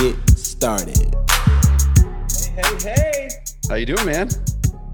get 0.00 0.16
started. 0.38 1.14
Hey, 2.54 2.62
hey, 2.62 2.94
hey. 2.94 3.28
How 3.68 3.76
you 3.76 3.86
doing, 3.86 4.06
man? 4.06 4.28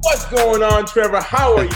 What's 0.02 0.24
going 0.30 0.62
on, 0.62 0.86
Trevor? 0.86 1.20
How 1.20 1.56
are 1.56 1.64
you? 1.64 1.70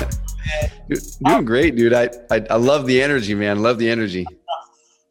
Dude, 0.89 1.01
doing 1.25 1.45
great, 1.45 1.77
dude. 1.77 1.93
I, 1.93 2.09
I 2.31 2.45
I 2.51 2.57
love 2.57 2.87
the 2.87 3.03
energy, 3.03 3.35
man. 3.35 3.63
Love 3.63 3.79
the 3.79 3.89
energy. 3.91 4.27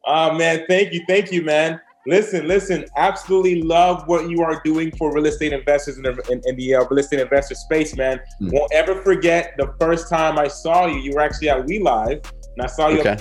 Oh 0.06 0.34
man, 0.34 0.64
thank 0.68 0.92
you, 0.92 1.02
thank 1.08 1.32
you, 1.32 1.42
man. 1.42 1.80
Listen, 2.06 2.46
listen. 2.46 2.84
Absolutely 2.96 3.62
love 3.62 4.06
what 4.06 4.30
you 4.30 4.40
are 4.42 4.60
doing 4.64 4.92
for 4.96 5.12
real 5.12 5.26
estate 5.26 5.52
investors 5.52 5.96
in 5.96 6.04
the, 6.04 6.12
in, 6.30 6.40
in 6.46 6.54
the 6.56 6.76
uh, 6.76 6.84
real 6.88 7.00
estate 7.00 7.18
investor 7.18 7.56
space, 7.56 7.96
man. 7.96 8.20
Mm. 8.40 8.52
Won't 8.52 8.72
ever 8.72 9.02
forget 9.02 9.54
the 9.58 9.74
first 9.80 10.08
time 10.08 10.38
I 10.38 10.46
saw 10.46 10.86
you. 10.86 10.98
You 11.00 11.14
were 11.14 11.20
actually 11.20 11.48
at 11.48 11.66
We 11.66 11.80
Live, 11.80 12.20
and 12.56 12.62
I 12.62 12.66
saw 12.66 12.88
you 12.88 13.00
Okay. 13.00 13.16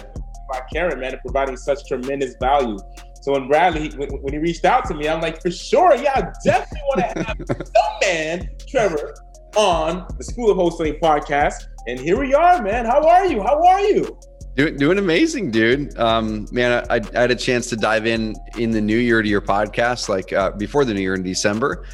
by 0.51 0.61
Karen, 0.71 0.99
man, 0.99 1.13
and 1.13 1.21
providing 1.21 1.57
such 1.57 1.87
tremendous 1.87 2.35
value. 2.39 2.77
So 3.25 3.31
when 3.31 3.47
Bradley, 3.47 3.89
when, 3.97 4.07
when 4.21 4.33
he 4.33 4.37
reached 4.37 4.65
out 4.65 4.85
to 4.85 4.93
me, 4.93 5.09
I'm 5.09 5.19
like, 5.19 5.41
for 5.41 5.49
sure, 5.49 5.95
yeah, 5.95 6.11
I 6.13 6.31
definitely 6.43 6.81
want 6.85 6.99
to 6.99 7.23
have 7.23 7.37
the 7.39 7.93
man, 7.99 8.51
Trevor, 8.67 9.15
on 9.55 10.05
the 10.15 10.23
School 10.23 10.51
of 10.51 10.57
Wholesaling 10.59 10.99
podcast. 10.99 11.65
And 11.87 11.99
here 11.99 12.19
we 12.19 12.35
are, 12.35 12.61
man. 12.61 12.85
How 12.85 13.03
are 13.03 13.25
you? 13.25 13.41
How 13.41 13.63
are 13.63 13.79
you? 13.79 14.15
Doing 14.55 14.77
doing 14.77 14.99
amazing, 14.99 15.49
dude. 15.49 15.97
Um, 15.97 16.47
man, 16.51 16.85
I, 16.87 17.01
I 17.15 17.21
had 17.21 17.31
a 17.31 17.35
chance 17.35 17.67
to 17.71 17.75
dive 17.75 18.05
in 18.05 18.35
in 18.59 18.69
the 18.69 18.79
new 18.79 18.95
year 18.95 19.23
to 19.23 19.27
your 19.27 19.41
podcast, 19.41 20.07
like 20.07 20.31
uh, 20.31 20.51
before 20.51 20.85
the 20.85 20.93
new 20.93 21.01
year 21.01 21.15
in 21.15 21.23
December. 21.23 21.87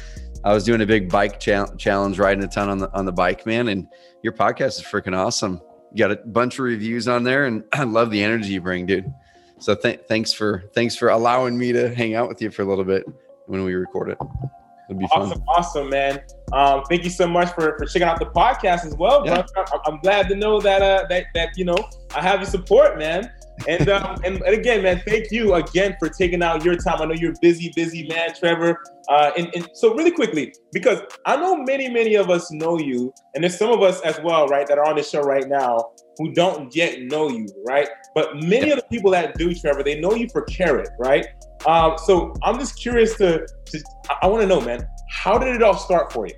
I 0.44 0.52
was 0.52 0.64
doing 0.64 0.82
a 0.82 0.86
big 0.86 1.08
bike 1.08 1.40
chal- 1.40 1.74
challenge, 1.76 2.18
riding 2.18 2.44
a 2.44 2.46
ton 2.46 2.68
on 2.68 2.76
the 2.76 2.92
on 2.92 3.06
the 3.06 3.12
bike, 3.12 3.46
man. 3.46 3.68
And 3.68 3.88
your 4.22 4.34
podcast 4.34 4.80
is 4.80 4.82
freaking 4.82 5.16
awesome. 5.16 5.62
You 5.94 6.06
got 6.06 6.10
a 6.10 6.16
bunch 6.26 6.58
of 6.58 6.66
reviews 6.66 7.08
on 7.08 7.24
there, 7.24 7.46
and 7.46 7.64
I 7.72 7.84
love 7.84 8.10
the 8.10 8.22
energy 8.22 8.52
you 8.52 8.60
bring, 8.60 8.84
dude. 8.84 9.10
So 9.62 9.76
th- 9.76 10.00
thanks 10.08 10.32
for 10.32 10.64
thanks 10.74 10.96
for 10.96 11.10
allowing 11.10 11.56
me 11.56 11.72
to 11.72 11.94
hang 11.94 12.16
out 12.16 12.28
with 12.28 12.42
you 12.42 12.50
for 12.50 12.62
a 12.62 12.64
little 12.64 12.84
bit 12.84 13.04
when 13.46 13.64
we 13.64 13.74
record 13.74 14.10
it. 14.10 14.18
It'll 14.90 14.98
be 14.98 15.06
fun. 15.06 15.22
Awesome, 15.22 15.42
awesome, 15.48 15.88
man. 15.88 16.20
Um, 16.52 16.82
thank 16.88 17.04
you 17.04 17.10
so 17.10 17.28
much 17.28 17.54
for, 17.54 17.78
for 17.78 17.86
checking 17.86 18.02
out 18.02 18.18
the 18.18 18.26
podcast 18.26 18.84
as 18.84 18.96
well, 18.96 19.24
Yeah. 19.24 19.44
I'm, 19.56 19.80
I'm 19.86 20.00
glad 20.00 20.28
to 20.30 20.34
know 20.34 20.60
that 20.60 20.82
uh, 20.82 21.06
that 21.08 21.26
that 21.36 21.56
you 21.56 21.64
know 21.64 21.76
I 22.12 22.20
have 22.20 22.40
your 22.40 22.50
support, 22.50 22.98
man. 22.98 23.32
And, 23.68 23.88
um, 23.88 24.20
and 24.24 24.42
and 24.42 24.54
again, 24.54 24.82
man, 24.82 25.00
thank 25.06 25.30
you 25.30 25.54
again 25.54 25.94
for 26.00 26.08
taking 26.08 26.42
out 26.42 26.64
your 26.64 26.74
time. 26.74 27.00
I 27.00 27.04
know 27.04 27.14
you're 27.14 27.34
busy, 27.40 27.72
busy 27.76 28.08
man, 28.08 28.34
Trevor. 28.34 28.82
Uh, 29.08 29.30
and, 29.38 29.48
and 29.54 29.68
so 29.74 29.94
really 29.94 30.10
quickly, 30.10 30.52
because 30.72 31.00
I 31.24 31.36
know 31.36 31.56
many, 31.56 31.88
many 31.88 32.16
of 32.16 32.30
us 32.30 32.50
know 32.50 32.78
you, 32.78 33.12
and 33.34 33.44
there's 33.44 33.58
some 33.58 33.70
of 33.70 33.82
us 33.82 34.00
as 34.00 34.18
well, 34.24 34.48
right, 34.48 34.66
that 34.66 34.78
are 34.78 34.86
on 34.86 34.96
the 34.96 35.02
show 35.04 35.20
right 35.20 35.48
now 35.48 35.92
who 36.18 36.32
don't 36.32 36.74
yet 36.74 37.00
know 37.02 37.28
you, 37.28 37.46
right? 37.66 37.88
But 38.14 38.36
many 38.36 38.68
Yeah. 38.68 38.74
of 38.74 38.78
the 38.80 38.86
people 38.90 39.10
that 39.12 39.36
do, 39.38 39.54
Trevor, 39.54 39.82
they 39.82 40.00
know 40.00 40.14
you 40.14 40.28
for 40.28 40.42
Carrot, 40.42 40.90
right? 40.98 41.26
Um, 41.66 41.96
so 42.06 42.34
I'm 42.42 42.58
just 42.58 42.78
curious 42.80 43.16
to, 43.16 43.46
to 43.66 43.84
I- 44.22 44.26
want 44.26 44.42
to 44.42 44.46
know, 44.46 44.60
man, 44.60 44.86
how 45.10 45.38
did 45.38 45.54
it 45.54 45.62
all 45.62 45.76
start 45.76 46.12
for 46.12 46.26
you? 46.26 46.34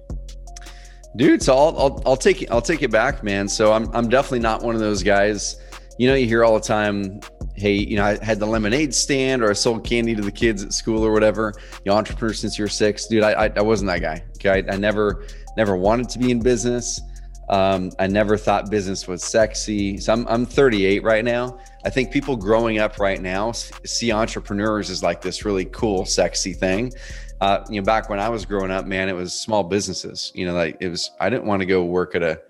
dude 1.16 1.41
so 1.41 1.56
I'll, 1.56 1.78
I'll 1.78 2.03
i'll 2.06 2.16
take 2.16 2.42
it 2.42 2.50
i'll 2.50 2.61
take 2.61 2.83
it 2.83 2.91
back 2.91 3.22
man 3.22 3.47
so 3.47 3.72
i'm 3.72 3.89
i'm 3.94 4.08
definitely 4.08 4.41
not 4.41 4.65
one 4.65 4.75
of 4.75 4.81
those 4.81 5.00
guys 5.00 5.60
you 5.97 6.09
know 6.09 6.16
you 6.16 6.26
hear 6.26 6.43
all 6.44 6.54
the 6.54 6.66
time 6.66 7.20
hey 7.54 7.75
you 7.75 7.94
know 7.94 8.04
i 8.04 8.25
had 8.25 8.41
the 8.41 8.47
lemonade 8.47 8.93
stand 8.93 9.41
or 9.41 9.49
i 9.50 9.53
sold 9.53 9.87
candy 9.87 10.12
to 10.16 10.22
the 10.22 10.32
kids 10.32 10.65
at 10.65 10.72
school 10.72 11.04
or 11.06 11.12
whatever 11.12 11.53
you 11.84 11.93
know 11.93 11.97
entrepreneur 11.97 12.32
since 12.34 12.59
you're 12.59 12.66
six 12.66 13.06
dude 13.06 13.22
i 13.22 13.44
i, 13.44 13.53
I 13.54 13.62
wasn't 13.62 13.91
that 13.91 14.00
guy 14.00 14.25
okay 14.38 14.65
I, 14.69 14.75
I 14.75 14.76
never 14.76 15.25
never 15.56 15.76
wanted 15.76 16.09
to 16.09 16.19
be 16.19 16.32
in 16.32 16.41
business 16.41 17.00
um, 17.49 17.91
i 17.99 18.06
never 18.06 18.37
thought 18.37 18.71
business 18.71 19.06
was 19.06 19.22
sexy 19.22 19.99
so 19.99 20.12
I'm, 20.12 20.27
I'm 20.28 20.47
38 20.47 21.03
right 21.03 21.25
now 21.25 21.59
i 21.84 21.91
think 21.91 22.10
people 22.10 22.37
growing 22.37 22.78
up 22.78 22.99
right 22.99 23.21
now 23.21 23.53
see 23.53 24.12
entrepreneurs 24.12 24.91
as 24.91 25.03
like 25.03 25.21
this 25.21 25.44
really 25.44 25.66
cool 25.66 26.05
sexy 26.05 26.53
thing 26.53 26.93
uh, 27.41 27.65
you 27.69 27.81
know, 27.81 27.84
back 27.84 28.09
when 28.09 28.19
I 28.19 28.28
was 28.31 28.47
growing 28.47 28.71
up, 28.71 28.87
man, 28.87 29.09
it 29.09 29.12
was 29.12 29.38
small 29.38 29.62
businesses. 29.62 30.32
You 30.34 30.47
know, 30.47 30.55
like 30.55 30.77
it 30.81 30.88
was. 30.88 31.10
I 31.21 31.28
didn't 31.28 31.44
want 31.44 31.60
to 31.60 31.66
go 31.66 31.84
work 31.84 32.15
at 32.15 32.22
a, 32.22 32.41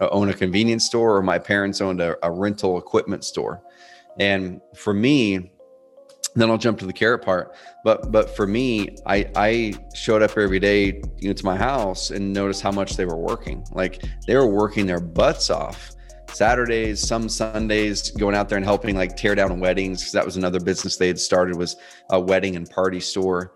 uh, 0.00 0.08
own 0.10 0.28
a 0.28 0.34
convenience 0.34 0.86
store, 0.86 1.16
or 1.16 1.22
my 1.22 1.38
parents 1.38 1.80
owned 1.80 2.00
a, 2.00 2.16
a 2.26 2.30
rental 2.32 2.78
equipment 2.78 3.24
store. 3.24 3.62
And 4.18 4.60
for 4.74 4.92
me, 4.92 5.52
then 6.34 6.50
I'll 6.50 6.58
jump 6.58 6.78
to 6.80 6.86
the 6.86 6.92
carrot 6.92 7.22
part. 7.22 7.54
But 7.84 8.12
but 8.12 8.34
for 8.36 8.46
me, 8.46 8.96
I 9.06 9.30
I 9.34 9.74
showed 9.94 10.22
up 10.22 10.36
every 10.36 10.60
day, 10.60 11.02
you 11.18 11.28
know, 11.28 11.32
to 11.32 11.44
my 11.44 11.56
house 11.56 12.10
and 12.10 12.32
noticed 12.32 12.62
how 12.62 12.70
much 12.70 12.96
they 12.96 13.04
were 13.04 13.16
working. 13.16 13.64
Like 13.72 14.02
they 14.26 14.36
were 14.36 14.46
working 14.46 14.86
their 14.86 15.00
butts 15.00 15.50
off. 15.50 15.92
Saturdays, 16.32 17.00
some 17.00 17.28
Sundays, 17.28 18.10
going 18.12 18.36
out 18.36 18.48
there 18.48 18.56
and 18.56 18.64
helping 18.64 18.96
like 18.96 19.16
tear 19.16 19.34
down 19.34 19.58
weddings 19.58 20.00
because 20.00 20.12
that 20.12 20.24
was 20.24 20.36
another 20.36 20.60
business 20.60 20.96
they 20.96 21.08
had 21.08 21.18
started 21.18 21.56
was 21.56 21.76
a 22.10 22.20
wedding 22.20 22.54
and 22.56 22.70
party 22.70 23.00
store. 23.00 23.52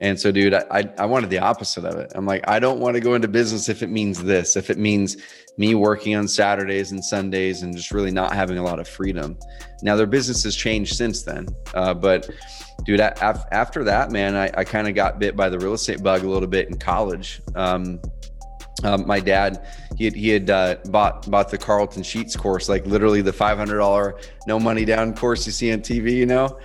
And 0.00 0.18
so, 0.18 0.30
dude, 0.30 0.54
I, 0.54 0.88
I 0.96 1.06
wanted 1.06 1.30
the 1.30 1.38
opposite 1.38 1.84
of 1.84 1.96
it. 1.96 2.12
I'm 2.14 2.24
like, 2.24 2.48
I 2.48 2.60
don't 2.60 2.78
want 2.78 2.94
to 2.94 3.00
go 3.00 3.14
into 3.14 3.26
business 3.26 3.68
if 3.68 3.82
it 3.82 3.88
means 3.88 4.22
this, 4.22 4.56
if 4.56 4.70
it 4.70 4.78
means 4.78 5.16
me 5.58 5.74
working 5.74 6.14
on 6.14 6.26
Saturdays 6.26 6.92
and 6.92 7.04
Sundays 7.04 7.62
and 7.62 7.76
just 7.76 7.90
really 7.90 8.12
not 8.12 8.32
having 8.32 8.58
a 8.58 8.62
lot 8.62 8.78
of 8.78 8.88
freedom. 8.88 9.36
Now, 9.82 9.96
their 9.96 10.06
business 10.06 10.44
has 10.44 10.56
changed 10.56 10.94
since 10.94 11.22
then. 11.22 11.48
Uh, 11.74 11.92
but, 11.94 12.30
dude, 12.84 13.00
af- 13.00 13.44
after 13.50 13.84
that, 13.84 14.10
man, 14.10 14.36
I, 14.36 14.50
I 14.56 14.64
kind 14.64 14.88
of 14.88 14.94
got 14.94 15.18
bit 15.18 15.36
by 15.36 15.48
the 15.48 15.58
real 15.58 15.74
estate 15.74 16.02
bug 16.02 16.22
a 16.22 16.28
little 16.28 16.48
bit 16.48 16.68
in 16.68 16.78
college. 16.78 17.42
Um, 17.56 18.00
um, 18.84 19.06
my 19.08 19.18
dad, 19.18 19.66
he 19.96 20.04
had, 20.04 20.14
he 20.14 20.28
had 20.28 20.50
uh, 20.50 20.76
bought 20.90 21.28
bought 21.28 21.50
the 21.50 21.58
Carlton 21.58 22.04
Sheets 22.04 22.36
course, 22.36 22.68
like 22.68 22.86
literally 22.86 23.22
the 23.22 23.32
five 23.32 23.58
hundred 23.58 23.78
dollar 23.78 24.20
no 24.46 24.60
money 24.60 24.84
down 24.84 25.16
course 25.16 25.44
you 25.46 25.50
see 25.50 25.72
on 25.72 25.80
TV, 25.80 26.12
you 26.12 26.26
know, 26.26 26.60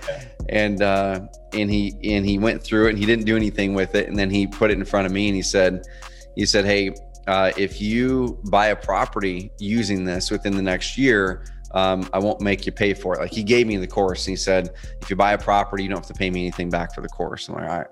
and 0.48 0.80
uh, 0.80 1.18
and 1.52 1.68
he 1.68 1.96
and 2.04 2.24
he 2.24 2.38
went 2.38 2.62
through 2.62 2.86
it 2.86 2.90
and 2.90 2.98
he 2.98 3.04
didn't 3.04 3.24
do 3.24 3.34
anything 3.34 3.74
with 3.74 3.96
it, 3.96 4.08
and 4.08 4.16
then 4.16 4.30
he 4.30 4.46
put 4.46 4.70
it 4.70 4.78
in 4.78 4.84
front 4.84 5.06
of 5.06 5.12
me 5.12 5.26
and 5.26 5.34
he 5.34 5.42
said, 5.42 5.88
he 6.36 6.46
said, 6.46 6.64
hey, 6.64 6.94
uh, 7.26 7.52
if 7.56 7.80
you 7.80 8.38
buy 8.50 8.66
a 8.68 8.76
property 8.76 9.50
using 9.58 10.04
this 10.04 10.30
within 10.30 10.56
the 10.56 10.62
next 10.62 10.98
year. 10.98 11.46
Um, 11.72 12.08
I 12.12 12.20
won't 12.20 12.40
make 12.40 12.66
you 12.66 12.72
pay 12.72 12.94
for 12.94 13.16
it. 13.16 13.20
Like 13.20 13.32
he 13.32 13.42
gave 13.42 13.66
me 13.66 13.76
the 13.78 13.88
course 13.88 14.28
and 14.28 14.32
he 14.32 14.36
said, 14.36 14.70
if 15.02 15.10
you 15.10 15.16
buy 15.16 15.32
a 15.32 15.38
property, 15.38 15.82
you 15.82 15.88
don't 15.88 15.98
have 15.98 16.06
to 16.06 16.14
pay 16.14 16.30
me 16.30 16.42
anything 16.42 16.70
back 16.70 16.94
for 16.94 17.00
the 17.00 17.08
course. 17.08 17.48
I'm 17.48 17.56
like, 17.56 17.68
all 17.68 17.78
right. 17.78 17.86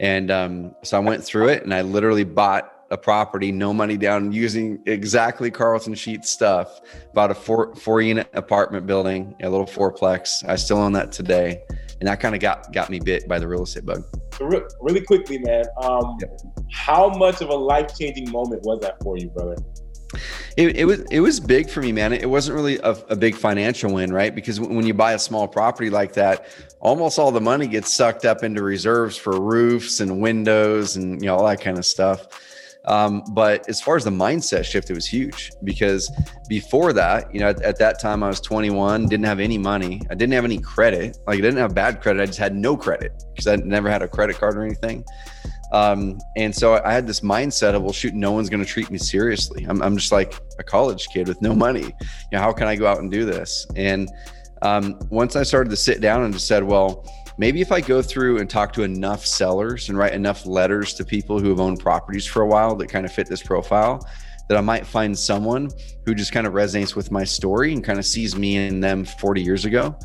And 0.00 0.30
um, 0.30 0.74
so 0.82 0.96
I 0.96 1.00
went 1.00 1.22
through 1.22 1.48
it 1.48 1.64
and 1.64 1.74
I 1.74 1.82
literally 1.82 2.24
bought 2.24 2.86
a 2.90 2.96
property, 2.96 3.52
no 3.52 3.74
money 3.74 3.96
down, 3.96 4.32
using 4.32 4.82
exactly 4.86 5.50
Carlton 5.50 5.94
Sheet 5.94 6.24
stuff. 6.24 6.80
Bought 7.12 7.30
a 7.30 7.34
four 7.34 7.74
four 7.74 8.00
unit 8.00 8.28
apartment 8.32 8.86
building, 8.86 9.34
a 9.42 9.50
little 9.50 9.66
fourplex. 9.66 10.48
I 10.48 10.56
still 10.56 10.78
own 10.78 10.92
that 10.92 11.12
today, 11.12 11.62
and 12.04 12.08
that 12.10 12.20
kind 12.20 12.34
of 12.34 12.40
got 12.42 12.70
got 12.70 12.90
me 12.90 13.00
bit 13.00 13.26
by 13.26 13.38
the 13.38 13.48
real 13.48 13.62
estate 13.62 13.86
bug. 13.86 14.04
So 14.34 14.44
re- 14.44 14.60
really 14.82 15.00
quickly, 15.00 15.38
man, 15.38 15.64
um, 15.80 16.18
how 16.70 17.08
much 17.08 17.40
of 17.40 17.48
a 17.48 17.54
life 17.54 17.98
changing 17.98 18.30
moment 18.30 18.60
was 18.62 18.80
that 18.80 19.02
for 19.02 19.16
you, 19.16 19.30
brother? 19.30 19.56
It, 20.58 20.76
it 20.76 20.84
was 20.84 21.00
it 21.10 21.20
was 21.20 21.40
big 21.40 21.70
for 21.70 21.80
me, 21.80 21.92
man. 21.92 22.12
It 22.12 22.28
wasn't 22.28 22.56
really 22.56 22.76
a, 22.80 22.90
a 23.08 23.16
big 23.16 23.34
financial 23.34 23.94
win, 23.94 24.12
right? 24.12 24.34
Because 24.34 24.60
when 24.60 24.74
when 24.74 24.86
you 24.86 24.92
buy 24.92 25.14
a 25.14 25.18
small 25.18 25.48
property 25.48 25.88
like 25.88 26.12
that, 26.12 26.46
almost 26.78 27.18
all 27.18 27.32
the 27.32 27.40
money 27.40 27.66
gets 27.66 27.90
sucked 27.94 28.26
up 28.26 28.44
into 28.44 28.62
reserves 28.62 29.16
for 29.16 29.40
roofs 29.40 30.00
and 30.00 30.20
windows 30.20 30.96
and 30.96 31.22
you 31.22 31.28
know 31.28 31.36
all 31.36 31.46
that 31.46 31.62
kind 31.62 31.78
of 31.78 31.86
stuff. 31.86 32.28
Um, 32.86 33.22
but 33.30 33.68
as 33.68 33.80
far 33.80 33.96
as 33.96 34.04
the 34.04 34.10
mindset 34.10 34.64
shift, 34.64 34.90
it 34.90 34.94
was 34.94 35.06
huge 35.06 35.50
because 35.64 36.10
before 36.48 36.92
that, 36.92 37.32
you 37.32 37.40
know, 37.40 37.48
at, 37.48 37.62
at 37.62 37.78
that 37.78 37.98
time 37.98 38.22
I 38.22 38.28
was 38.28 38.40
21, 38.40 39.06
didn't 39.06 39.24
have 39.24 39.40
any 39.40 39.56
money, 39.56 40.02
I 40.10 40.14
didn't 40.14 40.34
have 40.34 40.44
any 40.44 40.58
credit. 40.58 41.18
Like 41.26 41.38
I 41.38 41.40
didn't 41.40 41.58
have 41.58 41.74
bad 41.74 42.02
credit, 42.02 42.22
I 42.22 42.26
just 42.26 42.38
had 42.38 42.54
no 42.54 42.76
credit 42.76 43.24
because 43.32 43.46
I 43.46 43.56
never 43.56 43.88
had 43.88 44.02
a 44.02 44.08
credit 44.08 44.36
card 44.36 44.56
or 44.56 44.64
anything. 44.64 45.04
Um, 45.72 46.18
and 46.36 46.54
so 46.54 46.80
I 46.84 46.92
had 46.92 47.06
this 47.06 47.20
mindset 47.20 47.74
of, 47.74 47.82
well, 47.82 47.92
shoot, 47.92 48.14
no 48.14 48.30
one's 48.32 48.48
going 48.48 48.64
to 48.64 48.68
treat 48.68 48.90
me 48.90 48.98
seriously. 48.98 49.64
I'm, 49.64 49.82
I'm 49.82 49.96
just 49.96 50.12
like 50.12 50.38
a 50.58 50.62
college 50.62 51.08
kid 51.08 51.26
with 51.26 51.42
no 51.42 51.52
money. 51.54 51.80
You 51.80 51.92
know, 52.32 52.40
how 52.40 52.52
can 52.52 52.68
I 52.68 52.76
go 52.76 52.86
out 52.86 52.98
and 52.98 53.10
do 53.10 53.24
this? 53.24 53.66
And 53.74 54.08
um, 54.62 55.00
once 55.10 55.34
I 55.34 55.42
started 55.42 55.70
to 55.70 55.76
sit 55.76 56.00
down 56.00 56.22
and 56.22 56.32
just 56.32 56.46
said, 56.46 56.62
well, 56.62 57.04
maybe 57.38 57.60
if 57.60 57.72
I 57.72 57.80
go 57.80 58.02
through 58.02 58.38
and 58.38 58.48
talk 58.48 58.72
to 58.74 58.82
enough 58.82 59.24
sellers 59.24 59.88
and 59.88 59.98
write 59.98 60.12
enough 60.12 60.46
letters 60.46 60.94
to 60.94 61.04
people 61.04 61.38
who 61.38 61.48
have 61.48 61.60
owned 61.60 61.80
properties 61.80 62.26
for 62.26 62.42
a 62.42 62.46
while 62.46 62.74
that 62.76 62.88
kind 62.88 63.04
of 63.04 63.12
fit 63.12 63.28
this 63.28 63.42
profile, 63.42 64.06
that 64.48 64.58
I 64.58 64.60
might 64.60 64.86
find 64.86 65.18
someone 65.18 65.70
who 66.04 66.14
just 66.14 66.32
kind 66.32 66.46
of 66.46 66.52
resonates 66.52 66.94
with 66.94 67.10
my 67.10 67.24
story 67.24 67.72
and 67.72 67.82
kind 67.82 67.98
of 67.98 68.04
sees 68.04 68.36
me 68.36 68.56
and 68.56 68.82
them 68.82 69.04
40 69.04 69.42
years 69.42 69.64
ago. 69.64 69.96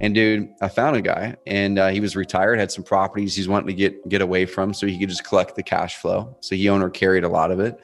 And 0.00 0.14
dude, 0.14 0.52
I 0.60 0.68
found 0.68 0.96
a 0.96 1.00
guy, 1.00 1.36
and 1.46 1.78
uh, 1.78 1.88
he 1.88 2.00
was 2.00 2.16
retired, 2.16 2.58
had 2.58 2.70
some 2.70 2.84
properties 2.84 3.34
he's 3.34 3.48
wanting 3.48 3.68
to 3.68 3.72
get 3.72 4.06
get 4.10 4.20
away 4.20 4.44
from, 4.44 4.74
so 4.74 4.86
he 4.86 4.98
could 4.98 5.08
just 5.08 5.24
collect 5.24 5.56
the 5.56 5.62
cash 5.62 5.96
flow. 5.96 6.36
So 6.40 6.54
he 6.54 6.68
owner 6.68 6.90
carried 6.90 7.24
a 7.24 7.28
lot 7.28 7.50
of 7.50 7.60
it. 7.60 7.80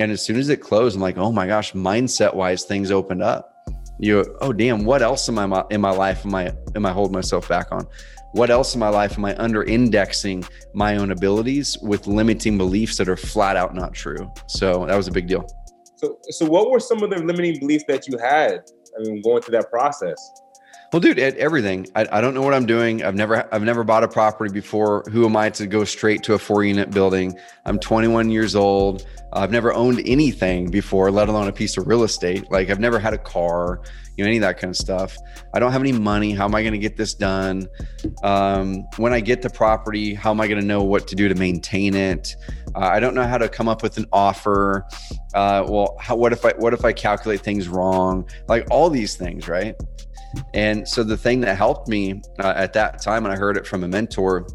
And 0.00 0.10
as 0.10 0.20
soon 0.20 0.36
as 0.36 0.48
it 0.48 0.56
closed, 0.56 0.96
I'm 0.96 1.02
like, 1.02 1.16
oh 1.16 1.30
my 1.30 1.46
gosh, 1.46 1.72
mindset 1.72 2.34
wise, 2.34 2.64
things 2.64 2.90
opened 2.90 3.22
up. 3.22 3.52
You, 4.00 4.36
oh 4.40 4.52
damn, 4.52 4.84
what 4.84 5.02
else 5.02 5.28
am 5.28 5.38
I 5.38 5.64
in 5.70 5.80
my 5.80 5.92
life 5.92 6.26
am 6.26 6.34
I 6.34 6.52
am 6.74 6.84
I 6.84 6.90
holding 6.90 7.14
myself 7.14 7.48
back 7.48 7.70
on? 7.70 7.86
What 8.34 8.50
else 8.50 8.74
in 8.74 8.80
my 8.80 8.88
life 8.88 9.16
am 9.16 9.24
I 9.24 9.36
under 9.36 9.62
indexing 9.62 10.44
my 10.72 10.96
own 10.96 11.12
abilities 11.12 11.78
with 11.78 12.08
limiting 12.08 12.58
beliefs 12.58 12.96
that 12.96 13.08
are 13.08 13.16
flat 13.16 13.56
out 13.56 13.76
not 13.76 13.94
true? 13.94 14.28
So 14.48 14.86
that 14.86 14.96
was 14.96 15.06
a 15.06 15.12
big 15.12 15.28
deal. 15.28 15.46
So, 15.94 16.18
so 16.30 16.44
what 16.44 16.68
were 16.68 16.80
some 16.80 17.00
of 17.04 17.10
the 17.10 17.18
limiting 17.18 17.60
beliefs 17.60 17.84
that 17.86 18.08
you 18.08 18.18
had? 18.18 18.64
I 18.98 19.02
mean, 19.04 19.22
going 19.22 19.40
through 19.40 19.52
that 19.52 19.70
process. 19.70 20.18
Well, 20.94 21.00
dude, 21.00 21.18
everything. 21.18 21.88
I, 21.96 22.06
I 22.12 22.20
don't 22.20 22.34
know 22.34 22.42
what 22.42 22.54
I'm 22.54 22.66
doing. 22.66 23.02
I've 23.02 23.16
never 23.16 23.52
I've 23.52 23.64
never 23.64 23.82
bought 23.82 24.04
a 24.04 24.08
property 24.08 24.52
before. 24.52 25.02
Who 25.10 25.24
am 25.24 25.36
I 25.36 25.50
to 25.50 25.66
go 25.66 25.82
straight 25.82 26.22
to 26.22 26.34
a 26.34 26.38
four 26.38 26.62
unit 26.62 26.92
building? 26.92 27.36
I'm 27.64 27.80
21 27.80 28.30
years 28.30 28.54
old. 28.54 29.04
I've 29.32 29.50
never 29.50 29.74
owned 29.74 30.00
anything 30.06 30.70
before, 30.70 31.10
let 31.10 31.28
alone 31.28 31.48
a 31.48 31.52
piece 31.52 31.76
of 31.76 31.88
real 31.88 32.04
estate. 32.04 32.48
Like 32.48 32.70
I've 32.70 32.78
never 32.78 33.00
had 33.00 33.12
a 33.12 33.18
car, 33.18 33.80
you 34.16 34.22
know, 34.22 34.28
any 34.28 34.36
of 34.36 34.42
that 34.42 34.60
kind 34.60 34.70
of 34.70 34.76
stuff. 34.76 35.16
I 35.52 35.58
don't 35.58 35.72
have 35.72 35.80
any 35.80 35.90
money. 35.90 36.30
How 36.30 36.44
am 36.44 36.54
I 36.54 36.62
going 36.62 36.74
to 36.74 36.78
get 36.78 36.96
this 36.96 37.12
done? 37.12 37.66
Um, 38.22 38.84
when 38.96 39.12
I 39.12 39.18
get 39.18 39.42
the 39.42 39.50
property, 39.50 40.14
how 40.14 40.30
am 40.30 40.40
I 40.40 40.46
going 40.46 40.60
to 40.60 40.66
know 40.66 40.84
what 40.84 41.08
to 41.08 41.16
do 41.16 41.28
to 41.28 41.34
maintain 41.34 41.96
it? 41.96 42.36
Uh, 42.72 42.78
I 42.78 43.00
don't 43.00 43.16
know 43.16 43.26
how 43.26 43.38
to 43.38 43.48
come 43.48 43.68
up 43.68 43.82
with 43.82 43.96
an 43.96 44.06
offer. 44.12 44.86
Uh, 45.34 45.66
well, 45.68 45.96
how, 45.98 46.14
what 46.14 46.32
if 46.32 46.44
I 46.44 46.52
what 46.52 46.72
if 46.72 46.84
I 46.84 46.92
calculate 46.92 47.40
things 47.40 47.66
wrong? 47.66 48.28
Like 48.46 48.68
all 48.70 48.90
these 48.90 49.16
things, 49.16 49.48
right? 49.48 49.74
And 50.52 50.86
so 50.88 51.02
the 51.02 51.16
thing 51.16 51.40
that 51.40 51.56
helped 51.56 51.88
me 51.88 52.22
uh, 52.38 52.54
at 52.56 52.72
that 52.74 53.02
time, 53.02 53.24
and 53.24 53.32
I 53.32 53.36
heard 53.36 53.56
it 53.56 53.66
from 53.66 53.84
a 53.84 53.88
mentor, 53.88 54.46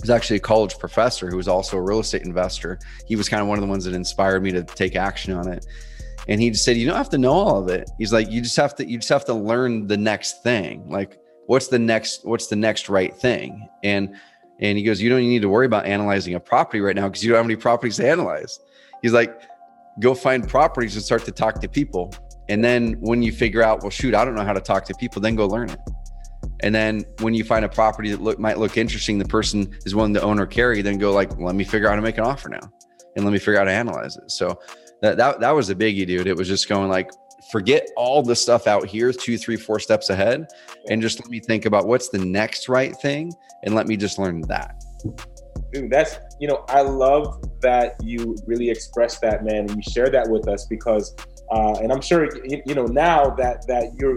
was 0.00 0.10
actually 0.10 0.36
a 0.36 0.40
college 0.40 0.78
professor 0.78 1.28
who 1.28 1.36
was 1.36 1.48
also 1.48 1.76
a 1.76 1.82
real 1.82 2.00
estate 2.00 2.22
investor. 2.22 2.78
He 3.06 3.16
was 3.16 3.28
kind 3.28 3.42
of 3.42 3.48
one 3.48 3.58
of 3.58 3.62
the 3.62 3.68
ones 3.68 3.84
that 3.84 3.94
inspired 3.94 4.42
me 4.42 4.50
to 4.52 4.62
take 4.62 4.96
action 4.96 5.34
on 5.34 5.48
it. 5.48 5.66
And 6.28 6.40
he 6.40 6.50
just 6.50 6.64
said, 6.64 6.76
"You 6.76 6.86
don't 6.86 6.96
have 6.96 7.10
to 7.10 7.18
know 7.18 7.32
all 7.32 7.58
of 7.58 7.68
it." 7.68 7.90
He's 7.98 8.12
like, 8.12 8.30
"You 8.30 8.40
just 8.40 8.56
have 8.56 8.74
to. 8.76 8.88
You 8.88 8.98
just 8.98 9.08
have 9.08 9.24
to 9.26 9.34
learn 9.34 9.86
the 9.86 9.96
next 9.96 10.42
thing. 10.42 10.88
Like, 10.88 11.18
what's 11.46 11.68
the 11.68 11.78
next? 11.78 12.24
What's 12.24 12.46
the 12.46 12.56
next 12.56 12.88
right 12.88 13.14
thing?" 13.14 13.68
And 13.82 14.14
and 14.60 14.76
he 14.76 14.84
goes, 14.84 15.00
"You 15.00 15.08
don't 15.10 15.20
need 15.20 15.42
to 15.42 15.48
worry 15.48 15.66
about 15.66 15.86
analyzing 15.86 16.34
a 16.34 16.40
property 16.40 16.80
right 16.80 16.94
now 16.94 17.08
because 17.08 17.24
you 17.24 17.30
don't 17.30 17.38
have 17.38 17.46
any 17.46 17.56
properties 17.56 17.96
to 17.96 18.08
analyze." 18.08 18.60
He's 19.02 19.12
like, 19.12 19.40
"Go 19.98 20.14
find 20.14 20.46
properties 20.46 20.94
and 20.94 21.04
start 21.04 21.24
to 21.24 21.32
talk 21.32 21.60
to 21.60 21.68
people." 21.68 22.12
And 22.50 22.64
then 22.64 22.94
when 22.94 23.22
you 23.22 23.30
figure 23.30 23.62
out, 23.62 23.82
well, 23.82 23.90
shoot, 23.90 24.12
I 24.12 24.24
don't 24.24 24.34
know 24.34 24.44
how 24.44 24.52
to 24.52 24.60
talk 24.60 24.84
to 24.86 24.94
people, 24.94 25.22
then 25.22 25.36
go 25.36 25.46
learn 25.46 25.70
it. 25.70 25.78
And 26.62 26.74
then 26.74 27.04
when 27.20 27.32
you 27.32 27.44
find 27.44 27.64
a 27.64 27.68
property 27.68 28.10
that 28.10 28.20
look 28.20 28.40
might 28.40 28.58
look 28.58 28.76
interesting, 28.76 29.18
the 29.18 29.24
person 29.24 29.78
is 29.86 29.94
willing 29.94 30.12
to 30.14 30.20
own 30.20 30.40
or 30.40 30.46
carry, 30.46 30.82
then 30.82 30.98
go 30.98 31.12
like, 31.12 31.38
let 31.38 31.54
me 31.54 31.62
figure 31.62 31.86
out 31.86 31.92
how 31.92 31.96
to 31.96 32.02
make 32.02 32.18
an 32.18 32.24
offer 32.24 32.48
now, 32.48 32.72
and 33.14 33.24
let 33.24 33.30
me 33.30 33.38
figure 33.38 33.54
out 33.54 33.68
how 33.68 33.72
to 33.72 33.78
analyze 33.78 34.16
it. 34.16 34.30
So 34.30 34.60
that 35.00 35.16
that 35.16 35.40
that 35.40 35.52
was 35.52 35.70
a 35.70 35.76
biggie, 35.76 36.06
dude. 36.06 36.26
It 36.26 36.36
was 36.36 36.48
just 36.48 36.68
going 36.68 36.90
like, 36.90 37.08
forget 37.52 37.88
all 37.96 38.20
the 38.20 38.34
stuff 38.34 38.66
out 38.66 38.84
here, 38.84 39.12
two, 39.12 39.38
three, 39.38 39.56
four 39.56 39.78
steps 39.78 40.10
ahead, 40.10 40.48
and 40.88 41.00
just 41.00 41.20
let 41.20 41.30
me 41.30 41.38
think 41.38 41.66
about 41.66 41.86
what's 41.86 42.08
the 42.08 42.18
next 42.18 42.68
right 42.68 42.96
thing, 42.96 43.32
and 43.62 43.74
let 43.74 43.86
me 43.86 43.96
just 43.96 44.18
learn 44.18 44.40
that. 44.42 44.82
Dude, 45.72 45.88
that's 45.88 46.18
you 46.40 46.48
know, 46.48 46.64
I 46.68 46.82
love 46.82 47.42
that 47.60 47.94
you 48.02 48.36
really 48.44 48.68
express 48.70 49.18
that, 49.20 49.44
man, 49.44 49.60
and 49.60 49.76
you 49.76 49.82
share 49.82 50.10
that 50.10 50.28
with 50.28 50.48
us 50.48 50.66
because 50.66 51.14
uh, 51.50 51.78
and 51.82 51.92
I'm 51.92 52.00
sure 52.00 52.28
you 52.44 52.74
know 52.74 52.86
now 52.86 53.30
that 53.30 53.66
that 53.66 53.94
you're 53.98 54.16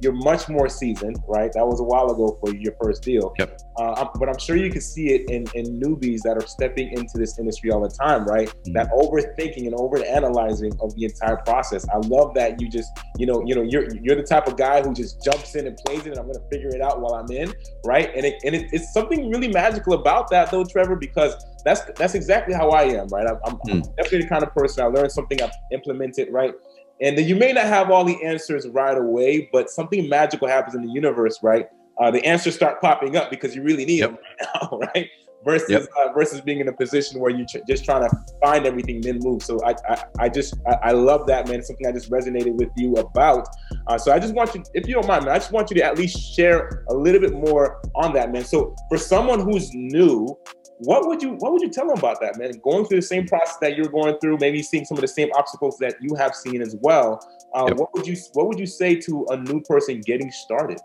you're 0.00 0.12
much 0.12 0.48
more 0.48 0.68
seasoned, 0.68 1.18
right? 1.26 1.52
That 1.52 1.66
was 1.66 1.80
a 1.80 1.84
while 1.84 2.10
ago 2.10 2.36
for 2.40 2.54
your 2.54 2.74
first 2.80 3.02
deal. 3.02 3.32
Yep. 3.38 3.60
Uh, 3.78 4.06
but 4.18 4.28
I'm 4.28 4.38
sure 4.38 4.56
you 4.56 4.70
can 4.70 4.80
see 4.80 5.10
it 5.10 5.30
in, 5.30 5.46
in 5.54 5.80
newbies 5.80 6.20
that 6.22 6.36
are 6.36 6.46
stepping 6.46 6.92
into 6.92 7.16
this 7.16 7.38
industry 7.38 7.70
all 7.70 7.80
the 7.80 7.88
time, 7.88 8.24
right? 8.26 8.48
Mm-hmm. 8.48 8.72
That 8.72 8.90
overthinking 8.90 9.66
and 9.66 9.74
overanalyzing 9.74 10.80
of 10.82 10.94
the 10.96 11.04
entire 11.04 11.36
process. 11.38 11.86
I 11.88 11.98
love 11.98 12.34
that 12.34 12.60
you 12.60 12.68
just, 12.68 12.90
you 13.16 13.26
know, 13.26 13.42
you 13.46 13.54
know, 13.54 13.62
you're 13.62 13.88
you're 13.96 14.16
the 14.16 14.22
type 14.22 14.46
of 14.46 14.56
guy 14.56 14.82
who 14.82 14.92
just 14.94 15.22
jumps 15.22 15.54
in 15.54 15.66
and 15.66 15.76
plays 15.76 16.06
it, 16.06 16.10
and 16.10 16.18
I'm 16.18 16.26
gonna 16.26 16.44
figure 16.50 16.68
it 16.68 16.80
out 16.80 17.00
while 17.00 17.14
I'm 17.14 17.30
in, 17.30 17.52
right? 17.84 18.10
And 18.14 18.26
it, 18.26 18.34
and 18.44 18.54
it, 18.54 18.68
it's 18.72 18.92
something 18.92 19.30
really 19.30 19.48
magical 19.48 19.94
about 19.94 20.30
that, 20.30 20.50
though, 20.50 20.64
Trevor, 20.64 20.96
because 20.96 21.34
that's 21.64 21.82
that's 21.96 22.14
exactly 22.14 22.54
how 22.54 22.70
I 22.70 22.84
am, 22.84 23.08
right? 23.08 23.26
I'm, 23.26 23.38
I'm, 23.44 23.56
mm. 23.58 23.72
I'm 23.72 23.80
definitely 23.96 24.22
the 24.22 24.28
kind 24.28 24.42
of 24.42 24.52
person 24.54 24.84
I 24.84 24.88
learn 24.88 25.10
something, 25.10 25.40
I 25.42 25.50
implement 25.72 26.18
it, 26.18 26.32
right? 26.32 26.54
And 27.00 27.18
you 27.18 27.36
may 27.36 27.52
not 27.52 27.64
have 27.64 27.90
all 27.90 28.04
the 28.04 28.22
answers 28.24 28.66
right 28.68 28.96
away, 28.96 29.48
but 29.52 29.70
something 29.70 30.08
magical 30.08 30.48
happens 30.48 30.74
in 30.74 30.82
the 30.82 30.92
universe, 30.92 31.38
right? 31.42 31.68
Uh, 32.00 32.10
the 32.10 32.24
answers 32.24 32.54
start 32.54 32.80
popping 32.80 33.16
up 33.16 33.30
because 33.30 33.54
you 33.54 33.62
really 33.62 33.84
need 33.84 34.00
yep. 34.00 34.10
them 34.10 34.18
right 34.40 34.70
now, 34.70 34.78
right? 34.94 35.10
Versus 35.44 35.70
yep. 35.70 35.86
uh, 35.96 36.12
versus 36.12 36.40
being 36.40 36.58
in 36.58 36.66
a 36.66 36.72
position 36.72 37.20
where 37.20 37.30
you're 37.30 37.46
tr- 37.48 37.58
just 37.68 37.84
trying 37.84 38.08
to 38.08 38.16
find 38.42 38.66
everything 38.66 39.00
then 39.00 39.20
move. 39.22 39.40
So 39.40 39.60
I 39.64 39.74
I, 39.88 40.04
I 40.18 40.28
just 40.28 40.54
I, 40.66 40.88
I, 40.88 40.90
love 40.90 41.28
that 41.28 41.46
man. 41.46 41.60
It's 41.60 41.68
something 41.68 41.86
I 41.86 41.92
just 41.92 42.10
resonated 42.10 42.54
with 42.54 42.70
you 42.76 42.94
about. 42.94 43.46
Uh, 43.86 43.96
so 43.96 44.12
I 44.12 44.18
just 44.18 44.34
want 44.34 44.52
you, 44.56 44.64
if 44.74 44.88
you 44.88 44.94
don't 44.94 45.06
mind, 45.06 45.26
man, 45.26 45.34
I 45.34 45.38
just 45.38 45.52
want 45.52 45.70
you 45.70 45.76
to 45.76 45.84
at 45.84 45.96
least 45.96 46.34
share 46.34 46.84
a 46.88 46.94
little 46.94 47.20
bit 47.20 47.34
more 47.34 47.80
on 47.94 48.12
that, 48.14 48.32
man. 48.32 48.44
So 48.44 48.74
for 48.88 48.98
someone 48.98 49.38
who's 49.38 49.72
new 49.72 50.36
what 50.78 51.06
would 51.06 51.22
you 51.22 51.32
what 51.38 51.52
would 51.52 51.62
you 51.62 51.70
tell 51.70 51.88
them 51.88 51.98
about 51.98 52.20
that, 52.20 52.38
man? 52.38 52.52
Going 52.62 52.84
through 52.86 52.98
the 52.98 53.06
same 53.06 53.26
process 53.26 53.56
that 53.58 53.76
you're 53.76 53.88
going 53.88 54.18
through, 54.20 54.38
maybe 54.38 54.62
seeing 54.62 54.84
some 54.84 54.96
of 54.96 55.02
the 55.02 55.08
same 55.08 55.30
obstacles 55.36 55.76
that 55.78 55.96
you 56.00 56.14
have 56.16 56.34
seen 56.34 56.62
as 56.62 56.76
well. 56.80 57.20
Uh, 57.54 57.66
yep. 57.68 57.76
What 57.76 57.92
would 57.94 58.06
you 58.06 58.16
what 58.34 58.46
would 58.46 58.58
you 58.58 58.66
say 58.66 58.94
to 58.96 59.26
a 59.30 59.36
new 59.36 59.60
person 59.62 60.00
getting 60.00 60.30
started? 60.30 60.78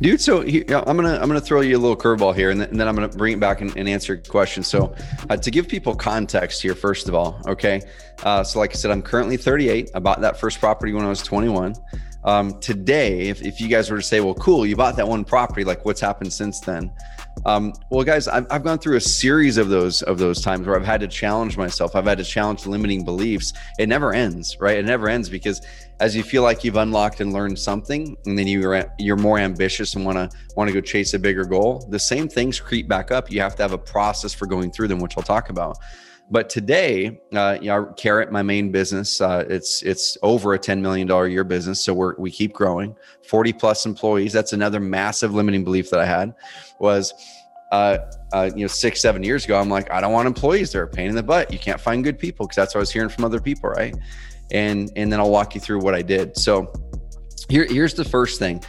dude 0.00 0.20
so 0.20 0.40
he, 0.40 0.62
i'm 0.74 0.96
gonna 0.96 1.18
i'm 1.20 1.28
gonna 1.28 1.40
throw 1.40 1.60
you 1.60 1.76
a 1.76 1.78
little 1.78 1.96
curveball 1.96 2.34
here 2.34 2.50
and 2.50 2.60
then, 2.60 2.68
and 2.70 2.80
then 2.80 2.88
i'm 2.88 2.94
gonna 2.94 3.08
bring 3.08 3.34
it 3.34 3.40
back 3.40 3.60
and, 3.60 3.76
and 3.76 3.88
answer 3.88 4.14
your 4.14 4.22
question 4.22 4.62
so 4.62 4.94
uh, 5.28 5.36
to 5.36 5.50
give 5.50 5.68
people 5.68 5.94
context 5.94 6.62
here 6.62 6.74
first 6.74 7.08
of 7.08 7.14
all 7.14 7.40
okay 7.46 7.80
uh, 8.22 8.42
so 8.42 8.58
like 8.58 8.70
i 8.70 8.74
said 8.74 8.90
i'm 8.90 9.02
currently 9.02 9.36
38 9.36 9.90
i 9.94 9.98
bought 9.98 10.20
that 10.20 10.38
first 10.38 10.58
property 10.58 10.92
when 10.92 11.04
i 11.04 11.08
was 11.08 11.22
21 11.22 11.74
um, 12.24 12.60
today 12.60 13.28
if, 13.28 13.42
if 13.42 13.60
you 13.60 13.68
guys 13.68 13.90
were 13.90 13.96
to 13.96 14.02
say 14.02 14.20
well 14.20 14.34
cool 14.34 14.66
you 14.66 14.76
bought 14.76 14.96
that 14.96 15.06
one 15.06 15.24
property 15.24 15.64
like 15.64 15.84
what's 15.84 16.00
happened 16.00 16.32
since 16.32 16.60
then 16.60 16.90
um, 17.46 17.72
well, 17.90 18.04
guys, 18.04 18.28
I've, 18.28 18.46
I've 18.50 18.64
gone 18.64 18.78
through 18.78 18.96
a 18.96 19.00
series 19.00 19.56
of 19.56 19.68
those 19.68 20.02
of 20.02 20.18
those 20.18 20.42
times 20.42 20.66
where 20.66 20.76
I've 20.76 20.84
had 20.84 21.00
to 21.00 21.08
challenge 21.08 21.56
myself. 21.56 21.96
I've 21.96 22.04
had 22.04 22.18
to 22.18 22.24
challenge 22.24 22.66
limiting 22.66 23.04
beliefs. 23.04 23.52
It 23.78 23.88
never 23.88 24.12
ends, 24.12 24.56
right? 24.60 24.76
It 24.76 24.84
never 24.84 25.08
ends 25.08 25.28
because 25.28 25.62
as 26.00 26.14
you 26.14 26.22
feel 26.22 26.42
like 26.42 26.64
you've 26.64 26.76
unlocked 26.76 27.20
and 27.20 27.32
learned 27.32 27.58
something, 27.58 28.16
and 28.26 28.38
then 28.38 28.46
you're 28.46 28.84
you're 28.98 29.16
more 29.16 29.38
ambitious 29.38 29.94
and 29.94 30.04
want 30.04 30.18
to 30.18 30.36
want 30.56 30.68
to 30.68 30.74
go 30.74 30.80
chase 30.80 31.14
a 31.14 31.18
bigger 31.18 31.44
goal, 31.44 31.86
the 31.90 31.98
same 31.98 32.28
things 32.28 32.60
creep 32.60 32.88
back 32.88 33.10
up. 33.10 33.30
You 33.30 33.40
have 33.40 33.56
to 33.56 33.62
have 33.62 33.72
a 33.72 33.78
process 33.78 34.34
for 34.34 34.46
going 34.46 34.70
through 34.70 34.88
them, 34.88 35.00
which 35.00 35.16
I'll 35.16 35.22
talk 35.22 35.48
about. 35.50 35.78
But 36.30 36.48
today, 36.48 37.20
uh, 37.34 37.58
you 37.60 37.68
know, 37.68 37.86
Carrot, 37.96 38.30
my 38.30 38.42
main 38.42 38.70
business, 38.70 39.20
uh, 39.20 39.44
it's 39.48 39.82
it's 39.82 40.16
over 40.22 40.54
a 40.54 40.58
ten 40.58 40.80
million 40.80 41.08
dollar 41.08 41.26
year 41.26 41.42
business, 41.42 41.82
so 41.82 41.92
we're 41.92 42.14
we 42.16 42.30
keep 42.30 42.52
growing. 42.52 42.94
Forty 43.26 43.52
plus 43.52 43.84
employees. 43.84 44.32
That's 44.32 44.52
another 44.52 44.78
massive 44.78 45.34
limiting 45.34 45.64
belief 45.64 45.90
that 45.90 45.98
I 45.98 46.06
had 46.06 46.32
was, 46.78 47.12
uh, 47.72 47.98
uh, 48.32 48.50
you 48.54 48.62
know, 48.62 48.68
six 48.68 49.00
seven 49.00 49.24
years 49.24 49.44
ago. 49.44 49.58
I'm 49.58 49.68
like, 49.68 49.90
I 49.90 50.00
don't 50.00 50.12
want 50.12 50.28
employees. 50.28 50.70
They're 50.70 50.84
a 50.84 50.88
pain 50.88 51.08
in 51.08 51.16
the 51.16 51.22
butt. 51.22 51.52
You 51.52 51.58
can't 51.58 51.80
find 51.80 52.04
good 52.04 52.18
people 52.18 52.46
because 52.46 52.56
that's 52.56 52.74
what 52.76 52.78
I 52.78 52.82
was 52.82 52.92
hearing 52.92 53.08
from 53.08 53.24
other 53.24 53.40
people, 53.40 53.70
right? 53.70 53.94
And 54.52 54.92
and 54.94 55.12
then 55.12 55.18
I'll 55.18 55.30
walk 55.30 55.56
you 55.56 55.60
through 55.60 55.80
what 55.80 55.96
I 55.96 56.02
did. 56.02 56.36
So 56.36 56.72
here 57.48 57.66
here's 57.68 57.94
the 57.94 58.04
first 58.04 58.38
thing 58.38 58.62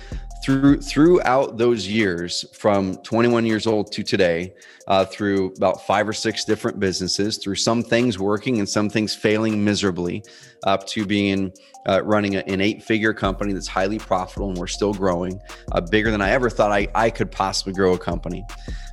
through 0.43 0.81
throughout 0.81 1.57
those 1.57 1.87
years 1.87 2.45
from 2.53 2.95
21 3.03 3.45
years 3.45 3.67
old 3.67 3.91
to 3.91 4.01
today 4.01 4.53
uh, 4.91 5.05
through 5.05 5.53
about 5.55 5.87
five 5.87 6.05
or 6.05 6.11
six 6.11 6.43
different 6.43 6.77
businesses 6.77 7.37
through 7.37 7.55
some 7.55 7.81
things 7.81 8.19
working 8.19 8.59
and 8.59 8.67
some 8.67 8.89
things 8.89 9.15
failing 9.15 9.63
miserably 9.63 10.21
up 10.65 10.85
to 10.85 11.05
being 11.05 11.49
uh, 11.87 12.03
running 12.03 12.35
a, 12.35 12.39
an 12.39 12.59
eight 12.59 12.83
figure 12.83 13.13
company 13.13 13.53
that's 13.53 13.69
highly 13.69 13.97
profitable 13.97 14.49
and 14.49 14.57
we're 14.57 14.67
still 14.67 14.93
growing 14.93 15.39
uh, 15.71 15.79
bigger 15.79 16.11
than 16.11 16.21
i 16.21 16.29
ever 16.31 16.49
thought 16.49 16.73
I, 16.73 16.89
I 16.93 17.09
could 17.09 17.31
possibly 17.31 17.71
grow 17.71 17.93
a 17.93 17.97
company 17.97 18.45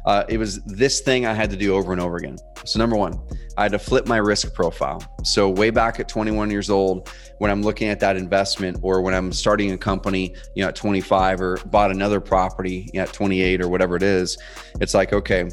uh, 0.08 0.24
it 0.26 0.38
was 0.38 0.62
this 0.62 1.00
thing 1.00 1.26
I 1.26 1.34
had 1.34 1.50
to 1.50 1.56
do 1.56 1.74
over 1.74 1.92
and 1.92 2.00
over 2.00 2.16
again. 2.16 2.38
So, 2.64 2.78
number 2.78 2.96
one, 2.96 3.20
I 3.58 3.64
had 3.64 3.72
to 3.72 3.78
flip 3.78 4.06
my 4.06 4.16
risk 4.16 4.54
profile. 4.54 5.02
So, 5.22 5.50
way 5.50 5.68
back 5.68 6.00
at 6.00 6.08
21 6.08 6.50
years 6.50 6.70
old, 6.70 7.10
when 7.38 7.50
I'm 7.50 7.62
looking 7.62 7.88
at 7.88 8.00
that 8.00 8.16
investment, 8.16 8.78
or 8.80 9.02
when 9.02 9.12
I'm 9.12 9.32
starting 9.34 9.72
a 9.72 9.76
company, 9.76 10.34
you 10.54 10.62
know, 10.62 10.68
at 10.68 10.76
25, 10.76 11.42
or 11.42 11.56
bought 11.66 11.90
another 11.90 12.20
property 12.20 12.88
you 12.94 13.00
know, 13.00 13.02
at 13.02 13.12
28, 13.12 13.60
or 13.60 13.68
whatever 13.68 13.96
it 13.96 14.02
is, 14.02 14.38
it's 14.80 14.94
like, 14.94 15.12
okay, 15.12 15.50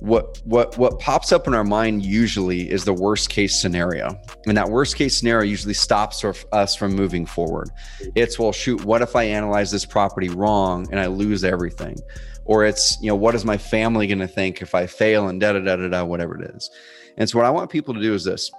what 0.00 0.40
what 0.44 0.76
what 0.78 0.98
pops 0.98 1.30
up 1.30 1.46
in 1.46 1.54
our 1.54 1.64
mind 1.64 2.04
usually 2.04 2.70
is 2.70 2.84
the 2.84 2.92
worst 2.92 3.28
case 3.28 3.60
scenario. 3.60 4.18
And 4.46 4.56
that 4.56 4.68
worst 4.68 4.96
case 4.96 5.16
scenario 5.16 5.48
usually 5.48 5.74
stops 5.74 6.24
us 6.52 6.74
from 6.74 6.94
moving 6.94 7.26
forward. 7.26 7.70
It's 8.14 8.38
well 8.38 8.52
shoot 8.52 8.84
what 8.84 9.02
if 9.02 9.14
i 9.14 9.24
analyze 9.24 9.70
this 9.70 9.84
property 9.84 10.28
wrong 10.28 10.88
and 10.90 10.98
i 10.98 11.06
lose 11.06 11.44
everything? 11.44 11.96
Or 12.44 12.64
it's 12.64 12.98
you 13.00 13.08
know 13.08 13.16
what 13.16 13.34
is 13.34 13.44
my 13.44 13.58
family 13.58 14.06
going 14.06 14.18
to 14.18 14.28
think 14.28 14.62
if 14.62 14.74
i 14.74 14.86
fail 14.86 15.28
and 15.28 15.40
da 15.40 15.52
da 15.52 15.60
da 15.60 15.76
da 15.76 15.88
da 15.88 16.04
whatever 16.04 16.40
it 16.40 16.54
is? 16.54 16.70
And 17.16 17.28
so 17.28 17.38
what 17.38 17.46
i 17.46 17.50
want 17.50 17.70
people 17.70 17.94
to 17.94 18.00
do 18.00 18.14
is 18.14 18.24
this 18.24 18.50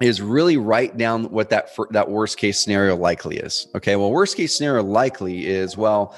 is 0.00 0.22
really 0.22 0.56
write 0.56 0.96
down 0.96 1.24
what 1.24 1.50
that 1.50 1.70
that 1.90 2.08
worst 2.08 2.38
case 2.38 2.58
scenario 2.60 2.96
likely 2.96 3.38
is. 3.38 3.66
Okay, 3.74 3.96
well, 3.96 4.10
worst 4.10 4.36
case 4.36 4.56
scenario 4.56 4.82
likely 4.82 5.46
is 5.46 5.76
well, 5.76 6.14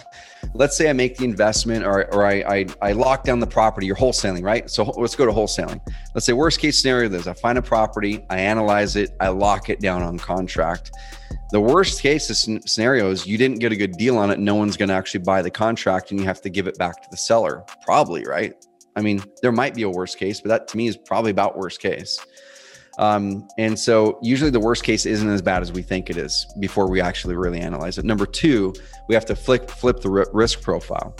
let's 0.54 0.76
say 0.76 0.90
I 0.90 0.92
make 0.92 1.16
the 1.16 1.24
investment 1.24 1.84
or, 1.84 2.12
or 2.14 2.26
I, 2.26 2.34
I, 2.46 2.66
I 2.82 2.92
lock 2.92 3.24
down 3.24 3.40
the 3.40 3.46
property. 3.46 3.86
You're 3.86 3.96
wholesaling, 3.96 4.42
right? 4.42 4.68
So 4.70 4.84
let's 4.84 5.16
go 5.16 5.24
to 5.24 5.32
wholesaling. 5.32 5.80
Let's 6.14 6.26
say 6.26 6.32
worst 6.32 6.60
case 6.60 6.78
scenario 6.78 7.10
is 7.12 7.26
I 7.26 7.32
find 7.32 7.56
a 7.56 7.62
property, 7.62 8.24
I 8.28 8.38
analyze 8.38 8.96
it, 8.96 9.10
I 9.20 9.28
lock 9.28 9.70
it 9.70 9.80
down 9.80 10.02
on 10.02 10.18
contract. 10.18 10.92
The 11.52 11.60
worst 11.60 12.00
case 12.02 12.28
scenario 12.66 13.10
is 13.10 13.26
you 13.26 13.36
didn't 13.36 13.58
get 13.58 13.72
a 13.72 13.76
good 13.76 13.92
deal 13.92 14.18
on 14.18 14.30
it. 14.30 14.38
No 14.38 14.54
one's 14.54 14.76
going 14.76 14.88
to 14.88 14.94
actually 14.94 15.24
buy 15.24 15.42
the 15.42 15.50
contract, 15.50 16.10
and 16.10 16.20
you 16.20 16.26
have 16.26 16.40
to 16.42 16.48
give 16.48 16.68
it 16.68 16.78
back 16.78 17.02
to 17.02 17.08
the 17.10 17.16
seller. 17.16 17.64
Probably, 17.84 18.24
right? 18.24 18.54
I 18.94 19.02
mean, 19.02 19.22
there 19.42 19.50
might 19.50 19.74
be 19.74 19.82
a 19.82 19.88
worst 19.88 20.18
case, 20.18 20.40
but 20.40 20.48
that 20.48 20.68
to 20.68 20.76
me 20.76 20.86
is 20.86 20.96
probably 20.96 21.30
about 21.30 21.56
worst 21.56 21.80
case. 21.80 22.24
Um, 22.98 23.48
and 23.56 23.78
so 23.78 24.18
usually 24.20 24.50
the 24.50 24.60
worst 24.60 24.84
case 24.84 25.06
isn't 25.06 25.28
as 25.28 25.40
bad 25.40 25.62
as 25.62 25.72
we 25.72 25.80
think 25.80 26.10
it 26.10 26.16
is 26.16 26.46
before 26.58 26.90
we 26.90 27.00
actually 27.00 27.34
really 27.34 27.60
analyze 27.60 27.98
it. 27.98 28.04
Number 28.04 28.26
two, 28.26 28.74
we 29.08 29.14
have 29.14 29.24
to 29.26 29.36
flip 29.36 29.70
flip 29.70 30.00
the 30.00 30.10
risk 30.32 30.60
profile. 30.60 31.16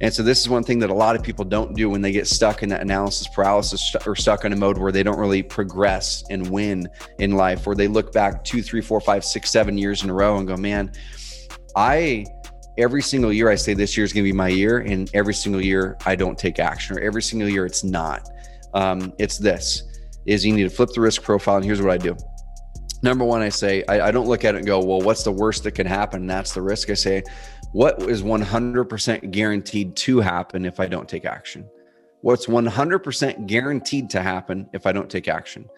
And 0.00 0.12
so 0.12 0.22
this 0.22 0.40
is 0.40 0.48
one 0.48 0.62
thing 0.64 0.78
that 0.80 0.90
a 0.90 0.94
lot 0.94 1.16
of 1.16 1.22
people 1.22 1.44
don't 1.44 1.74
do 1.74 1.88
when 1.88 2.02
they 2.02 2.12
get 2.12 2.26
stuck 2.26 2.62
in 2.62 2.68
that 2.70 2.82
analysis 2.82 3.28
paralysis 3.28 3.94
or 4.06 4.14
stuck 4.14 4.44
in 4.44 4.52
a 4.52 4.56
mode 4.56 4.78
where 4.78 4.92
they 4.92 5.02
don't 5.02 5.18
really 5.18 5.42
progress 5.42 6.24
and 6.28 6.48
win 6.50 6.88
in 7.18 7.32
life, 7.32 7.66
where 7.66 7.76
they 7.76 7.88
look 7.88 8.12
back 8.12 8.44
two, 8.44 8.62
three, 8.62 8.80
four, 8.80 9.00
five, 9.00 9.24
six, 9.24 9.50
seven 9.50 9.78
years 9.78 10.02
in 10.02 10.10
a 10.10 10.14
row 10.14 10.38
and 10.38 10.46
go, 10.46 10.56
man, 10.56 10.92
I 11.76 12.26
every 12.78 13.02
single 13.02 13.32
year 13.32 13.48
I 13.48 13.54
say 13.54 13.74
this 13.74 13.96
year 13.96 14.04
is 14.04 14.12
going 14.12 14.24
to 14.24 14.28
be 14.30 14.36
my 14.36 14.48
year, 14.48 14.78
and 14.78 15.10
every 15.14 15.34
single 15.34 15.62
year 15.62 15.96
I 16.04 16.16
don't 16.16 16.38
take 16.38 16.58
action, 16.58 16.96
or 16.96 17.00
every 17.00 17.22
single 17.22 17.48
year 17.48 17.64
it's 17.64 17.84
not. 17.84 18.28
Um, 18.74 19.12
it's 19.18 19.38
this 19.38 19.84
is 20.26 20.44
you 20.44 20.54
need 20.54 20.64
to 20.64 20.70
flip 20.70 20.90
the 20.94 21.00
risk 21.00 21.22
profile. 21.22 21.56
And 21.56 21.64
here's 21.64 21.82
what 21.82 21.90
I 21.90 21.98
do. 21.98 22.16
Number 23.02 23.24
one, 23.24 23.42
I 23.42 23.48
say, 23.48 23.82
I, 23.88 24.08
I 24.08 24.10
don't 24.12 24.28
look 24.28 24.44
at 24.44 24.54
it 24.54 24.58
and 24.58 24.66
go, 24.66 24.78
well, 24.78 25.00
what's 25.00 25.24
the 25.24 25.32
worst 25.32 25.64
that 25.64 25.72
can 25.72 25.86
happen? 25.86 26.22
And 26.22 26.30
that's 26.30 26.54
the 26.54 26.62
risk. 26.62 26.88
I 26.88 26.94
say, 26.94 27.24
what 27.72 28.00
is 28.02 28.22
100% 28.22 29.30
guaranteed 29.30 29.96
to 29.96 30.20
happen 30.20 30.64
if 30.64 30.78
I 30.78 30.86
don't 30.86 31.08
take 31.08 31.24
action? 31.24 31.68
What's 32.20 32.46
100% 32.46 33.46
guaranteed 33.46 34.10
to 34.10 34.22
happen 34.22 34.68
if 34.72 34.86
I 34.86 34.92
don't 34.92 35.10
take 35.10 35.26
action? 35.26 35.68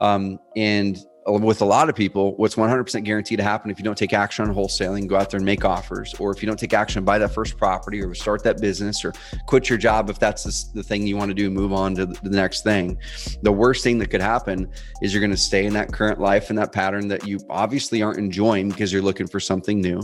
Um, 0.00 0.38
and 0.56 0.98
with 1.26 1.62
a 1.62 1.64
lot 1.64 1.88
of 1.88 1.94
people, 1.94 2.34
what's 2.36 2.56
100% 2.56 3.04
guaranteed 3.04 3.38
to 3.38 3.44
happen 3.44 3.70
if 3.70 3.78
you 3.78 3.84
don't 3.84 3.96
take 3.96 4.12
action 4.12 4.48
on 4.48 4.54
wholesaling, 4.54 5.06
go 5.06 5.16
out 5.16 5.30
there 5.30 5.38
and 5.38 5.44
make 5.44 5.64
offers, 5.64 6.14
or 6.18 6.32
if 6.32 6.42
you 6.42 6.46
don't 6.46 6.58
take 6.58 6.72
action, 6.72 7.04
buy 7.04 7.18
that 7.18 7.28
first 7.28 7.56
property 7.56 8.02
or 8.02 8.12
start 8.14 8.42
that 8.42 8.60
business 8.60 9.04
or 9.04 9.12
quit 9.46 9.68
your 9.68 9.78
job 9.78 10.10
if 10.10 10.18
that's 10.18 10.64
the 10.72 10.82
thing 10.82 11.06
you 11.06 11.16
want 11.16 11.28
to 11.28 11.34
do, 11.34 11.50
move 11.50 11.72
on 11.72 11.94
to 11.94 12.06
the 12.06 12.30
next 12.30 12.64
thing. 12.64 12.98
The 13.42 13.52
worst 13.52 13.84
thing 13.84 13.98
that 13.98 14.08
could 14.08 14.20
happen 14.20 14.70
is 15.00 15.12
you're 15.14 15.20
going 15.20 15.30
to 15.30 15.36
stay 15.36 15.66
in 15.66 15.72
that 15.74 15.92
current 15.92 16.20
life 16.20 16.50
and 16.50 16.58
that 16.58 16.72
pattern 16.72 17.08
that 17.08 17.26
you 17.26 17.38
obviously 17.48 18.02
aren't 18.02 18.18
enjoying 18.18 18.70
because 18.70 18.92
you're 18.92 19.02
looking 19.02 19.28
for 19.28 19.38
something 19.38 19.80
new. 19.80 20.02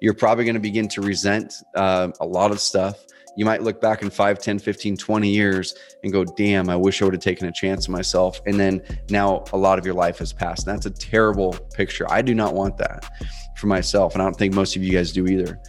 You're 0.00 0.14
probably 0.14 0.44
going 0.44 0.54
to 0.54 0.60
begin 0.60 0.88
to 0.88 1.00
resent 1.00 1.54
uh, 1.74 2.10
a 2.20 2.26
lot 2.26 2.50
of 2.50 2.60
stuff 2.60 3.04
you 3.36 3.44
might 3.44 3.62
look 3.62 3.80
back 3.80 4.02
in 4.02 4.10
5 4.10 4.38
10 4.38 4.58
15 4.58 4.96
20 4.96 5.28
years 5.28 5.74
and 6.02 6.12
go 6.12 6.24
damn 6.24 6.68
i 6.68 6.76
wish 6.76 7.00
i 7.00 7.04
would 7.04 7.14
have 7.14 7.22
taken 7.22 7.48
a 7.48 7.52
chance 7.52 7.88
on 7.88 7.92
myself. 7.92 8.40
And 8.46 8.58
then 8.58 8.82
now 9.10 9.44
a 9.52 9.56
lot 9.56 9.78
of 9.78 9.84
your 9.84 9.94
life 9.94 10.18
has 10.18 10.32
passed. 10.32 10.66
And 10.66 10.76
that's 10.76 10.86
a 10.86 10.90
terrible 10.90 11.52
picture. 11.74 12.10
I 12.10 12.22
do 12.22 12.34
not 12.34 12.54
want 12.54 12.76
that 12.78 13.10
for 13.56 13.66
myself 13.66 14.14
and 14.14 14.22
i 14.22 14.24
don't 14.24 14.36
think 14.36 14.54
most 14.54 14.76
of 14.76 14.82
you 14.82 14.92
guys 14.92 15.12
do 15.12 15.26
either. 15.26 15.60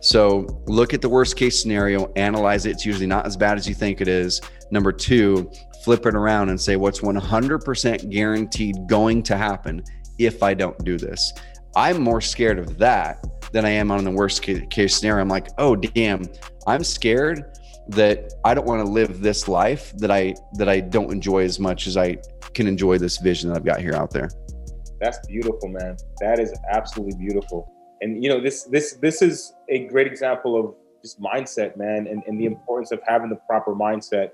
So 0.00 0.62
look 0.66 0.92
at 0.92 1.00
the 1.00 1.08
worst 1.08 1.36
case 1.36 1.60
scenario 1.60 2.12
analyze 2.14 2.66
it. 2.66 2.72
It's 2.72 2.84
usually 2.84 3.06
not 3.06 3.26
as 3.26 3.36
bad 3.36 3.56
as 3.56 3.66
you 3.66 3.74
think 3.74 4.00
it 4.00 4.08
is. 4.08 4.40
Number 4.70 4.92
two 4.92 5.50
flip 5.82 6.06
it 6.06 6.14
around 6.14 6.48
and 6.48 6.58
say 6.58 6.76
what's 6.76 7.00
100% 7.00 8.10
guaranteed 8.10 8.76
going 8.88 9.22
to 9.22 9.36
happen 9.36 9.82
if 10.18 10.42
i 10.42 10.54
don't 10.54 10.82
do 10.84 10.96
this? 10.96 11.32
I'm 11.76 12.00
more 12.00 12.20
scared 12.20 12.58
of 12.58 12.78
that 12.78 13.24
than 13.52 13.64
I 13.64 13.70
am 13.70 13.90
on 13.90 14.04
the 14.04 14.10
worst 14.10 14.42
case 14.42 14.96
scenario. 14.96 15.22
I'm 15.22 15.28
like, 15.28 15.48
oh 15.58 15.76
damn, 15.76 16.24
I'm 16.66 16.84
scared 16.84 17.58
that 17.88 18.32
I 18.44 18.54
don't 18.54 18.66
want 18.66 18.84
to 18.84 18.90
live 18.90 19.20
this 19.20 19.48
life 19.48 19.92
that 19.98 20.10
I 20.10 20.34
that 20.54 20.68
I 20.68 20.80
don't 20.80 21.12
enjoy 21.12 21.44
as 21.44 21.58
much 21.58 21.86
as 21.86 21.96
I 21.96 22.16
can 22.54 22.66
enjoy 22.66 22.98
this 22.98 23.18
vision 23.18 23.50
that 23.50 23.56
I've 23.56 23.64
got 23.64 23.80
here 23.80 23.94
out 23.94 24.10
there. 24.10 24.30
That's 25.00 25.18
beautiful, 25.26 25.68
man. 25.68 25.96
That 26.20 26.38
is 26.38 26.52
absolutely 26.70 27.18
beautiful. 27.18 27.70
And 28.00 28.22
you 28.22 28.30
know, 28.30 28.40
this 28.40 28.64
this 28.64 28.94
this 28.94 29.20
is 29.20 29.52
a 29.68 29.86
great 29.86 30.06
example 30.06 30.58
of 30.58 30.74
just 31.02 31.20
mindset, 31.20 31.76
man, 31.76 32.06
and, 32.06 32.22
and 32.26 32.40
the 32.40 32.46
importance 32.46 32.90
of 32.90 33.00
having 33.06 33.28
the 33.28 33.36
proper 33.36 33.74
mindset 33.74 34.30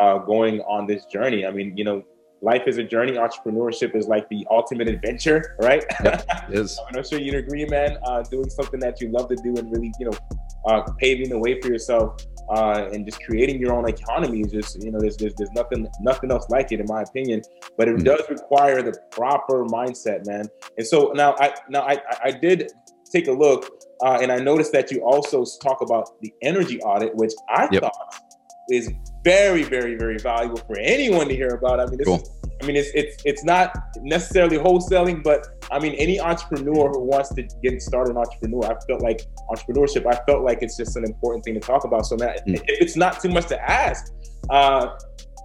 uh, 0.00 0.18
going 0.18 0.60
on 0.62 0.86
this 0.86 1.04
journey. 1.04 1.44
I 1.44 1.50
mean, 1.50 1.76
you 1.76 1.84
know, 1.84 2.02
life 2.42 2.62
is 2.66 2.78
a 2.78 2.84
journey. 2.84 3.12
Entrepreneurship 3.12 3.94
is 3.94 4.06
like 4.06 4.28
the 4.28 4.46
ultimate 4.50 4.88
adventure, 4.88 5.56
right? 5.60 5.84
Yep, 6.02 6.26
is. 6.50 6.78
I'm 6.88 7.04
sure 7.04 7.18
you'd 7.18 7.34
agree, 7.34 7.64
man. 7.66 7.98
Uh, 8.04 8.22
doing 8.22 8.50
something 8.50 8.80
that 8.80 9.00
you 9.00 9.08
love 9.08 9.28
to 9.28 9.36
do 9.36 9.54
and 9.56 9.70
really, 9.70 9.92
you 9.98 10.10
know, 10.10 10.18
uh, 10.66 10.82
paving 10.98 11.30
the 11.30 11.38
way 11.38 11.60
for 11.60 11.68
yourself 11.68 12.16
uh, 12.50 12.88
and 12.92 13.06
just 13.06 13.22
creating 13.24 13.60
your 13.60 13.72
own 13.72 13.88
economy 13.88 14.40
is 14.40 14.52
just, 14.52 14.82
you 14.82 14.90
know, 14.90 15.00
there's, 15.00 15.16
there's, 15.16 15.34
there's 15.34 15.52
nothing 15.52 15.88
nothing 16.00 16.30
else 16.30 16.48
like 16.50 16.72
it 16.72 16.80
in 16.80 16.86
my 16.88 17.02
opinion. 17.02 17.42
But 17.76 17.88
it 17.88 17.96
mm 17.96 18.04
does 18.04 18.22
require 18.28 18.82
the 18.82 18.92
proper 19.12 19.64
mindset, 19.64 20.26
man. 20.26 20.46
And 20.76 20.86
so 20.86 21.12
now 21.14 21.34
I 21.38 21.54
now 21.70 21.82
I 21.82 21.98
I 22.22 22.30
did 22.30 22.70
take 23.10 23.28
a 23.28 23.32
look 23.32 23.70
uh, 24.02 24.18
and 24.20 24.30
I 24.30 24.38
noticed 24.38 24.72
that 24.72 24.90
you 24.90 25.00
also 25.02 25.44
talk 25.62 25.80
about 25.80 26.20
the 26.20 26.32
energy 26.42 26.80
audit, 26.82 27.14
which 27.14 27.32
I 27.48 27.68
yep. 27.70 27.82
thought 27.82 28.14
is 28.68 28.90
very, 29.24 29.62
very, 29.62 29.96
very 29.96 30.18
valuable 30.18 30.58
for 30.58 30.78
anyone 30.78 31.28
to 31.28 31.34
hear 31.34 31.48
about. 31.48 31.80
I 31.80 31.86
mean, 31.86 31.96
this 31.98 32.06
cool. 32.06 32.20
is, 32.20 32.30
I 32.62 32.66
mean, 32.66 32.76
it's 32.76 32.90
it's 32.94 33.22
it's 33.24 33.44
not 33.44 33.74
necessarily 34.02 34.58
wholesaling, 34.58 35.22
but 35.22 35.46
I 35.72 35.78
mean, 35.78 35.94
any 35.94 36.20
entrepreneur 36.20 36.90
who 36.90 37.00
wants 37.00 37.34
to 37.34 37.42
get 37.62 37.80
started 37.82 38.12
an 38.12 38.18
entrepreneur, 38.18 38.64
I 38.64 38.76
felt 38.86 39.02
like 39.02 39.22
entrepreneurship. 39.50 40.06
I 40.06 40.22
felt 40.24 40.44
like 40.44 40.58
it's 40.62 40.76
just 40.76 40.96
an 40.96 41.04
important 41.04 41.44
thing 41.44 41.54
to 41.54 41.60
talk 41.60 41.84
about. 41.84 42.06
So, 42.06 42.16
man, 42.16 42.36
mm. 42.46 42.54
if 42.54 42.80
it's 42.80 42.96
not 42.96 43.20
too 43.20 43.30
much 43.30 43.46
to 43.46 43.70
ask, 43.70 44.12
uh, 44.50 44.88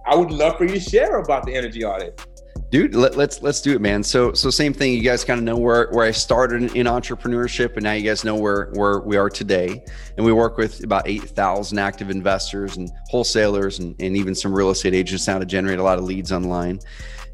I 0.06 0.14
would 0.14 0.30
love 0.30 0.58
for 0.58 0.64
you 0.64 0.74
to 0.74 0.80
share 0.80 1.18
about 1.18 1.46
the 1.46 1.54
energy 1.54 1.84
audit 1.84 2.24
dude 2.70 2.94
let, 2.94 3.12
us 3.12 3.16
let's, 3.16 3.42
let's 3.42 3.60
do 3.60 3.74
it 3.74 3.80
man. 3.80 4.02
So 4.02 4.32
so 4.32 4.48
same 4.50 4.72
thing. 4.72 4.94
You 4.94 5.02
guys 5.02 5.24
kind 5.24 5.38
of 5.38 5.44
know 5.44 5.56
where 5.56 5.88
where 5.90 6.06
i 6.06 6.10
started 6.10 6.62
in, 6.62 6.76
in, 6.76 6.86
entrepreneurship 6.86 7.74
and 7.74 7.82
now 7.82 7.92
you 7.92 8.02
guys 8.02 8.24
know 8.24 8.36
where 8.36 8.70
where 8.74 9.00
we 9.00 9.16
are 9.16 9.28
today. 9.28 9.84
And 10.16 10.24
we 10.24 10.32
work 10.32 10.56
with 10.56 10.82
about 10.84 11.08
8000 11.08 11.78
active 11.78 12.10
investors 12.10 12.76
and 12.76 12.90
wholesalers 13.10 13.80
and, 13.80 13.94
and 14.00 14.16
even 14.16 14.34
some 14.34 14.54
real 14.54 14.70
estate 14.70 14.94
agents 14.94 15.26
now 15.26 15.38
to 15.38 15.44
generate 15.44 15.78
a 15.78 15.82
lot 15.82 15.98
of 15.98 16.04
leads 16.04 16.32
online. 16.32 16.80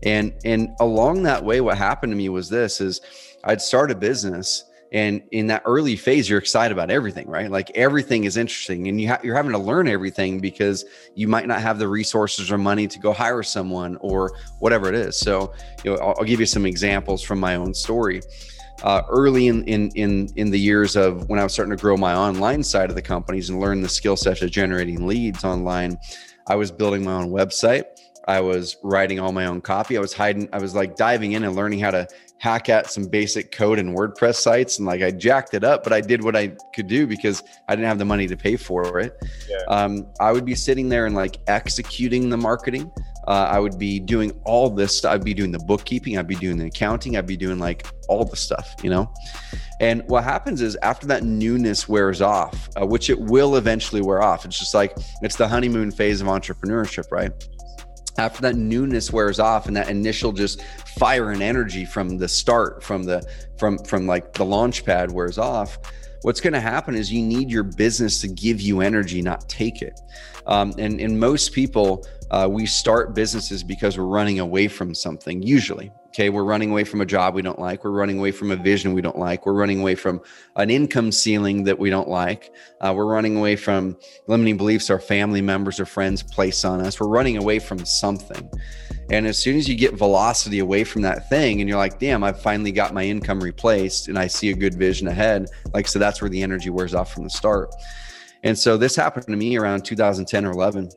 And 0.02 0.32
and 0.44 0.70
along 0.80 1.22
that 1.24 1.44
way 1.44 1.60
what 1.60 1.76
happened 1.76 2.12
to 2.12 2.16
me 2.16 2.28
was 2.28 2.48
this 2.48 2.80
is 2.80 3.00
i'd 3.44 3.60
start 3.60 3.90
a 3.90 3.94
business 3.94 4.64
and 4.92 5.22
in 5.32 5.46
that 5.46 5.62
early 5.64 5.96
phase 5.96 6.28
you're 6.28 6.38
excited 6.38 6.72
about 6.72 6.90
everything 6.90 7.28
right 7.28 7.50
like 7.50 7.70
everything 7.74 8.24
is 8.24 8.36
interesting 8.36 8.88
and 8.88 9.00
you 9.00 9.08
ha- 9.08 9.20
you're 9.22 9.34
having 9.34 9.52
to 9.52 9.58
learn 9.58 9.88
everything 9.88 10.40
because 10.40 10.84
you 11.14 11.26
might 11.28 11.46
not 11.46 11.60
have 11.60 11.78
the 11.78 11.88
resources 11.88 12.50
or 12.50 12.58
money 12.58 12.86
to 12.86 12.98
go 12.98 13.12
hire 13.12 13.42
someone 13.42 13.96
or 14.00 14.32
whatever 14.60 14.88
it 14.88 14.94
is 14.94 15.18
so 15.18 15.52
you 15.84 15.90
know 15.90 15.98
i'll, 15.98 16.14
I'll 16.18 16.24
give 16.24 16.40
you 16.40 16.46
some 16.46 16.66
examples 16.66 17.22
from 17.22 17.40
my 17.40 17.56
own 17.56 17.74
story 17.74 18.22
uh, 18.82 19.02
early 19.08 19.48
in, 19.48 19.64
in 19.64 19.90
in 19.94 20.28
in 20.36 20.50
the 20.50 20.60
years 20.60 20.96
of 20.96 21.28
when 21.30 21.38
I 21.38 21.42
was 21.42 21.54
starting 21.54 21.74
to 21.74 21.80
grow 21.80 21.96
my 21.96 22.14
online 22.14 22.62
side 22.62 22.90
of 22.90 22.94
the 22.94 23.00
companies 23.00 23.48
and 23.48 23.58
learn 23.58 23.80
the 23.80 23.88
skill 23.88 24.16
set 24.16 24.42
of 24.42 24.50
generating 24.50 25.06
leads 25.06 25.44
online, 25.44 25.98
I 26.46 26.56
was 26.56 26.70
building 26.70 27.02
my 27.02 27.14
own 27.14 27.30
website. 27.30 27.84
I 28.28 28.40
was 28.40 28.76
writing 28.82 29.20
all 29.20 29.32
my 29.32 29.46
own 29.46 29.60
copy. 29.60 29.96
I 29.96 30.00
was 30.00 30.12
hiding, 30.12 30.48
I 30.52 30.58
was 30.58 30.74
like 30.74 30.96
diving 30.96 31.32
in 31.32 31.44
and 31.44 31.54
learning 31.54 31.78
how 31.78 31.92
to 31.92 32.08
hack 32.38 32.68
at 32.68 32.90
some 32.90 33.06
basic 33.06 33.50
code 33.50 33.78
and 33.78 33.96
WordPress 33.96 34.36
sites. 34.36 34.78
And 34.78 34.86
like 34.86 35.02
I 35.02 35.10
jacked 35.10 35.54
it 35.54 35.64
up, 35.64 35.82
but 35.82 35.92
I 35.92 36.00
did 36.00 36.22
what 36.22 36.36
I 36.36 36.48
could 36.74 36.86
do 36.86 37.06
because 37.06 37.42
I 37.68 37.74
didn't 37.74 37.88
have 37.88 37.98
the 37.98 38.04
money 38.04 38.26
to 38.26 38.36
pay 38.36 38.56
for 38.56 39.00
it. 39.00 39.16
Yeah. 39.48 39.56
Um, 39.68 40.06
I 40.20 40.32
would 40.32 40.44
be 40.44 40.54
sitting 40.54 40.88
there 40.88 41.06
and 41.06 41.14
like 41.14 41.38
executing 41.46 42.28
the 42.28 42.36
marketing. 42.36 42.90
Uh, 43.26 43.48
I 43.50 43.58
would 43.58 43.78
be 43.78 43.98
doing 43.98 44.30
all 44.44 44.70
this. 44.70 45.04
I'd 45.04 45.24
be 45.24 45.34
doing 45.34 45.50
the 45.50 45.58
bookkeeping. 45.58 46.16
I'd 46.16 46.28
be 46.28 46.36
doing 46.36 46.58
the 46.58 46.66
accounting. 46.66 47.16
I'd 47.16 47.26
be 47.26 47.36
doing 47.36 47.58
like 47.58 47.86
all 48.08 48.24
the 48.24 48.36
stuff, 48.36 48.76
you 48.82 48.90
know? 48.90 49.12
And 49.80 50.08
what 50.08 50.24
happens 50.24 50.62
is 50.62 50.76
after 50.76 51.06
that 51.08 51.24
newness 51.24 51.88
wears 51.88 52.22
off, 52.22 52.68
uh, 52.80 52.86
which 52.86 53.10
it 53.10 53.18
will 53.18 53.56
eventually 53.56 54.00
wear 54.00 54.22
off, 54.22 54.44
it's 54.44 54.58
just 54.58 54.74
like 54.74 54.96
it's 55.22 55.36
the 55.36 55.48
honeymoon 55.48 55.90
phase 55.90 56.20
of 56.20 56.28
entrepreneurship, 56.28 57.10
right? 57.10 57.32
After 58.18 58.42
that 58.42 58.56
newness 58.56 59.12
wears 59.12 59.38
off 59.38 59.66
and 59.66 59.76
that 59.76 59.88
initial 59.88 60.32
just 60.32 60.62
fire 60.98 61.30
and 61.30 61.42
energy 61.42 61.84
from 61.84 62.18
the 62.18 62.28
start 62.28 62.82
from 62.82 63.02
the 63.02 63.26
from 63.58 63.78
from 63.78 64.06
like 64.06 64.32
the 64.32 64.44
launch 64.44 64.84
pad 64.84 65.10
wears 65.10 65.38
off. 65.38 65.78
What's 66.22 66.40
going 66.40 66.54
to 66.54 66.60
happen 66.60 66.94
is 66.94 67.12
you 67.12 67.22
need 67.22 67.50
your 67.50 67.62
business 67.62 68.20
to 68.22 68.28
give 68.28 68.60
you 68.60 68.80
energy 68.80 69.22
not 69.22 69.48
take 69.48 69.82
it. 69.82 70.00
Um, 70.46 70.72
and 70.78 71.00
and 71.00 71.18
most 71.18 71.52
people 71.52 72.06
uh, 72.30 72.48
we 72.50 72.66
start 72.66 73.14
businesses 73.14 73.62
because 73.62 73.96
we're 73.98 74.04
running 74.04 74.40
away 74.40 74.68
from 74.68 74.94
something 74.94 75.42
usually 75.42 75.92
Okay, 76.16 76.30
we're 76.30 76.44
running 76.44 76.70
away 76.70 76.82
from 76.82 77.02
a 77.02 77.04
job 77.04 77.34
we 77.34 77.42
don't 77.42 77.58
like. 77.58 77.84
We're 77.84 77.90
running 77.90 78.18
away 78.18 78.32
from 78.32 78.50
a 78.50 78.56
vision 78.56 78.94
we 78.94 79.02
don't 79.02 79.18
like. 79.18 79.44
We're 79.44 79.52
running 79.52 79.80
away 79.80 79.94
from 79.94 80.22
an 80.56 80.70
income 80.70 81.12
ceiling 81.12 81.64
that 81.64 81.78
we 81.78 81.90
don't 81.90 82.08
like. 82.08 82.54
Uh, 82.80 82.94
we're 82.96 83.04
running 83.04 83.36
away 83.36 83.54
from 83.54 83.98
limiting 84.26 84.56
beliefs 84.56 84.88
our 84.88 84.98
family 84.98 85.42
members 85.42 85.78
or 85.78 85.84
friends 85.84 86.22
place 86.22 86.64
on 86.64 86.80
us. 86.80 86.98
We're 86.98 87.08
running 87.08 87.36
away 87.36 87.58
from 87.58 87.84
something. 87.84 88.50
And 89.10 89.26
as 89.26 89.36
soon 89.36 89.58
as 89.58 89.68
you 89.68 89.74
get 89.74 89.92
velocity 89.92 90.60
away 90.60 90.84
from 90.84 91.02
that 91.02 91.28
thing 91.28 91.60
and 91.60 91.68
you're 91.68 91.76
like, 91.76 91.98
damn, 91.98 92.24
I've 92.24 92.40
finally 92.40 92.72
got 92.72 92.94
my 92.94 93.04
income 93.04 93.40
replaced 93.40 94.08
and 94.08 94.18
I 94.18 94.26
see 94.26 94.48
a 94.48 94.56
good 94.56 94.72
vision 94.72 95.08
ahead. 95.08 95.48
Like, 95.74 95.86
so 95.86 95.98
that's 95.98 96.22
where 96.22 96.30
the 96.30 96.42
energy 96.42 96.70
wears 96.70 96.94
off 96.94 97.12
from 97.12 97.24
the 97.24 97.30
start. 97.30 97.74
And 98.42 98.58
so 98.58 98.78
this 98.78 98.96
happened 98.96 99.26
to 99.26 99.36
me 99.36 99.58
around 99.58 99.84
2010 99.84 100.46
or 100.46 100.52
11. 100.52 100.88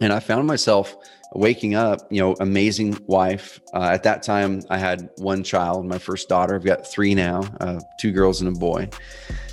And 0.00 0.12
I 0.12 0.20
found 0.20 0.46
myself 0.46 0.96
waking 1.34 1.74
up, 1.74 2.00
you 2.10 2.20
know, 2.20 2.34
amazing 2.40 2.98
wife. 3.06 3.60
Uh, 3.72 3.90
at 3.92 4.02
that 4.04 4.22
time, 4.22 4.62
I 4.70 4.78
had 4.78 5.10
one 5.18 5.42
child, 5.42 5.86
my 5.86 5.98
first 5.98 6.28
daughter. 6.28 6.54
I've 6.54 6.64
got 6.64 6.86
three 6.86 7.14
now, 7.14 7.42
uh, 7.60 7.80
two 7.98 8.12
girls 8.12 8.40
and 8.40 8.56
a 8.56 8.58
boy. 8.58 8.88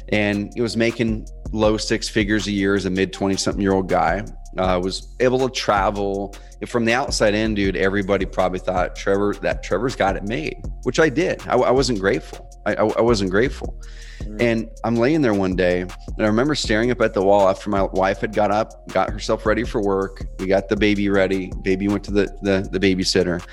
And 0.10 0.52
it 0.56 0.62
was 0.62 0.78
making 0.78 1.28
low 1.52 1.78
six 1.78 2.08
figures 2.08 2.48
a 2.48 2.52
year 2.52 2.76
as 2.76 2.86
a 2.86 2.90
mid 2.90 3.14
20 3.14 3.36
something 3.38 3.62
year 3.62 3.74
old 3.74 3.90
guy. 3.90 4.24
Uh, 4.58 4.80
was 4.84 5.16
able 5.22 5.48
to 5.48 5.54
travel. 5.54 6.36
from 6.68 6.84
the 6.84 6.94
outside 6.94 7.34
in, 7.34 7.56
dude, 7.56 7.78
everybody 7.78 8.26
probably 8.26 8.60
thought 8.60 8.96
Trevor 8.98 9.34
that 9.36 9.64
Trevor's 9.64 9.96
got 9.96 10.18
it 10.18 10.24
made, 10.24 10.62
which 10.84 11.00
I 11.00 11.08
did. 11.08 11.42
I, 11.48 11.54
I 11.54 11.72
wasn't 11.72 12.00
grateful. 12.00 12.50
I, 12.66 12.76
I, 12.76 12.86
I 12.86 13.02
wasn't 13.02 13.32
grateful. 13.32 13.82
Mm. 14.22 14.42
And 14.42 14.70
I'm 14.84 14.96
laying 14.96 15.22
there 15.22 15.34
one 15.34 15.56
day, 15.56 15.82
and 15.82 15.92
I 16.20 16.26
remember 16.26 16.56
staring 16.56 16.92
up 16.92 17.02
at 17.02 17.14
the 17.14 17.22
wall 17.22 17.50
after 17.50 17.70
my 17.70 17.84
wife 17.84 18.20
had 18.22 18.34
got 18.34 18.52
up, 18.52 18.88
got 18.90 19.10
herself 19.10 19.46
ready 19.46 19.64
for 19.64 19.82
work. 19.82 20.26
We 20.40 20.48
got 20.48 20.70
the 20.70 20.76
baby 20.76 21.10
ready. 21.10 21.52
Baby 21.62 21.88
went 21.88 22.04
to 22.06 22.12
the 22.12 22.26
the, 22.42 22.68
the 22.72 22.80
babysitter, 22.80 23.44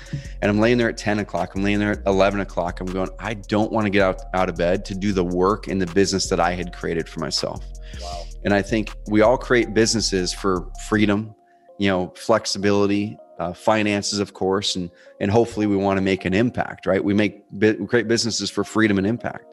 and 0.41 0.49
I'm 0.49 0.59
laying 0.59 0.77
there 0.77 0.89
at 0.89 0.97
10 0.97 1.19
o'clock. 1.19 1.55
I'm 1.55 1.63
laying 1.63 1.79
there 1.79 1.91
at 1.91 2.01
11 2.05 2.39
o'clock. 2.39 2.79
I'm 2.79 2.87
going. 2.87 3.09
I 3.19 3.33
don't 3.33 3.71
want 3.71 3.85
to 3.85 3.89
get 3.89 4.01
out 4.01 4.21
out 4.33 4.49
of 4.49 4.55
bed 4.55 4.85
to 4.85 4.95
do 4.95 5.13
the 5.13 5.23
work 5.23 5.67
in 5.67 5.79
the 5.79 5.87
business 5.87 6.29
that 6.29 6.39
I 6.39 6.53
had 6.53 6.73
created 6.73 7.07
for 7.07 7.19
myself. 7.19 7.63
Wow. 8.01 8.25
And 8.45 8.53
I 8.53 8.61
think 8.61 8.95
we 9.07 9.21
all 9.21 9.37
create 9.37 9.73
businesses 9.73 10.33
for 10.33 10.71
freedom, 10.87 11.35
you 11.77 11.89
know, 11.89 12.13
flexibility, 12.15 13.17
uh, 13.39 13.53
finances, 13.53 14.19
of 14.19 14.33
course, 14.33 14.75
and 14.75 14.89
and 15.19 15.31
hopefully 15.31 15.65
we 15.65 15.75
want 15.75 15.97
to 15.97 16.01
make 16.01 16.25
an 16.25 16.33
impact, 16.33 16.85
right? 16.85 17.03
We 17.03 17.13
make 17.13 17.43
we 17.51 17.87
create 17.87 18.07
businesses 18.07 18.49
for 18.49 18.63
freedom 18.63 18.97
and 18.97 19.07
impact. 19.07 19.48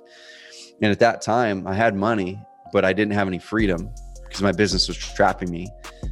And 0.83 0.91
at 0.93 0.99
that 0.99 1.23
time, 1.23 1.67
I 1.67 1.75
had 1.75 1.95
money, 1.95 2.41
but 2.73 2.85
I 2.85 2.93
didn't 2.93 3.15
have 3.15 3.29
any 3.29 3.39
freedom 3.39 3.91
because 4.25 4.43
my 4.43 4.53
business 4.53 4.89
was 4.89 4.97
trapping 4.97 5.51
me. 5.51 5.69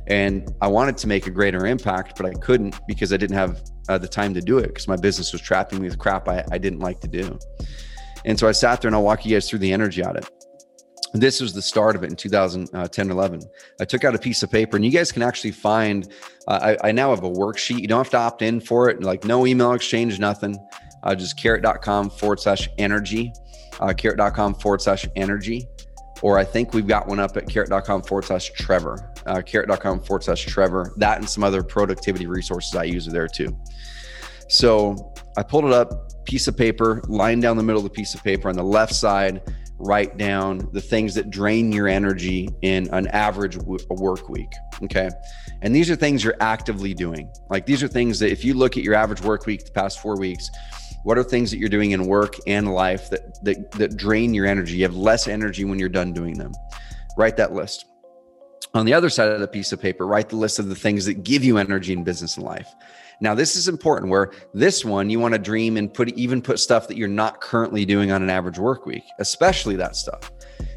And 0.06 0.50
I 0.60 0.68
wanted 0.68 0.96
to 0.98 1.06
make 1.06 1.26
a 1.26 1.30
greater 1.30 1.66
impact, 1.66 2.16
but 2.16 2.26
I 2.26 2.32
couldn't 2.34 2.78
because 2.86 3.12
I 3.12 3.16
didn't 3.16 3.36
have 3.36 3.62
uh, 3.88 3.98
the 3.98 4.08
time 4.08 4.34
to 4.34 4.40
do 4.40 4.58
it 4.58 4.68
because 4.68 4.88
my 4.88 4.96
business 4.96 5.32
was 5.32 5.42
trapping 5.42 5.80
me 5.80 5.88
with 5.88 5.98
crap 5.98 6.28
I, 6.28 6.44
I 6.50 6.58
didn't 6.58 6.80
like 6.80 7.00
to 7.00 7.08
do. 7.08 7.38
And 8.24 8.38
so 8.38 8.48
I 8.48 8.52
sat 8.52 8.80
there 8.80 8.88
and 8.88 8.96
I'll 8.96 9.02
walk 9.02 9.26
you 9.26 9.36
guys 9.36 9.48
through 9.48 9.58
the 9.58 9.72
energy 9.72 10.02
audit. 10.02 10.28
This 11.12 11.40
was 11.40 11.52
the 11.52 11.62
start 11.62 11.94
of 11.94 12.02
it 12.02 12.10
in 12.10 12.16
2010 12.16 13.10
11. 13.10 13.42
I 13.80 13.84
took 13.84 14.02
out 14.02 14.16
a 14.16 14.18
piece 14.18 14.42
of 14.42 14.50
paper, 14.50 14.74
and 14.76 14.84
you 14.84 14.90
guys 14.90 15.12
can 15.12 15.22
actually 15.22 15.52
find. 15.52 16.12
Uh, 16.48 16.76
I, 16.82 16.88
I, 16.88 16.92
now 16.92 17.10
have 17.10 17.22
a 17.22 17.30
worksheet. 17.30 17.78
You 17.78 17.86
don't 17.86 17.98
have 17.98 18.10
to 18.10 18.16
opt 18.16 18.42
in 18.42 18.58
for 18.58 18.90
it, 18.90 19.00
like 19.00 19.24
no 19.24 19.46
email 19.46 19.72
exchange, 19.72 20.18
nothing. 20.18 20.58
Uh, 21.04 21.14
just 21.14 21.38
carrot.com 21.38 22.10
forward 22.10 22.40
slash 22.40 22.68
energy 22.78 23.32
uh, 23.80 23.92
carrot.com 23.92 24.54
forward 24.54 24.82
slash 24.82 25.06
energy. 25.16 25.66
Or 26.22 26.38
I 26.38 26.44
think 26.44 26.72
we've 26.72 26.86
got 26.86 27.06
one 27.06 27.20
up 27.20 27.36
at 27.36 27.48
carrot.com 27.48 28.02
forward 28.02 28.24
slash 28.24 28.50
Trevor. 28.52 29.12
Uh, 29.26 29.42
carrot.com 29.42 30.00
forward 30.02 30.22
slash 30.22 30.44
Trevor. 30.46 30.94
That 30.96 31.18
and 31.18 31.28
some 31.28 31.44
other 31.44 31.62
productivity 31.62 32.26
resources 32.26 32.74
I 32.74 32.84
use 32.84 33.06
are 33.08 33.12
there 33.12 33.28
too. 33.28 33.56
So 34.48 35.12
I 35.36 35.42
pulled 35.42 35.64
it 35.64 35.72
up, 35.72 36.24
piece 36.24 36.48
of 36.48 36.56
paper, 36.56 37.02
line 37.08 37.40
down 37.40 37.56
the 37.56 37.62
middle 37.62 37.80
of 37.80 37.84
the 37.84 37.90
piece 37.90 38.14
of 38.14 38.22
paper 38.22 38.48
on 38.48 38.56
the 38.56 38.62
left 38.64 38.94
side, 38.94 39.42
write 39.78 40.16
down 40.16 40.68
the 40.72 40.80
things 40.80 41.14
that 41.14 41.30
drain 41.30 41.72
your 41.72 41.88
energy 41.88 42.48
in 42.62 42.88
an 42.92 43.08
average 43.08 43.58
w- 43.58 43.84
work 43.90 44.28
week. 44.28 44.52
Okay. 44.82 45.10
And 45.62 45.74
these 45.74 45.90
are 45.90 45.96
things 45.96 46.22
you're 46.22 46.36
actively 46.40 46.94
doing. 46.94 47.30
Like 47.50 47.66
these 47.66 47.82
are 47.82 47.88
things 47.88 48.18
that 48.20 48.30
if 48.30 48.44
you 48.44 48.54
look 48.54 48.76
at 48.76 48.84
your 48.84 48.94
average 48.94 49.22
work 49.22 49.46
week 49.46 49.64
the 49.64 49.72
past 49.72 50.00
four 50.00 50.16
weeks, 50.16 50.50
what 51.04 51.18
are 51.18 51.22
things 51.22 51.50
that 51.50 51.58
you're 51.58 51.68
doing 51.68 51.92
in 51.92 52.06
work 52.06 52.36
and 52.46 52.74
life 52.74 53.10
that, 53.10 53.42
that, 53.44 53.70
that 53.72 53.96
drain 53.96 54.34
your 54.34 54.46
energy? 54.46 54.78
You 54.78 54.82
have 54.84 54.96
less 54.96 55.28
energy 55.28 55.64
when 55.64 55.78
you're 55.78 55.88
done 55.88 56.12
doing 56.12 56.36
them. 56.36 56.52
Write 57.16 57.36
that 57.36 57.52
list. 57.52 57.84
On 58.72 58.84
the 58.84 58.94
other 58.94 59.08
side 59.08 59.28
of 59.28 59.38
the 59.38 59.46
piece 59.46 59.70
of 59.70 59.80
paper, 59.80 60.06
write 60.06 60.30
the 60.30 60.36
list 60.36 60.58
of 60.58 60.68
the 60.68 60.74
things 60.74 61.04
that 61.04 61.22
give 61.22 61.44
you 61.44 61.58
energy 61.58 61.92
in 61.92 62.02
business 62.02 62.36
and 62.36 62.44
life. 62.44 62.74
Now, 63.20 63.34
this 63.34 63.54
is 63.54 63.68
important 63.68 64.10
where 64.10 64.32
this 64.52 64.84
one 64.84 65.08
you 65.08 65.20
want 65.20 65.34
to 65.34 65.38
dream 65.38 65.76
and 65.76 65.92
put 65.92 66.08
even 66.10 66.42
put 66.42 66.58
stuff 66.58 66.88
that 66.88 66.96
you're 66.96 67.06
not 67.06 67.40
currently 67.40 67.84
doing 67.84 68.10
on 68.10 68.22
an 68.22 68.30
average 68.30 68.58
work 68.58 68.86
week, 68.86 69.04
especially 69.20 69.76
that 69.76 69.94
stuff. 69.94 70.32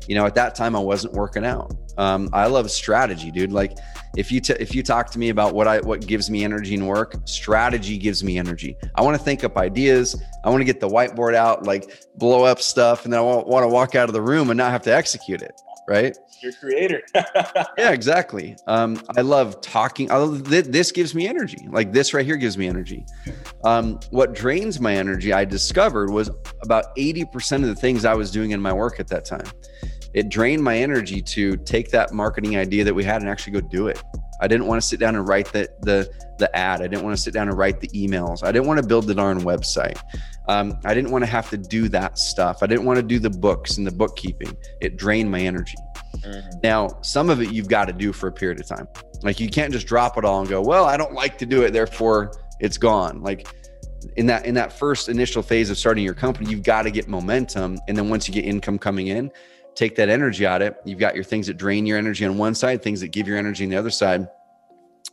You 0.07 0.15
know, 0.15 0.25
at 0.25 0.35
that 0.35 0.55
time 0.55 0.75
I 0.75 0.79
wasn't 0.79 1.13
working 1.13 1.45
out. 1.45 1.73
Um, 1.97 2.29
I 2.31 2.47
love 2.47 2.69
strategy, 2.71 3.31
dude. 3.31 3.51
Like 3.51 3.77
if 4.15 4.31
you 4.31 4.39
t- 4.39 4.55
if 4.59 4.73
you 4.73 4.83
talk 4.83 5.09
to 5.11 5.19
me 5.19 5.29
about 5.29 5.53
what 5.53 5.67
I 5.67 5.79
what 5.79 6.05
gives 6.05 6.29
me 6.29 6.43
energy 6.43 6.75
in 6.75 6.85
work, 6.85 7.15
strategy 7.25 7.97
gives 7.97 8.23
me 8.23 8.37
energy. 8.37 8.77
I 8.95 9.01
want 9.01 9.17
to 9.17 9.23
think 9.23 9.43
up 9.43 9.57
ideas. 9.57 10.21
I 10.43 10.49
want 10.49 10.61
to 10.61 10.65
get 10.65 10.79
the 10.79 10.87
whiteboard 10.87 11.35
out, 11.35 11.65
like 11.65 12.03
blow 12.15 12.43
up 12.43 12.61
stuff, 12.61 13.03
and 13.03 13.13
then 13.13 13.19
I 13.19 13.23
want 13.23 13.63
to 13.63 13.67
walk 13.67 13.95
out 13.95 14.09
of 14.09 14.13
the 14.13 14.21
room 14.21 14.49
and 14.49 14.57
not 14.57 14.71
have 14.71 14.83
to 14.83 14.93
execute 14.93 15.41
it. 15.41 15.59
Right? 15.87 16.17
Your 16.41 16.51
creator. 16.51 17.01
yeah, 17.77 17.91
exactly. 17.91 18.55
Um, 18.67 19.01
I 19.15 19.21
love 19.21 19.61
talking. 19.61 20.11
I 20.11 20.17
love, 20.17 20.47
th- 20.47 20.65
this 20.65 20.91
gives 20.91 21.15
me 21.15 21.27
energy. 21.27 21.67
Like 21.71 21.93
this 21.93 22.13
right 22.13 22.25
here 22.25 22.35
gives 22.37 22.57
me 22.57 22.67
energy. 22.67 23.05
Um, 23.63 23.99
what 24.11 24.35
drains 24.35 24.79
my 24.79 24.93
energy, 24.95 25.33
I 25.33 25.45
discovered, 25.45 26.11
was 26.11 26.29
about 26.61 26.85
eighty 26.97 27.25
percent 27.25 27.63
of 27.63 27.69
the 27.69 27.75
things 27.75 28.05
I 28.05 28.13
was 28.13 28.29
doing 28.29 28.51
in 28.51 28.61
my 28.61 28.73
work 28.73 28.99
at 28.99 29.07
that 29.07 29.25
time 29.25 29.47
it 30.13 30.29
drained 30.29 30.63
my 30.63 30.77
energy 30.77 31.21
to 31.21 31.57
take 31.57 31.91
that 31.91 32.13
marketing 32.13 32.57
idea 32.57 32.83
that 32.83 32.93
we 32.93 33.03
had 33.03 33.21
and 33.21 33.29
actually 33.29 33.53
go 33.53 33.61
do 33.61 33.87
it. 33.87 34.01
I 34.39 34.47
didn't 34.47 34.67
want 34.67 34.81
to 34.81 34.87
sit 34.87 34.99
down 34.99 35.15
and 35.15 35.27
write 35.27 35.51
the 35.51 35.69
the 35.81 36.09
the 36.37 36.55
ad. 36.55 36.81
I 36.81 36.87
didn't 36.87 37.03
want 37.03 37.15
to 37.15 37.21
sit 37.21 37.33
down 37.33 37.49
and 37.49 37.57
write 37.57 37.79
the 37.79 37.87
emails. 37.89 38.43
I 38.43 38.51
didn't 38.51 38.67
want 38.67 38.79
to 38.79 38.85
build 38.85 39.07
the 39.07 39.15
darn 39.15 39.41
website. 39.41 39.99
Um, 40.47 40.79
I 40.85 40.93
didn't 40.93 41.11
want 41.11 41.23
to 41.23 41.29
have 41.29 41.49
to 41.49 41.57
do 41.57 41.89
that 41.89 42.19
stuff. 42.19 42.61
I 42.61 42.67
didn't 42.67 42.85
want 42.85 42.97
to 42.97 43.03
do 43.03 43.19
the 43.19 43.29
books 43.29 43.77
and 43.77 43.87
the 43.87 43.91
bookkeeping. 43.91 44.55
It 44.79 44.97
drained 44.97 45.31
my 45.31 45.41
energy. 45.41 45.77
Mm-hmm. 46.17 46.59
Now, 46.63 46.99
some 47.01 47.29
of 47.29 47.41
it 47.41 47.51
you've 47.51 47.67
got 47.67 47.85
to 47.85 47.93
do 47.93 48.13
for 48.13 48.27
a 48.27 48.31
period 48.31 48.59
of 48.59 48.67
time. 48.67 48.87
Like 49.23 49.39
you 49.39 49.49
can't 49.49 49.73
just 49.73 49.87
drop 49.87 50.17
it 50.17 50.25
all 50.25 50.41
and 50.41 50.49
go, 50.49 50.61
"Well, 50.61 50.85
I 50.85 50.97
don't 50.97 51.13
like 51.13 51.37
to 51.39 51.45
do 51.45 51.63
it, 51.63 51.73
therefore 51.73 52.31
it's 52.59 52.77
gone." 52.77 53.21
Like 53.21 53.47
in 54.15 54.27
that 54.27 54.45
in 54.45 54.53
that 54.55 54.71
first 54.71 55.09
initial 55.09 55.41
phase 55.41 55.69
of 55.69 55.77
starting 55.77 56.03
your 56.03 56.13
company, 56.13 56.49
you've 56.49 56.63
got 56.63 56.83
to 56.83 56.91
get 56.91 57.07
momentum, 57.07 57.79
and 57.87 57.97
then 57.97 58.09
once 58.09 58.27
you 58.27 58.33
get 58.33 58.45
income 58.45 58.77
coming 58.77 59.07
in, 59.07 59.31
take 59.77 59.95
that 59.95 60.09
energy 60.09 60.45
out 60.45 60.61
of 60.61 60.69
it. 60.69 60.77
You've 60.85 60.99
got 60.99 61.13
your 61.13 61.23
things 61.23 61.47
that 61.47 61.53
drain 61.53 61.85
your 61.85 61.97
energy 61.97 62.25
on 62.25 62.37
one 62.37 62.55
side, 62.55 62.81
things 62.81 62.99
that 63.01 63.09
give 63.09 63.27
your 63.27 63.37
energy 63.37 63.63
on 63.63 63.69
the 63.69 63.77
other 63.77 63.91
side. 63.91 64.27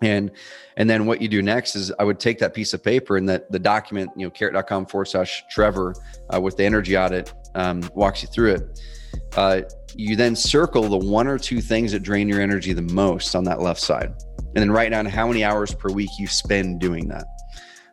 And 0.00 0.30
and 0.76 0.90
then 0.90 1.06
what 1.06 1.22
you 1.22 1.28
do 1.28 1.40
next 1.40 1.76
is 1.76 1.92
I 1.98 2.04
would 2.04 2.18
take 2.18 2.38
that 2.40 2.52
piece 2.52 2.74
of 2.74 2.82
paper 2.82 3.16
and 3.16 3.28
that 3.28 3.52
the 3.52 3.60
document, 3.60 4.10
you 4.16 4.26
know, 4.26 4.30
carrot.com 4.30 4.86
forward 4.86 5.04
slash 5.04 5.44
Trevor 5.48 5.94
uh, 6.34 6.40
with 6.40 6.56
the 6.56 6.64
energy 6.64 6.96
audit 6.96 7.32
um, 7.54 7.88
walks 7.94 8.22
you 8.22 8.28
through 8.28 8.54
it. 8.54 8.80
Uh, 9.36 9.60
you 9.94 10.16
then 10.16 10.34
circle 10.34 10.88
the 10.88 10.98
one 10.98 11.28
or 11.28 11.38
two 11.38 11.60
things 11.60 11.92
that 11.92 12.00
drain 12.00 12.28
your 12.28 12.40
energy 12.40 12.72
the 12.72 12.82
most 12.82 13.36
on 13.36 13.44
that 13.44 13.60
left 13.60 13.80
side. 13.80 14.12
And 14.38 14.56
then 14.56 14.70
write 14.70 14.90
down 14.90 15.06
how 15.06 15.28
many 15.28 15.44
hours 15.44 15.74
per 15.74 15.90
week 15.90 16.10
you 16.18 16.26
spend 16.26 16.80
doing 16.80 17.06
that. 17.08 17.26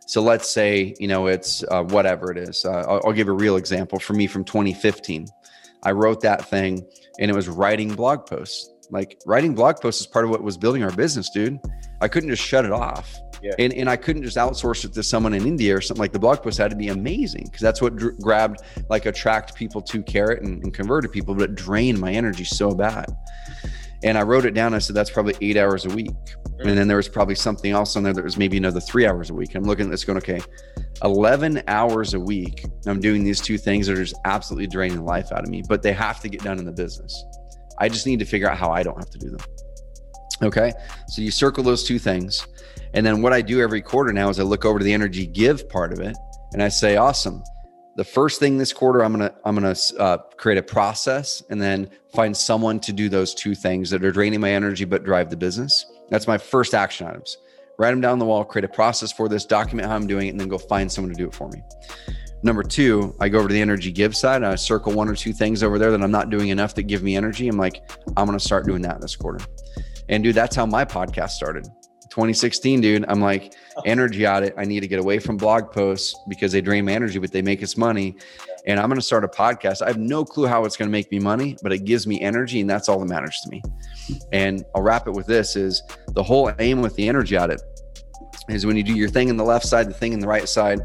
So 0.08 0.22
let's 0.22 0.50
say, 0.50 0.96
you 1.00 1.08
know, 1.08 1.28
it's 1.28 1.64
uh, 1.70 1.84
whatever 1.84 2.32
it 2.32 2.38
is. 2.38 2.66
Uh, 2.66 2.84
I'll, 2.88 3.02
I'll 3.06 3.14
give 3.14 3.28
a 3.28 3.34
real 3.34 3.58
example 3.58 4.00
for 4.00 4.14
me 4.14 4.28
from 4.28 4.44
2015. 4.44 5.28
I 5.84 5.92
wrote 5.92 6.22
that 6.22 6.50
thing 6.50 6.86
and 7.20 7.30
it 7.30 7.34
was 7.34 7.50
writing 7.50 7.94
blog 7.94 8.26
posts. 8.26 8.70
Like 8.90 9.22
writing 9.26 9.56
blog 9.56 9.78
posts 9.80 10.02
is 10.02 10.08
part 10.08 10.26
of 10.26 10.32
what 10.32 10.44
was 10.44 10.58
building 10.58 10.84
our 10.84 10.92
business, 10.92 11.30
dude. 11.30 11.60
I 12.02 12.08
couldn't 12.08 12.30
just 12.30 12.44
shut 12.44 12.66
it 12.66 12.72
off. 12.72 13.18
Yeah. 13.42 13.54
And, 13.58 13.74
and 13.74 13.90
I 13.90 13.96
couldn't 13.96 14.24
just 14.24 14.38
outsource 14.38 14.86
it 14.86 14.94
to 14.94 15.02
someone 15.02 15.34
in 15.34 15.48
India 15.48 15.76
or 15.76 15.82
something 15.82 16.02
like 16.02 16.12
the 16.12 16.20
blog 16.20 16.44
post 16.44 16.60
had 16.60 16.70
to 16.70 16.78
be 16.78 16.90
amazing 16.90 17.46
because 17.46 17.62
that's 17.62 17.82
what 17.82 17.96
dr- 17.96 18.20
grabbed 18.20 18.62
like 18.90 19.08
attract 19.08 19.56
people 19.56 19.82
to 19.82 20.04
carrot 20.04 20.44
and, 20.44 20.64
and 20.64 20.74
converted 20.74 21.12
people, 21.12 21.34
but 21.34 21.50
it 21.50 21.56
drained 21.56 22.00
my 22.00 22.12
energy 22.12 22.44
so 22.44 22.72
bad. 22.72 23.06
And 24.04 24.18
I 24.18 24.24
wrote 24.24 24.46
it 24.46 24.54
down. 24.54 24.74
I 24.74 24.80
said, 24.80 24.96
that's 24.96 25.12
probably 25.12 25.36
eight 25.42 25.58
hours 25.58 25.86
a 25.86 25.90
week. 25.90 26.12
And 26.60 26.78
then 26.78 26.88
there 26.88 26.98
was 26.98 27.08
probably 27.08 27.36
something 27.36 27.72
else 27.72 27.96
on 27.96 28.04
there 28.04 28.14
that 28.14 28.24
was 28.24 28.38
maybe 28.38 28.58
another 28.58 28.80
three 28.80 29.08
hours 29.08 29.30
a 29.30 29.34
week. 29.34 29.56
I'm 29.56 29.64
looking 29.64 29.86
at 29.86 29.92
this 29.92 30.04
going, 30.04 30.18
okay, 30.18 30.42
11 31.04 31.64
hours 31.68 32.14
a 32.14 32.20
week. 32.20 32.66
I'm 32.86 33.00
doing 33.00 33.24
these 33.24 33.42
two 33.42 33.58
things 33.58 33.88
that 33.88 33.98
are 33.98 34.04
just 34.04 34.20
absolutely 34.26 34.68
draining 34.68 34.98
the 34.98 35.04
life 35.04 35.32
out 35.32 35.44
of 35.44 35.50
me, 35.50 35.64
but 35.68 35.82
they 35.82 35.94
have 35.94 36.20
to 36.22 36.30
get 36.30 36.44
done 36.44 36.60
in 36.60 36.66
the 36.66 36.72
business. 36.72 37.24
I 37.80 37.90
just 37.90 38.06
need 38.06 38.20
to 38.20 38.26
figure 38.26 38.50
out 38.50 38.58
how 38.58 38.72
I 38.72 38.84
don't 38.84 38.98
have 38.98 39.10
to 39.10 39.18
do 39.18 39.30
them. 39.30 39.42
Okay. 40.44 40.72
So 41.08 41.22
you 41.22 41.32
circle 41.32 41.64
those 41.64 41.84
two 41.84 42.00
things. 42.00 42.48
And 42.94 43.06
then 43.06 43.22
what 43.22 43.34
I 43.34 43.42
do 43.42 43.62
every 43.62 43.82
quarter 43.82 44.12
now 44.12 44.30
is 44.30 44.40
I 44.40 44.44
look 44.44 44.66
over 44.66 44.80
to 44.80 44.86
the 44.86 44.94
energy 44.94 45.26
give 45.26 45.70
part 45.70 45.94
of 45.94 46.00
it 46.00 46.16
and 46.54 46.62
I 46.62 46.68
say, 46.68 46.98
awesome 46.98 47.44
the 47.96 48.04
first 48.04 48.40
thing 48.40 48.58
this 48.58 48.72
quarter 48.72 49.04
i'm 49.04 49.12
gonna 49.12 49.34
i'm 49.46 49.56
gonna 49.56 49.76
uh, 50.00 50.18
create 50.38 50.58
a 50.58 50.64
process 50.64 51.44
and 51.50 51.62
then 51.62 51.90
find 52.14 52.36
someone 52.36 52.80
to 52.80 52.94
do 52.94 53.10
those 53.10 53.34
two 53.34 53.54
things 53.54 53.90
that 53.90 54.04
are 54.04 54.12
draining 54.12 54.40
my 54.40 54.52
energy 54.52 54.86
but 54.86 55.04
drive 55.04 55.30
the 55.30 55.38
business 55.38 55.86
that's 56.10 56.28
my 56.28 56.38
first 56.38 56.74
action 56.74 57.08
items 57.08 57.38
write 57.82 57.92
them 57.92 58.02
down 58.02 58.20
the 58.20 58.26
wall 58.26 58.46
create 58.46 58.64
a 58.64 58.68
process 58.70 59.12
for 59.12 59.28
this 59.28 59.46
document 59.46 59.88
how 59.88 59.96
i'm 59.96 60.08
doing 60.08 60.28
it 60.28 60.32
and 60.32 60.40
then 60.40 60.48
go 60.48 60.58
find 60.58 60.92
someone 60.92 61.12
to 61.12 61.18
do 61.18 61.28
it 61.28 61.34
for 61.34 61.50
me 61.50 61.62
number 62.44 62.64
two 62.64 63.16
i 63.20 63.28
go 63.28 63.40
over 63.40 63.48
to 63.48 63.54
the 63.54 63.62
energy 63.62 63.92
give 63.92 64.16
side 64.16 64.38
and 64.38 64.46
i 64.46 64.56
circle 64.56 64.94
one 64.94 65.10
or 65.10 65.16
two 65.16 65.34
things 65.34 65.64
over 65.64 65.80
there 65.80 65.92
that 65.92 66.02
i'm 66.02 66.12
not 66.12 66.30
doing 66.30 66.50
enough 66.50 66.76
that 66.76 66.84
give 66.84 67.02
me 67.02 67.16
energy 67.16 67.48
i'm 67.48 67.58
like 67.58 67.90
i'm 68.18 68.26
gonna 68.26 68.40
start 68.40 68.66
doing 68.66 68.82
that 68.82 69.02
this 69.02 69.16
quarter 69.16 69.44
and 70.10 70.24
dude 70.24 70.36
that's 70.36 70.56
how 70.56 70.66
my 70.66 70.86
podcast 70.86 71.32
started 71.32 71.68
2016, 72.12 72.82
dude. 72.82 73.06
I'm 73.08 73.22
like, 73.22 73.56
energy 73.86 74.28
audit. 74.28 74.54
I 74.58 74.66
need 74.66 74.82
to 74.82 74.88
get 74.88 75.00
away 75.00 75.18
from 75.18 75.38
blog 75.38 75.72
posts 75.72 76.14
because 76.28 76.52
they 76.52 76.62
drain 76.62 76.86
my 76.86 76.92
energy, 76.92 77.18
but 77.18 77.32
they 77.32 77.42
make 77.42 77.64
us 77.64 77.78
money. 77.78 78.16
And 78.68 78.80
I'm 78.80 78.90
going 78.90 79.00
to 79.00 79.06
start 79.06 79.24
a 79.24 79.30
podcast. 79.30 79.82
I 79.82 79.88
have 79.88 79.98
no 79.98 80.24
clue 80.24 80.46
how 80.46 80.66
it's 80.66 80.78
going 80.78 80.90
to 80.90 80.92
make 80.92 81.10
me 81.10 81.20
money, 81.20 81.58
but 81.64 81.72
it 81.72 81.86
gives 81.86 82.06
me 82.06 82.22
energy, 82.22 82.60
and 82.60 82.70
that's 82.70 82.90
all 82.90 83.00
that 83.00 83.06
matters 83.06 83.40
to 83.44 83.50
me. 83.50 83.64
And 84.34 84.64
I'll 84.76 84.84
wrap 84.84 85.08
it 85.08 85.12
with 85.12 85.26
this: 85.26 85.56
is 85.56 85.82
the 86.10 86.22
whole 86.22 86.52
aim 86.60 86.82
with 86.82 86.96
the 86.96 87.08
energy 87.08 87.38
audit 87.38 87.62
is 88.50 88.66
when 88.66 88.78
you 88.78 88.84
do 88.84 88.94
your 88.94 89.10
thing 89.10 89.30
in 89.30 89.38
the 89.38 89.44
left 89.44 89.66
side, 89.66 89.88
the 89.88 89.94
thing 89.94 90.14
in 90.14 90.20
the 90.20 90.28
right 90.28 90.48
side, 90.48 90.82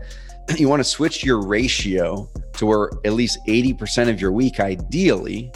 you 0.57 0.69
want 0.69 0.81
to 0.81 0.85
switch 0.85 1.25
your 1.25 1.41
ratio 1.41 2.29
to 2.55 2.67
where 2.67 2.91
at 3.05 3.13
least 3.13 3.39
80% 3.47 4.09
of 4.09 4.21
your 4.21 4.33
week, 4.33 4.61
ideally, 4.61 5.53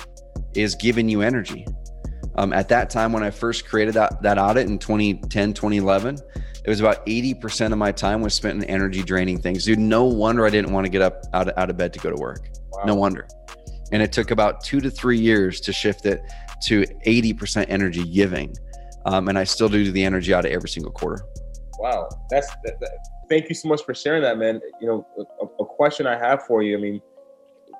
is 0.54 0.74
giving 0.74 1.08
you 1.08 1.22
energy. 1.22 1.66
Um, 2.36 2.52
at 2.52 2.68
that 2.68 2.90
time, 2.90 3.12
when 3.12 3.22
I 3.22 3.30
first 3.30 3.68
created 3.68 3.94
that, 3.94 4.22
that 4.22 4.38
audit 4.38 4.68
in 4.68 4.78
2010, 4.78 5.52
2011, 5.52 6.18
it 6.64 6.68
was 6.68 6.80
about 6.80 7.04
80% 7.06 7.72
of 7.72 7.78
my 7.78 7.90
time 7.90 8.20
was 8.20 8.34
spent 8.34 8.62
in 8.62 8.68
energy 8.68 9.02
draining 9.02 9.40
things. 9.40 9.64
Dude, 9.64 9.78
no 9.78 10.04
wonder 10.04 10.46
I 10.46 10.50
didn't 10.50 10.72
want 10.72 10.84
to 10.84 10.90
get 10.90 11.02
up 11.02 11.24
out 11.32 11.48
of, 11.48 11.58
out 11.58 11.70
of 11.70 11.76
bed 11.76 11.92
to 11.94 11.98
go 11.98 12.10
to 12.10 12.16
work. 12.16 12.48
Wow. 12.70 12.84
No 12.84 12.94
wonder. 12.94 13.26
And 13.92 14.02
it 14.02 14.12
took 14.12 14.30
about 14.30 14.62
two 14.62 14.80
to 14.80 14.90
three 14.90 15.18
years 15.18 15.60
to 15.62 15.72
shift 15.72 16.06
it 16.06 16.20
to 16.66 16.82
80% 17.06 17.66
energy 17.68 18.04
giving. 18.04 18.54
Um, 19.06 19.28
and 19.28 19.38
I 19.38 19.44
still 19.44 19.68
do 19.68 19.90
the 19.90 20.04
energy 20.04 20.34
audit 20.34 20.52
every 20.52 20.68
single 20.68 20.92
quarter. 20.92 21.24
Wow. 21.80 22.08
That's, 22.28 22.48
that, 22.64 22.78
that, 22.80 22.90
thank 23.28 23.48
you 23.48 23.54
so 23.54 23.68
much 23.68 23.82
for 23.84 23.94
sharing 23.94 24.22
that, 24.22 24.38
man. 24.38 24.60
You 24.80 24.86
know, 24.86 25.06
a, 25.40 25.62
a 25.62 25.66
question 25.66 26.06
I 26.06 26.18
have 26.18 26.44
for 26.44 26.62
you. 26.62 26.76
I 26.76 26.80
mean, 26.80 27.00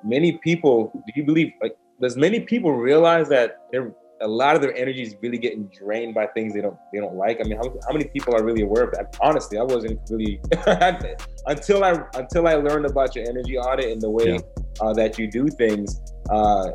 many 0.03 0.39
people, 0.39 0.91
do 0.93 1.13
you 1.15 1.23
believe, 1.23 1.51
like, 1.61 1.75
does 2.01 2.17
many 2.17 2.39
people 2.39 2.73
realize 2.73 3.29
that 3.29 3.67
they're 3.71 3.93
a 4.21 4.27
lot 4.27 4.55
of 4.55 4.61
their 4.61 4.75
energy 4.75 5.01
is 5.01 5.15
really 5.21 5.37
getting 5.37 5.65
drained 5.67 6.13
by 6.13 6.27
things 6.27 6.53
they 6.53 6.61
don't 6.61 6.77
they 6.93 6.99
don't 6.99 7.15
like. 7.15 7.39
I 7.41 7.43
mean, 7.43 7.57
how, 7.57 7.73
how 7.87 7.93
many 7.93 8.05
people 8.05 8.35
are 8.35 8.43
really 8.43 8.61
aware 8.61 8.83
of 8.83 8.91
that? 8.91 9.17
Honestly, 9.19 9.57
I 9.57 9.63
wasn't 9.63 9.99
really 10.09 10.39
until 11.47 11.83
I 11.83 12.03
until 12.13 12.47
I 12.47 12.53
learned 12.53 12.85
about 12.85 13.15
your 13.15 13.27
energy 13.27 13.57
audit 13.57 13.91
and 13.91 14.01
the 14.01 14.09
way 14.09 14.33
yeah. 14.33 14.39
uh, 14.79 14.93
that 14.93 15.17
you 15.17 15.29
do 15.29 15.47
things. 15.47 15.99
Uh, 16.29 16.69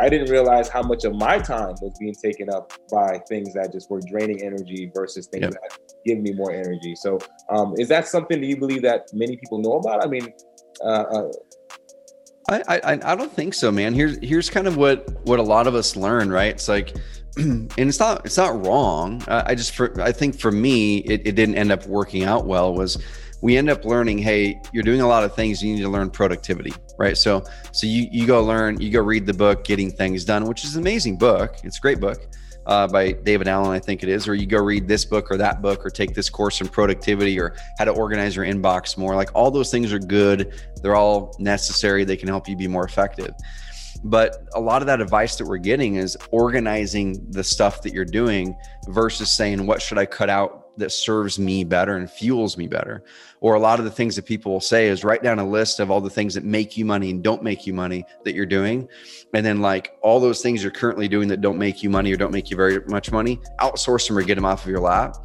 I 0.00 0.08
didn't 0.08 0.30
realize 0.30 0.68
how 0.68 0.82
much 0.82 1.04
of 1.04 1.14
my 1.14 1.38
time 1.38 1.74
was 1.80 1.96
being 1.98 2.14
taken 2.14 2.48
up 2.50 2.72
by 2.90 3.20
things 3.28 3.52
that 3.54 3.72
just 3.72 3.90
were 3.90 4.00
draining 4.00 4.42
energy 4.42 4.90
versus 4.94 5.26
things 5.26 5.42
yep. 5.42 5.52
that 5.52 5.78
give 6.06 6.18
me 6.18 6.32
more 6.32 6.52
energy. 6.52 6.94
So, 6.96 7.18
um, 7.50 7.74
is 7.78 7.88
that 7.88 8.08
something 8.08 8.40
that 8.40 8.46
you 8.46 8.56
believe 8.56 8.82
that 8.82 9.08
many 9.12 9.36
people 9.36 9.58
know 9.58 9.74
about? 9.74 10.04
I 10.04 10.08
mean, 10.08 10.32
uh, 10.82 10.84
uh 10.84 11.32
I, 12.48 12.62
I 12.68 12.92
I 12.92 13.14
don't 13.14 13.32
think 13.32 13.54
so, 13.54 13.70
man. 13.70 13.94
Here's 13.94 14.18
here's 14.18 14.50
kind 14.50 14.66
of 14.66 14.76
what 14.76 15.08
what 15.26 15.38
a 15.38 15.42
lot 15.42 15.66
of 15.66 15.74
us 15.74 15.96
learn, 15.96 16.30
right? 16.30 16.54
It's 16.54 16.68
like, 16.68 16.94
and 17.36 17.72
it's 17.76 18.00
not 18.00 18.26
it's 18.26 18.36
not 18.36 18.66
wrong. 18.66 19.22
I, 19.28 19.52
I 19.52 19.54
just 19.54 19.74
for 19.74 20.00
I 20.00 20.12
think 20.12 20.38
for 20.38 20.50
me, 20.50 20.98
it, 20.98 21.26
it 21.26 21.32
didn't 21.32 21.56
end 21.56 21.70
up 21.70 21.86
working 21.86 22.24
out 22.24 22.46
well. 22.46 22.74
Was 22.74 22.98
we 23.42 23.56
end 23.56 23.68
up 23.68 23.84
learning, 23.84 24.18
hey, 24.18 24.60
you're 24.72 24.84
doing 24.84 25.00
a 25.00 25.06
lot 25.06 25.24
of 25.24 25.34
things. 25.34 25.62
You 25.62 25.74
need 25.74 25.82
to 25.82 25.88
learn 25.88 26.10
productivity, 26.10 26.72
right? 26.98 27.16
So 27.16 27.44
so 27.72 27.86
you 27.86 28.08
you 28.10 28.26
go 28.26 28.42
learn, 28.42 28.80
you 28.80 28.90
go 28.90 29.00
read 29.00 29.26
the 29.26 29.34
book, 29.34 29.64
Getting 29.64 29.90
Things 29.90 30.24
Done, 30.24 30.46
which 30.46 30.64
is 30.64 30.76
an 30.76 30.82
amazing 30.82 31.18
book. 31.18 31.56
It's 31.64 31.78
a 31.78 31.80
great 31.80 32.00
book 32.00 32.26
uh, 32.66 32.86
by 32.86 33.12
David 33.12 33.48
Allen, 33.48 33.72
I 33.72 33.80
think 33.80 34.02
it 34.02 34.08
is, 34.08 34.28
or 34.28 34.34
you 34.34 34.46
go 34.46 34.62
read 34.62 34.86
this 34.86 35.04
book 35.04 35.30
or 35.30 35.36
that 35.36 35.60
book 35.60 35.84
or 35.84 35.90
take 35.90 36.14
this 36.14 36.30
course 36.30 36.60
in 36.60 36.68
productivity 36.68 37.38
or 37.38 37.56
how 37.78 37.84
to 37.84 37.90
organize 37.90 38.36
your 38.36 38.44
inbox 38.44 38.96
more. 38.96 39.16
Like 39.16 39.30
all 39.34 39.50
those 39.50 39.70
things 39.70 39.92
are 39.92 39.98
good. 39.98 40.62
They're 40.80 40.96
all 40.96 41.34
necessary. 41.38 42.04
They 42.04 42.16
can 42.16 42.28
help 42.28 42.48
you 42.48 42.56
be 42.56 42.68
more 42.68 42.84
effective. 42.84 43.34
But 44.04 44.48
a 44.54 44.60
lot 44.60 44.82
of 44.82 44.86
that 44.86 45.00
advice 45.00 45.36
that 45.36 45.46
we're 45.46 45.58
getting 45.58 45.96
is 45.96 46.16
organizing 46.30 47.24
the 47.30 47.44
stuff 47.44 47.82
that 47.82 47.92
you're 47.92 48.04
doing 48.04 48.56
versus 48.88 49.30
saying, 49.30 49.66
what 49.66 49.82
should 49.82 49.98
I 49.98 50.06
cut 50.06 50.30
out 50.30 50.61
that 50.76 50.90
serves 50.90 51.38
me 51.38 51.64
better 51.64 51.96
and 51.96 52.10
fuels 52.10 52.56
me 52.56 52.66
better. 52.66 53.02
Or 53.40 53.54
a 53.54 53.60
lot 53.60 53.78
of 53.78 53.84
the 53.84 53.90
things 53.90 54.16
that 54.16 54.24
people 54.24 54.52
will 54.52 54.60
say 54.60 54.88
is 54.88 55.04
write 55.04 55.22
down 55.22 55.38
a 55.38 55.48
list 55.48 55.80
of 55.80 55.90
all 55.90 56.00
the 56.00 56.10
things 56.10 56.34
that 56.34 56.44
make 56.44 56.76
you 56.76 56.84
money 56.84 57.10
and 57.10 57.22
don't 57.22 57.42
make 57.42 57.66
you 57.66 57.74
money 57.74 58.04
that 58.24 58.34
you're 58.34 58.46
doing. 58.46 58.88
And 59.34 59.44
then, 59.44 59.60
like 59.60 59.96
all 60.02 60.20
those 60.20 60.40
things 60.40 60.62
you're 60.62 60.72
currently 60.72 61.08
doing 61.08 61.28
that 61.28 61.40
don't 61.40 61.58
make 61.58 61.82
you 61.82 61.90
money 61.90 62.12
or 62.12 62.16
don't 62.16 62.32
make 62.32 62.50
you 62.50 62.56
very 62.56 62.80
much 62.86 63.12
money, 63.12 63.40
outsource 63.60 64.08
them 64.08 64.18
or 64.18 64.22
get 64.22 64.36
them 64.36 64.44
off 64.44 64.64
of 64.64 64.70
your 64.70 64.80
lap. 64.80 65.16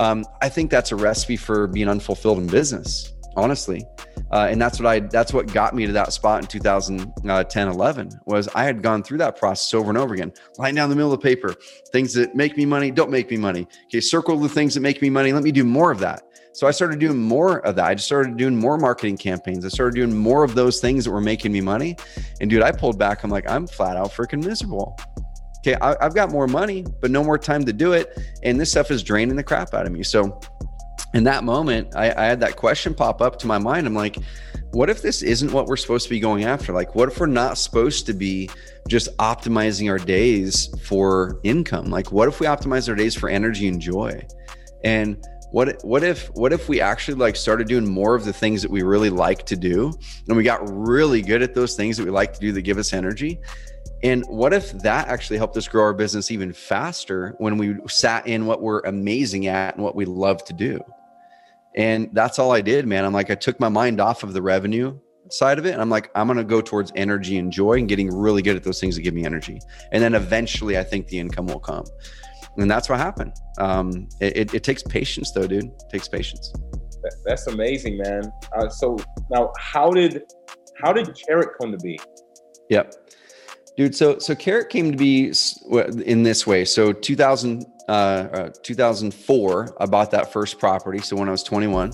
Um, 0.00 0.24
I 0.40 0.48
think 0.48 0.70
that's 0.70 0.92
a 0.92 0.96
recipe 0.96 1.36
for 1.36 1.66
being 1.66 1.88
unfulfilled 1.88 2.38
in 2.38 2.46
business, 2.46 3.12
honestly. 3.36 3.84
Uh, 4.30 4.46
and 4.48 4.60
that's 4.60 4.78
what 4.78 4.86
I 4.86 5.00
that's 5.00 5.32
what 5.32 5.52
got 5.52 5.74
me 5.74 5.86
to 5.86 5.92
that 5.92 6.12
spot 6.12 6.40
in 6.42 6.46
2010 6.46 7.68
11 7.68 8.10
was 8.26 8.48
I 8.54 8.64
had 8.64 8.82
gone 8.82 9.02
through 9.02 9.18
that 9.18 9.36
process 9.36 9.74
over 9.74 9.88
and 9.88 9.98
over 9.98 10.14
again 10.14 10.32
lying 10.56 10.76
down 10.76 10.88
the 10.88 10.94
middle 10.94 11.12
of 11.12 11.20
the 11.20 11.24
paper 11.28 11.54
things 11.92 12.14
that 12.14 12.34
make 12.34 12.56
me 12.56 12.64
money 12.64 12.90
don't 12.90 13.10
make 13.10 13.30
me 13.30 13.36
money. 13.36 13.66
Okay 13.86 14.00
circle 14.00 14.38
the 14.38 14.48
things 14.48 14.74
that 14.74 14.80
make 14.80 15.02
me 15.02 15.10
money 15.10 15.32
let 15.32 15.42
me 15.42 15.50
do 15.50 15.64
more 15.64 15.90
of 15.90 15.98
that. 15.98 16.22
So 16.52 16.66
I 16.66 16.72
started 16.72 16.98
doing 16.98 17.16
more 17.16 17.64
of 17.64 17.76
that. 17.76 17.84
I 17.84 17.94
just 17.94 18.06
started 18.06 18.36
doing 18.36 18.56
more 18.56 18.76
marketing 18.76 19.16
campaigns. 19.16 19.64
I 19.64 19.68
started 19.68 19.94
doing 19.94 20.16
more 20.16 20.42
of 20.42 20.54
those 20.54 20.80
things 20.80 21.04
that 21.04 21.12
were 21.12 21.20
making 21.20 21.52
me 21.52 21.60
money. 21.60 21.96
And 22.40 22.48
dude 22.48 22.62
I 22.62 22.70
pulled 22.70 22.98
back. 22.98 23.24
I'm 23.24 23.30
like 23.30 23.50
I'm 23.50 23.66
flat 23.66 23.96
out 23.96 24.12
freaking 24.12 24.44
miserable. 24.44 24.96
Okay 25.58 25.76
I, 25.80 25.96
I've 26.00 26.14
got 26.14 26.30
more 26.30 26.46
money 26.46 26.84
but 27.00 27.10
no 27.10 27.24
more 27.24 27.38
time 27.38 27.64
to 27.64 27.72
do 27.72 27.94
it. 27.94 28.16
And 28.44 28.60
this 28.60 28.70
stuff 28.70 28.92
is 28.92 29.02
draining 29.02 29.34
the 29.34 29.42
crap 29.42 29.74
out 29.74 29.86
of 29.86 29.92
me. 29.92 30.04
So 30.04 30.40
in 31.14 31.24
that 31.24 31.44
moment, 31.44 31.94
I, 31.96 32.10
I, 32.10 32.24
had 32.26 32.40
that 32.40 32.56
question 32.56 32.94
pop 32.94 33.20
up 33.20 33.38
to 33.40 33.46
my 33.46 33.58
mind. 33.58 33.86
I'm 33.86 33.94
like, 33.94 34.16
what 34.70 34.88
if 34.88 35.02
this 35.02 35.22
isn't 35.22 35.52
what 35.52 35.66
we're 35.66 35.76
supposed 35.76 36.04
to 36.04 36.10
be 36.10 36.20
going 36.20 36.44
after? 36.44 36.72
Like, 36.72 36.94
what 36.94 37.08
if 37.08 37.18
we're 37.18 37.26
not 37.26 37.58
supposed 37.58 38.06
to 38.06 38.12
be 38.12 38.48
just 38.88 39.14
optimizing 39.16 39.90
our 39.90 39.98
days 39.98 40.72
for 40.84 41.40
income? 41.42 41.86
Like, 41.86 42.12
what 42.12 42.28
if 42.28 42.38
we 42.38 42.46
optimize 42.46 42.88
our 42.88 42.94
days 42.94 43.16
for 43.16 43.28
energy 43.28 43.66
and 43.66 43.80
joy? 43.80 44.24
And 44.84 45.24
what 45.50 45.82
what 45.84 46.04
if 46.04 46.28
what 46.34 46.52
if 46.52 46.68
we 46.68 46.80
actually 46.80 47.16
like 47.16 47.34
started 47.34 47.66
doing 47.66 47.88
more 47.90 48.14
of 48.14 48.24
the 48.24 48.32
things 48.32 48.62
that 48.62 48.70
we 48.70 48.82
really 48.82 49.10
like 49.10 49.44
to 49.44 49.56
do 49.56 49.92
and 50.28 50.36
we 50.36 50.44
got 50.44 50.60
really 50.70 51.22
good 51.22 51.42
at 51.42 51.54
those 51.54 51.74
things 51.74 51.96
that 51.96 52.04
we 52.04 52.10
like 52.10 52.32
to 52.32 52.40
do 52.40 52.52
that 52.52 52.62
give 52.62 52.78
us 52.78 52.92
energy 52.92 53.40
and 54.02 54.24
what 54.28 54.52
if 54.52 54.70
that 54.72 55.08
actually 55.08 55.36
helped 55.36 55.56
us 55.56 55.66
grow 55.66 55.82
our 55.82 55.92
business 55.92 56.30
even 56.30 56.52
faster 56.52 57.34
when 57.38 57.58
we 57.58 57.74
sat 57.88 58.26
in 58.28 58.46
what 58.46 58.62
we're 58.62 58.80
amazing 58.80 59.48
at 59.48 59.74
and 59.74 59.82
what 59.82 59.96
we 59.96 60.04
love 60.04 60.44
to 60.44 60.52
do 60.52 60.80
and 61.76 62.10
that's 62.12 62.38
all 62.38 62.52
I 62.52 62.60
did, 62.60 62.86
man. 62.86 63.04
I'm 63.04 63.12
like, 63.12 63.30
I 63.30 63.34
took 63.34 63.60
my 63.60 63.68
mind 63.68 64.00
off 64.00 64.22
of 64.22 64.32
the 64.32 64.42
revenue 64.42 64.98
side 65.30 65.58
of 65.58 65.66
it. 65.66 65.72
And 65.72 65.80
I'm 65.80 65.90
like, 65.90 66.10
I'm 66.14 66.26
going 66.26 66.38
to 66.38 66.44
go 66.44 66.60
towards 66.60 66.92
energy 66.96 67.38
and 67.38 67.52
joy 67.52 67.78
and 67.78 67.88
getting 67.88 68.14
really 68.14 68.42
good 68.42 68.56
at 68.56 68.64
those 68.64 68.80
things 68.80 68.96
that 68.96 69.02
give 69.02 69.14
me 69.14 69.24
energy. 69.24 69.60
And 69.92 70.02
then 70.02 70.14
eventually 70.14 70.78
I 70.78 70.82
think 70.82 71.06
the 71.08 71.18
income 71.18 71.46
will 71.46 71.60
come. 71.60 71.84
And 72.56 72.70
that's 72.70 72.88
what 72.88 72.98
happened. 72.98 73.32
Um, 73.58 74.08
it, 74.20 74.36
it, 74.36 74.54
it 74.54 74.64
takes 74.64 74.82
patience 74.82 75.30
though, 75.32 75.46
dude. 75.46 75.64
It 75.64 75.90
takes 75.90 76.08
patience. 76.08 76.52
That's 77.24 77.46
amazing, 77.46 77.98
man. 77.98 78.30
Uh, 78.58 78.68
so 78.68 78.98
now 79.30 79.52
how 79.58 79.90
did, 79.90 80.22
how 80.82 80.92
did 80.92 81.16
Carrot 81.26 81.50
come 81.60 81.72
to 81.72 81.78
be? 81.78 81.98
Yep. 82.68 82.94
Dude, 83.76 83.94
so 83.94 84.18
so 84.18 84.34
Carrot 84.34 84.68
came 84.68 84.90
to 84.90 84.98
be 84.98 85.32
in 86.04 86.22
this 86.22 86.46
way. 86.46 86.64
So 86.64 86.92
2000 86.92 87.64
uh, 87.90 88.28
uh, 88.32 88.50
2004, 88.62 89.76
I 89.80 89.86
bought 89.86 90.12
that 90.12 90.32
first 90.32 90.60
property. 90.60 91.00
So 91.00 91.16
when 91.16 91.26
I 91.26 91.32
was 91.32 91.42
21. 91.42 91.92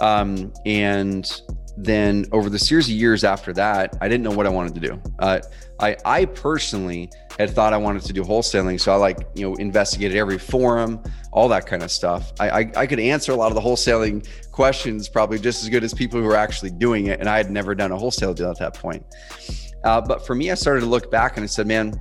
Um, 0.00 0.52
and 0.66 1.30
then 1.76 2.26
over 2.32 2.50
the 2.50 2.58
series 2.58 2.88
of 2.88 2.94
years 2.94 3.22
after 3.22 3.52
that, 3.52 3.96
I 4.00 4.08
didn't 4.08 4.24
know 4.24 4.32
what 4.32 4.46
I 4.46 4.48
wanted 4.48 4.74
to 4.74 4.80
do. 4.80 5.02
Uh, 5.20 5.40
I, 5.78 5.96
I 6.04 6.24
personally 6.24 7.08
had 7.38 7.50
thought 7.50 7.72
I 7.72 7.76
wanted 7.76 8.02
to 8.02 8.12
do 8.12 8.24
wholesaling. 8.24 8.80
So 8.80 8.92
I 8.92 8.96
like, 8.96 9.18
you 9.36 9.48
know, 9.48 9.54
investigated 9.54 10.16
every 10.16 10.38
forum, 10.38 11.00
all 11.30 11.48
that 11.48 11.66
kind 11.66 11.84
of 11.84 11.92
stuff. 11.92 12.32
I, 12.40 12.50
I, 12.50 12.72
I 12.78 12.86
could 12.88 12.98
answer 12.98 13.30
a 13.30 13.36
lot 13.36 13.46
of 13.46 13.54
the 13.54 13.60
wholesaling 13.60 14.26
questions 14.50 15.08
probably 15.08 15.38
just 15.38 15.62
as 15.62 15.68
good 15.68 15.84
as 15.84 15.94
people 15.94 16.20
who 16.20 16.26
are 16.26 16.36
actually 16.36 16.70
doing 16.70 17.06
it. 17.06 17.20
And 17.20 17.28
I 17.28 17.36
had 17.36 17.48
never 17.48 17.76
done 17.76 17.92
a 17.92 17.96
wholesale 17.96 18.34
deal 18.34 18.50
at 18.50 18.58
that 18.58 18.74
point. 18.74 19.06
Uh, 19.84 20.00
but 20.00 20.26
for 20.26 20.34
me, 20.34 20.50
I 20.50 20.54
started 20.54 20.80
to 20.80 20.86
look 20.86 21.12
back 21.12 21.36
and 21.36 21.44
I 21.44 21.46
said, 21.46 21.68
man, 21.68 22.00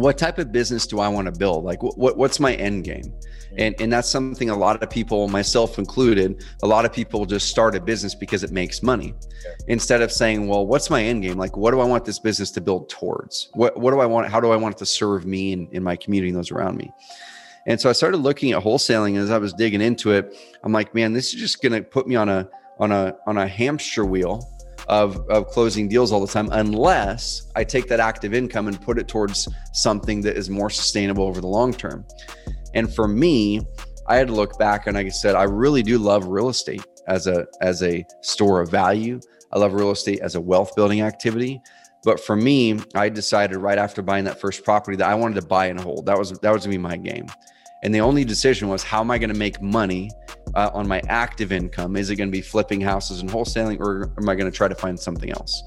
what 0.00 0.18
type 0.18 0.38
of 0.38 0.52
business 0.52 0.86
do 0.86 1.00
I 1.00 1.08
want 1.08 1.26
to 1.26 1.32
build? 1.32 1.64
Like, 1.64 1.82
what, 1.82 2.16
what's 2.16 2.40
my 2.40 2.54
end 2.54 2.84
game? 2.84 3.12
And, 3.58 3.74
and 3.80 3.92
that's 3.92 4.08
something 4.08 4.50
a 4.50 4.56
lot 4.56 4.80
of 4.82 4.90
people, 4.90 5.26
myself 5.28 5.78
included, 5.78 6.44
a 6.62 6.66
lot 6.66 6.84
of 6.84 6.92
people 6.92 7.26
just 7.26 7.48
start 7.48 7.74
a 7.74 7.80
business 7.80 8.14
because 8.14 8.44
it 8.44 8.52
makes 8.52 8.82
money 8.82 9.14
instead 9.66 10.02
of 10.02 10.12
saying, 10.12 10.46
well, 10.46 10.66
what's 10.66 10.88
my 10.88 11.02
end 11.02 11.22
game? 11.22 11.36
Like, 11.36 11.56
what 11.56 11.72
do 11.72 11.80
I 11.80 11.84
want 11.84 12.04
this 12.04 12.18
business 12.18 12.50
to 12.52 12.60
build 12.60 12.88
towards? 12.88 13.50
What, 13.54 13.78
what 13.78 13.90
do 13.90 14.00
I 14.00 14.06
want? 14.06 14.28
How 14.28 14.40
do 14.40 14.50
I 14.52 14.56
want 14.56 14.76
it 14.76 14.78
to 14.78 14.86
serve 14.86 15.26
me 15.26 15.52
and 15.52 15.72
in 15.72 15.82
my 15.82 15.96
community 15.96 16.28
and 16.28 16.38
those 16.38 16.52
around 16.52 16.76
me? 16.76 16.92
And 17.66 17.80
so 17.80 17.90
I 17.90 17.92
started 17.92 18.18
looking 18.18 18.52
at 18.52 18.62
wholesaling 18.62 19.10
and 19.10 19.18
as 19.18 19.30
I 19.30 19.38
was 19.38 19.52
digging 19.52 19.80
into 19.80 20.12
it. 20.12 20.36
I'm 20.62 20.72
like, 20.72 20.94
man, 20.94 21.12
this 21.12 21.34
is 21.34 21.40
just 21.40 21.60
going 21.60 21.72
to 21.72 21.82
put 21.82 22.06
me 22.06 22.14
on 22.14 22.28
a, 22.28 22.48
on 22.78 22.92
a, 22.92 23.16
on 23.26 23.36
a 23.38 23.46
hamster 23.46 24.04
wheel 24.04 24.48
of, 24.90 25.24
of 25.30 25.46
closing 25.46 25.88
deals 25.88 26.10
all 26.10 26.20
the 26.20 26.30
time 26.30 26.48
unless 26.50 27.48
I 27.54 27.62
take 27.62 27.86
that 27.88 28.00
active 28.00 28.34
income 28.34 28.66
and 28.66 28.78
put 28.82 28.98
it 28.98 29.06
towards 29.06 29.48
something 29.72 30.20
that 30.22 30.36
is 30.36 30.50
more 30.50 30.68
sustainable 30.68 31.24
over 31.24 31.40
the 31.40 31.46
long 31.46 31.72
term. 31.72 32.04
And 32.74 32.92
for 32.92 33.06
me, 33.06 33.60
I 34.08 34.16
had 34.16 34.26
to 34.26 34.34
look 34.34 34.58
back 34.58 34.88
and 34.88 34.96
like 34.96 35.06
I 35.06 35.10
said, 35.10 35.36
I 35.36 35.44
really 35.44 35.84
do 35.84 35.96
love 35.96 36.26
real 36.26 36.48
estate 36.48 36.84
as 37.06 37.28
a 37.28 37.46
as 37.60 37.84
a 37.84 38.04
store 38.22 38.60
of 38.60 38.68
value. 38.68 39.20
I 39.52 39.60
love 39.60 39.74
real 39.74 39.92
estate 39.92 40.18
as 40.20 40.34
a 40.34 40.40
wealth 40.40 40.74
building 40.74 41.02
activity. 41.02 41.62
But 42.02 42.18
for 42.18 42.34
me, 42.34 42.80
I 42.94 43.10
decided 43.10 43.58
right 43.58 43.78
after 43.78 44.02
buying 44.02 44.24
that 44.24 44.40
first 44.40 44.64
property 44.64 44.96
that 44.96 45.08
I 45.08 45.14
wanted 45.14 45.40
to 45.40 45.46
buy 45.46 45.66
and 45.66 45.78
hold. 45.78 46.06
That 46.06 46.18
was 46.18 46.32
that 46.32 46.52
was 46.52 46.64
gonna 46.64 46.74
be 46.74 46.78
my 46.78 46.96
game. 46.96 47.26
And 47.82 47.94
the 47.94 48.00
only 48.00 48.24
decision 48.24 48.68
was 48.68 48.82
how 48.82 49.00
am 49.00 49.10
I 49.10 49.18
going 49.18 49.32
to 49.32 49.38
make 49.38 49.62
money 49.62 50.10
uh, 50.54 50.70
on 50.72 50.86
my 50.86 51.00
active 51.08 51.52
income? 51.52 51.96
Is 51.96 52.10
it 52.10 52.16
going 52.16 52.28
to 52.28 52.32
be 52.32 52.40
flipping 52.42 52.80
houses 52.80 53.20
and 53.20 53.30
wholesaling, 53.30 53.80
or 53.80 54.12
am 54.18 54.28
I 54.28 54.34
going 54.34 54.50
to 54.50 54.56
try 54.56 54.68
to 54.68 54.74
find 54.74 54.98
something 54.98 55.30
else? 55.30 55.62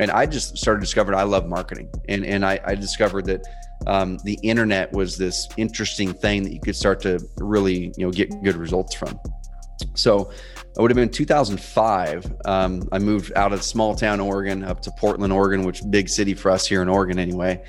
And 0.00 0.10
I 0.10 0.26
just 0.26 0.56
started 0.56 0.80
discovering 0.80 1.18
I 1.18 1.24
love 1.24 1.46
marketing, 1.46 1.90
and 2.08 2.24
and 2.24 2.44
I, 2.44 2.60
I 2.64 2.74
discovered 2.74 3.26
that 3.26 3.42
um, 3.86 4.18
the 4.24 4.38
internet 4.42 4.92
was 4.92 5.16
this 5.16 5.48
interesting 5.56 6.12
thing 6.12 6.44
that 6.44 6.52
you 6.52 6.60
could 6.60 6.76
start 6.76 7.00
to 7.00 7.18
really 7.38 7.92
you 7.96 8.06
know 8.06 8.10
get 8.10 8.30
good 8.42 8.56
results 8.56 8.94
from. 8.94 9.18
So 9.94 10.30
it 10.30 10.80
would 10.80 10.90
have 10.90 10.96
been 10.96 11.08
2005. 11.08 12.32
Um, 12.44 12.88
I 12.92 12.98
moved 12.98 13.32
out 13.34 13.52
of 13.52 13.62
small 13.62 13.94
town 13.94 14.20
Oregon 14.20 14.62
up 14.62 14.80
to 14.82 14.92
Portland, 14.92 15.32
Oregon, 15.32 15.64
which 15.64 15.82
big 15.90 16.08
city 16.08 16.34
for 16.34 16.50
us 16.50 16.66
here 16.66 16.82
in 16.82 16.88
Oregon 16.88 17.18
anyway. 17.18 17.62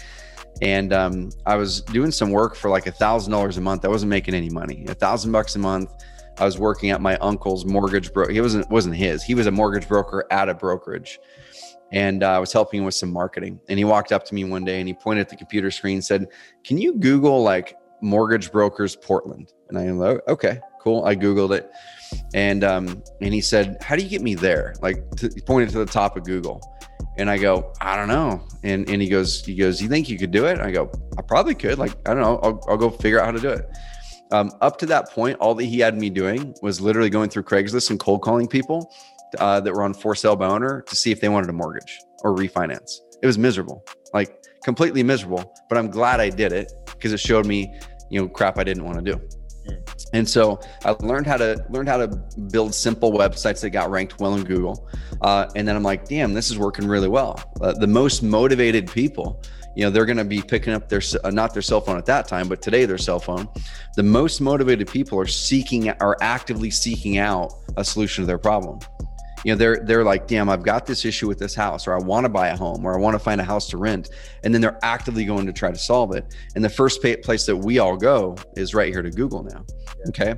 And 0.62 0.94
um, 0.94 1.30
I 1.46 1.56
was 1.56 1.82
doing 1.82 2.12
some 2.12 2.32
work 2.32 2.56
for 2.56 2.70
like 2.70 2.86
a 2.88 2.92
thousand 2.92 3.32
dollars 3.32 3.58
a 3.58 3.62
month. 3.62 3.86
I 3.86 3.88
wasn't 3.88 4.10
making 4.10 4.34
any 4.34 4.50
money. 4.50 4.86
A 4.90 4.94
thousand 4.94 5.32
bucks 5.32 5.56
a 5.56 5.60
month. 5.60 5.92
I 6.40 6.46
was 6.46 6.58
working 6.58 6.90
at 6.90 7.02
my 7.02 7.18
uncle's 7.18 7.66
mortgage 7.66 8.14
broker. 8.14 8.32
He 8.32 8.42
wasn't 8.42 8.70
wasn't 8.70 8.96
his. 8.96 9.24
He 9.24 9.36
was 9.36 9.48
a 9.48 9.52
mortgage 9.52 9.88
broker 9.88 10.26
at 10.32 10.50
a 10.50 10.54
brokerage, 10.54 11.20
and 11.92 12.24
uh, 12.24 12.32
I 12.32 12.40
was 12.40 12.54
helping 12.54 12.80
him 12.80 12.86
with 12.86 12.96
some 12.96 13.12
marketing. 13.12 13.60
And 13.68 13.78
he 13.78 13.86
walked 13.86 14.12
up 14.12 14.26
to 14.26 14.36
me 14.36 14.44
one 14.46 14.64
day 14.64 14.80
and 14.80 14.88
he 14.88 14.94
pointed 14.94 15.22
at 15.22 15.30
the 15.30 15.36
computer 15.36 15.70
screen 15.72 15.96
and 15.96 16.06
said, 16.06 16.28
"Can 16.64 16.78
you 16.78 16.96
Google 16.96 17.44
like 17.44 17.76
mortgage 18.02 18.52
brokers 18.52 18.96
Portland?" 18.96 19.54
And 19.68 19.78
I 19.78 19.86
go, 19.88 20.22
"Okay, 20.28 20.60
cool." 20.82 21.06
I 21.06 21.16
googled 21.16 21.56
it, 21.56 21.70
and 22.34 22.64
um, 22.64 23.04
and 23.22 23.34
he 23.34 23.42
said, 23.42 23.78
"How 23.82 23.96
do 23.96 24.04
you 24.04 24.10
get 24.10 24.22
me 24.22 24.36
there?" 24.36 24.74
Like 24.82 25.04
t- 25.18 25.30
he 25.34 25.42
pointed 25.42 25.70
to 25.72 25.80
the 25.80 25.86
top 25.86 26.16
of 26.16 26.24
Google, 26.24 26.62
and 27.18 27.30
I 27.30 27.38
go, 27.38 27.74
"I 27.82 27.96
don't 27.96 28.08
know." 28.08 28.48
And 28.64 28.90
and 28.90 29.02
he 29.02 29.10
goes, 29.10 29.44
he 29.46 29.56
goes, 29.56 29.82
"You 29.82 29.90
think 29.90 30.10
you 30.10 30.18
could 30.18 30.32
do 30.32 30.46
it?" 30.46 30.60
I 30.60 30.72
go, 30.72 30.92
"I 31.18 31.22
probably 31.22 31.56
could. 31.56 31.78
Like 31.78 31.96
I 32.08 32.14
don't 32.14 32.22
know. 32.22 32.40
I'll, 32.44 32.64
I'll 32.70 32.78
go 32.78 32.90
figure 32.90 33.20
out 33.20 33.26
how 33.26 33.32
to 33.32 33.40
do 33.40 33.50
it." 33.50 33.70
Um, 34.32 34.52
up 34.62 34.78
to 34.80 34.86
that 34.88 35.10
point, 35.10 35.38
all 35.40 35.56
that 35.56 35.66
he 35.66 35.80
had 35.80 35.98
me 35.98 36.10
doing 36.10 36.54
was 36.62 36.80
literally 36.80 37.10
going 37.10 37.30
through 37.30 37.44
Craigslist 37.44 37.90
and 37.90 38.00
cold 38.00 38.22
calling 38.22 38.48
people 38.48 38.94
uh, 39.40 39.60
that 39.60 39.74
were 39.74 39.84
on 39.84 39.94
for 39.94 40.16
sale 40.16 40.36
by 40.36 40.48
owner 40.48 40.82
to 40.82 40.96
see 40.96 41.12
if 41.12 41.20
they 41.20 41.30
wanted 41.30 41.50
a 41.50 41.54
mortgage 41.54 42.00
or 42.24 42.36
refinance. 42.36 43.00
It 43.22 43.28
was 43.28 43.38
miserable, 43.38 43.84
like 44.14 44.44
completely 44.64 45.04
miserable. 45.04 45.54
But 45.68 45.78
I'm 45.78 45.90
glad 45.90 46.20
I 46.20 46.30
did 46.30 46.52
it 46.52 46.72
because 46.86 47.12
it 47.12 47.20
showed 47.20 47.46
me, 47.46 47.74
you 48.10 48.22
know, 48.22 48.28
crap 48.28 48.58
I 48.58 48.64
didn't 48.64 48.86
want 48.86 49.04
to 49.04 49.14
do. 49.14 49.30
And 50.14 50.28
so 50.28 50.60
I 50.84 50.92
learned 50.92 51.28
how 51.28 51.38
to 51.38 51.64
learned 51.70 51.90
how 51.90 51.98
to 51.98 52.08
build 52.52 52.74
simple 52.74 53.12
websites 53.12 53.62
that 53.62 53.70
got 53.70 53.92
ranked 53.92 54.20
well 54.20 54.36
in 54.36 54.44
Google. 54.44 54.90
Uh, 55.22 55.48
and 55.56 55.68
then 55.68 55.76
I'm 55.76 55.84
like, 55.84 56.08
damn, 56.08 56.34
this 56.34 56.50
is 56.50 56.58
working 56.58 56.88
really 56.88 57.08
well. 57.08 57.42
Uh, 57.62 57.74
the 57.74 57.88
most 57.88 58.24
motivated 58.24 58.92
people, 58.92 59.44
you 59.76 59.84
know, 59.84 59.90
they're 59.90 60.06
going 60.06 60.18
to 60.18 60.26
be 60.26 60.42
picking 60.42 60.74
up 60.74 60.90
their 60.90 61.02
uh, 61.24 61.30
not 61.30 61.54
their 61.54 61.62
cell 61.62 61.82
phone 61.82 61.98
at 61.98 62.06
that 62.06 62.28
time, 62.28 62.48
but 62.48 62.62
today 62.62 62.86
their 62.86 62.98
cell 62.98 63.20
phone. 63.20 63.48
The 63.96 64.04
most 64.04 64.42
motivated 64.42 64.88
people 64.88 65.20
are 65.20 65.28
seeking 65.28 65.90
are 65.90 66.18
actively 66.22 66.70
seeking 66.72 67.18
out 67.18 67.54
a 67.78 67.84
solution 67.84 68.24
to 68.24 68.26
their 68.28 68.38
problem. 68.38 68.80
You 69.46 69.54
know 69.54 69.58
they're 69.58 69.80
they're 69.86 70.04
like 70.04 70.28
damn 70.28 70.50
i've 70.50 70.64
got 70.64 70.86
this 70.86 71.06
issue 71.06 71.26
with 71.26 71.40
this 71.40 71.56
house 71.56 71.88
or 71.88 71.94
i 71.94 71.98
want 71.98 72.26
to 72.26 72.30
buy 72.30 72.50
a 72.50 72.58
home 72.58 72.86
or 72.86 72.94
i 72.94 73.00
want 73.00 73.16
to 73.16 73.20
find 73.20 73.40
a 73.40 73.44
house 73.44 73.70
to 73.70 73.78
rent 73.78 74.10
and 74.44 74.54
then 74.54 74.60
they're 74.60 74.78
actively 74.84 75.24
going 75.24 75.46
to 75.46 75.54
try 75.54 75.72
to 75.72 75.78
solve 75.78 76.14
it. 76.14 76.36
And 76.56 76.64
the 76.64 76.70
first 76.70 77.02
place 77.02 77.46
that 77.46 77.56
we 77.56 77.80
all 77.80 77.96
go 77.96 78.36
is 78.58 78.76
right 78.76 78.92
here 78.92 79.02
to 79.02 79.10
google 79.10 79.44
now 79.44 79.64
okay 80.10 80.36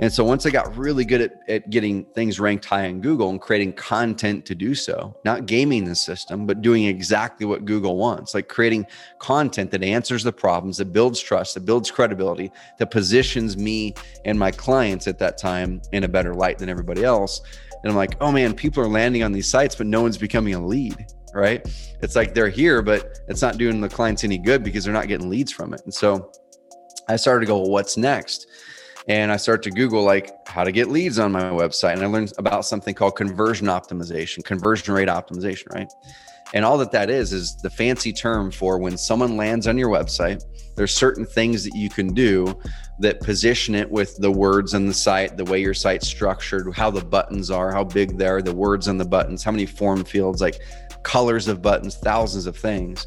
and 0.00 0.12
so 0.12 0.24
once 0.24 0.46
i 0.46 0.50
got 0.50 0.76
really 0.76 1.04
good 1.04 1.20
at, 1.20 1.32
at 1.48 1.70
getting 1.70 2.04
things 2.14 2.38
ranked 2.38 2.64
high 2.64 2.84
in 2.84 3.00
google 3.00 3.30
and 3.30 3.40
creating 3.40 3.72
content 3.72 4.44
to 4.44 4.54
do 4.54 4.74
so 4.74 5.16
not 5.24 5.46
gaming 5.46 5.84
the 5.84 5.94
system 5.94 6.46
but 6.46 6.62
doing 6.62 6.84
exactly 6.84 7.46
what 7.46 7.64
google 7.64 7.96
wants 7.96 8.34
like 8.34 8.48
creating 8.48 8.86
content 9.18 9.70
that 9.70 9.82
answers 9.82 10.22
the 10.22 10.32
problems 10.32 10.76
that 10.76 10.92
builds 10.92 11.20
trust 11.20 11.54
that 11.54 11.64
builds 11.64 11.90
credibility 11.90 12.50
that 12.78 12.90
positions 12.90 13.56
me 13.56 13.94
and 14.24 14.38
my 14.38 14.50
clients 14.50 15.06
at 15.06 15.18
that 15.18 15.38
time 15.38 15.80
in 15.92 16.04
a 16.04 16.08
better 16.08 16.34
light 16.34 16.58
than 16.58 16.68
everybody 16.68 17.04
else 17.04 17.42
and 17.82 17.90
I'm 17.90 17.96
like, 17.96 18.16
oh 18.20 18.32
man, 18.32 18.54
people 18.54 18.82
are 18.82 18.88
landing 18.88 19.22
on 19.22 19.32
these 19.32 19.48
sites, 19.48 19.74
but 19.74 19.86
no 19.86 20.02
one's 20.02 20.18
becoming 20.18 20.54
a 20.54 20.64
lead, 20.64 21.06
right? 21.32 21.66
It's 22.02 22.16
like 22.16 22.34
they're 22.34 22.48
here, 22.48 22.82
but 22.82 23.20
it's 23.28 23.42
not 23.42 23.58
doing 23.58 23.80
the 23.80 23.88
clients 23.88 24.24
any 24.24 24.38
good 24.38 24.64
because 24.64 24.84
they're 24.84 24.92
not 24.92 25.08
getting 25.08 25.30
leads 25.30 25.52
from 25.52 25.74
it. 25.74 25.82
And 25.84 25.94
so 25.94 26.30
I 27.08 27.16
started 27.16 27.40
to 27.40 27.46
go, 27.46 27.58
well, 27.58 27.70
what's 27.70 27.96
next? 27.96 28.47
And 29.08 29.32
I 29.32 29.36
start 29.38 29.62
to 29.62 29.70
Google 29.70 30.02
like 30.02 30.46
how 30.46 30.64
to 30.64 30.70
get 30.70 30.88
leads 30.88 31.18
on 31.18 31.32
my 31.32 31.44
website. 31.44 31.94
And 31.94 32.02
I 32.02 32.06
learned 32.06 32.32
about 32.36 32.66
something 32.66 32.94
called 32.94 33.16
conversion 33.16 33.66
optimization, 33.66 34.44
conversion 34.44 34.92
rate 34.92 35.08
optimization, 35.08 35.74
right? 35.74 35.90
And 36.54 36.64
all 36.64 36.78
that 36.78 36.92
that 36.92 37.10
is 37.10 37.32
is 37.32 37.56
the 37.56 37.70
fancy 37.70 38.12
term 38.12 38.50
for 38.50 38.78
when 38.78 38.96
someone 38.96 39.36
lands 39.36 39.66
on 39.66 39.78
your 39.78 39.88
website, 39.88 40.42
there's 40.76 40.94
certain 40.94 41.26
things 41.26 41.64
that 41.64 41.74
you 41.74 41.88
can 41.88 42.14
do 42.14 42.58
that 43.00 43.20
position 43.20 43.74
it 43.74 43.90
with 43.90 44.16
the 44.18 44.30
words 44.30 44.74
on 44.74 44.86
the 44.86 44.94
site, 44.94 45.36
the 45.36 45.44
way 45.44 45.60
your 45.60 45.74
site's 45.74 46.06
structured, 46.06 46.74
how 46.74 46.90
the 46.90 47.04
buttons 47.04 47.50
are, 47.50 47.72
how 47.72 47.84
big 47.84 48.16
they 48.18 48.26
are, 48.26 48.42
the 48.42 48.54
words 48.54 48.88
on 48.88 48.98
the 48.98 49.04
buttons, 49.04 49.42
how 49.42 49.50
many 49.50 49.66
form 49.66 50.04
fields, 50.04 50.40
like 50.40 50.60
colors 51.02 51.48
of 51.48 51.62
buttons, 51.62 51.96
thousands 51.96 52.46
of 52.46 52.56
things 52.56 53.06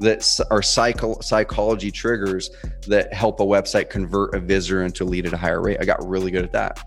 that 0.00 0.40
are 0.50 0.62
psycho- 0.62 1.20
psychology 1.20 1.90
triggers 1.90 2.50
that 2.86 3.12
help 3.12 3.40
a 3.40 3.44
website 3.44 3.90
convert 3.90 4.34
a 4.34 4.40
visitor 4.40 4.84
into 4.84 5.04
a 5.04 5.06
lead 5.06 5.26
at 5.26 5.32
a 5.32 5.36
higher 5.36 5.60
rate. 5.60 5.78
I 5.80 5.84
got 5.84 6.06
really 6.06 6.30
good 6.30 6.44
at 6.44 6.52
that. 6.52 6.84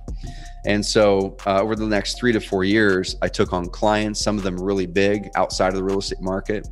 And 0.65 0.85
so 0.85 1.35
uh, 1.45 1.61
over 1.61 1.75
the 1.75 1.87
next 1.87 2.19
three 2.19 2.31
to 2.33 2.39
four 2.39 2.63
years, 2.63 3.15
I 3.21 3.27
took 3.27 3.51
on 3.51 3.67
clients, 3.67 4.21
some 4.21 4.37
of 4.37 4.43
them 4.43 4.61
really 4.61 4.85
big 4.85 5.29
outside 5.35 5.69
of 5.69 5.75
the 5.75 5.83
real 5.83 5.99
estate 5.99 6.21
market. 6.21 6.67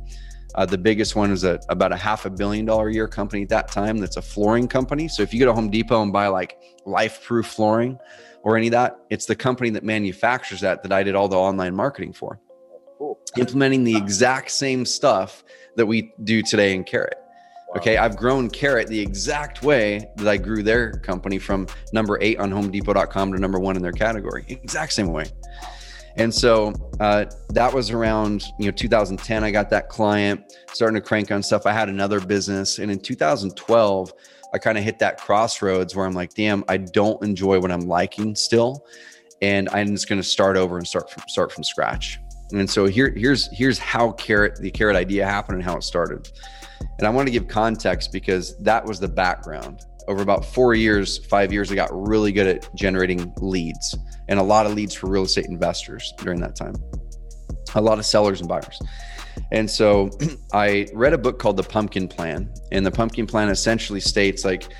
Uh, 0.54 0.66
the 0.66 0.78
biggest 0.78 1.14
one 1.14 1.30
is 1.30 1.44
a, 1.44 1.60
about 1.68 1.92
a 1.92 1.96
half 1.96 2.24
a 2.24 2.30
billion 2.30 2.64
dollar 2.64 2.88
a 2.88 2.94
year 2.94 3.08
company 3.08 3.42
at 3.42 3.48
that 3.48 3.68
time 3.68 3.98
that's 3.98 4.16
a 4.16 4.22
flooring 4.22 4.66
company. 4.66 5.08
So 5.08 5.22
if 5.22 5.32
you 5.32 5.40
go 5.40 5.46
to 5.46 5.52
Home 5.52 5.70
Depot 5.70 6.02
and 6.02 6.12
buy 6.12 6.26
like 6.28 6.56
LifeProof 6.86 7.46
flooring 7.46 7.98
or 8.42 8.56
any 8.56 8.68
of 8.68 8.72
that, 8.72 8.96
it's 9.10 9.26
the 9.26 9.36
company 9.36 9.70
that 9.70 9.84
manufactures 9.84 10.60
that 10.60 10.82
that 10.82 10.92
I 10.92 11.02
did 11.02 11.14
all 11.14 11.28
the 11.28 11.36
online 11.36 11.74
marketing 11.74 12.12
for. 12.12 12.40
Cool. 12.98 13.18
Implementing 13.36 13.84
the 13.84 13.96
exact 13.96 14.50
same 14.50 14.84
stuff 14.84 15.44
that 15.76 15.86
we 15.86 16.12
do 16.24 16.42
today 16.42 16.74
in 16.74 16.84
Carrot. 16.84 17.16
Okay, 17.76 17.98
I've 17.98 18.16
grown 18.16 18.50
Carrot 18.50 18.88
the 18.88 18.98
exact 18.98 19.62
way 19.62 20.10
that 20.16 20.26
I 20.26 20.36
grew 20.36 20.62
their 20.62 20.92
company 20.92 21.38
from 21.38 21.68
number 21.92 22.18
eight 22.20 22.38
on 22.40 22.50
HomeDepot.com 22.50 23.32
to 23.32 23.38
number 23.38 23.60
one 23.60 23.76
in 23.76 23.82
their 23.82 23.92
category. 23.92 24.44
Exact 24.48 24.92
same 24.92 25.12
way. 25.12 25.26
And 26.16 26.34
so 26.34 26.72
uh, 26.98 27.26
that 27.50 27.72
was 27.72 27.90
around 27.90 28.44
you 28.58 28.66
know 28.66 28.72
2010. 28.72 29.44
I 29.44 29.50
got 29.52 29.70
that 29.70 29.88
client 29.88 30.52
starting 30.72 31.00
to 31.00 31.00
crank 31.00 31.30
on 31.30 31.42
stuff. 31.42 31.66
I 31.66 31.72
had 31.72 31.88
another 31.88 32.20
business, 32.20 32.78
and 32.78 32.90
in 32.90 32.98
2012, 32.98 34.12
I 34.52 34.58
kind 34.58 34.76
of 34.76 34.82
hit 34.82 34.98
that 34.98 35.18
crossroads 35.18 35.94
where 35.94 36.06
I'm 36.06 36.12
like, 36.12 36.34
damn, 36.34 36.64
I 36.68 36.78
don't 36.78 37.22
enjoy 37.22 37.60
what 37.60 37.70
I'm 37.70 37.86
liking 37.86 38.34
still, 38.34 38.84
and 39.40 39.68
I'm 39.70 39.88
just 39.88 40.08
going 40.08 40.20
to 40.20 40.26
start 40.26 40.56
over 40.56 40.76
and 40.76 40.86
start 40.86 41.10
from 41.10 41.22
start 41.28 41.52
from 41.52 41.62
scratch. 41.62 42.18
And 42.52 42.68
so 42.68 42.86
here 42.86 43.12
here's 43.16 43.48
here's 43.56 43.78
how 43.78 44.12
carrot 44.12 44.60
the 44.60 44.70
carrot 44.70 44.96
idea 44.96 45.24
happened 45.24 45.56
and 45.56 45.64
how 45.64 45.76
it 45.76 45.82
started. 45.82 46.30
And 46.98 47.06
I 47.06 47.10
want 47.10 47.28
to 47.28 47.32
give 47.32 47.48
context 47.48 48.12
because 48.12 48.56
that 48.58 48.84
was 48.84 49.00
the 49.00 49.08
background. 49.08 49.80
Over 50.08 50.22
about 50.22 50.44
four 50.44 50.74
years, 50.74 51.24
five 51.26 51.52
years, 51.52 51.70
I 51.70 51.74
got 51.74 51.90
really 51.92 52.32
good 52.32 52.46
at 52.46 52.74
generating 52.74 53.32
leads 53.38 53.96
and 54.28 54.38
a 54.38 54.42
lot 54.42 54.66
of 54.66 54.74
leads 54.74 54.94
for 54.94 55.08
real 55.08 55.24
estate 55.24 55.46
investors 55.46 56.12
during 56.18 56.40
that 56.40 56.56
time. 56.56 56.74
A 57.74 57.80
lot 57.80 57.98
of 57.98 58.06
sellers 58.06 58.40
and 58.40 58.48
buyers. 58.48 58.80
And 59.52 59.70
so 59.70 60.10
I 60.52 60.88
read 60.94 61.12
a 61.12 61.18
book 61.18 61.38
called 61.38 61.56
The 61.56 61.62
Pumpkin 61.62 62.08
Plan. 62.08 62.52
And 62.72 62.84
the 62.84 62.90
Pumpkin 62.90 63.26
Plan 63.26 63.48
essentially 63.48 64.00
states 64.00 64.44
like 64.44 64.72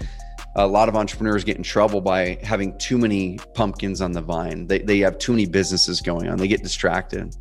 a 0.56 0.66
lot 0.66 0.88
of 0.88 0.96
entrepreneurs 0.96 1.44
get 1.44 1.56
in 1.56 1.62
trouble 1.62 2.00
by 2.00 2.38
having 2.42 2.76
too 2.78 2.98
many 2.98 3.38
pumpkins 3.54 4.00
on 4.00 4.12
the 4.12 4.20
vine. 4.20 4.66
They, 4.66 4.80
they 4.80 4.98
have 5.00 5.18
too 5.18 5.32
many 5.32 5.46
businesses 5.46 6.00
going 6.00 6.28
on, 6.28 6.38
they 6.38 6.48
get 6.48 6.62
distracted. 6.62 7.34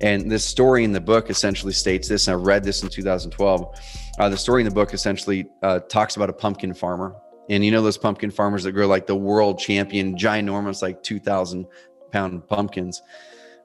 And 0.00 0.30
this 0.30 0.44
story 0.44 0.84
in 0.84 0.92
the 0.92 1.00
book 1.00 1.30
essentially 1.30 1.72
states 1.72 2.08
this. 2.08 2.28
I 2.28 2.34
read 2.34 2.64
this 2.64 2.82
in 2.82 2.88
2012. 2.88 3.80
Uh, 4.18 4.28
the 4.28 4.36
story 4.36 4.60
in 4.60 4.68
the 4.68 4.74
book 4.74 4.92
essentially 4.92 5.46
uh, 5.62 5.78
talks 5.80 6.16
about 6.16 6.28
a 6.28 6.32
pumpkin 6.32 6.74
farmer. 6.74 7.16
And 7.48 7.64
you 7.64 7.70
know, 7.70 7.80
those 7.80 7.96
pumpkin 7.96 8.30
farmers 8.30 8.64
that 8.64 8.72
grow 8.72 8.86
like 8.86 9.06
the 9.06 9.16
world 9.16 9.58
champion, 9.58 10.16
ginormous, 10.16 10.82
like 10.82 11.02
2,000 11.02 11.66
pound 12.10 12.46
pumpkins. 12.48 13.02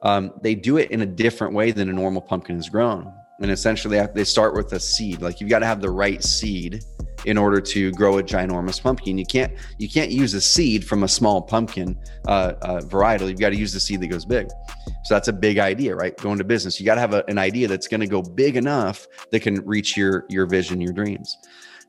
Um, 0.02 0.32
they 0.40 0.54
do 0.54 0.78
it 0.78 0.90
in 0.90 1.02
a 1.02 1.06
different 1.06 1.52
way 1.52 1.72
than 1.72 1.88
a 1.90 1.92
normal 1.92 2.22
pumpkin 2.22 2.56
is 2.56 2.68
grown. 2.68 3.12
And 3.40 3.50
essentially, 3.50 4.00
they 4.14 4.24
start 4.24 4.54
with 4.54 4.72
a 4.72 4.80
seed. 4.80 5.22
Like 5.22 5.40
you've 5.40 5.50
got 5.50 5.60
to 5.60 5.66
have 5.66 5.80
the 5.80 5.90
right 5.90 6.22
seed 6.22 6.82
in 7.24 7.38
order 7.38 7.60
to 7.60 7.92
grow 7.92 8.18
a 8.18 8.22
ginormous 8.22 8.82
pumpkin. 8.82 9.18
You 9.18 9.26
can't 9.26 9.52
you 9.78 9.88
can't 9.88 10.10
use 10.10 10.34
a 10.34 10.40
seed 10.40 10.84
from 10.84 11.02
a 11.02 11.08
small 11.08 11.42
pumpkin 11.42 11.98
uh, 12.26 12.54
uh, 12.62 12.80
varietal. 12.80 13.28
You've 13.28 13.40
got 13.40 13.50
to 13.50 13.56
use 13.56 13.72
the 13.72 13.80
seed 13.80 14.00
that 14.00 14.08
goes 14.08 14.24
big. 14.24 14.48
So 15.04 15.14
that's 15.14 15.28
a 15.28 15.32
big 15.32 15.58
idea, 15.58 15.94
right? 15.94 16.16
Going 16.18 16.38
to 16.38 16.44
business, 16.44 16.78
you 16.78 16.86
got 16.86 16.96
to 16.96 17.00
have 17.00 17.14
a, 17.14 17.24
an 17.28 17.38
idea 17.38 17.68
that's 17.68 17.88
going 17.88 18.00
to 18.00 18.06
go 18.06 18.22
big 18.22 18.56
enough 18.56 19.06
that 19.30 19.40
can 19.40 19.64
reach 19.66 19.96
your 19.96 20.24
your 20.28 20.46
vision, 20.46 20.80
your 20.80 20.92
dreams. 20.92 21.36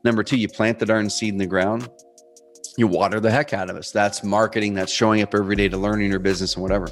Number 0.04 0.22
two, 0.22 0.36
you 0.36 0.48
plant 0.48 0.78
the 0.78 0.86
darn 0.86 1.08
seed 1.08 1.32
in 1.32 1.38
the 1.38 1.46
ground. 1.46 1.88
You 2.76 2.86
water 2.86 3.20
the 3.20 3.30
heck 3.30 3.52
out 3.52 3.68
of 3.68 3.76
us. 3.76 3.90
That's 3.92 4.24
marketing. 4.24 4.74
That's 4.74 4.92
showing 4.92 5.22
up 5.22 5.34
every 5.34 5.56
day 5.56 5.68
to 5.68 5.76
learn 5.76 6.00
in 6.00 6.10
your 6.10 6.20
business 6.20 6.54
and 6.54 6.62
whatever. 6.62 6.88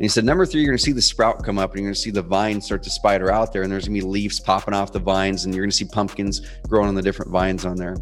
And 0.00 0.06
he 0.06 0.08
said, 0.08 0.24
number 0.24 0.46
three, 0.46 0.62
you're 0.62 0.70
going 0.70 0.78
to 0.78 0.82
see 0.82 0.92
the 0.92 1.02
sprout 1.02 1.44
come 1.44 1.58
up 1.58 1.72
and 1.72 1.80
you're 1.80 1.88
going 1.88 1.94
to 1.94 2.00
see 2.00 2.10
the 2.10 2.22
vines 2.22 2.64
start 2.64 2.82
to 2.84 2.88
spider 2.88 3.30
out 3.30 3.52
there. 3.52 3.64
And 3.64 3.70
there's 3.70 3.86
going 3.86 4.00
to 4.00 4.06
be 4.06 4.10
leaves 4.10 4.40
popping 4.40 4.72
off 4.72 4.94
the 4.94 4.98
vines 4.98 5.44
and 5.44 5.54
you're 5.54 5.62
going 5.62 5.70
to 5.70 5.76
see 5.76 5.84
pumpkins 5.84 6.40
growing 6.66 6.88
on 6.88 6.94
the 6.94 7.02
different 7.02 7.30
vines 7.30 7.66
on 7.66 7.76
there. 7.76 7.96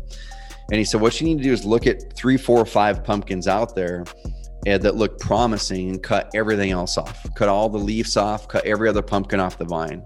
And 0.71 0.79
he 0.79 0.85
said, 0.85 1.01
what 1.01 1.21
you 1.21 1.27
need 1.27 1.39
to 1.39 1.43
do 1.43 1.53
is 1.53 1.65
look 1.65 1.89
at 1.89 2.13
three, 2.13 2.37
four, 2.37 2.65
five 2.65 3.03
pumpkins 3.03 3.49
out 3.49 3.75
there 3.75 4.05
eh, 4.65 4.79
that 4.79 4.95
look 4.95 5.19
promising 5.19 5.89
and 5.91 6.01
cut 6.01 6.31
everything 6.37 6.71
else 6.71 6.99
off. 6.99 7.27
Cut 7.35 7.49
all 7.49 7.69
the 7.69 7.79
leaves 7.79 8.17
off, 8.17 8.47
cut 8.47 8.65
every 8.65 8.89
other 8.89 9.03
pumpkin 9.03 9.41
off 9.41 9.59
the 9.59 9.65
vine. 9.65 10.05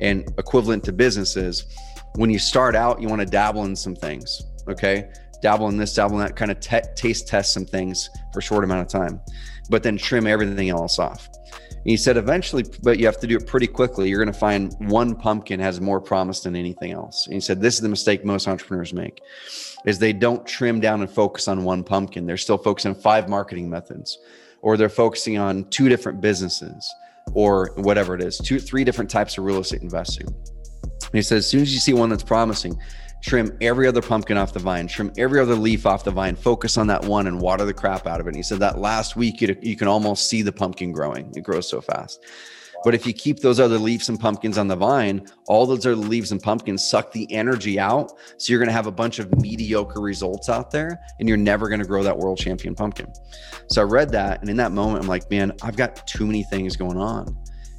And 0.00 0.26
equivalent 0.38 0.82
to 0.84 0.92
businesses, 0.92 1.66
when 2.14 2.30
you 2.30 2.38
start 2.38 2.74
out, 2.74 3.02
you 3.02 3.08
want 3.08 3.20
to 3.20 3.26
dabble 3.26 3.66
in 3.66 3.76
some 3.76 3.94
things. 3.94 4.44
Okay. 4.66 5.10
Dabble 5.42 5.68
in 5.68 5.76
this, 5.76 5.92
dabble 5.92 6.18
in 6.18 6.26
that, 6.26 6.36
kind 6.36 6.50
of 6.50 6.58
te- 6.58 6.80
taste 6.96 7.28
test 7.28 7.52
some 7.52 7.66
things 7.66 8.08
for 8.32 8.38
a 8.38 8.42
short 8.42 8.64
amount 8.64 8.80
of 8.80 8.88
time, 8.88 9.20
but 9.68 9.82
then 9.82 9.98
trim 9.98 10.26
everything 10.26 10.70
else 10.70 10.98
off. 10.98 11.28
He 11.84 11.96
said 11.98 12.16
eventually, 12.16 12.64
but 12.82 12.98
you 12.98 13.06
have 13.06 13.20
to 13.20 13.26
do 13.26 13.36
it 13.36 13.46
pretty 13.46 13.66
quickly. 13.66 14.08
You're 14.08 14.22
going 14.24 14.32
to 14.32 14.38
find 14.38 14.74
one 14.90 15.14
pumpkin 15.14 15.60
has 15.60 15.80
more 15.80 16.00
promise 16.00 16.40
than 16.40 16.56
anything 16.56 16.92
else. 16.92 17.26
And 17.26 17.34
he 17.34 17.40
said 17.40 17.60
this 17.60 17.74
is 17.74 17.80
the 17.80 17.88
mistake 17.90 18.24
most 18.24 18.48
entrepreneurs 18.48 18.94
make 18.94 19.20
is 19.84 19.98
they 19.98 20.14
don't 20.14 20.46
trim 20.46 20.80
down 20.80 21.02
and 21.02 21.10
focus 21.10 21.46
on 21.46 21.62
one 21.62 21.84
pumpkin. 21.84 22.24
They're 22.24 22.38
still 22.38 22.56
focusing 22.56 22.94
on 22.94 23.00
five 23.00 23.28
marketing 23.28 23.68
methods, 23.68 24.18
or 24.62 24.78
they're 24.78 24.88
focusing 24.88 25.36
on 25.36 25.64
two 25.68 25.90
different 25.90 26.22
businesses, 26.22 26.90
or 27.34 27.72
whatever 27.76 28.14
it 28.14 28.22
is, 28.22 28.38
two, 28.38 28.58
three 28.58 28.84
different 28.84 29.10
types 29.10 29.36
of 29.36 29.44
real 29.44 29.58
estate 29.58 29.82
investing. 29.82 30.26
And 30.26 31.12
he 31.12 31.22
says, 31.22 31.44
as 31.44 31.46
soon 31.46 31.60
as 31.62 31.74
you 31.74 31.80
see 31.80 31.92
one 31.92 32.08
that's 32.08 32.22
promising, 32.22 32.78
trim 33.24 33.56
every 33.62 33.88
other 33.88 34.02
pumpkin 34.02 34.36
off 34.36 34.52
the 34.52 34.58
vine, 34.58 34.86
trim 34.86 35.10
every 35.16 35.40
other 35.40 35.54
leaf 35.54 35.86
off 35.86 36.04
the 36.04 36.10
vine, 36.10 36.36
focus 36.36 36.76
on 36.76 36.86
that 36.86 37.02
one 37.04 37.26
and 37.26 37.40
water 37.40 37.64
the 37.64 37.72
crap 37.72 38.06
out 38.06 38.20
of 38.20 38.26
it. 38.26 38.30
And 38.30 38.36
he 38.36 38.42
said 38.42 38.58
that 38.58 38.78
last 38.78 39.16
week 39.16 39.40
you, 39.40 39.56
you 39.62 39.76
can 39.76 39.88
almost 39.88 40.28
see 40.28 40.42
the 40.42 40.52
pumpkin 40.52 40.92
growing. 40.92 41.32
It 41.34 41.40
grows 41.40 41.68
so 41.68 41.80
fast. 41.80 42.22
But 42.84 42.94
if 42.94 43.06
you 43.06 43.14
keep 43.14 43.40
those 43.40 43.60
other 43.60 43.78
leaves 43.78 44.10
and 44.10 44.20
pumpkins 44.20 44.58
on 44.58 44.68
the 44.68 44.76
vine, 44.76 45.26
all 45.46 45.64
those 45.64 45.86
other 45.86 45.96
leaves 45.96 46.32
and 46.32 46.42
pumpkins 46.42 46.86
suck 46.86 47.12
the 47.12 47.26
energy 47.32 47.80
out. 47.80 48.12
So 48.36 48.52
you're 48.52 48.60
going 48.60 48.68
to 48.68 48.74
have 48.74 48.86
a 48.86 48.92
bunch 48.92 49.18
of 49.18 49.34
mediocre 49.40 50.02
results 50.02 50.50
out 50.50 50.70
there 50.70 51.00
and 51.18 51.26
you're 51.26 51.38
never 51.38 51.70
going 51.70 51.80
to 51.80 51.86
grow 51.86 52.02
that 52.02 52.18
world 52.18 52.36
champion 52.36 52.74
pumpkin. 52.74 53.10
So 53.70 53.80
I 53.80 53.84
read 53.84 54.10
that. 54.10 54.42
And 54.42 54.50
in 54.50 54.58
that 54.58 54.72
moment, 54.72 55.02
I'm 55.02 55.08
like, 55.08 55.30
man, 55.30 55.52
I've 55.62 55.76
got 55.76 56.06
too 56.06 56.26
many 56.26 56.42
things 56.42 56.76
going 56.76 56.98
on 56.98 57.34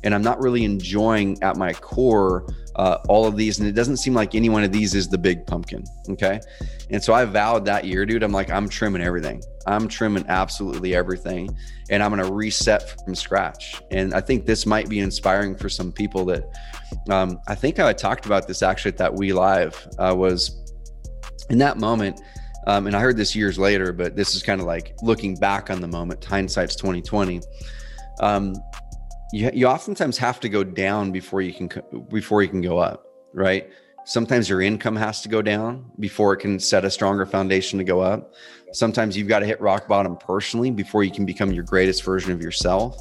and 0.06 0.14
I'm 0.14 0.22
not 0.22 0.40
really 0.40 0.64
enjoying 0.64 1.42
at 1.44 1.58
my 1.58 1.74
core 1.74 2.46
uh, 2.76 3.00
all 3.08 3.26
of 3.26 3.36
these. 3.36 3.60
And 3.60 3.68
it 3.68 3.72
doesn't 3.72 3.98
seem 3.98 4.14
like 4.14 4.36
any 4.36 4.50
one 4.50 4.64
of 4.64 4.72
these 4.72 4.94
is 4.94 5.08
the 5.10 5.18
big 5.18 5.46
pumpkin. 5.48 5.84
Okay. 6.10 6.40
And 6.92 7.04
so 7.04 7.14
I 7.14 7.26
vowed 7.26 7.66
that 7.66 7.86
year, 7.86 8.06
dude, 8.06 8.22
I'm 8.22 8.32
like, 8.32 8.52
I'm 8.52 8.70
trimming 8.70 9.02
everything. 9.02 9.42
I'm 9.66 9.88
trimming 9.88 10.24
absolutely 10.28 10.94
everything. 10.94 11.50
And 11.90 12.04
I'm 12.04 12.14
going 12.14 12.26
to 12.26 12.32
reset 12.32 13.02
from 13.04 13.16
scratch. 13.16 13.82
And 13.92 14.14
I 14.14 14.22
think 14.22 14.46
this 14.46 14.66
might 14.66 14.88
be 14.88 15.00
inspiring 15.00 15.56
for 15.56 15.70
some 15.70 15.92
people 15.92 16.24
that 16.26 16.44
um, 17.10 17.40
I 17.48 17.56
think 17.56 17.80
I 17.80 17.92
talked 17.92 18.28
about 18.28 18.48
this 18.48 18.62
actually 18.62 18.90
at 18.90 18.98
that 18.98 19.14
We 19.14 19.34
Live 19.34 19.88
uh, 19.98 20.14
was 20.16 20.72
in 21.50 21.58
that 21.58 21.78
moment. 21.78 22.22
Um, 22.68 22.88
and 22.88 22.96
I 22.96 23.00
heard 23.00 23.18
this 23.18 23.36
years 23.36 23.58
later, 23.58 23.92
but 23.94 24.16
this 24.16 24.36
is 24.36 24.44
kind 24.44 24.62
of 24.62 24.68
like 24.68 24.96
looking 25.02 25.36
back 25.36 25.70
on 25.70 25.82
the 25.82 25.88
moment. 25.88 26.24
Hindsight's 26.24 26.76
2020. 26.76 27.42
Um, 28.20 28.56
you, 29.36 29.52
you 29.54 29.68
oftentimes 29.68 30.18
have 30.18 30.40
to 30.40 30.50
go 30.50 30.64
down 30.64 31.12
before 31.12 31.42
you 31.42 31.54
can 31.54 31.70
before 32.10 32.42
you 32.44 32.50
can 32.50 32.62
go 32.62 32.78
up 32.78 33.06
right? 33.36 33.70
Sometimes 34.06 34.50
your 34.50 34.62
income 34.62 34.96
has 34.96 35.22
to 35.22 35.30
go 35.30 35.42
down 35.42 35.92
before 36.00 36.34
it 36.34 36.38
can 36.38 36.60
set 36.60 36.86
a 36.86 36.90
stronger 36.90 37.26
foundation 37.26 37.78
to 37.78 37.84
go 37.84 38.00
up. 38.00 38.34
Sometimes 38.72 39.16
you've 39.16 39.28
got 39.28 39.40
to 39.40 39.46
hit 39.46 39.60
rock 39.62 39.88
bottom 39.88 40.16
personally 40.18 40.72
before 40.72 41.04
you 41.04 41.12
can 41.12 41.26
become 41.26 41.52
your 41.52 41.64
greatest 41.64 42.04
version 42.04 42.32
of 42.32 42.42
yourself. 42.42 42.98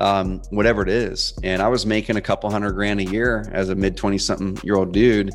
Um, 0.00 0.40
whatever 0.50 0.82
it 0.82 0.88
is. 0.88 1.36
And 1.42 1.60
i 1.60 1.66
was 1.66 1.84
making 1.84 2.16
a 2.16 2.20
couple 2.20 2.48
hundred 2.50 2.72
grand 2.72 3.00
a 3.00 3.04
year 3.04 3.44
as 3.52 3.68
a 3.68 3.74
mid 3.74 3.96
20 3.96 4.16
something 4.18 4.58
year 4.62 4.76
old 4.76 4.92
dude 4.92 5.34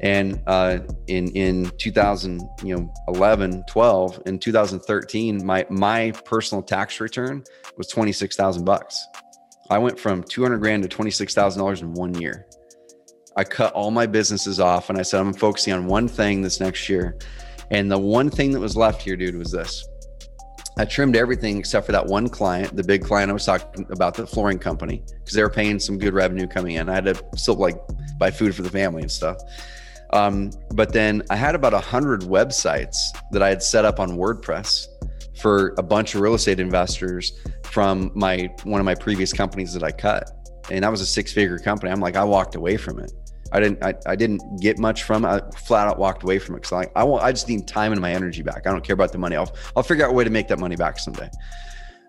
and 0.00 0.40
uh, 0.46 0.78
in 1.08 1.28
in 1.32 1.72
2000 1.78 2.40
you 2.62 2.76
know 2.76 2.94
11 3.08 3.64
12 3.66 4.22
in 4.26 4.38
2013 4.38 5.44
my 5.44 5.66
my 5.70 6.12
personal 6.24 6.62
tax 6.62 7.00
return 7.00 7.42
was 7.76 7.88
26000 7.88 8.64
bucks 8.64 9.08
I 9.68 9.78
went 9.78 9.98
from 9.98 10.22
200 10.22 10.58
grand 10.58 10.88
to 10.88 10.88
$26,000 10.88 11.82
in 11.82 11.92
one 11.92 12.14
year. 12.20 12.46
I 13.36 13.44
cut 13.44 13.72
all 13.74 13.90
my 13.90 14.06
businesses 14.06 14.60
off 14.60 14.88
and 14.88 14.98
I 14.98 15.02
said, 15.02 15.20
I'm 15.20 15.32
focusing 15.32 15.72
on 15.72 15.86
one 15.86 16.08
thing 16.08 16.40
this 16.40 16.60
next 16.60 16.88
year. 16.88 17.18
And 17.70 17.90
the 17.90 17.98
one 17.98 18.30
thing 18.30 18.52
that 18.52 18.60
was 18.60 18.76
left 18.76 19.02
here, 19.02 19.16
dude, 19.16 19.36
was 19.36 19.50
this. 19.50 19.86
I 20.78 20.84
trimmed 20.84 21.16
everything 21.16 21.58
except 21.58 21.86
for 21.86 21.92
that 21.92 22.06
one 22.06 22.28
client, 22.28 22.76
the 22.76 22.84
big 22.84 23.02
client 23.02 23.30
I 23.30 23.32
was 23.32 23.44
talking 23.44 23.86
about, 23.90 24.14
the 24.14 24.26
flooring 24.26 24.58
company, 24.58 25.02
because 25.18 25.34
they 25.34 25.42
were 25.42 25.50
paying 25.50 25.80
some 25.80 25.98
good 25.98 26.14
revenue 26.14 26.46
coming 26.46 26.76
in. 26.76 26.88
I 26.88 26.94
had 26.94 27.06
to 27.06 27.24
still 27.34 27.54
like 27.54 27.76
buy 28.18 28.30
food 28.30 28.54
for 28.54 28.62
the 28.62 28.70
family 28.70 29.02
and 29.02 29.10
stuff. 29.10 29.38
Um, 30.12 30.50
but 30.74 30.92
then 30.92 31.22
I 31.30 31.36
had 31.36 31.54
about 31.54 31.74
a 31.74 31.80
hundred 31.80 32.22
websites 32.22 32.96
that 33.32 33.42
I 33.42 33.48
had 33.48 33.62
set 33.62 33.84
up 33.84 33.98
on 33.98 34.12
WordPress 34.12 34.86
for 35.36 35.74
a 35.78 35.82
bunch 35.82 36.14
of 36.14 36.20
real 36.20 36.34
estate 36.34 36.60
investors 36.60 37.32
from 37.64 38.10
my 38.14 38.52
one 38.64 38.80
of 38.80 38.84
my 38.84 38.94
previous 38.94 39.32
companies 39.32 39.72
that 39.74 39.82
I 39.82 39.92
cut. 39.92 40.30
And 40.70 40.82
that 40.82 40.90
was 40.90 41.00
a 41.00 41.06
six 41.06 41.32
figure 41.32 41.58
company. 41.58 41.92
I'm 41.92 42.00
like, 42.00 42.16
I 42.16 42.24
walked 42.24 42.54
away 42.54 42.76
from 42.76 42.98
it. 42.98 43.12
I 43.52 43.60
didn't 43.60 43.82
I, 43.84 43.94
I 44.06 44.16
didn't 44.16 44.60
get 44.60 44.78
much 44.78 45.04
from 45.04 45.24
it. 45.24 45.28
I 45.28 45.40
flat 45.56 45.86
out 45.86 45.98
walked 45.98 46.22
away 46.22 46.38
from 46.38 46.56
it 46.56 46.58
because 46.58 46.72
like 46.72 46.92
I 46.96 47.04
want 47.04 47.22
I 47.22 47.32
just 47.32 47.48
need 47.48 47.68
time 47.68 47.92
and 47.92 48.00
my 48.00 48.12
energy 48.12 48.42
back. 48.42 48.66
I 48.66 48.70
don't 48.70 48.84
care 48.84 48.94
about 48.94 49.12
the 49.12 49.18
money. 49.18 49.36
I'll 49.36 49.54
I'll 49.76 49.82
figure 49.82 50.04
out 50.04 50.10
a 50.10 50.14
way 50.14 50.24
to 50.24 50.30
make 50.30 50.48
that 50.48 50.58
money 50.58 50.76
back 50.76 50.98
someday. 50.98 51.30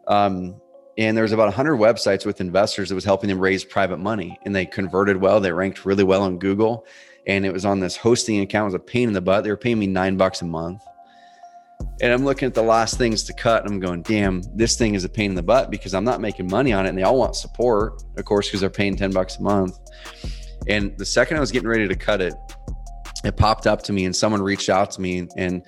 Um 0.07 0.59
and 0.97 1.15
there 1.15 1.21
was 1.21 1.31
about 1.31 1.45
100 1.45 1.77
websites 1.77 2.25
with 2.25 2.41
investors 2.41 2.89
that 2.89 2.95
was 2.95 3.05
helping 3.05 3.29
them 3.29 3.39
raise 3.39 3.63
private 3.63 3.97
money 3.97 4.39
and 4.43 4.55
they 4.55 4.65
converted 4.65 5.17
well 5.17 5.39
they 5.39 5.51
ranked 5.51 5.85
really 5.85 6.03
well 6.03 6.23
on 6.23 6.39
google 6.39 6.85
and 7.27 7.45
it 7.45 7.53
was 7.53 7.65
on 7.65 7.79
this 7.79 7.95
hosting 7.95 8.39
account 8.39 8.63
it 8.63 8.73
was 8.73 8.73
a 8.73 8.79
pain 8.79 9.07
in 9.07 9.13
the 9.13 9.21
butt 9.21 9.43
they 9.43 9.49
were 9.49 9.57
paying 9.57 9.77
me 9.77 9.85
nine 9.85 10.17
bucks 10.17 10.41
a 10.41 10.45
month 10.45 10.81
and 12.01 12.13
I'm 12.13 12.23
looking 12.23 12.47
at 12.47 12.53
the 12.53 12.63
last 12.63 12.97
things 12.97 13.23
to 13.23 13.33
cut. 13.33 13.63
And 13.63 13.73
I'm 13.73 13.79
going, 13.79 14.03
damn, 14.03 14.41
this 14.55 14.77
thing 14.77 14.95
is 14.95 15.03
a 15.03 15.09
pain 15.09 15.31
in 15.31 15.35
the 15.35 15.43
butt 15.43 15.71
because 15.71 15.93
I'm 15.93 16.03
not 16.03 16.21
making 16.21 16.47
money 16.47 16.73
on 16.73 16.85
it. 16.85 16.89
And 16.89 16.97
they 16.97 17.03
all 17.03 17.17
want 17.17 17.35
support, 17.35 18.03
of 18.17 18.25
course, 18.25 18.47
because 18.47 18.61
they're 18.61 18.69
paying 18.69 18.95
10 18.95 19.11
bucks 19.11 19.37
a 19.37 19.41
month. 19.41 19.77
And 20.67 20.97
the 20.97 21.05
second 21.05 21.37
I 21.37 21.39
was 21.39 21.51
getting 21.51 21.67
ready 21.67 21.87
to 21.87 21.95
cut 21.95 22.21
it, 22.21 22.35
it 23.23 23.35
popped 23.35 23.67
up 23.67 23.81
to 23.83 23.93
me 23.93 24.05
and 24.05 24.15
someone 24.15 24.41
reached 24.41 24.69
out 24.69 24.91
to 24.91 25.01
me 25.01 25.27
and 25.37 25.63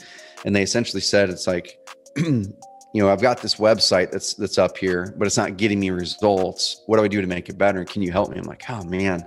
and 0.45 0.55
they 0.55 0.61
essentially 0.61 1.01
said 1.01 1.29
it's 1.29 1.47
like 1.47 1.77
you 2.17 2.53
know 2.93 3.09
i've 3.09 3.21
got 3.21 3.41
this 3.41 3.55
website 3.55 4.11
that's 4.11 4.33
that's 4.35 4.57
up 4.57 4.77
here 4.77 5.13
but 5.17 5.25
it's 5.25 5.37
not 5.37 5.57
getting 5.57 5.79
me 5.79 5.89
results 5.89 6.83
what 6.85 6.97
do 6.97 7.03
i 7.03 7.07
do 7.07 7.21
to 7.21 7.27
make 7.27 7.49
it 7.49 7.57
better 7.57 7.83
can 7.83 8.01
you 8.01 8.11
help 8.11 8.29
me 8.29 8.37
i'm 8.37 8.45
like 8.45 8.63
oh 8.69 8.83
man 8.83 9.25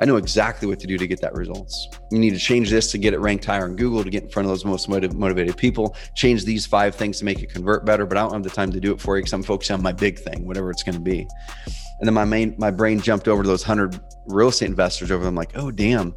I 0.00 0.06
know 0.06 0.16
exactly 0.16 0.66
what 0.66 0.80
to 0.80 0.86
do 0.86 0.96
to 0.96 1.06
get 1.06 1.20
that 1.20 1.34
results. 1.34 1.88
You 2.10 2.18
need 2.18 2.30
to 2.30 2.38
change 2.38 2.70
this 2.70 2.90
to 2.92 2.98
get 2.98 3.12
it 3.12 3.20
ranked 3.20 3.44
higher 3.44 3.64
on 3.64 3.76
Google 3.76 4.02
to 4.02 4.08
get 4.08 4.22
in 4.22 4.30
front 4.30 4.46
of 4.46 4.50
those 4.50 4.64
most 4.64 4.88
motivated 4.88 5.56
people. 5.58 5.94
Change 6.14 6.44
these 6.44 6.64
five 6.64 6.94
things 6.94 7.18
to 7.18 7.26
make 7.26 7.42
it 7.42 7.50
convert 7.50 7.84
better, 7.84 8.06
but 8.06 8.16
I 8.16 8.22
don't 8.22 8.32
have 8.32 8.42
the 8.42 8.50
time 8.50 8.72
to 8.72 8.80
do 8.80 8.92
it 8.92 9.00
for 9.00 9.16
you 9.16 9.22
because 9.22 9.34
I'm 9.34 9.42
focusing 9.42 9.74
on 9.74 9.82
my 9.82 9.92
big 9.92 10.18
thing, 10.18 10.46
whatever 10.46 10.70
it's 10.70 10.82
going 10.82 10.94
to 10.94 11.00
be. 11.00 11.28
And 12.00 12.06
then 12.06 12.14
my 12.14 12.24
main 12.24 12.54
my 12.58 12.70
brain 12.70 12.98
jumped 12.98 13.28
over 13.28 13.42
to 13.42 13.48
those 13.48 13.62
hundred 13.62 14.00
real 14.26 14.48
estate 14.48 14.70
investors 14.70 15.10
over 15.10 15.22
them, 15.22 15.34
like, 15.34 15.52
oh 15.54 15.70
damn, 15.70 16.14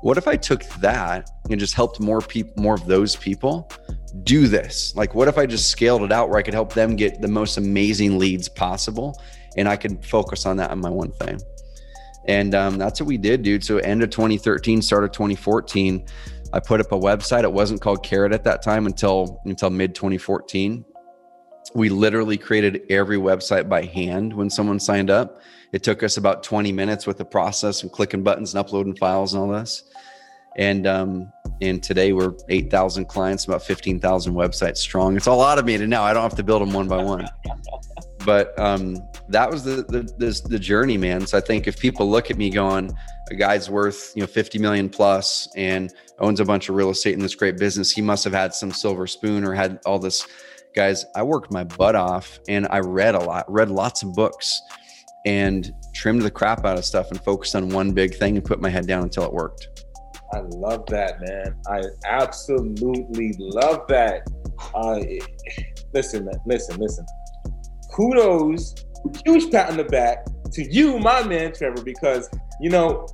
what 0.00 0.18
if 0.18 0.26
I 0.26 0.36
took 0.36 0.64
that 0.80 1.30
and 1.48 1.60
just 1.60 1.74
helped 1.74 2.00
more 2.00 2.20
people, 2.20 2.60
more 2.60 2.74
of 2.74 2.86
those 2.86 3.14
people 3.14 3.70
do 4.24 4.48
this? 4.48 4.96
Like, 4.96 5.14
what 5.14 5.28
if 5.28 5.38
I 5.38 5.46
just 5.46 5.68
scaled 5.68 6.02
it 6.02 6.10
out 6.10 6.28
where 6.28 6.38
I 6.38 6.42
could 6.42 6.54
help 6.54 6.72
them 6.72 6.96
get 6.96 7.20
the 7.20 7.28
most 7.28 7.56
amazing 7.56 8.18
leads 8.18 8.48
possible, 8.48 9.16
and 9.56 9.68
I 9.68 9.76
could 9.76 10.04
focus 10.04 10.44
on 10.44 10.56
that 10.56 10.72
on 10.72 10.80
my 10.80 10.90
one 10.90 11.12
thing. 11.12 11.40
And 12.26 12.54
um, 12.54 12.78
that's 12.78 13.00
what 13.00 13.06
we 13.06 13.18
did, 13.18 13.42
dude. 13.42 13.64
So 13.64 13.78
end 13.78 14.02
of 14.02 14.10
2013, 14.10 14.82
start 14.82 15.04
of 15.04 15.12
2014, 15.12 16.06
I 16.52 16.60
put 16.60 16.80
up 16.80 16.92
a 16.92 16.98
website. 16.98 17.44
It 17.44 17.52
wasn't 17.52 17.80
called 17.80 18.04
Carrot 18.04 18.32
at 18.32 18.44
that 18.44 18.62
time 18.62 18.86
until 18.86 19.40
until 19.44 19.70
mid 19.70 19.94
2014. 19.94 20.84
We 21.74 21.88
literally 21.88 22.36
created 22.36 22.82
every 22.90 23.16
website 23.16 23.68
by 23.68 23.84
hand 23.84 24.34
when 24.34 24.50
someone 24.50 24.78
signed 24.78 25.10
up. 25.10 25.40
It 25.72 25.82
took 25.82 26.02
us 26.02 26.18
about 26.18 26.42
20 26.42 26.70
minutes 26.72 27.06
with 27.06 27.16
the 27.16 27.24
process 27.24 27.82
and 27.82 27.90
clicking 27.90 28.22
buttons 28.22 28.52
and 28.52 28.60
uploading 28.60 28.94
files 28.96 29.32
and 29.32 29.42
all 29.42 29.48
this. 29.48 29.84
And 30.56 30.86
um, 30.86 31.32
and 31.62 31.82
today 31.82 32.12
we're 32.12 32.34
8,000 32.48 33.06
clients, 33.06 33.46
about 33.46 33.62
15,000 33.62 34.34
websites 34.34 34.78
strong. 34.78 35.16
It's 35.16 35.26
all 35.26 35.40
automated 35.40 35.88
now. 35.88 36.02
I 36.02 36.12
don't 36.12 36.22
have 36.22 36.36
to 36.36 36.42
build 36.42 36.60
them 36.60 36.72
one 36.72 36.88
by 36.88 37.02
one. 37.02 37.26
But 38.24 38.58
um, 38.58 38.96
that 39.28 39.50
was 39.50 39.64
the, 39.64 39.84
the 39.88 40.02
the, 40.18 40.48
the 40.48 40.58
journey, 40.58 40.96
man. 40.96 41.26
So 41.26 41.38
I 41.38 41.40
think 41.40 41.66
if 41.66 41.78
people 41.78 42.08
look 42.08 42.30
at 42.30 42.36
me 42.36 42.50
going, 42.50 42.92
a 43.30 43.34
guy's 43.34 43.70
worth 43.70 44.12
you 44.14 44.22
know 44.22 44.26
50 44.26 44.58
million 44.58 44.88
plus 44.88 45.48
and 45.56 45.92
owns 46.18 46.40
a 46.40 46.44
bunch 46.44 46.68
of 46.68 46.74
real 46.74 46.90
estate 46.90 47.14
in 47.14 47.20
this 47.20 47.34
great 47.34 47.58
business, 47.58 47.90
he 47.90 48.02
must 48.02 48.24
have 48.24 48.32
had 48.32 48.54
some 48.54 48.72
silver 48.72 49.06
spoon 49.06 49.44
or 49.44 49.54
had 49.54 49.80
all 49.86 49.98
this. 49.98 50.26
Guys, 50.74 51.04
I 51.14 51.22
worked 51.22 51.52
my 51.52 51.64
butt 51.64 51.94
off 51.94 52.40
and 52.48 52.66
I 52.70 52.78
read 52.78 53.14
a 53.14 53.18
lot, 53.18 53.44
read 53.50 53.70
lots 53.70 54.02
of 54.02 54.14
books, 54.14 54.58
and 55.26 55.70
trimmed 55.94 56.22
the 56.22 56.30
crap 56.30 56.64
out 56.64 56.78
of 56.78 56.84
stuff 56.84 57.10
and 57.10 57.22
focused 57.22 57.54
on 57.54 57.68
one 57.68 57.92
big 57.92 58.14
thing 58.14 58.36
and 58.36 58.44
put 58.44 58.60
my 58.60 58.70
head 58.70 58.86
down 58.86 59.02
until 59.02 59.24
it 59.24 59.32
worked. 59.32 59.68
I 60.32 60.40
love 60.40 60.86
that, 60.86 61.20
man. 61.20 61.54
I 61.68 61.82
absolutely 62.06 63.34
love 63.38 63.86
that. 63.88 64.22
Uh, 64.74 65.00
listen, 65.92 66.24
man, 66.24 66.34
listen, 66.46 66.80
listen. 66.80 67.04
Kudos 67.92 68.74
huge 69.24 69.50
pat 69.50 69.70
on 69.70 69.76
the 69.76 69.84
back 69.84 70.24
to 70.52 70.62
you, 70.62 70.98
my 70.98 71.22
man, 71.22 71.52
Trevor, 71.52 71.82
because 71.82 72.28
you 72.60 72.70
know 72.70 73.06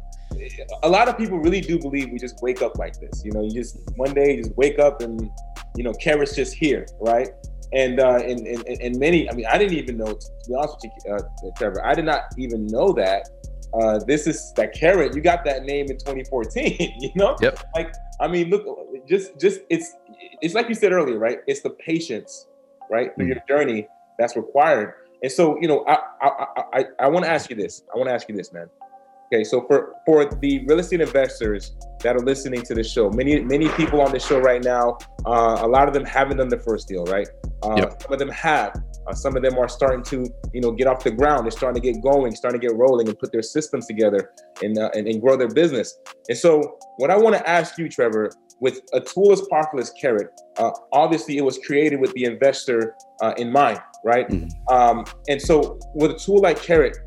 a 0.83 0.89
lot 0.89 1.09
of 1.09 1.17
people 1.17 1.39
really 1.39 1.61
do 1.61 1.79
believe 1.79 2.11
we 2.11 2.19
just 2.19 2.41
wake 2.43 2.63
up 2.63 2.79
like 2.79 2.99
this. 3.01 3.25
You 3.25 3.33
know, 3.33 3.43
you 3.43 3.51
just 3.51 3.79
one 3.97 4.13
day 4.13 4.37
you 4.37 4.43
just 4.43 4.57
wake 4.57 4.79
up 4.79 5.01
and 5.01 5.31
you 5.77 5.85
know, 5.85 5.93
carrots 5.95 6.35
just 6.35 6.55
here, 6.55 6.87
right? 7.01 7.29
And 7.73 8.01
uh, 8.01 8.17
and, 8.17 8.47
and 8.47 8.67
and 8.67 8.99
many, 8.99 9.29
I 9.31 9.35
mean, 9.35 9.47
I 9.47 9.59
didn't 9.59 9.77
even 9.77 9.97
know. 9.97 10.07
To 10.07 10.49
be 10.49 10.55
honest 10.55 10.77
with 10.83 10.93
you, 11.05 11.13
uh, 11.15 11.51
Trevor, 11.57 11.85
I 11.85 11.95
did 11.95 12.05
not 12.05 12.23
even 12.39 12.67
know 12.67 12.93
that 12.93 13.29
uh, 13.75 13.99
this 14.07 14.27
is 14.27 14.53
that 14.57 14.73
carrot. 14.75 15.15
You 15.15 15.21
got 15.21 15.45
that 15.45 15.65
name 15.65 15.87
in 15.91 15.99
2014. 15.99 16.95
You 17.01 17.11
know, 17.15 17.37
yep. 17.41 17.63
Like, 17.75 17.95
I 18.21 18.29
mean, 18.29 18.51
look, 18.51 18.67
just 19.07 19.39
just 19.39 19.61
it's 19.71 19.95
it's 20.41 20.55
like 20.55 20.69
you 20.69 20.75
said 20.75 20.93
earlier, 20.93 21.19
right? 21.19 21.39
It's 21.47 21.61
the 21.61 21.71
patience, 21.71 22.49
right, 22.91 23.15
through 23.15 23.27
mm-hmm. 23.27 23.33
your 23.49 23.59
journey 23.59 23.89
that's 24.19 24.37
required. 24.37 24.95
And 25.23 25.33
so, 25.33 25.59
you 25.61 25.69
know, 25.69 25.85
I 25.87 25.99
I 26.21 26.63
I, 26.73 26.85
I 27.01 27.09
want 27.09 27.25
to 27.25 27.31
ask 27.31 27.51
you 27.51 27.57
this. 27.57 27.83
I 27.93 27.97
want 27.97 28.09
to 28.09 28.15
ask 28.15 28.29
you 28.29 28.37
this, 28.37 28.53
man. 28.53 28.69
Okay, 29.31 29.45
so 29.45 29.61
for 29.67 29.95
for 30.07 30.25
the 30.25 30.65
real 30.67 30.79
estate 30.79 31.03
investors 31.03 31.73
that 32.03 32.17
are 32.17 32.21
listening 32.21 32.63
to 32.63 32.75
the 32.75 32.83
show, 32.83 33.11
many 33.11 33.41
many 33.41 33.69
people 33.71 34.01
on 34.01 34.11
the 34.11 34.19
show 34.19 34.39
right 34.39 34.63
now, 34.63 34.97
uh, 35.27 35.59
a 35.61 35.69
lot 35.69 35.87
of 35.87 35.93
them 35.93 36.05
haven't 36.05 36.39
done 36.39 36.49
the 36.49 36.59
first 36.59 36.89
deal, 36.89 37.05
right? 37.05 37.29
Uh, 37.63 37.75
yep. 37.77 38.03
Some 38.03 38.13
of 38.13 38.19
them 38.19 38.31
have. 38.31 38.83
Uh, 39.07 39.15
some 39.15 39.37
of 39.37 39.43
them 39.43 39.59
are 39.59 39.69
starting 39.69 40.03
to, 40.03 40.27
you 40.53 40.61
know, 40.61 40.71
get 40.71 40.87
off 40.87 41.03
the 41.03 41.11
ground. 41.11 41.45
They're 41.45 41.51
starting 41.51 41.81
to 41.81 41.93
get 41.93 42.03
going, 42.03 42.35
starting 42.35 42.61
to 42.61 42.67
get 42.67 42.77
rolling, 42.77 43.09
and 43.09 43.19
put 43.19 43.33
their 43.33 43.43
systems 43.43 43.87
together 43.87 44.33
and 44.63 44.79
uh, 44.79 44.91
and, 44.95 45.07
and 45.07 45.21
grow 45.21 45.37
their 45.37 45.49
business. 45.49 45.99
And 46.29 46.39
so, 46.39 46.79
what 46.97 47.11
I 47.11 47.17
want 47.17 47.37
to 47.37 47.49
ask 47.49 47.77
you, 47.77 47.89
Trevor, 47.89 48.31
with 48.61 48.81
a 48.93 49.01
tool 49.01 49.33
as 49.33 49.43
powerful 49.51 49.81
as 49.81 49.91
Carrot, 49.91 50.29
uh, 50.59 50.71
obviously 50.93 51.37
it 51.37 51.45
was 51.45 51.59
created 51.59 52.01
with 52.01 52.13
the 52.15 52.25
investor 52.25 52.95
uh, 53.23 53.35
in 53.37 53.53
mind, 53.53 53.81
right? 54.05 54.29
Mm-hmm. 54.29 54.75
Um, 54.75 55.05
and 55.29 55.41
so, 55.41 55.79
with 55.95 56.11
a 56.11 56.19
tool 56.19 56.41
like 56.41 56.61
Carrot, 56.63 56.99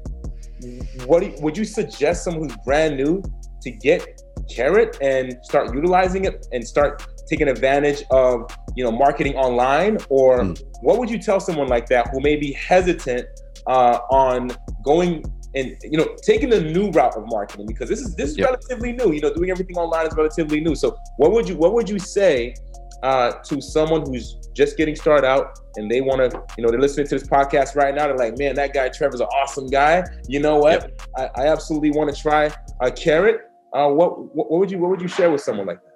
what 1.05 1.23
you, 1.23 1.33
would 1.41 1.57
you 1.57 1.65
suggest 1.65 2.23
someone 2.23 2.49
who's 2.49 2.57
brand 2.63 2.97
new 2.97 3.21
to 3.61 3.71
get 3.71 4.21
Carrot 4.49 4.97
and 5.01 5.37
start 5.43 5.73
utilizing 5.73 6.25
it 6.25 6.47
and 6.51 6.65
start 6.65 7.05
taking 7.27 7.47
advantage 7.47 8.03
of 8.11 8.49
you 8.75 8.83
know 8.83 8.91
marketing 8.91 9.35
online, 9.35 9.97
or 10.09 10.39
mm. 10.39 10.61
what 10.81 10.97
would 10.99 11.09
you 11.09 11.19
tell 11.19 11.39
someone 11.39 11.67
like 11.67 11.87
that 11.87 12.09
who 12.11 12.19
may 12.21 12.35
be 12.35 12.51
hesitant 12.53 13.25
uh, 13.67 13.99
on 14.09 14.51
going 14.83 15.23
and 15.55 15.75
you 15.83 15.97
know 15.97 16.15
taking 16.23 16.49
the 16.49 16.61
new 16.61 16.89
route 16.91 17.15
of 17.15 17.23
marketing 17.27 17.65
because 17.67 17.89
this 17.89 17.99
is 17.99 18.15
this 18.15 18.31
is 18.31 18.37
yep. 18.37 18.47
relatively 18.47 18.93
new. 18.93 19.11
You 19.11 19.21
know, 19.21 19.33
doing 19.33 19.49
everything 19.49 19.77
online 19.77 20.07
is 20.07 20.15
relatively 20.15 20.59
new. 20.61 20.75
So 20.75 20.97
what 21.17 21.31
would 21.31 21.47
you 21.49 21.55
what 21.55 21.73
would 21.73 21.89
you 21.89 21.99
say 21.99 22.55
uh, 23.03 23.31
to 23.43 23.61
someone 23.61 24.05
who's 24.05 24.37
just 24.53 24.77
getting 24.77 24.95
started 24.95 25.25
out 25.25 25.59
and 25.75 25.89
they 25.89 26.01
want 26.01 26.19
to, 26.19 26.43
you 26.57 26.63
know, 26.63 26.69
they're 26.69 26.79
listening 26.79 27.07
to 27.07 27.17
this 27.17 27.27
podcast 27.27 27.75
right 27.75 27.95
now. 27.95 28.07
They're 28.07 28.17
like, 28.17 28.37
man, 28.37 28.55
that 28.55 28.73
guy 28.73 28.89
Trevor's 28.89 29.21
an 29.21 29.27
awesome 29.27 29.67
guy. 29.67 30.03
You 30.27 30.39
know 30.39 30.57
what? 30.57 30.81
Yep. 30.81 31.01
I, 31.17 31.41
I, 31.43 31.47
absolutely 31.47 31.91
want 31.91 32.13
to 32.13 32.21
try 32.21 32.51
a 32.81 32.91
carrot. 32.91 33.41
Uh, 33.73 33.87
what, 33.87 34.35
what, 34.35 34.51
what 34.51 34.59
would 34.59 34.71
you 34.71 34.77
what 34.77 34.89
would 34.91 35.01
you 35.01 35.07
share 35.07 35.31
with 35.31 35.41
someone 35.41 35.65
like 35.65 35.81
that? 35.81 35.90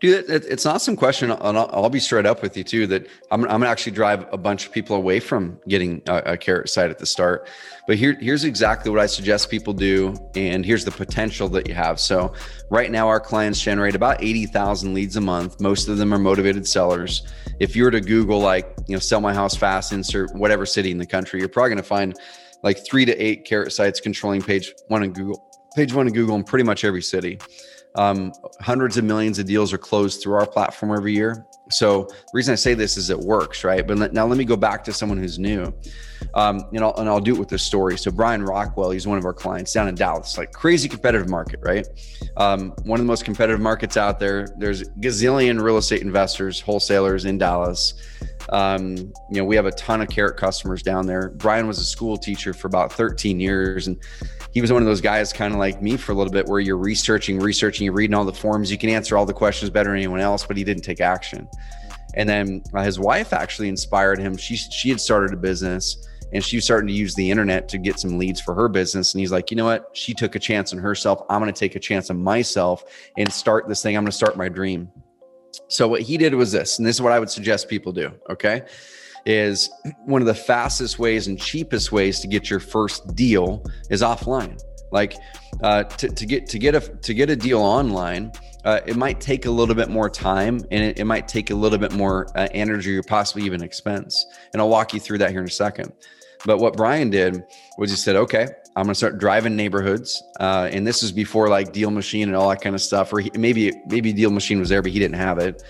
Dude, 0.00 0.28
it's 0.28 0.64
an 0.64 0.72
awesome 0.72 0.96
question. 0.96 1.30
And 1.30 1.58
I'll, 1.58 1.90
be 1.90 2.00
straight 2.00 2.26
up 2.26 2.42
with 2.42 2.56
you 2.56 2.64
too 2.64 2.86
that 2.88 3.06
I'm, 3.30 3.42
I'm 3.42 3.48
going 3.48 3.62
to 3.62 3.68
actually 3.68 3.92
drive 3.92 4.26
a 4.32 4.38
bunch 4.38 4.66
of 4.66 4.72
people 4.72 4.96
away 4.96 5.20
from 5.20 5.60
getting 5.68 6.02
a, 6.06 6.16
a 6.32 6.36
carrot 6.36 6.68
site 6.68 6.90
at 6.90 6.98
the 6.98 7.06
start. 7.06 7.48
But 7.86 7.96
here, 7.96 8.16
here's 8.20 8.44
exactly 8.44 8.90
what 8.90 9.00
I 9.00 9.06
suggest 9.06 9.50
people 9.50 9.72
do. 9.72 10.14
And 10.34 10.64
here's 10.64 10.84
the 10.84 10.90
potential 10.90 11.48
that 11.50 11.68
you 11.68 11.74
have. 11.74 12.00
So, 12.00 12.32
right 12.70 12.90
now, 12.90 13.08
our 13.08 13.20
clients 13.20 13.60
generate 13.60 13.94
about 13.94 14.22
80,000 14.22 14.94
leads 14.94 15.16
a 15.16 15.20
month. 15.20 15.60
Most 15.60 15.88
of 15.88 15.98
them 15.98 16.14
are 16.14 16.18
motivated 16.18 16.66
sellers. 16.66 17.22
If 17.60 17.76
you 17.76 17.84
were 17.84 17.90
to 17.90 18.00
Google, 18.00 18.40
like, 18.40 18.72
you 18.86 18.94
know, 18.94 19.00
sell 19.00 19.20
my 19.20 19.34
house 19.34 19.56
fast, 19.56 19.92
insert 19.92 20.34
whatever 20.34 20.64
city 20.64 20.90
in 20.90 20.98
the 20.98 21.06
country, 21.06 21.40
you're 21.40 21.48
probably 21.48 21.70
going 21.70 21.76
to 21.78 21.82
find 21.82 22.14
like 22.62 22.84
three 22.86 23.04
to 23.04 23.16
eight 23.16 23.44
carrot 23.44 23.72
sites 23.72 24.00
controlling 24.00 24.42
page 24.42 24.72
one 24.88 25.02
in 25.02 25.12
Google, 25.12 25.44
page 25.74 25.92
one 25.92 26.06
in 26.06 26.12
Google 26.12 26.36
in 26.36 26.44
pretty 26.44 26.64
much 26.64 26.84
every 26.84 27.02
city. 27.02 27.38
Um, 27.94 28.32
hundreds 28.60 28.96
of 28.96 29.04
millions 29.04 29.38
of 29.38 29.46
deals 29.46 29.72
are 29.72 29.78
closed 29.78 30.22
through 30.22 30.34
our 30.34 30.46
platform 30.46 30.96
every 30.96 31.12
year. 31.12 31.46
So 31.70 32.04
the 32.04 32.30
reason 32.34 32.52
I 32.52 32.56
say 32.56 32.74
this 32.74 32.96
is 32.96 33.10
it 33.10 33.18
works, 33.18 33.64
right? 33.64 33.86
But 33.86 34.12
now 34.12 34.26
let 34.26 34.36
me 34.36 34.44
go 34.44 34.56
back 34.56 34.84
to 34.84 34.92
someone 34.92 35.18
who's 35.18 35.38
new, 35.38 35.72
um, 36.34 36.64
and 36.72 36.84
I'll 36.84 36.94
and 36.96 37.08
I'll 37.08 37.20
do 37.20 37.34
it 37.34 37.38
with 37.38 37.48
this 37.48 37.62
story. 37.62 37.96
So 37.96 38.10
Brian 38.10 38.42
Rockwell, 38.42 38.90
he's 38.90 39.06
one 39.06 39.18
of 39.18 39.24
our 39.24 39.32
clients 39.32 39.72
down 39.72 39.88
in 39.88 39.94
Dallas, 39.94 40.36
like 40.36 40.52
crazy 40.52 40.88
competitive 40.88 41.28
market, 41.28 41.60
right? 41.62 41.86
Um, 42.36 42.72
one 42.84 43.00
of 43.00 43.06
the 43.06 43.10
most 43.10 43.24
competitive 43.24 43.60
markets 43.60 43.96
out 43.96 44.18
there. 44.18 44.48
There's 44.58 44.88
gazillion 45.00 45.62
real 45.62 45.78
estate 45.78 46.02
investors, 46.02 46.60
wholesalers 46.60 47.24
in 47.24 47.38
Dallas. 47.38 47.94
Um, 48.50 48.96
you 48.96 49.38
know, 49.38 49.44
we 49.44 49.56
have 49.56 49.66
a 49.66 49.72
ton 49.72 50.00
of 50.00 50.08
carrot 50.08 50.36
customers 50.36 50.82
down 50.82 51.06
there. 51.06 51.30
Brian 51.30 51.66
was 51.66 51.78
a 51.78 51.84
school 51.84 52.16
teacher 52.16 52.52
for 52.52 52.66
about 52.66 52.92
13 52.92 53.40
years, 53.40 53.86
and 53.86 53.96
he 54.52 54.60
was 54.60 54.72
one 54.72 54.82
of 54.82 54.86
those 54.86 55.00
guys, 55.00 55.32
kind 55.32 55.52
of 55.52 55.58
like 55.58 55.82
me, 55.82 55.96
for 55.96 56.12
a 56.12 56.14
little 56.14 56.32
bit, 56.32 56.46
where 56.46 56.60
you're 56.60 56.76
researching, 56.76 57.38
researching, 57.38 57.84
you're 57.84 57.94
reading 57.94 58.14
all 58.14 58.24
the 58.24 58.32
forums, 58.32 58.70
you 58.70 58.78
can 58.78 58.90
answer 58.90 59.16
all 59.16 59.26
the 59.26 59.32
questions 59.32 59.70
better 59.70 59.90
than 59.90 59.98
anyone 59.98 60.20
else, 60.20 60.46
but 60.46 60.56
he 60.56 60.64
didn't 60.64 60.82
take 60.82 61.00
action. 61.00 61.48
And 62.14 62.28
then 62.28 62.62
uh, 62.74 62.82
his 62.82 62.98
wife 62.98 63.32
actually 63.32 63.68
inspired 63.68 64.18
him. 64.18 64.36
She 64.36 64.56
she 64.56 64.90
had 64.90 65.00
started 65.00 65.32
a 65.32 65.36
business 65.36 66.06
and 66.32 66.42
she 66.42 66.56
was 66.56 66.64
starting 66.64 66.88
to 66.88 66.94
use 66.94 67.14
the 67.14 67.30
internet 67.30 67.68
to 67.68 67.78
get 67.78 67.98
some 67.98 68.18
leads 68.18 68.40
for 68.40 68.54
her 68.54 68.68
business. 68.68 69.14
And 69.14 69.20
he's 69.20 69.32
like, 69.32 69.50
you 69.50 69.56
know 69.56 69.66
what? 69.66 69.90
She 69.92 70.14
took 70.14 70.34
a 70.34 70.38
chance 70.38 70.72
on 70.72 70.78
herself. 70.78 71.22
I'm 71.28 71.40
going 71.40 71.52
to 71.52 71.58
take 71.58 71.76
a 71.76 71.80
chance 71.80 72.10
on 72.10 72.22
myself 72.22 72.84
and 73.18 73.30
start 73.30 73.68
this 73.68 73.82
thing. 73.82 73.96
I'm 73.96 74.02
going 74.02 74.10
to 74.10 74.16
start 74.16 74.36
my 74.36 74.48
dream. 74.48 74.90
So 75.68 75.88
what 75.88 76.02
he 76.02 76.16
did 76.16 76.34
was 76.34 76.52
this, 76.52 76.78
and 76.78 76.86
this 76.86 76.96
is 76.96 77.02
what 77.02 77.12
I 77.12 77.18
would 77.18 77.30
suggest 77.30 77.68
people 77.68 77.92
do. 77.92 78.10
Okay. 78.30 78.62
Is 79.24 79.70
one 80.04 80.20
of 80.20 80.26
the 80.26 80.34
fastest 80.34 80.98
ways 80.98 81.28
and 81.28 81.40
cheapest 81.40 81.92
ways 81.92 82.18
to 82.20 82.26
get 82.26 82.50
your 82.50 82.58
first 82.58 83.14
deal 83.14 83.64
is 83.88 84.02
offline. 84.02 84.60
Like 84.90 85.14
uh, 85.62 85.84
to, 85.84 86.08
to 86.08 86.26
get 86.26 86.46
to 86.48 86.58
get 86.58 86.74
a 86.74 86.80
to 86.80 87.14
get 87.14 87.30
a 87.30 87.36
deal 87.36 87.60
online, 87.60 88.32
uh, 88.64 88.80
it 88.84 88.96
might 88.96 89.20
take 89.20 89.46
a 89.46 89.50
little 89.50 89.74
bit 89.76 89.88
more 89.88 90.10
time 90.10 90.56
and 90.70 90.84
it, 90.84 90.98
it 90.98 91.04
might 91.04 91.28
take 91.28 91.50
a 91.50 91.54
little 91.54 91.78
bit 91.78 91.92
more 91.92 92.26
uh, 92.36 92.48
energy 92.52 92.96
or 92.96 93.02
possibly 93.02 93.44
even 93.44 93.62
expense. 93.62 94.26
And 94.52 94.60
I'll 94.60 94.68
walk 94.68 94.92
you 94.92 95.00
through 95.00 95.18
that 95.18 95.30
here 95.30 95.40
in 95.40 95.46
a 95.46 95.50
second. 95.50 95.92
But 96.44 96.58
what 96.58 96.76
Brian 96.76 97.10
did 97.10 97.42
was 97.78 97.90
he 97.90 97.96
said, 97.96 98.16
okay, 98.16 98.48
I'm 98.74 98.84
going 98.84 98.92
to 98.92 98.94
start 98.94 99.18
driving 99.18 99.54
neighborhoods. 99.54 100.22
Uh, 100.40 100.68
and 100.72 100.86
this 100.86 101.02
is 101.02 101.12
before 101.12 101.48
like 101.48 101.72
Deal 101.72 101.90
Machine 101.90 102.28
and 102.28 102.36
all 102.36 102.48
that 102.48 102.62
kind 102.62 102.74
of 102.74 102.80
stuff, 102.80 103.12
or 103.12 103.20
he, 103.20 103.30
maybe, 103.36 103.72
maybe 103.86 104.12
Deal 104.12 104.30
Machine 104.30 104.58
was 104.58 104.70
there, 104.70 104.80
but 104.80 104.92
he 104.92 104.98
didn't 104.98 105.16
have 105.16 105.38
it. 105.38 105.62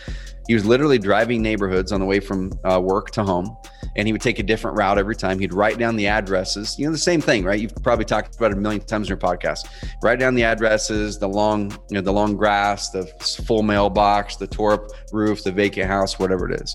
He 0.48 0.55
was 0.55 0.64
literally 0.64 0.98
driving 0.98 1.40
neighborhoods 1.40 1.92
on 1.92 2.00
the 2.00 2.07
way 2.07 2.18
from 2.18 2.53
uh, 2.64 2.80
work 2.80 3.11
to 3.12 3.22
home, 3.22 3.57
and 3.96 4.09
he 4.09 4.12
would 4.12 4.20
take 4.20 4.40
a 4.40 4.42
different 4.42 4.76
route 4.76 4.98
every 4.98 5.14
time. 5.14 5.38
He'd 5.38 5.55
write 5.55 5.78
down 5.78 5.94
the 5.94 6.09
addresses. 6.09 6.76
You 6.78 6.86
know, 6.86 6.92
the 6.92 6.98
same 6.98 7.20
thing, 7.20 7.44
right? 7.44 7.61
You've 7.61 7.74
probably 7.82 8.05
talked 8.05 8.36
about 8.36 8.50
it 8.50 8.59
a 8.59 8.61
million 8.61 8.80
times 8.84 9.07
in 9.07 9.11
your 9.11 9.18
podcast. 9.18 9.68
Write 10.03 10.18
down 10.18 10.34
the 10.34 10.42
addresses, 10.42 11.18
the 11.18 11.28
long, 11.28 11.70
you 11.90 11.94
know, 11.94 12.00
the 12.00 12.12
long 12.12 12.36
grass, 12.36 12.90
the 12.90 13.07
full 13.46 13.62
mailbox, 13.62 14.36
the 14.36 14.46
tore 14.48 14.88
roof, 15.12 15.44
the 15.44 15.53
vacant 15.53 15.86
house, 15.86 16.18
whatever 16.18 16.50
it 16.50 16.61
is. 16.61 16.74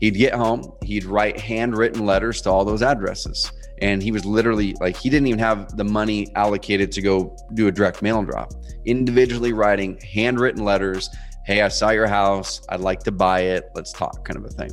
He'd 0.00 0.14
get 0.14 0.34
home. 0.34 0.72
He'd 0.82 1.04
write 1.04 1.40
handwritten 1.40 2.04
letters 2.04 2.42
to 2.42 2.50
all 2.50 2.66
those 2.66 2.82
addresses 2.82 3.50
and 3.82 4.02
he 4.02 4.10
was 4.10 4.24
literally 4.24 4.74
like 4.80 4.96
he 4.96 5.10
didn't 5.10 5.26
even 5.26 5.38
have 5.38 5.76
the 5.76 5.84
money 5.84 6.28
allocated 6.34 6.90
to 6.92 7.02
go 7.02 7.36
do 7.54 7.66
a 7.66 7.72
direct 7.72 8.02
mail 8.02 8.22
drop 8.22 8.52
individually 8.84 9.52
writing 9.52 9.98
handwritten 10.00 10.64
letters 10.64 11.10
hey, 11.46 11.62
I 11.62 11.68
saw 11.68 11.90
your 11.90 12.08
house. 12.08 12.60
I'd 12.68 12.80
like 12.80 13.04
to 13.04 13.12
buy 13.12 13.40
it. 13.42 13.70
Let's 13.72 13.92
talk, 13.92 14.24
kind 14.24 14.36
of 14.36 14.44
a 14.44 14.48
thing. 14.48 14.70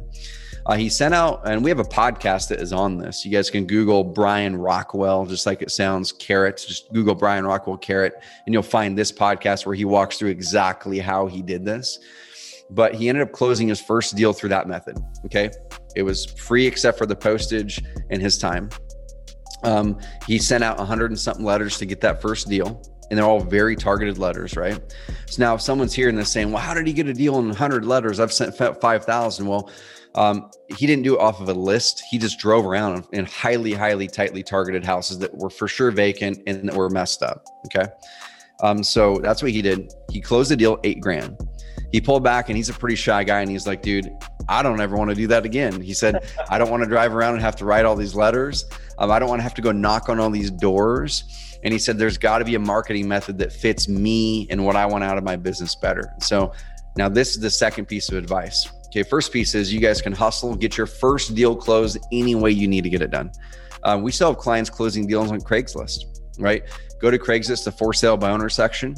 Uh, 0.65 0.75
he 0.75 0.89
sent 0.89 1.13
out, 1.13 1.47
and 1.47 1.63
we 1.63 1.69
have 1.69 1.77
a 1.77 1.83
podcast 1.83 2.47
that 2.47 2.59
is 2.59 2.73
on 2.73 2.97
this. 2.97 3.23
You 3.23 3.31
guys 3.31 3.51
can 3.51 3.67
Google 3.67 4.03
Brian 4.03 4.55
Rockwell, 4.55 5.25
just 5.27 5.45
like 5.45 5.61
it 5.61 5.69
sounds, 5.69 6.11
carrot. 6.11 6.63
Just 6.67 6.91
Google 6.91 7.13
Brian 7.13 7.45
Rockwell 7.45 7.77
carrot, 7.77 8.13
and 8.45 8.53
you'll 8.53 8.63
find 8.63 8.97
this 8.97 9.11
podcast 9.11 9.67
where 9.67 9.75
he 9.75 9.85
walks 9.85 10.17
through 10.17 10.29
exactly 10.29 10.97
how 10.97 11.27
he 11.27 11.43
did 11.43 11.63
this. 11.63 11.99
But 12.71 12.95
he 12.95 13.07
ended 13.07 13.27
up 13.27 13.33
closing 13.33 13.67
his 13.67 13.79
first 13.79 14.15
deal 14.15 14.33
through 14.33 14.49
that 14.49 14.67
method. 14.67 14.97
Okay. 15.25 15.51
It 15.95 16.01
was 16.01 16.25
free 16.25 16.65
except 16.65 16.97
for 16.97 17.05
the 17.05 17.15
postage 17.15 17.79
and 18.09 18.19
his 18.19 18.39
time. 18.39 18.69
Um, 19.63 19.99
he 20.27 20.39
sent 20.39 20.63
out 20.63 20.79
a 20.79 20.85
hundred 20.85 21.11
and 21.11 21.19
something 21.19 21.45
letters 21.45 21.77
to 21.77 21.85
get 21.85 22.01
that 22.01 22.21
first 22.21 22.49
deal 22.49 22.81
and 23.09 23.17
they're 23.19 23.25
all 23.25 23.41
very 23.41 23.75
targeted 23.75 24.17
letters, 24.17 24.55
right? 24.55 24.81
So 25.27 25.43
now 25.43 25.53
if 25.53 25.61
someone's 25.61 25.93
hearing 25.93 26.15
this 26.15 26.31
saying, 26.31 26.51
well, 26.51 26.63
how 26.63 26.73
did 26.73 26.87
he 26.87 26.93
get 26.93 27.07
a 27.07 27.13
deal 27.13 27.37
in 27.37 27.47
100 27.47 27.85
letters? 27.85 28.19
I've 28.19 28.33
sent 28.33 28.55
5,000. 28.57 29.45
Well, 29.45 29.69
um, 30.15 30.49
he 30.77 30.87
didn't 30.87 31.03
do 31.03 31.15
it 31.15 31.21
off 31.21 31.39
of 31.39 31.49
a 31.49 31.53
list. 31.53 32.03
He 32.09 32.17
just 32.17 32.39
drove 32.39 32.65
around 32.65 33.05
in 33.13 33.25
highly, 33.25 33.73
highly 33.73 34.07
tightly 34.07 34.41
targeted 34.41 34.83
houses 34.83 35.19
that 35.19 35.35
were 35.35 35.49
for 35.49 35.67
sure 35.67 35.91
vacant 35.91 36.39
and 36.47 36.67
that 36.67 36.75
were 36.75 36.89
messed 36.89 37.23
up. 37.23 37.45
Okay. 37.65 37.85
Um, 38.61 38.83
so 38.83 39.19
that's 39.19 39.41
what 39.41 39.51
he 39.51 39.61
did. 39.61 39.93
He 40.11 40.21
closed 40.21 40.49
the 40.51 40.55
deal 40.55 40.79
eight 40.83 40.99
grand. 40.99 41.37
He 41.93 42.01
pulled 42.01 42.23
back 42.23 42.49
and 42.49 42.57
he's 42.57 42.69
a 42.69 42.73
pretty 42.73 42.95
shy 42.95 43.23
guy. 43.23 43.41
And 43.41 43.51
he's 43.51 43.67
like, 43.67 43.83
dude, 43.83 44.11
I 44.49 44.63
don't 44.63 44.81
ever 44.81 44.97
want 44.97 45.11
to 45.11 45.15
do 45.15 45.27
that 45.27 45.45
again. 45.45 45.79
He 45.79 45.93
said, 45.93 46.27
I 46.49 46.57
don't 46.57 46.71
want 46.71 46.81
to 46.81 46.89
drive 46.89 47.15
around 47.15 47.35
and 47.35 47.43
have 47.43 47.55
to 47.57 47.65
write 47.65 47.85
all 47.85 47.95
these 47.95 48.15
letters. 48.15 48.65
Um, 48.97 49.11
I 49.11 49.19
don't 49.19 49.29
want 49.29 49.39
to 49.39 49.43
have 49.43 49.53
to 49.53 49.61
go 49.61 49.71
knock 49.71 50.09
on 50.09 50.19
all 50.19 50.31
these 50.31 50.49
doors. 50.49 51.23
And 51.63 51.71
he 51.71 51.77
said, 51.77 51.99
there's 51.99 52.17
got 52.17 52.39
to 52.39 52.45
be 52.45 52.55
a 52.55 52.59
marketing 52.59 53.07
method 53.07 53.37
that 53.37 53.53
fits 53.53 53.87
me 53.87 54.47
and 54.49 54.65
what 54.65 54.75
I 54.75 54.87
want 54.87 55.03
out 55.03 55.19
of 55.19 55.23
my 55.23 55.35
business 55.35 55.75
better. 55.75 56.11
So 56.19 56.51
now 56.97 57.09
this 57.09 57.35
is 57.35 57.41
the 57.41 57.51
second 57.51 57.85
piece 57.85 58.09
of 58.09 58.17
advice. 58.17 58.67
Okay, 58.87 59.03
first 59.03 59.31
piece 59.31 59.53
is 59.53 59.71
you 59.71 59.79
guys 59.79 60.01
can 60.01 60.13
hustle, 60.13 60.55
get 60.55 60.77
your 60.77 60.87
first 60.87 61.35
deal 61.35 61.55
closed 61.55 61.99
any 62.11 62.33
way 62.33 62.49
you 62.49 62.67
need 62.67 62.83
to 62.83 62.89
get 62.89 63.03
it 63.03 63.11
done. 63.11 63.31
Uh, 63.83 63.99
we 64.01 64.11
still 64.11 64.29
have 64.29 64.39
clients 64.39 64.69
closing 64.69 65.05
deals 65.05 65.31
on 65.31 65.39
Craigslist. 65.41 66.05
right? 66.39 66.63
Go 66.99 67.11
to 67.11 67.19
Craigslist, 67.19 67.65
the 67.65 67.71
for 67.71 67.93
sale 67.93 68.17
by 68.17 68.31
owner 68.31 68.49
section, 68.49 68.95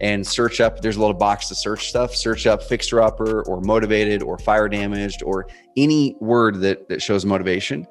and 0.00 0.26
search 0.26 0.60
up. 0.60 0.80
There's 0.80 0.96
a 0.96 1.00
little 1.00 1.14
box 1.14 1.48
to 1.48 1.54
search 1.54 1.88
stuff. 1.88 2.14
Search 2.14 2.46
up 2.46 2.62
fixer 2.62 3.00
upper 3.00 3.42
or 3.42 3.60
motivated 3.60 4.22
or 4.22 4.38
fire 4.38 4.68
damaged 4.68 5.22
or 5.22 5.48
any 5.76 6.16
word 6.20 6.60
that 6.60 6.88
that 6.88 7.02
shows 7.02 7.24
motivation, 7.24 7.86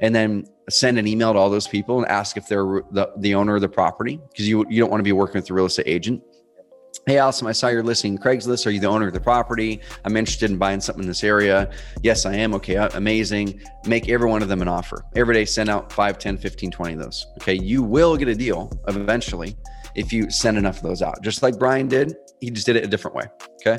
and 0.00 0.14
then 0.14 0.44
send 0.70 0.98
an 0.98 1.06
email 1.06 1.32
to 1.32 1.38
all 1.38 1.50
those 1.50 1.68
people 1.68 1.98
and 1.98 2.08
ask 2.08 2.36
if 2.36 2.46
they're 2.46 2.82
the, 2.92 3.10
the 3.18 3.34
owner 3.34 3.56
of 3.56 3.60
the 3.60 3.68
property 3.68 4.20
because 4.30 4.48
you 4.48 4.64
you 4.68 4.80
don't 4.80 4.90
want 4.90 5.00
to 5.00 5.04
be 5.04 5.12
working 5.12 5.38
with 5.38 5.46
the 5.46 5.54
real 5.54 5.66
estate 5.66 5.88
agent. 5.88 6.22
Hey, 7.06 7.18
Allison, 7.18 7.48
I 7.48 7.52
saw 7.52 7.66
you're 7.68 7.82
listing 7.82 8.16
Craigslist. 8.16 8.64
Are 8.66 8.70
you 8.70 8.78
the 8.78 8.86
owner 8.86 9.08
of 9.08 9.12
the 9.12 9.20
property? 9.20 9.80
I'm 10.04 10.16
interested 10.16 10.50
in 10.50 10.58
buying 10.58 10.80
something 10.80 11.02
in 11.02 11.08
this 11.08 11.24
area. 11.24 11.72
Yes, 12.02 12.26
I 12.26 12.34
am. 12.34 12.54
Okay, 12.54 12.76
amazing. 12.76 13.60
Make 13.86 14.08
every 14.08 14.28
one 14.28 14.40
of 14.40 14.48
them 14.48 14.62
an 14.62 14.68
offer. 14.68 15.04
Every 15.16 15.34
day, 15.34 15.44
send 15.44 15.68
out 15.68 15.90
5, 15.90 16.18
10, 16.18 16.36
15, 16.36 16.70
20 16.70 16.92
of 16.92 16.98
those. 17.00 17.26
Okay, 17.38 17.54
you 17.54 17.82
will 17.82 18.16
get 18.16 18.28
a 18.28 18.34
deal 18.34 18.70
eventually 18.86 19.56
if 19.94 20.12
you 20.12 20.30
send 20.30 20.58
enough 20.58 20.78
of 20.78 20.82
those 20.82 21.02
out. 21.02 21.22
Just 21.22 21.42
like 21.42 21.58
Brian 21.58 21.88
did, 21.88 22.16
he 22.40 22.50
just 22.50 22.66
did 22.66 22.76
it 22.76 22.84
a 22.84 22.88
different 22.88 23.16
way. 23.16 23.24
Okay. 23.66 23.78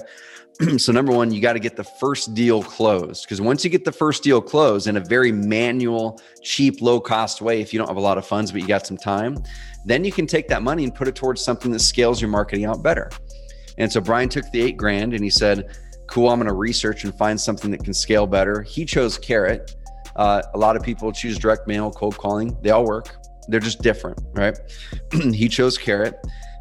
so 0.77 0.91
number 0.91 1.11
one, 1.11 1.31
you 1.31 1.41
got 1.41 1.53
to 1.53 1.59
get 1.59 1.75
the 1.75 1.83
first 1.83 2.33
deal 2.33 2.61
closed 2.61 3.25
because 3.25 3.41
once 3.41 3.63
you 3.63 3.69
get 3.69 3.85
the 3.85 3.91
first 3.91 4.23
deal 4.23 4.41
closed 4.41 4.87
in 4.87 4.97
a 4.97 4.99
very 4.99 5.31
manual, 5.31 6.19
cheap, 6.41 6.81
low 6.81 6.99
cost 6.99 7.41
way, 7.41 7.59
if 7.59 7.73
you 7.73 7.79
don't 7.79 7.87
have 7.87 7.97
a 7.97 8.01
lot 8.01 8.17
of 8.17 8.25
funds 8.25 8.51
but 8.51 8.61
you 8.61 8.67
got 8.67 8.85
some 8.85 8.97
time, 8.97 9.37
then 9.85 10.03
you 10.03 10.11
can 10.11 10.27
take 10.27 10.47
that 10.47 10.61
money 10.61 10.83
and 10.83 10.93
put 10.93 11.07
it 11.07 11.15
towards 11.15 11.43
something 11.43 11.71
that 11.71 11.79
scales 11.79 12.21
your 12.21 12.29
marketing 12.29 12.65
out 12.65 12.83
better. 12.83 13.09
And 13.77 13.91
so 13.91 13.99
Brian 13.99 14.29
took 14.29 14.49
the 14.51 14.61
eight 14.61 14.77
grand 14.77 15.13
and 15.13 15.23
he 15.23 15.29
said, 15.29 15.75
"Cool, 16.07 16.29
I'm 16.29 16.37
going 16.37 16.47
to 16.47 16.53
research 16.53 17.03
and 17.03 17.15
find 17.15 17.39
something 17.39 17.71
that 17.71 17.83
can 17.83 17.93
scale 17.93 18.27
better." 18.27 18.61
He 18.61 18.85
chose 18.85 19.17
Carrot. 19.17 19.75
Uh, 20.15 20.43
a 20.53 20.57
lot 20.57 20.75
of 20.75 20.83
people 20.83 21.11
choose 21.11 21.39
direct 21.39 21.67
mail, 21.67 21.89
cold 21.91 22.17
calling. 22.17 22.55
They 22.61 22.69
all 22.69 22.85
work. 22.85 23.15
They're 23.47 23.59
just 23.59 23.81
different, 23.81 24.19
right? 24.33 24.57
he 25.11 25.47
chose 25.47 25.77
Carrot. 25.77 26.15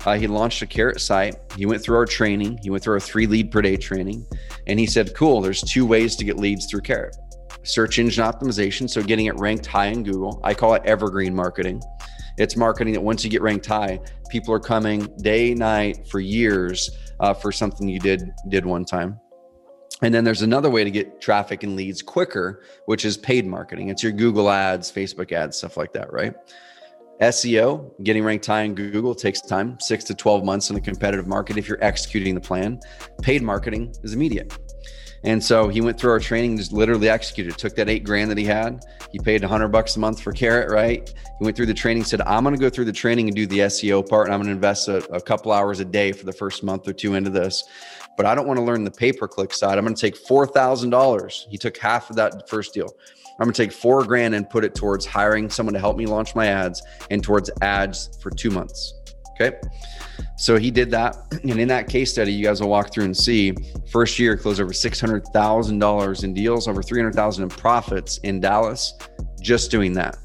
Uh, 0.05 0.15
he 0.19 0.27
launched 0.27 0.63
a 0.63 0.67
carrot 0.67 1.01
site. 1.01 1.37
He 1.57 1.65
went 1.65 1.81
through 1.81 1.97
our 1.97 2.07
training. 2.07 2.59
He 2.61 2.71
went 2.71 2.83
through 2.83 2.95
our 2.95 3.01
three 3.01 3.29
lead 3.29 3.53
per 3.53 3.63
day 3.63 3.77
training. 3.77 4.27
And 4.67 4.81
he 4.81 4.87
said, 4.87 5.15
cool, 5.15 5.41
there's 5.41 5.63
two 5.63 5.87
ways 5.87 6.17
to 6.17 6.25
get 6.25 6.39
leads 6.39 6.67
through 6.67 6.81
carrot 6.81 7.17
search 7.65 7.99
engine 7.99 8.25
optimization. 8.25 8.89
So 8.89 9.03
getting 9.03 9.27
it 9.27 9.39
ranked 9.39 9.67
high 9.67 9.87
in 9.87 10.03
Google. 10.03 10.41
I 10.43 10.55
call 10.55 10.75
it 10.75 10.83
evergreen 10.85 11.35
marketing. 11.35 11.83
It's 12.39 12.57
marketing 12.57 12.95
that 12.95 13.01
once 13.01 13.25
you 13.25 13.31
get 13.31 13.43
ranked 13.43 13.67
high, 13.67 14.01
people 14.31 14.55
are 14.55 14.61
coming 14.61 15.07
day, 15.19 15.55
night 15.55 16.07
for 16.09 16.21
years 16.21 16.91
uh, 17.21 17.35
for 17.35 17.53
something 17.53 17.89
you 17.89 18.01
did 18.01 18.31
did 18.49 18.65
one 18.65 18.85
time. 18.85 19.19
And 20.01 20.13
then 20.13 20.25
there's 20.25 20.43
another 20.43 20.71
way 20.71 20.83
to 20.83 20.91
get 20.91 21.21
traffic 21.21 21.63
and 21.63 21.77
leads 21.77 22.03
quicker, 22.03 22.65
which 22.87 23.05
is 23.05 23.17
paid 23.17 23.47
marketing. 23.47 23.89
It's 23.89 24.03
your 24.03 24.11
Google 24.11 24.51
ads, 24.51 24.91
Facebook 24.91 25.31
ads, 25.31 25.57
stuff 25.59 25.77
like 25.77 25.93
that, 25.93 26.13
right? 26.13 26.35
SEO, 27.23 27.93
getting 28.03 28.25
ranked 28.25 28.47
high 28.47 28.63
in 28.63 28.75
Google 28.75 29.15
takes 29.15 29.41
time, 29.41 29.79
six 29.79 30.03
to 30.05 30.15
12 30.15 30.45
months 30.45 30.71
in 30.71 30.77
a 30.77 30.81
competitive 30.81 31.29
market 31.29 31.57
if 31.57 31.69
you're 31.69 31.83
executing 31.83 32.35
the 32.35 32.41
plan. 32.41 32.81
Paid 33.23 33.43
marketing 33.43 33.95
is 34.03 34.13
immediate. 34.13 34.59
And 35.25 35.43
so 35.43 35.69
he 35.69 35.81
went 35.81 36.01
through 36.01 36.11
our 36.11 36.19
training, 36.19 36.57
just 36.57 36.73
literally 36.73 37.09
executed, 37.09 37.57
took 37.57 37.77
that 37.77 37.89
eight 37.89 38.03
grand 38.03 38.29
that 38.33 38.39
he 38.39 38.45
had. 38.45 38.85
He 39.13 39.21
paid 39.21 39.41
100 39.43 39.69
bucks 39.69 39.95
a 39.95 40.01
month 40.01 40.21
for 40.21 40.33
Carrot, 40.33 40.69
right? 40.69 41.09
He 41.39 41.45
went 41.45 41.57
through 41.57 41.67
the 41.67 41.75
training, 41.75 42.03
said, 42.03 42.23
I'm 42.23 42.43
going 42.43 42.57
to 42.57 42.61
go 42.61 42.69
through 42.69 42.87
the 42.87 42.93
training 42.93 43.29
and 43.29 43.37
do 43.37 43.47
the 43.47 43.61
SEO 43.61 44.09
part, 44.09 44.27
and 44.27 44.35
I'm 44.35 44.41
going 44.41 44.49
to 44.49 44.55
invest 44.55 44.89
a, 44.89 44.97
a 45.13 45.21
couple 45.21 45.53
hours 45.53 45.79
a 45.79 45.85
day 45.85 46.11
for 46.11 46.27
the 46.27 46.33
first 46.33 46.65
month 46.65 46.89
or 46.89 46.93
two 46.93 47.15
into 47.15 47.31
this. 47.31 47.63
But 48.17 48.27
I 48.27 48.35
don't 48.35 48.49
want 48.49 48.59
to 48.59 48.65
learn 48.65 48.83
the 48.83 48.91
pay 48.91 49.13
per 49.13 49.29
click 49.29 49.53
side. 49.53 49.79
I'm 49.79 49.85
going 49.85 49.95
to 49.95 50.01
take 50.01 50.17
$4,000. 50.27 51.47
He 51.49 51.57
took 51.57 51.77
half 51.79 52.11
of 52.11 52.17
that 52.17 52.49
first 52.49 52.75
deal. 52.75 52.89
I'm 53.39 53.45
going 53.47 53.55
to 53.55 53.63
take 53.63 53.73
four 53.73 54.05
grand 54.05 54.35
and 54.35 54.49
put 54.49 54.65
it 54.65 54.75
towards 54.75 55.07
hiring 55.07 55.51
someone 55.51 55.75
to 55.75 55.81
help 55.81 55.97
me 55.97 56.07
launch 56.07 56.35
my 56.35 56.47
ads 56.47 56.83
and 57.11 57.23
towards 57.23 57.51
ads 57.61 58.19
for 58.23 58.31
two 58.31 58.51
months. 58.51 58.95
Okay. 59.33 59.59
So 60.37 60.59
he 60.59 60.71
did 60.71 60.91
that. 60.91 61.17
And 61.43 61.59
in 61.59 61.69
that 61.69 61.89
case 61.89 62.13
study, 62.13 62.33
you 62.33 62.45
guys 62.45 62.61
will 62.61 62.69
walk 62.69 62.93
through 62.93 63.05
and 63.05 63.17
see 63.17 63.55
first 63.91 64.19
year 64.19 64.37
closed 64.37 64.61
over 64.61 64.73
$600,000 64.73 66.25
in 66.25 66.35
deals, 66.35 66.69
over 66.69 66.83
300,000 66.83 67.43
in 67.43 67.49
profits 67.49 68.19
in 68.19 68.41
Dallas, 68.41 68.95
just 69.41 69.71
doing 69.71 69.93
that. 69.95 70.17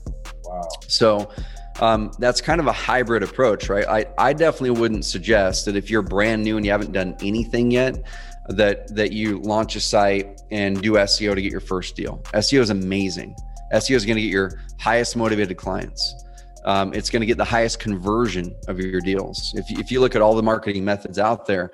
Wow. 0.44 0.68
So 0.88 1.32
um, 1.80 2.12
that's 2.20 2.42
kind 2.42 2.60
of 2.60 2.68
a 2.68 2.72
hybrid 2.72 3.24
approach, 3.24 3.70
right? 3.70 3.88
I, 3.88 4.06
I 4.18 4.34
definitely 4.34 4.80
wouldn't 4.80 5.06
suggest 5.06 5.66
that 5.66 5.76
if 5.76 5.90
you're 5.90 6.02
brand 6.02 6.44
new 6.44 6.58
and 6.58 6.66
you 6.66 6.72
haven't 6.72 6.92
done 6.92 7.16
anything 7.22 7.72
yet, 7.72 8.04
that 8.50 8.94
that 8.96 9.12
you 9.12 9.40
launch 9.40 9.76
a 9.76 9.82
site 9.82 10.42
and 10.52 10.82
do 10.82 10.94
SEO 10.94 11.36
to 11.36 11.42
get 11.42 11.52
your 11.52 11.62
first 11.62 11.96
deal. 11.96 12.22
SEO 12.34 12.60
is 12.60 12.70
amazing. 12.70 13.36
SEO 13.74 13.96
is 13.96 14.06
going 14.06 14.16
to 14.16 14.22
get 14.22 14.32
your 14.32 14.62
highest 14.80 15.16
motivated 15.16 15.58
clients. 15.58 16.16
Um, 16.64 16.94
it's 16.94 17.10
going 17.10 17.22
to 17.22 17.26
get 17.26 17.38
the 17.38 17.46
highest 17.46 17.80
conversion 17.80 18.56
of 18.68 18.80
your 18.80 19.02
deals. 19.02 19.54
If 19.56 19.66
if 19.80 19.92
you 19.92 20.00
look 20.00 20.16
at 20.16 20.22
all 20.22 20.36
the 20.36 20.44
marketing 20.44 20.86
methods 20.86 21.20
out 21.20 21.46
there, 21.46 21.72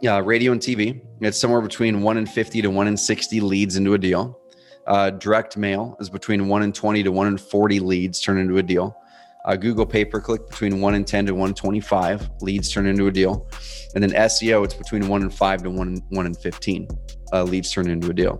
yeah, 0.00 0.18
radio 0.24 0.52
and 0.52 0.60
TV, 0.60 1.00
it's 1.20 1.38
somewhere 1.38 1.60
between 1.60 2.02
one 2.02 2.16
in 2.16 2.26
50 2.26 2.62
to 2.62 2.68
one 2.68 2.88
in 2.88 2.96
60 2.96 3.40
leads 3.40 3.76
into 3.76 3.94
a 3.94 3.98
deal. 3.98 4.40
Uh, 4.86 5.10
direct 5.10 5.56
mail 5.56 5.96
is 5.98 6.10
between 6.10 6.46
one 6.46 6.62
in 6.62 6.72
20 6.72 7.02
to 7.04 7.10
one 7.10 7.26
in 7.26 7.38
40 7.38 7.80
leads 7.80 8.20
turn 8.20 8.38
into 8.38 8.58
a 8.58 8.62
deal. 8.62 8.96
Uh, 9.44 9.56
Google 9.56 9.84
pay 9.84 10.04
per 10.04 10.20
click 10.20 10.48
between 10.48 10.80
one 10.80 10.94
and 10.94 11.06
10 11.06 11.26
to 11.26 11.32
125 11.32 12.30
leads 12.40 12.72
turn 12.72 12.86
into 12.86 13.06
a 13.06 13.10
deal. 13.10 13.48
And 13.94 14.02
then 14.02 14.10
SEO, 14.10 14.64
it's 14.64 14.74
between 14.74 15.06
one 15.08 15.22
and 15.22 15.32
five 15.32 15.62
to 15.64 15.70
one, 15.70 16.00
one 16.08 16.26
and 16.26 16.36
15 16.36 16.88
uh, 17.32 17.42
leads 17.44 17.70
turn 17.70 17.90
into 17.90 18.10
a 18.10 18.14
deal. 18.14 18.38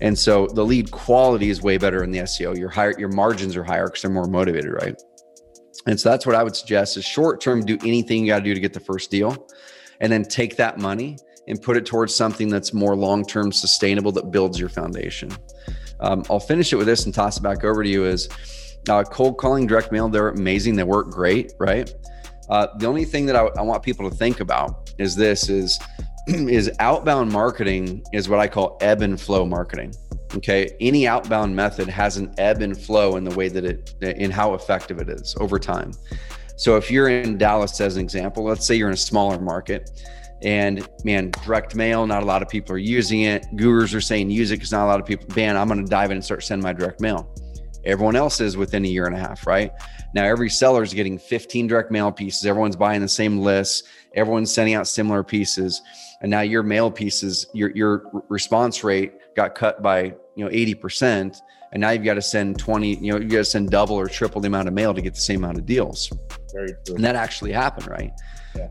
And 0.00 0.18
so 0.18 0.46
the 0.46 0.64
lead 0.64 0.90
quality 0.90 1.50
is 1.50 1.62
way 1.62 1.76
better 1.76 2.04
in 2.04 2.10
the 2.10 2.20
SEO. 2.20 2.56
Your 2.56 2.68
higher, 2.68 2.94
your 2.98 3.08
margins 3.08 3.56
are 3.56 3.64
higher 3.64 3.86
because 3.86 4.02
they're 4.02 4.10
more 4.10 4.26
motivated, 4.26 4.72
right? 4.72 5.00
And 5.86 5.98
so 5.98 6.10
that's 6.10 6.26
what 6.26 6.36
I 6.36 6.42
would 6.42 6.54
suggest 6.54 6.96
is 6.96 7.04
short 7.04 7.40
term, 7.40 7.64
do 7.64 7.78
anything 7.82 8.24
you 8.24 8.32
got 8.32 8.38
to 8.38 8.44
do 8.44 8.54
to 8.54 8.60
get 8.60 8.72
the 8.72 8.80
first 8.80 9.10
deal. 9.10 9.48
And 10.00 10.12
then 10.12 10.24
take 10.24 10.56
that 10.56 10.78
money 10.78 11.16
and 11.48 11.60
put 11.60 11.76
it 11.76 11.86
towards 11.86 12.14
something 12.14 12.48
that's 12.48 12.72
more 12.72 12.96
long 12.96 13.24
term 13.24 13.52
sustainable 13.52 14.12
that 14.12 14.30
builds 14.30 14.58
your 14.58 14.68
foundation. 14.68 15.30
Um, 16.00 16.24
I'll 16.30 16.40
finish 16.40 16.72
it 16.72 16.76
with 16.76 16.86
this 16.86 17.04
and 17.04 17.14
toss 17.14 17.36
it 17.36 17.42
back 17.42 17.64
over 17.64 17.82
to 17.82 17.88
you 17.88 18.04
is 18.04 18.28
uh, 18.88 19.04
cold 19.04 19.38
calling, 19.38 19.66
direct 19.66 19.92
mail, 19.92 20.08
they're 20.08 20.28
amazing. 20.28 20.76
They 20.76 20.84
work 20.84 21.10
great, 21.10 21.52
right? 21.58 21.92
Uh, 22.48 22.66
the 22.78 22.86
only 22.86 23.04
thing 23.04 23.26
that 23.26 23.36
I, 23.36 23.46
I 23.56 23.62
want 23.62 23.82
people 23.82 24.08
to 24.10 24.14
think 24.14 24.40
about 24.40 24.90
is 24.98 25.16
this 25.16 25.48
is 25.48 25.78
is 26.26 26.70
outbound 26.80 27.32
marketing 27.32 28.04
is 28.12 28.28
what 28.28 28.40
I 28.40 28.48
call 28.48 28.78
ebb 28.80 29.02
and 29.02 29.20
flow 29.20 29.44
marketing. 29.44 29.94
Okay. 30.34 30.70
Any 30.80 31.06
outbound 31.06 31.54
method 31.54 31.88
has 31.88 32.16
an 32.16 32.34
ebb 32.38 32.62
and 32.62 32.78
flow 32.78 33.16
in 33.16 33.24
the 33.24 33.34
way 33.34 33.48
that 33.48 33.64
it, 33.64 33.94
in 34.00 34.30
how 34.30 34.54
effective 34.54 34.98
it 34.98 35.08
is 35.08 35.36
over 35.38 35.58
time. 35.58 35.92
So 36.56 36.76
if 36.76 36.90
you're 36.90 37.08
in 37.08 37.38
Dallas 37.38 37.80
as 37.80 37.96
an 37.96 38.02
example, 38.02 38.44
let's 38.44 38.66
say 38.66 38.74
you're 38.74 38.88
in 38.88 38.94
a 38.94 38.96
smaller 38.96 39.38
market 39.38 39.90
and 40.42 40.86
man, 41.04 41.30
direct 41.44 41.74
mail, 41.74 42.06
not 42.06 42.22
a 42.22 42.26
lot 42.26 42.42
of 42.42 42.48
people 42.48 42.74
are 42.74 42.78
using 42.78 43.22
it. 43.22 43.46
Gurus 43.56 43.94
are 43.94 44.00
saying 44.00 44.30
use 44.30 44.50
it 44.50 44.56
because 44.56 44.72
not 44.72 44.84
a 44.84 44.88
lot 44.88 45.00
of 45.00 45.06
people, 45.06 45.26
man, 45.36 45.56
I'm 45.56 45.68
going 45.68 45.84
to 45.84 45.88
dive 45.88 46.10
in 46.10 46.16
and 46.16 46.24
start 46.24 46.42
sending 46.44 46.62
my 46.62 46.72
direct 46.72 47.00
mail. 47.00 47.32
Everyone 47.84 48.16
else 48.16 48.40
is 48.40 48.56
within 48.56 48.84
a 48.84 48.88
year 48.88 49.06
and 49.06 49.14
a 49.14 49.18
half, 49.18 49.46
right? 49.46 49.72
Now 50.14 50.24
every 50.24 50.50
seller 50.50 50.82
is 50.82 50.94
getting 50.94 51.18
15 51.18 51.66
direct 51.66 51.90
mail 51.90 52.12
pieces. 52.12 52.46
Everyone's 52.46 52.76
buying 52.76 53.00
the 53.00 53.08
same 53.08 53.38
lists. 53.38 53.88
Everyone's 54.14 54.52
sending 54.52 54.74
out 54.74 54.86
similar 54.86 55.22
pieces. 55.22 55.82
And 56.20 56.30
now 56.30 56.40
your 56.40 56.62
mail 56.62 56.90
pieces, 56.90 57.46
your 57.52 57.70
your 57.70 58.24
response 58.28 58.84
rate 58.84 59.12
got 59.34 59.54
cut 59.54 59.82
by, 59.82 60.14
you 60.36 60.44
know, 60.44 60.48
80%. 60.48 61.40
And 61.72 61.80
now 61.80 61.90
you've 61.90 62.04
got 62.04 62.14
to 62.14 62.22
send 62.22 62.58
20, 62.58 62.96
you 62.96 63.12
know, 63.12 63.18
you 63.18 63.28
got 63.28 63.38
to 63.38 63.44
send 63.44 63.70
double 63.70 63.96
or 63.96 64.06
triple 64.06 64.42
the 64.42 64.46
amount 64.46 64.68
of 64.68 64.74
mail 64.74 64.92
to 64.92 65.00
get 65.00 65.14
the 65.14 65.20
same 65.20 65.42
amount 65.42 65.58
of 65.58 65.64
deals. 65.64 66.12
Very 66.52 66.68
true. 66.84 66.96
And 66.96 67.04
that 67.04 67.16
actually 67.16 67.52
happened, 67.52 67.88
right? 67.88 68.12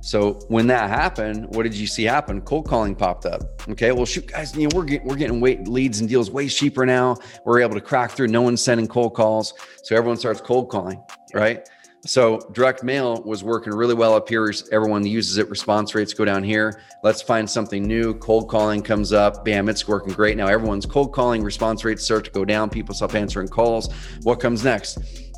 So 0.02 0.34
when 0.48 0.68
that 0.68 0.90
happened, 0.90 1.48
what 1.56 1.64
did 1.64 1.76
you 1.76 1.88
see 1.88 2.04
happen? 2.04 2.42
Cold 2.42 2.68
calling 2.68 2.96
popped 2.96 3.26
up. 3.26 3.62
Okay, 3.70 3.92
well, 3.92 4.06
shoot, 4.06 4.28
guys, 4.28 4.56
you 4.56 4.68
know 4.68 4.76
we're 4.76 4.86
getting 4.86 5.08
we're 5.08 5.16
getting 5.16 5.40
way, 5.40 5.58
leads 5.58 6.00
and 6.00 6.10
deals 6.10 6.32
way 6.32 6.48
cheaper 6.48 6.86
now. 6.86 7.18
We're 7.46 7.62
able 7.62 7.76
to 7.76 7.82
crack 7.82 8.12
through. 8.12 8.28
No 8.28 8.42
one's 8.42 8.62
sending 8.62 8.88
cold 8.88 9.14
calls, 9.14 9.54
so 9.84 9.96
everyone 9.96 10.18
starts 10.18 10.42
cold 10.42 10.70
calling, 10.70 11.02
right? 11.34 11.68
So 12.04 12.40
direct 12.54 12.84
mail 12.84 13.22
was 13.24 13.44
working 13.44 13.74
really 13.74 13.94
well 13.94 14.16
up 14.16 14.28
here. 14.28 14.52
Everyone 14.72 15.06
uses 15.06 15.38
it. 15.38 15.48
Response 15.50 15.94
rates 15.94 16.16
go 16.16 16.26
down 16.26 16.44
here. 16.44 16.82
Let's 17.04 17.22
find 17.22 17.48
something 17.48 17.84
new. 17.84 18.16
Cold 18.16 18.50
calling 18.50 18.82
comes 18.82 19.14
up. 19.14 19.46
Bam, 19.46 19.70
it's 19.70 19.88
working 19.88 20.14
great. 20.14 20.36
Now 20.36 20.48
everyone's 20.48 20.88
cold 20.88 21.14
calling. 21.14 21.44
Response 21.44 21.86
rates 21.86 22.04
start 22.04 22.26
to 22.26 22.32
go 22.32 22.44
down. 22.44 22.72
People 22.72 22.96
stop 22.96 23.14
answering 23.14 23.50
calls. 23.50 23.94
What 24.24 24.40
comes 24.40 24.64
next? 24.64 24.98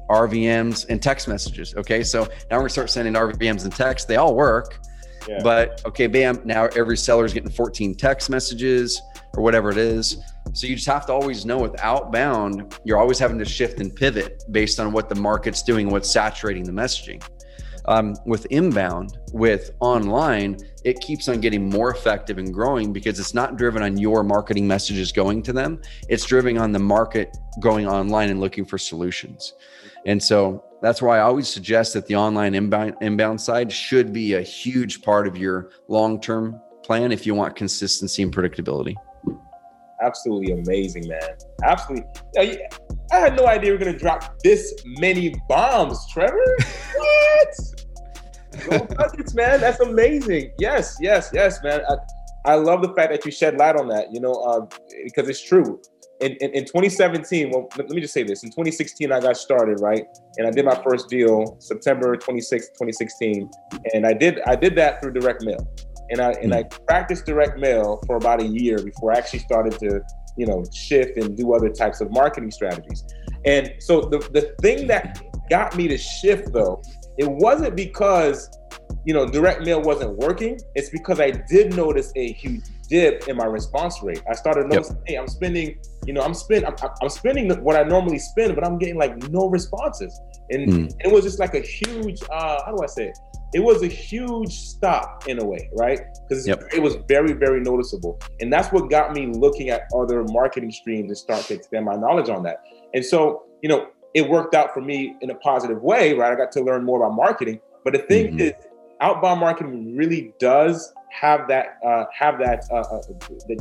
RVMs 0.10 0.88
and 0.90 1.02
text 1.02 1.28
messages. 1.28 1.74
Okay. 1.76 2.04
So 2.04 2.24
now 2.24 2.58
we're 2.58 2.60
gonna 2.60 2.70
start 2.70 2.90
sending 2.90 3.14
RVMs 3.14 3.64
and 3.64 3.74
text. 3.74 4.08
They 4.08 4.18
all 4.18 4.36
work. 4.36 4.80
Yeah. 5.28 5.40
But 5.42 5.82
okay, 5.86 6.08
bam, 6.08 6.42
now 6.44 6.66
every 6.76 6.98
seller 6.98 7.26
is 7.26 7.34
getting 7.34 7.50
14 7.50 7.96
text 7.96 8.30
messages 8.30 9.02
or 9.36 9.44
whatever 9.44 9.70
it 9.70 9.78
is. 9.78 10.18
So 10.52 10.68
you 10.68 10.76
just 10.76 10.88
have 10.88 11.06
to 11.08 11.14
always 11.14 11.46
know 11.46 11.58
with 11.58 11.80
outbound, 11.80 12.78
you're 12.84 13.00
always 13.00 13.18
having 13.18 13.40
to 13.40 13.46
shift 13.46 13.80
and 13.80 13.96
pivot 13.96 14.44
based 14.52 14.80
on 14.80 14.92
what 14.92 15.10
the 15.10 15.16
market's 15.16 15.64
doing, 15.64 15.90
what's 15.90 16.10
saturating 16.10 16.64
the 16.64 16.72
messaging. 16.72 17.24
Um, 17.86 18.16
with 18.26 18.46
inbound, 18.50 19.18
with 19.34 19.72
online, 19.82 20.58
it 20.86 21.00
keeps 21.02 21.28
on 21.28 21.42
getting 21.42 21.70
more 21.70 21.92
effective 21.92 22.38
and 22.38 22.54
growing 22.54 22.94
because 22.94 23.20
it's 23.20 23.34
not 23.34 23.58
driven 23.58 23.84
on 23.84 23.98
your 23.98 24.24
marketing 24.24 24.68
messages 24.68 25.12
going 25.12 25.44
to 25.44 25.54
them. 25.54 25.82
It's 26.08 26.26
driven 26.26 26.58
on 26.58 26.72
the 26.72 26.80
market 26.80 27.36
going 27.60 27.88
online 27.88 28.30
and 28.30 28.40
looking 28.40 28.64
for 28.64 28.78
solutions. 28.78 29.54
And 30.06 30.22
so 30.22 30.64
that's 30.82 31.02
why 31.02 31.18
I 31.18 31.22
always 31.22 31.48
suggest 31.48 31.94
that 31.94 32.08
the 32.08 32.16
online 32.16 32.56
inbound 32.56 32.96
inbound 33.02 33.40
side 33.40 33.72
should 33.72 34.12
be 34.12 34.34
a 34.34 34.42
huge 34.42 35.02
part 35.02 35.28
of 35.28 35.38
your 35.38 35.72
long 35.88 36.20
term 36.20 36.60
plan 36.84 37.12
if 37.12 37.26
you 37.26 37.34
want 37.34 37.56
consistency 37.56 38.22
and 38.22 38.36
predictability. 38.36 38.96
Absolutely 40.02 40.52
amazing, 40.52 41.08
man. 41.08 41.38
Absolutely. 41.64 42.06
I 43.12 43.18
had 43.18 43.36
no 43.36 43.48
idea 43.48 43.72
we 43.72 43.76
are 43.76 43.80
gonna 43.80 43.98
drop 43.98 44.40
this 44.44 44.74
many 44.86 45.34
bombs, 45.48 46.00
Trevor. 46.12 46.58
what? 46.96 47.56
no 48.72 48.78
nuggets, 48.98 49.34
man. 49.34 49.60
That's 49.60 49.80
amazing. 49.80 50.52
Yes, 50.60 50.98
yes, 51.00 51.30
yes, 51.34 51.62
man. 51.64 51.82
I, 51.90 52.52
I 52.52 52.56
love 52.56 52.82
the 52.82 52.94
fact 52.94 53.12
that 53.12 53.26
you 53.26 53.32
shed 53.32 53.58
light 53.58 53.76
on 53.76 53.88
that. 53.90 54.14
You 54.14 54.20
know, 54.20 54.34
uh, 54.34 54.66
because 55.06 55.30
it's 55.30 55.44
true 55.44 55.80
in, 56.24 56.34
in, 56.40 56.52
in 56.52 56.66
2017, 56.66 57.50
well, 57.52 57.68
let, 57.78 57.90
me 57.90 58.02
just 58.02 58.14
say 58.14 58.24
this. 58.24 58.44
In 58.44 58.50
2016, 58.50 59.12
I 59.12 59.20
got 59.20 59.36
started, 59.36 59.82
right? 59.82 60.06
And 60.38 60.48
I 60.48 60.52
did 60.52 60.66
my 60.66 60.82
first 60.84 61.10
deal 61.10 61.58
September 61.60 62.16
26, 62.16 62.68
2016. 62.70 63.50
And 63.94 64.06
I 64.06 64.14
did 64.14 64.40
I 64.46 64.56
did 64.56 64.76
that 64.76 65.02
through 65.02 65.14
direct 65.14 65.44
mail. 65.44 65.68
And 66.10 66.22
I 66.22 66.32
and 66.42 66.54
I 66.54 66.64
hmm. 66.64 66.86
practiced 66.88 67.26
direct 67.26 67.58
mail 67.60 68.02
for 68.08 68.16
about 68.16 68.42
a 68.42 68.48
year 68.48 68.82
before 68.82 69.14
I 69.14 69.18
actually 69.18 69.40
started 69.40 69.78
to, 69.80 70.02
you 70.38 70.46
know, 70.46 70.64
shift 70.74 71.18
and 71.18 71.38
do 71.38 71.54
other 71.54 71.70
types 71.70 72.02
of 72.02 72.12
marketing 72.12 72.52
strategies. 72.52 73.04
And 73.46 73.74
so 73.80 74.02
the, 74.02 74.20
the 74.32 74.56
thing 74.62 74.88
that 74.88 75.22
got 75.50 75.76
me 75.76 75.88
to 75.88 75.98
shift 75.98 76.54
though, 76.54 76.82
it 77.18 77.30
wasn't 77.30 77.76
because 77.76 78.50
you 79.06 79.14
know 79.14 79.28
direct 79.28 79.62
mail 79.62 79.82
wasn't 79.82 80.16
working. 80.18 80.60
It's 80.76 80.90
because 80.90 81.20
I 81.20 81.32
did 81.32 81.76
notice 81.76 82.12
a 82.16 82.32
huge 82.34 82.64
dip 82.90 83.28
in 83.28 83.38
my 83.38 83.46
response 83.46 84.02
rate. 84.04 84.22
I 84.30 84.36
started 84.36 84.68
noticing, 84.68 84.98
yep. 84.98 85.06
hey, 85.08 85.16
I'm 85.16 85.28
spending, 85.28 85.80
you 86.06 86.14
know, 86.14 86.22
I'm 86.22 86.34
spending, 86.34 86.68
I'm, 86.68 86.76
I'm, 87.02 87.10
spending 87.10 87.50
what 87.64 87.76
I 87.76 87.84
normally 87.84 88.20
spend, 88.20 88.56
but 88.56 88.66
I'm 88.66 88.78
getting 88.78 88.98
like 88.98 89.16
no 89.30 89.50
responses, 89.50 90.20
and, 90.50 90.70
mm. 90.70 90.94
it 91.04 91.12
was 91.12 91.24
just 91.24 91.40
like 91.40 91.56
a 91.56 91.62
huge, 91.62 92.22
uh, 92.24 92.64
how 92.66 92.76
do 92.76 92.84
I 92.84 92.88
say 92.88 93.08
it? 93.08 93.18
It 93.54 93.60
was 93.60 93.84
a 93.84 93.88
huge 93.88 94.52
stop 94.52 95.28
in 95.28 95.40
a 95.40 95.46
way, 95.46 95.70
right? 95.74 96.00
Because 96.28 96.48
yep. 96.48 96.64
it 96.74 96.82
was 96.82 96.98
very, 97.08 97.34
very 97.34 97.60
noticeable, 97.60 98.20
and 98.40 98.52
that's 98.52 98.72
what 98.72 98.90
got 98.90 99.14
me 99.14 99.28
looking 99.28 99.70
at 99.70 99.84
other 99.96 100.24
marketing 100.24 100.72
streams 100.72 101.10
and 101.10 101.18
start 101.18 101.44
to 101.46 101.54
expand 101.54 101.86
my 101.86 101.96
knowledge 101.96 102.30
on 102.30 102.44
that. 102.44 102.64
And 102.94 103.06
so, 103.06 103.44
you 103.62 103.70
know, 103.70 103.88
it 104.14 104.28
worked 104.30 104.56
out 104.56 104.74
for 104.74 104.82
me 104.82 105.16
in 105.22 105.30
a 105.30 105.36
positive 105.36 105.82
way, 105.82 106.14
right? 106.14 106.32
I 106.32 106.36
got 106.36 106.52
to 106.54 106.62
learn 106.62 106.84
more 106.84 107.04
about 107.04 107.16
marketing. 107.16 107.60
But 107.84 107.94
the 107.94 108.00
thing 108.00 108.28
mm-hmm. 108.28 108.40
is, 108.40 108.54
outbound 109.02 109.40
marketing 109.40 109.96
really 109.96 110.34
does 110.40 110.94
have 111.12 111.48
that 111.48 111.78
uh, 111.86 112.06
have 112.18 112.40
that 112.40 112.66
uh, 112.72 112.78
uh, 112.78 113.02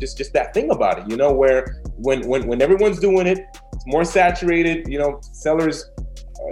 just 0.01 0.17
just 0.17 0.33
that 0.33 0.55
thing 0.55 0.71
about 0.71 1.01
it, 1.01 1.11
you 1.11 1.17
know, 1.17 1.33
where 1.33 1.83
when 1.97 2.27
when 2.27 2.47
when 2.47 2.63
everyone's 2.63 2.99
doing 2.99 3.27
it, 3.27 3.41
it's 3.73 3.87
more 3.87 4.05
saturated. 4.05 4.89
You 4.89 4.99
know, 4.99 5.21
sellers 5.33 5.91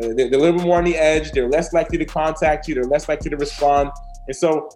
they're, 0.01 0.15
they're 0.15 0.39
a 0.39 0.43
little 0.43 0.59
bit 0.59 0.67
more 0.67 0.79
on 0.79 0.85
the 0.85 0.97
edge. 0.97 1.33
They're 1.33 1.49
less 1.49 1.73
likely 1.73 1.99
to 1.99 2.05
contact 2.05 2.69
you. 2.69 2.75
They're 2.75 2.85
less 2.85 3.09
likely 3.09 3.31
to 3.31 3.37
respond. 3.37 3.91
And 4.27 4.37
so 4.37 4.69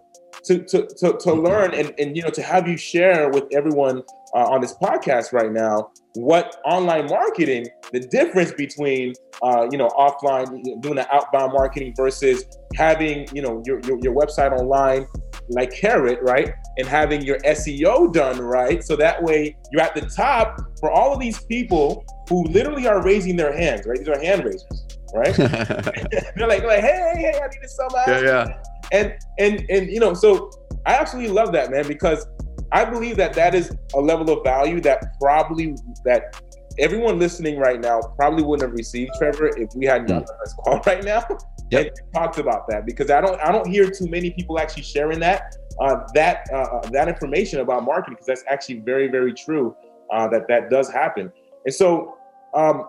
to 0.45 0.63
to 0.63 0.87
to, 0.97 1.17
to 1.17 1.33
learn 1.33 1.73
and 1.73 1.93
and 1.97 2.15
you 2.15 2.23
know 2.23 2.29
to 2.29 2.41
have 2.41 2.67
you 2.67 2.77
share 2.77 3.29
with 3.29 3.45
everyone 3.51 4.03
uh, 4.35 4.45
on 4.49 4.61
this 4.61 4.73
podcast 4.75 5.33
right 5.33 5.51
now 5.51 5.89
what 6.15 6.57
online 6.65 7.07
marketing 7.07 7.67
the 7.91 7.99
difference 7.99 8.51
between 8.51 9.13
uh, 9.41 9.67
you 9.71 9.77
know 9.77 9.87
offline 9.89 10.63
doing 10.81 10.95
the 10.95 11.07
outbound 11.13 11.53
marketing 11.53 11.93
versus 11.95 12.45
having 12.75 13.27
you 13.33 13.41
know 13.41 13.61
your, 13.65 13.79
your, 13.85 13.97
your 14.01 14.15
website 14.15 14.51
online 14.51 15.05
like 15.49 15.71
carrot 15.71 16.19
right 16.21 16.53
and 16.77 16.87
having 16.87 17.21
your 17.21 17.37
seo 17.39 18.11
done 18.11 18.39
right 18.39 18.83
so 18.83 18.95
that 18.95 19.21
way 19.23 19.55
you're 19.71 19.81
at 19.81 19.95
the 19.95 20.01
top 20.01 20.59
for 20.79 20.91
all 20.91 21.13
of 21.13 21.19
these 21.19 21.43
people 21.45 22.05
who 22.29 22.43
literally 22.45 22.87
are 22.87 23.03
raising 23.03 23.35
their 23.35 23.55
hands 23.55 23.85
right 23.85 23.99
these 23.99 24.07
are 24.07 24.19
hand 24.19 24.43
raisers 24.43 24.94
right? 25.15 25.35
They're 26.35 26.47
like, 26.47 26.63
like 26.63 26.81
hey 26.81 27.13
hey 27.13 27.21
hey 27.21 27.39
i 27.41 27.47
need 27.47 27.61
to 27.61 27.69
sell 27.69 27.87
my 27.91 28.03
yeah, 28.07 28.21
yeah. 28.21 28.63
and 28.91 29.13
and 29.39 29.65
and 29.69 29.89
you 29.89 29.99
know 29.99 30.13
so 30.13 30.49
i 30.85 30.93
absolutely 30.95 31.31
love 31.31 31.51
that 31.53 31.71
man 31.71 31.87
because 31.87 32.27
I 32.71 32.83
believe 32.83 33.15
that 33.17 33.33
that 33.33 33.55
is 33.55 33.75
a 33.93 33.99
level 33.99 34.29
of 34.37 34.43
value 34.43 34.81
that 34.81 35.17
probably 35.19 35.75
that 36.03 36.41
everyone 36.77 37.19
listening 37.19 37.57
right 37.57 37.79
now 37.79 38.01
probably 38.17 38.43
wouldn't 38.43 38.69
have 38.69 38.77
received 38.77 39.11
Trevor 39.17 39.47
if 39.57 39.69
we 39.75 39.85
hadn't 39.85 40.07
done 40.07 40.25
this 40.43 40.53
call 40.55 40.79
right 40.85 41.03
now 41.03 41.23
yep. 41.71 41.87
and 41.87 42.13
talked 42.13 42.37
about 42.37 42.67
that. 42.69 42.85
Because 42.85 43.09
I 43.09 43.21
don't 43.21 43.39
I 43.39 43.51
don't 43.51 43.67
hear 43.67 43.89
too 43.89 44.07
many 44.07 44.31
people 44.31 44.59
actually 44.59 44.83
sharing 44.83 45.19
that 45.19 45.55
uh, 45.79 46.01
that 46.13 46.47
uh, 46.51 46.57
uh 46.57 46.89
that 46.89 47.07
information 47.07 47.59
about 47.59 47.85
marketing 47.85 48.15
because 48.15 48.27
that's 48.27 48.43
actually 48.49 48.79
very 48.79 49.07
very 49.07 49.33
true 49.33 49.75
uh, 50.11 50.27
that 50.29 50.47
that 50.47 50.69
does 50.69 50.91
happen. 50.91 51.31
And 51.65 51.73
so 51.73 52.15
um, 52.53 52.87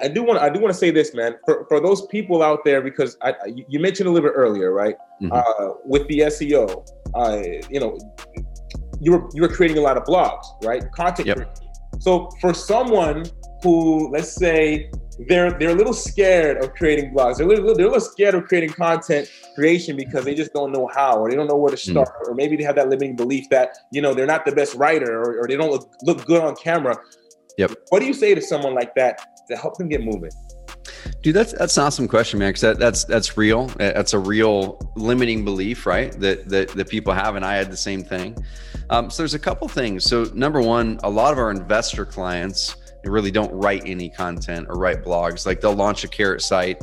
I 0.00 0.08
do 0.08 0.22
want 0.22 0.40
I 0.40 0.48
do 0.48 0.60
want 0.60 0.72
to 0.72 0.78
say 0.78 0.90
this 0.90 1.14
man 1.14 1.36
for, 1.44 1.66
for 1.68 1.80
those 1.80 2.06
people 2.06 2.42
out 2.42 2.64
there 2.64 2.80
because 2.80 3.16
I, 3.22 3.34
you 3.46 3.78
mentioned 3.80 4.08
a 4.08 4.12
little 4.12 4.28
bit 4.28 4.34
earlier 4.36 4.72
right 4.72 4.96
mm-hmm. 5.22 5.32
Uh, 5.32 5.74
with 5.84 6.06
the 6.08 6.20
SEO 6.20 6.86
uh, 7.14 7.42
you 7.68 7.80
know 7.80 7.98
you 9.00 9.12
were 9.12 9.28
you 9.32 9.42
were 9.42 9.48
creating 9.48 9.78
a 9.78 9.80
lot 9.80 9.96
of 9.96 10.04
blogs, 10.04 10.44
right? 10.62 10.82
Content. 10.92 11.28
Yep. 11.28 11.58
So 11.98 12.30
for 12.40 12.54
someone 12.54 13.24
who, 13.62 14.10
let's 14.10 14.32
say, 14.32 14.90
they're 15.28 15.50
they're 15.58 15.70
a 15.70 15.74
little 15.74 15.92
scared 15.92 16.62
of 16.62 16.74
creating 16.74 17.12
blogs. 17.14 17.38
They're 17.38 17.46
a 17.46 17.48
little, 17.48 17.74
they're 17.74 17.86
a 17.86 17.90
little 17.90 18.00
scared 18.00 18.34
of 18.34 18.44
creating 18.44 18.70
content 18.70 19.30
creation 19.54 19.96
because 19.96 20.24
they 20.24 20.34
just 20.34 20.52
don't 20.52 20.72
know 20.72 20.88
how, 20.94 21.18
or 21.18 21.30
they 21.30 21.36
don't 21.36 21.48
know 21.48 21.56
where 21.56 21.74
to 21.74 21.82
hmm. 21.82 21.92
start, 21.92 22.08
mm. 22.08 22.28
or 22.28 22.34
maybe 22.34 22.56
they 22.56 22.62
have 22.62 22.76
that 22.76 22.88
limiting 22.88 23.16
belief 23.16 23.48
that 23.50 23.76
you 23.90 24.00
know 24.00 24.14
they're 24.14 24.26
not 24.26 24.44
the 24.44 24.52
best 24.52 24.74
writer, 24.76 25.20
or, 25.20 25.40
or 25.40 25.48
they 25.48 25.56
don't 25.56 25.70
look, 25.70 25.92
look 26.02 26.24
good 26.26 26.42
on 26.42 26.54
camera. 26.56 26.96
Yep. 27.58 27.72
What 27.88 28.00
do 28.00 28.06
you 28.06 28.14
say 28.14 28.34
to 28.34 28.40
someone 28.40 28.74
like 28.74 28.94
that 28.94 29.39
to 29.50 29.56
help 29.56 29.76
them 29.76 29.88
get 29.88 30.02
moving? 30.02 30.30
Dude, 31.22 31.34
that's 31.34 31.52
that's 31.52 31.76
an 31.76 31.84
awesome 31.84 32.08
question, 32.08 32.38
man. 32.38 32.50
Because 32.50 32.62
that, 32.62 32.78
that's 32.78 33.04
that's 33.04 33.36
real. 33.36 33.66
That's 33.76 34.14
a 34.14 34.18
real 34.18 34.78
limiting 34.96 35.44
belief, 35.44 35.86
right? 35.86 36.12
That 36.20 36.48
that 36.48 36.68
that 36.68 36.88
people 36.88 37.12
have, 37.12 37.36
and 37.36 37.44
I 37.44 37.54
had 37.54 37.70
the 37.70 37.76
same 37.76 38.02
thing. 38.02 38.36
Um, 38.88 39.10
so 39.10 39.22
there's 39.22 39.34
a 39.34 39.38
couple 39.38 39.68
things. 39.68 40.04
So 40.04 40.24
number 40.34 40.60
one, 40.60 40.98
a 41.04 41.10
lot 41.10 41.32
of 41.32 41.38
our 41.38 41.50
investor 41.50 42.04
clients 42.04 42.76
really 43.04 43.30
don't 43.30 43.52
write 43.52 43.82
any 43.86 44.10
content 44.10 44.66
or 44.68 44.78
write 44.78 45.02
blogs. 45.02 45.46
Like 45.46 45.60
they'll 45.60 45.74
launch 45.74 46.04
a 46.04 46.08
carrot 46.08 46.42
site, 46.42 46.82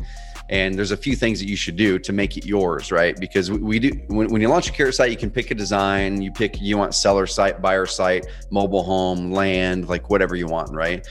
and 0.49 0.75
there's 0.75 0.91
a 0.91 0.97
few 0.97 1.15
things 1.15 1.39
that 1.39 1.47
you 1.47 1.55
should 1.55 1.75
do 1.75 1.99
to 1.99 2.13
make 2.13 2.37
it 2.37 2.45
yours, 2.45 2.91
right? 2.91 3.19
Because 3.19 3.51
we, 3.51 3.57
we 3.57 3.79
do 3.79 3.89
when, 4.07 4.29
when 4.29 4.41
you 4.41 4.47
launch 4.47 4.69
a 4.69 4.71
carrot 4.71 4.95
site, 4.95 5.11
you 5.11 5.17
can 5.17 5.31
pick 5.31 5.51
a 5.51 5.55
design. 5.55 6.21
You 6.21 6.31
pick 6.31 6.61
you 6.61 6.77
want 6.77 6.95
seller 6.95 7.27
site, 7.27 7.61
buyer 7.61 7.85
site, 7.85 8.25
mobile 8.51 8.83
home, 8.83 9.31
land, 9.31 9.89
like 9.89 10.09
whatever 10.09 10.35
you 10.35 10.47
want, 10.47 10.71
right? 10.71 11.07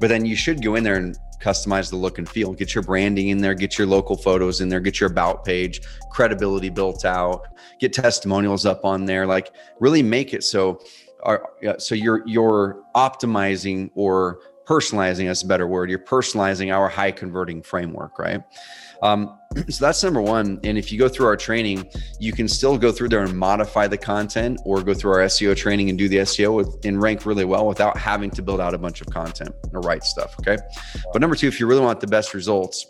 But 0.00 0.08
then 0.08 0.24
you 0.24 0.36
should 0.36 0.62
go 0.62 0.74
in 0.74 0.84
there 0.84 0.96
and 0.96 1.16
customize 1.40 1.90
the 1.90 1.96
look 1.96 2.18
and 2.18 2.28
feel. 2.28 2.52
Get 2.52 2.74
your 2.74 2.82
branding 2.82 3.28
in 3.28 3.38
there, 3.38 3.54
get 3.54 3.78
your 3.78 3.86
local 3.86 4.16
photos 4.16 4.60
in 4.60 4.68
there, 4.68 4.80
get 4.80 5.00
your 5.00 5.10
about 5.10 5.44
page, 5.44 5.80
credibility 6.10 6.68
built 6.68 7.04
out, 7.04 7.46
get 7.78 7.92
testimonials 7.92 8.66
up 8.66 8.84
on 8.84 9.04
there. 9.04 9.26
Like 9.26 9.52
really 9.80 10.02
make 10.02 10.34
it 10.34 10.44
so 10.44 10.80
are 11.22 11.50
so 11.78 11.94
you're 11.94 12.22
you're 12.26 12.82
optimizing 12.94 13.90
or 13.94 14.40
personalizing 14.66 15.26
that's 15.26 15.42
a 15.42 15.46
better 15.46 15.66
word 15.66 15.88
you're 15.90 15.98
personalizing 15.98 16.72
our 16.72 16.88
high 16.88 17.10
converting 17.10 17.62
framework 17.62 18.18
right 18.18 18.42
um, 19.02 19.38
so 19.68 19.84
that's 19.84 20.02
number 20.02 20.20
one. 20.20 20.60
And 20.64 20.76
if 20.76 20.92
you 20.92 20.98
go 20.98 21.08
through 21.08 21.26
our 21.26 21.36
training 21.36 21.90
you 22.18 22.32
can 22.32 22.48
still 22.48 22.76
go 22.76 22.92
through 22.92 23.08
there 23.08 23.22
and 23.22 23.36
modify 23.36 23.86
the 23.86 23.96
content 23.96 24.60
or 24.64 24.82
go 24.82 24.94
through 24.94 25.12
our 25.12 25.20
seo 25.20 25.56
training 25.56 25.88
and 25.88 25.98
do 25.98 26.08
the 26.08 26.18
seo 26.18 26.54
with, 26.54 26.84
and 26.84 27.00
rank 27.00 27.26
really 27.26 27.44
well 27.44 27.66
without 27.66 27.96
having 27.96 28.30
to 28.30 28.42
build 28.42 28.60
out 28.60 28.74
a 28.74 28.78
bunch 28.78 29.00
of 29.00 29.06
content 29.08 29.54
or 29.72 29.80
write 29.80 30.04
stuff 30.04 30.34
okay? 30.40 30.58
But 31.12 31.20
number 31.20 31.36
two 31.36 31.48
if 31.48 31.60
you 31.60 31.66
really 31.66 31.82
want 31.82 32.00
the 32.00 32.06
best 32.06 32.34
results 32.34 32.86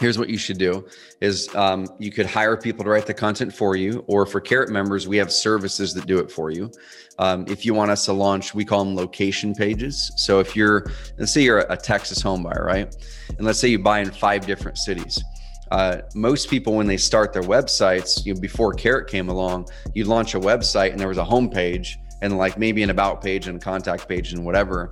here's 0.00 0.18
what 0.18 0.30
you 0.30 0.38
should 0.38 0.58
do 0.58 0.84
is 1.20 1.54
um, 1.54 1.86
you 1.98 2.10
could 2.10 2.26
hire 2.26 2.56
people 2.56 2.82
to 2.82 2.90
write 2.90 3.06
the 3.06 3.14
content 3.14 3.54
for 3.54 3.76
you 3.76 4.02
or 4.08 4.24
for 4.24 4.40
carrot 4.40 4.70
members 4.70 5.06
we 5.06 5.18
have 5.18 5.30
services 5.30 5.92
that 5.94 6.06
do 6.06 6.18
it 6.18 6.30
for 6.30 6.50
you. 6.50 6.72
Um, 7.18 7.44
if 7.48 7.66
you 7.66 7.74
want 7.74 7.90
us 7.90 8.06
to 8.06 8.14
launch 8.14 8.54
we 8.54 8.64
call 8.64 8.84
them 8.84 8.96
location 8.96 9.54
pages. 9.54 10.10
So 10.16 10.40
if 10.40 10.56
you're 10.56 10.90
let's 11.18 11.32
say 11.32 11.42
you're 11.42 11.60
a 11.60 11.76
texas 11.76 12.20
home 12.20 12.42
buyer 12.42 12.64
right? 12.64 12.92
And 13.36 13.46
let's 13.46 13.58
say 13.58 13.68
you 13.68 13.78
buy 13.78 14.00
in 14.00 14.10
five 14.10 14.46
different 14.46 14.78
cities. 14.78 15.22
Uh, 15.70 16.00
most 16.14 16.50
people 16.50 16.74
when 16.74 16.86
they 16.86 16.96
start 16.96 17.32
their 17.32 17.44
websites 17.44 18.24
you 18.24 18.34
know, 18.34 18.40
before 18.40 18.72
carrot 18.72 19.06
came 19.06 19.28
along 19.28 19.68
you 19.94 20.04
launch 20.04 20.34
a 20.34 20.40
website 20.40 20.90
and 20.90 20.98
there 20.98 21.08
was 21.08 21.18
a 21.18 21.24
home 21.24 21.48
page 21.48 21.98
and 22.22 22.36
like 22.38 22.58
maybe 22.58 22.82
an 22.82 22.90
about 22.90 23.22
page 23.22 23.48
and 23.48 23.60
contact 23.60 24.08
page 24.08 24.32
and 24.32 24.44
whatever. 24.44 24.90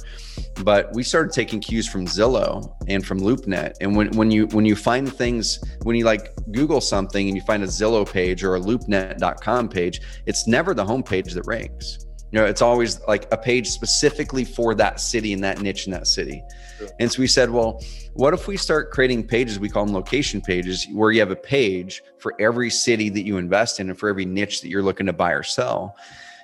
But 0.63 0.93
we 0.95 1.03
started 1.03 1.33
taking 1.33 1.61
cues 1.61 1.89
from 1.89 2.07
Zillow 2.07 2.75
and 2.89 3.05
from 3.05 3.21
LoopNet. 3.21 3.75
And 3.81 3.97
when, 3.97 4.09
when 4.17 4.31
you 4.31 4.47
when 4.49 4.65
you 4.65 4.77
find 4.77 5.13
things, 5.13 5.61
when 5.83 5.97
you 5.97 6.05
like 6.05 6.31
Google 6.53 6.81
something 6.81 7.29
and 7.29 7.37
you 7.37 7.43
find 7.43 7.63
a 7.63 7.67
Zillow 7.67 8.11
page 8.11 8.43
or 8.45 8.57
a 8.57 8.61
LoopNet.com 8.61 9.69
page, 9.69 10.01
it's 10.27 10.47
never 10.47 10.75
the 10.75 10.85
home 10.85 11.03
page 11.03 11.33
that 11.35 11.47
ranks. 11.47 11.99
You 12.31 12.41
know, 12.41 12.45
it's 12.45 12.61
always 12.61 13.01
like 13.09 13.27
a 13.33 13.39
page 13.39 13.69
specifically 13.69 14.45
for 14.45 14.75
that 14.75 15.01
city 15.01 15.33
and 15.33 15.43
that 15.45 15.63
niche 15.63 15.87
in 15.87 15.93
that 15.93 16.07
city. 16.07 16.43
Sure. 16.77 16.89
And 17.01 17.11
so 17.11 17.21
we 17.21 17.27
said, 17.27 17.49
well, 17.49 17.83
what 18.13 18.35
if 18.35 18.47
we 18.47 18.59
start 18.59 18.91
creating 18.91 19.27
pages? 19.27 19.59
We 19.59 19.71
call 19.71 19.87
them 19.87 19.95
location 19.95 20.43
pages, 20.43 20.87
where 20.93 21.11
you 21.11 21.21
have 21.21 21.31
a 21.31 21.37
page 21.37 22.03
for 22.19 22.35
every 22.39 22.69
city 22.69 23.09
that 23.09 23.25
you 23.25 23.39
invest 23.39 23.81
in 23.81 23.89
and 23.89 23.99
for 23.99 24.11
every 24.11 24.27
niche 24.27 24.61
that 24.61 24.69
you're 24.69 24.83
looking 24.83 25.07
to 25.07 25.13
buy 25.15 25.33
or 25.33 25.43
sell 25.43 25.97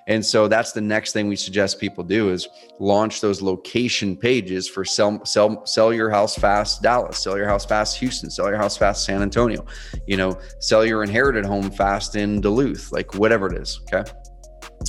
And 0.07 0.25
so 0.25 0.49
that's 0.49 0.73
the 0.73 0.81
next 0.81 1.13
thing 1.13 1.29
we 1.29 1.37
suggest 1.37 1.81
people 1.81 2.05
do 2.05 2.31
is 2.31 2.49
launch 2.79 3.21
those 3.21 3.41
location 3.41 4.17
pages 4.17 4.69
for 4.69 4.85
sell 4.85 5.25
sell 5.25 5.65
sell 5.65 5.93
your 5.95 6.11
house 6.11 6.37
fast 6.37 6.83
Dallas, 6.83 7.19
sell 7.19 7.39
your 7.39 7.49
house 7.49 7.65
fast 7.65 7.97
Houston, 7.99 8.31
sell 8.31 8.49
your 8.49 8.59
house 8.59 8.77
fast 8.77 9.05
San 9.05 9.23
Antonio, 9.23 9.65
you 10.07 10.17
know, 10.17 10.39
sell 10.59 10.85
your 10.85 11.03
inherited 11.03 11.45
home 11.45 11.71
fast 11.71 12.17
in 12.17 12.41
Duluth, 12.41 12.93
like 12.93 13.15
whatever 13.15 13.53
it 13.53 13.61
is, 13.61 13.81
okay? 13.93 14.11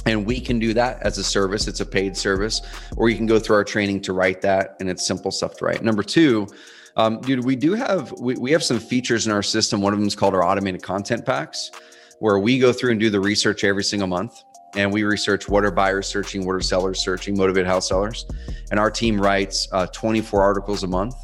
And 0.05 0.25
we 0.25 0.41
can 0.41 0.59
do 0.59 0.73
that 0.73 1.01
as 1.01 1.17
a 1.17 1.23
service. 1.23 1.67
It's 1.67 1.79
a 1.79 1.85
paid 1.85 2.17
service, 2.17 2.61
or 2.97 3.07
you 3.07 3.15
can 3.15 3.25
go 3.25 3.39
through 3.39 3.55
our 3.55 3.63
training 3.63 4.01
to 4.01 4.13
write 4.13 4.41
that, 4.41 4.75
and 4.81 4.89
it's 4.89 5.07
simple 5.07 5.31
stuff 5.31 5.55
to 5.57 5.65
write. 5.65 5.83
Number 5.83 6.03
two, 6.03 6.47
um, 6.97 7.21
dude, 7.21 7.45
we 7.45 7.55
do 7.55 7.73
have 7.73 8.11
we, 8.19 8.35
we 8.35 8.51
have 8.51 8.63
some 8.63 8.79
features 8.79 9.25
in 9.25 9.31
our 9.31 9.43
system. 9.43 9.81
One 9.81 9.93
of 9.93 9.99
them 9.99 10.07
is 10.07 10.15
called 10.15 10.33
our 10.33 10.43
automated 10.43 10.83
content 10.83 11.25
packs, 11.25 11.71
where 12.19 12.39
we 12.39 12.59
go 12.59 12.73
through 12.73 12.91
and 12.91 12.99
do 12.99 13.09
the 13.09 13.19
research 13.19 13.63
every 13.63 13.83
single 13.83 14.09
month 14.09 14.43
and 14.75 14.91
we 14.91 15.03
research 15.03 15.47
what 15.47 15.63
are 15.63 15.71
buyers 15.71 16.07
searching, 16.07 16.45
what 16.45 16.53
are 16.53 16.61
sellers 16.61 16.99
searching, 16.99 17.37
motivated 17.37 17.67
house 17.67 17.87
sellers. 17.87 18.25
And 18.71 18.79
our 18.79 18.91
team 18.91 19.19
writes 19.19 19.67
uh, 19.71 19.87
24 19.87 20.41
articles 20.41 20.83
a 20.83 20.87
month, 20.87 21.15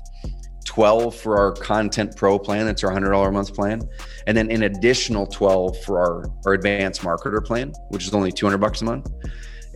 12 0.66 1.16
for 1.16 1.38
our 1.38 1.52
content 1.54 2.16
pro 2.16 2.40
plan. 2.40 2.66
That's 2.66 2.84
our 2.84 2.92
$100 2.92 3.28
a 3.28 3.32
month 3.32 3.54
plan. 3.54 3.82
And 4.28 4.38
then 4.38 4.50
an 4.52 4.64
additional 4.64 5.28
12 5.28 5.84
for 5.84 6.00
our, 6.00 6.32
our 6.46 6.54
advanced 6.54 7.02
marketer 7.02 7.44
plan, 7.44 7.74
which 7.90 8.08
is 8.08 8.14
only 8.14 8.32
200 8.32 8.58
bucks 8.58 8.82
a 8.82 8.86
month. 8.86 9.12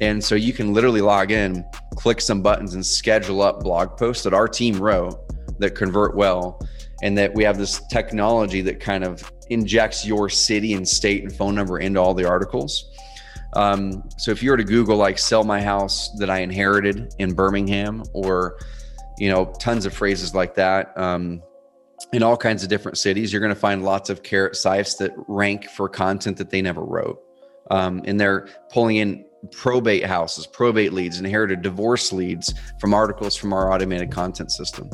And 0.02 0.24
so 0.24 0.36
you 0.36 0.54
can 0.54 0.74
literally 0.74 1.02
log 1.02 1.32
in, 1.32 1.66
click 1.96 2.20
some 2.20 2.42
buttons, 2.42 2.76
and 2.76 2.86
schedule 2.86 3.42
up 3.42 3.62
blog 3.62 3.98
posts 3.98 4.24
that 4.24 4.34
our 4.34 4.48
team 4.48 4.80
wrote 4.80 5.20
that 5.60 5.72
convert 5.72 6.16
well. 6.16 6.66
And 7.04 7.18
that 7.18 7.34
we 7.34 7.44
have 7.44 7.58
this 7.58 7.82
technology 7.88 8.62
that 8.62 8.80
kind 8.80 9.04
of 9.04 9.30
injects 9.50 10.06
your 10.06 10.30
city 10.30 10.74
and 10.74 10.88
state 10.88 11.24
and 11.24 11.34
phone 11.34 11.54
number 11.56 11.80
into 11.80 12.00
all 12.00 12.14
the 12.14 12.28
articles. 12.28 12.90
Um, 13.56 14.03
so 14.18 14.32
if 14.32 14.43
you 14.43 14.51
were 14.51 14.58
to 14.58 14.64
Google 14.64 14.97
like 14.97 15.18
sell 15.18 15.43
my 15.43 15.62
house 15.62 16.10
that 16.20 16.30
I 16.30 16.39
inherited 16.39 17.14
in 17.20 17.34
Birmingham 17.34 18.03
or, 18.14 18.60
you 19.18 19.30
know, 19.30 19.53
tons 19.60 19.86
of 19.86 19.93
phrases 19.93 20.36
like 20.36 20.56
that, 20.56 20.97
um, 20.97 21.41
in 22.12 22.22
all 22.22 22.38
kinds 22.38 22.64
of 22.64 22.70
different 22.70 22.97
cities, 22.97 23.32
you're 23.32 23.41
going 23.41 23.53
to 23.53 23.60
find 23.60 23.84
lots 23.84 24.10
of 24.10 24.24
carrot 24.24 24.56
sites 24.56 24.95
that 24.95 25.12
rank 25.28 25.66
for 25.70 25.88
content 25.89 26.38
that 26.38 26.49
they 26.49 26.62
never 26.62 26.84
wrote. 26.84 27.22
Um, 27.72 28.01
and 28.06 28.20
they're 28.20 28.47
pulling 28.72 28.97
in 28.97 29.25
probate 29.52 30.06
houses, 30.06 30.48
probate 30.48 30.93
leads, 30.93 31.20
inherited 31.20 31.62
divorce 31.62 32.12
leads 32.12 32.54
from 32.80 32.93
articles 32.93 33.36
from 33.36 33.54
our 33.54 33.72
automated 33.72 34.12
content 34.12 34.52
system. 34.52 34.89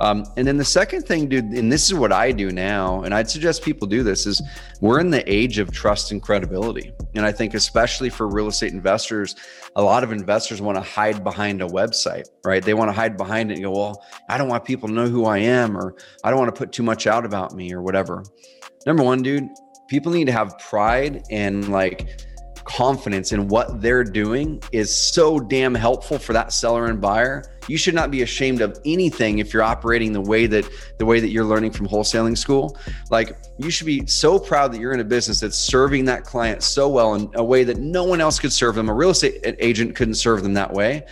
Um, 0.00 0.24
and 0.36 0.46
then 0.46 0.56
the 0.56 0.64
second 0.64 1.02
thing, 1.02 1.28
dude, 1.28 1.44
and 1.46 1.70
this 1.70 1.86
is 1.86 1.94
what 1.94 2.12
I 2.12 2.32
do 2.32 2.50
now, 2.50 3.02
and 3.02 3.14
I'd 3.14 3.30
suggest 3.30 3.62
people 3.62 3.86
do 3.86 4.02
this, 4.02 4.26
is 4.26 4.42
we're 4.80 5.00
in 5.00 5.10
the 5.10 5.22
age 5.32 5.58
of 5.58 5.70
trust 5.72 6.12
and 6.12 6.22
credibility. 6.22 6.92
And 7.14 7.24
I 7.24 7.32
think, 7.32 7.54
especially 7.54 8.10
for 8.10 8.28
real 8.28 8.48
estate 8.48 8.72
investors, 8.72 9.36
a 9.76 9.82
lot 9.82 10.04
of 10.04 10.12
investors 10.12 10.60
want 10.60 10.76
to 10.76 10.82
hide 10.82 11.22
behind 11.24 11.62
a 11.62 11.66
website, 11.66 12.24
right? 12.44 12.62
They 12.62 12.74
want 12.74 12.88
to 12.88 12.92
hide 12.92 13.16
behind 13.16 13.50
it 13.50 13.54
and 13.54 13.64
go, 13.64 13.70
well, 13.70 14.04
I 14.28 14.38
don't 14.38 14.48
want 14.48 14.64
people 14.64 14.88
to 14.88 14.94
know 14.94 15.06
who 15.06 15.24
I 15.24 15.38
am, 15.38 15.76
or 15.76 15.94
I 16.22 16.30
don't 16.30 16.38
want 16.38 16.54
to 16.54 16.58
put 16.58 16.72
too 16.72 16.82
much 16.82 17.06
out 17.06 17.24
about 17.24 17.54
me, 17.54 17.72
or 17.72 17.82
whatever. 17.82 18.24
Number 18.86 19.02
one, 19.02 19.22
dude, 19.22 19.48
people 19.88 20.12
need 20.12 20.26
to 20.26 20.32
have 20.32 20.58
pride 20.58 21.22
and 21.30 21.68
like, 21.68 22.20
confidence 22.64 23.32
in 23.32 23.48
what 23.48 23.80
they're 23.80 24.04
doing 24.04 24.62
is 24.72 24.94
so 24.94 25.38
damn 25.38 25.74
helpful 25.74 26.18
for 26.18 26.32
that 26.32 26.52
seller 26.52 26.86
and 26.86 27.00
buyer 27.00 27.44
you 27.68 27.76
should 27.76 27.94
not 27.94 28.10
be 28.10 28.22
ashamed 28.22 28.60
of 28.60 28.78
anything 28.84 29.38
if 29.38 29.52
you're 29.52 29.62
operating 29.62 30.12
the 30.12 30.20
way 30.20 30.46
that 30.46 30.68
the 30.98 31.06
way 31.06 31.20
that 31.20 31.30
you're 31.30 31.44
learning 31.44 31.70
from 31.72 31.88
wholesaling 31.88 32.36
school. 32.36 32.76
Like 33.10 33.36
you 33.58 33.70
should 33.70 33.86
be 33.86 34.06
so 34.06 34.38
proud 34.38 34.72
that 34.72 34.80
you're 34.80 34.92
in 34.92 35.00
a 35.00 35.04
business 35.04 35.40
that's 35.40 35.56
serving 35.56 36.04
that 36.06 36.24
client 36.24 36.62
so 36.62 36.88
well 36.88 37.14
in 37.14 37.30
a 37.34 37.44
way 37.44 37.64
that 37.64 37.78
no 37.78 38.04
one 38.04 38.20
else 38.20 38.38
could 38.38 38.52
serve 38.52 38.74
them. 38.74 38.88
A 38.88 38.94
real 38.94 39.10
estate 39.10 39.44
agent 39.58 39.94
couldn't 39.94 40.14
serve 40.14 40.42
them 40.42 40.54
that 40.54 40.72
way. 40.72 41.04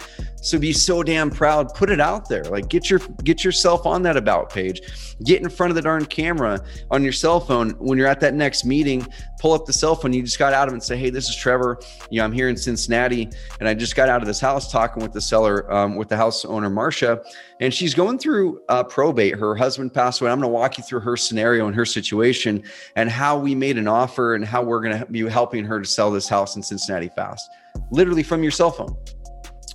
So 0.42 0.58
be 0.58 0.72
so 0.72 1.02
damn 1.02 1.30
proud. 1.30 1.72
Put 1.74 1.88
it 1.88 2.00
out 2.00 2.28
there. 2.28 2.44
Like 2.44 2.68
get 2.68 2.90
your 2.90 2.98
get 3.22 3.44
yourself 3.44 3.86
on 3.86 4.02
that 4.02 4.16
about 4.16 4.50
page. 4.50 4.80
Get 5.24 5.40
in 5.40 5.48
front 5.48 5.70
of 5.70 5.76
the 5.76 5.82
darn 5.82 6.04
camera 6.06 6.60
on 6.90 7.02
your 7.02 7.12
cell 7.12 7.38
phone. 7.38 7.70
When 7.78 7.96
you're 7.96 8.08
at 8.08 8.20
that 8.20 8.34
next 8.34 8.64
meeting 8.64 9.06
pull 9.42 9.52
up 9.52 9.66
the 9.66 9.72
cell 9.72 9.96
phone. 9.96 10.12
You 10.12 10.22
just 10.22 10.38
got 10.38 10.52
out 10.52 10.68
of 10.68 10.72
and 10.72 10.82
say 10.82 10.96
hey 10.96 11.10
this 11.10 11.28
is 11.28 11.34
trevor. 11.34 11.80
You 12.10 12.18
know 12.18 12.24
i'm 12.24 12.32
here 12.32 12.48
in 12.48 12.56
cincinnati 12.56 13.28
and 13.58 13.68
i 13.68 13.74
just 13.74 13.96
got 13.96 14.08
out 14.08 14.22
of 14.22 14.28
this 14.28 14.38
house 14.38 14.70
talking 14.70 15.02
with 15.02 15.12
the 15.12 15.20
seller 15.20 15.70
um, 15.72 15.96
with 15.96 16.08
the 16.08 16.16
house 16.16 16.41
owner, 16.44 16.70
Marcia, 16.70 17.22
and 17.60 17.72
she's 17.72 17.94
going 17.94 18.18
through 18.18 18.60
uh, 18.68 18.84
probate. 18.84 19.38
Her 19.38 19.54
husband 19.54 19.92
passed 19.94 20.20
away. 20.20 20.30
I'm 20.30 20.40
going 20.40 20.50
to 20.50 20.52
walk 20.52 20.78
you 20.78 20.84
through 20.84 21.00
her 21.00 21.16
scenario 21.16 21.66
and 21.66 21.76
her 21.76 21.84
situation 21.86 22.62
and 22.96 23.10
how 23.10 23.38
we 23.38 23.54
made 23.54 23.78
an 23.78 23.88
offer 23.88 24.34
and 24.34 24.44
how 24.44 24.62
we're 24.62 24.80
going 24.80 24.98
to 24.98 25.06
be 25.06 25.28
helping 25.28 25.64
her 25.64 25.80
to 25.80 25.86
sell 25.86 26.10
this 26.10 26.28
house 26.28 26.56
in 26.56 26.62
Cincinnati 26.62 27.08
fast, 27.08 27.50
literally 27.90 28.22
from 28.22 28.42
your 28.42 28.52
cell 28.52 28.70
phone. 28.70 28.96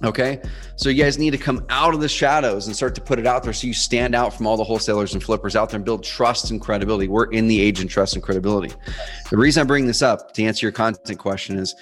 Okay. 0.04 0.40
So 0.76 0.90
you 0.90 1.04
guys 1.04 1.18
need 1.18 1.32
to 1.32 1.38
come 1.38 1.66
out 1.70 1.94
of 1.94 2.02
the 2.02 2.10
shadows 2.10 2.68
and 2.68 2.76
start 2.76 2.94
to 2.96 3.02
put 3.02 3.18
it 3.18 3.26
out 3.26 3.44
there 3.44 3.54
so 3.54 3.66
you 3.66 3.74
stand 3.74 4.14
out 4.14 4.34
from 4.34 4.46
all 4.46 4.56
the 4.56 4.64
wholesalers 4.64 5.14
and 5.14 5.24
flippers 5.24 5.56
out 5.56 5.70
there 5.70 5.78
and 5.78 5.86
build 5.86 6.04
trust 6.04 6.52
and 6.52 6.62
credibility. 6.62 7.08
We're 7.08 7.32
in 7.32 7.48
the 7.48 7.60
age 7.60 7.80
and 7.80 7.90
trust 7.90 8.14
and 8.14 8.22
credibility. 8.22 8.74
The 9.32 9.38
reason 9.38 9.62
I 9.62 9.64
bring 9.64 9.88
this 9.88 10.04
up 10.04 10.34
to 10.34 10.44
answer 10.44 10.66
your 10.66 10.72
content 10.72 11.18
question 11.18 11.58
is 11.58 11.76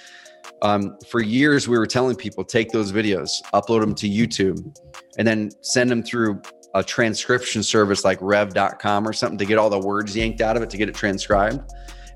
um, 0.62 0.96
for 1.08 1.20
years 1.20 1.68
we 1.68 1.78
were 1.78 1.86
telling 1.86 2.16
people 2.16 2.44
take 2.44 2.70
those 2.70 2.92
videos 2.92 3.28
upload 3.52 3.80
them 3.80 3.94
to 3.94 4.08
youtube 4.08 4.76
and 5.18 5.26
then 5.26 5.50
send 5.62 5.90
them 5.90 6.02
through 6.02 6.40
a 6.74 6.84
transcription 6.84 7.62
service 7.62 8.04
like 8.04 8.18
rev.com 8.20 9.08
or 9.08 9.12
something 9.12 9.38
to 9.38 9.46
get 9.46 9.58
all 9.58 9.70
the 9.70 9.78
words 9.78 10.14
yanked 10.14 10.40
out 10.40 10.56
of 10.56 10.62
it 10.62 10.70
to 10.70 10.76
get 10.76 10.88
it 10.88 10.94
transcribed 10.94 11.60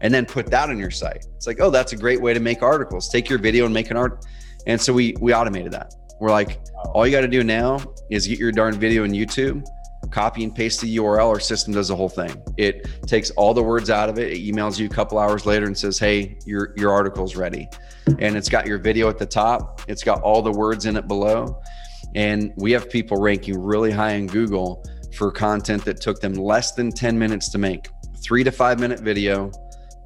and 0.03 0.13
then 0.13 0.25
put 0.25 0.47
that 0.47 0.71
on 0.71 0.79
your 0.79 0.91
site. 0.91 1.27
It's 1.37 1.47
like 1.47 1.61
oh 1.61 1.71
that's 1.71 1.93
a 1.93 1.97
great 1.97 2.21
way 2.21 2.35
to 2.35 2.41
make 2.41 2.63
articles. 2.63 3.09
Take 3.09 3.29
your 3.29 3.39
video 3.39 3.65
and 3.65 3.75
make 3.75 3.91
an 3.91 3.97
art 3.97 4.25
and 4.67 4.81
so 4.81 4.93
we 4.93 5.15
we 5.21 5.35
automated 5.35 5.73
that. 5.73 5.95
We're 6.21 6.31
like 6.31 6.61
all 6.93 7.07
you 7.07 7.13
got 7.13 7.23
to 7.23 7.29
do 7.29 7.43
now 7.43 7.81
is 8.11 8.27
get 8.27 8.39
your 8.39 8.53
darn 8.53 8.75
video 8.75 9.05
in 9.05 9.13
youtube 9.13 9.65
copy 10.11 10.45
and 10.45 10.55
paste 10.55 10.81
the 10.81 10.97
URL, 10.97 11.29
our 11.29 11.41
system 11.41 11.73
does 11.73 11.89
the 11.89 11.97
whole 11.97 12.09
thing. 12.09 12.43
It 12.57 12.89
takes 13.07 13.31
all 13.33 13.55
the 13.55 13.63
words 13.63 13.91
out 13.91 14.09
of 14.09 14.19
it. 14.19 14.33
It 14.33 14.39
emails 14.39 14.79
you 14.79 14.87
a 14.87 14.89
couple 14.91 15.19
hours 15.19 15.47
later 15.47 15.67
and 15.67 15.77
says, 15.77 15.99
"Hey, 15.99 16.39
your 16.47 16.73
your 16.77 16.93
article's 16.93 17.37
ready." 17.37 17.69
And 18.19 18.37
it's 18.37 18.49
got 18.49 18.67
your 18.67 18.79
video 18.79 19.09
at 19.09 19.19
the 19.19 19.27
top. 19.27 19.83
It's 19.89 20.03
got 20.03 20.21
all 20.23 20.43
the 20.43 20.53
words 20.53 20.87
in 20.87 20.97
it 20.97 21.07
below. 21.07 21.61
And 22.15 22.53
we 22.57 22.73
have 22.73 22.91
people 22.91 23.19
ranking 23.19 23.61
really 23.61 23.91
high 23.91 24.13
in 24.13 24.27
Google 24.27 24.85
for 25.15 25.31
content 25.31 25.85
that 25.85 26.01
took 26.01 26.21
them 26.21 26.35
less 26.35 26.73
than 26.73 26.91
10 26.91 27.19
minutes 27.19 27.51
to 27.51 27.59
make. 27.59 27.89
3 28.23 28.45
to 28.45 28.51
5 28.51 28.81
minute 28.81 29.01
video, 29.01 29.51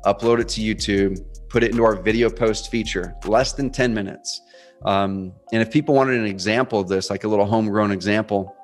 upload 0.04 0.40
it 0.40 0.48
to 0.50 0.60
YouTube, 0.60 1.18
put 1.48 1.62
it 1.62 1.70
into 1.70 1.84
our 1.84 1.96
video 1.96 2.28
post 2.28 2.70
feature, 2.70 3.14
less 3.26 3.52
than 3.52 3.70
10 3.70 3.94
minutes. 3.94 4.42
Um, 4.84 5.32
and 5.52 5.62
if 5.62 5.70
people 5.70 5.94
wanted 5.94 6.18
an 6.18 6.26
example 6.26 6.80
of 6.80 6.88
this, 6.88 7.10
like 7.10 7.24
a 7.24 7.28
little 7.28 7.46
homegrown 7.46 7.90
example, 7.90 8.54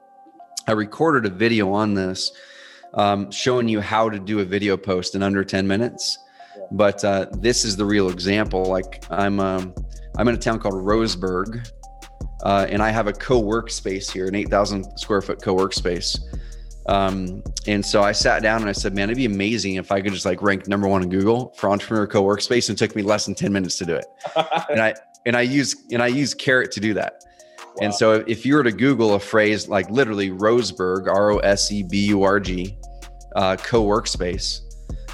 I 0.71 0.73
recorded 0.73 1.27
a 1.27 1.35
video 1.35 1.73
on 1.73 1.95
this 1.95 2.31
um, 2.95 3.29
showing 3.33 3.67
you 3.67 3.81
how 3.81 4.09
to 4.09 4.21
do 4.21 4.39
a 4.39 4.45
video 4.45 4.77
post 4.77 5.17
in 5.17 5.23
under 5.23 5.43
10 5.43 5.67
minutes. 5.67 6.17
But 6.71 7.05
uh, 7.05 7.27
this 7.33 7.65
is 7.65 7.77
the 7.77 7.85
real 7.85 8.09
example. 8.09 8.65
Like 8.67 9.05
I'm, 9.11 9.41
um, 9.41 9.75
I'm 10.17 10.29
in 10.29 10.37
a 10.37 10.39
town 10.39 10.61
called 10.61 10.75
Roseburg, 10.75 11.69
uh, 12.45 12.67
and 12.71 12.81
I 12.81 12.91
have 12.91 13.09
a 13.09 13.13
co-work 13.13 13.69
space 13.69 14.09
here, 14.09 14.29
an 14.29 14.37
8,000 14.37 14.97
square 14.97 15.21
foot 15.21 15.43
co-work 15.43 15.73
space. 15.73 16.21
Um, 16.87 17.43
and 17.67 17.85
so 17.85 18.05
I 18.05 18.13
sat 18.13 18.41
down 18.41 18.61
and 18.61 18.71
I 18.71 18.73
said, 18.73 18.95
man, 18.95 19.11
it'd 19.11 19.17
be 19.17 19.25
amazing 19.25 19.75
if 19.75 19.91
I 19.91 20.01
could 20.01 20.13
just 20.13 20.25
like 20.25 20.41
rank 20.41 20.69
number 20.69 20.87
one 20.87 21.03
in 21.03 21.09
Google 21.09 21.53
for 21.57 21.69
entrepreneur 21.69 22.07
co-work 22.07 22.43
space. 22.43 22.69
And 22.69 22.81
it 22.81 22.87
took 22.87 22.95
me 22.95 23.03
less 23.03 23.25
than 23.25 23.35
10 23.35 23.53
minutes 23.53 23.77
to 23.79 23.87
do 23.87 23.97
it. 23.97 24.07
and 24.71 24.81
I, 24.81 24.95
and 25.27 25.37
I 25.37 25.41
use, 25.41 25.75
and 25.91 26.01
I 26.01 26.07
use 26.07 26.33
carrot 26.33 26.71
to 26.73 26.81
do 26.81 26.95
that. 26.95 27.25
And 27.81 27.95
so 27.95 28.25
if 28.27 28.45
you 28.45 28.55
were 28.57 28.63
to 28.63 28.73
Google 28.73 29.15
a 29.15 29.21
phrase 29.21 29.69
like 29.69 29.89
literally 29.91 30.31
Roseburg, 30.31 31.07
R 31.09 31.33
O 31.33 31.39
S 31.39 31.73
E 31.73 31.83
B 31.83 32.07
U 32.09 32.23
R 32.23 32.39
G, 32.39 32.77
uh, 33.37 33.57
co 33.57 33.85
workspace, 33.85 34.61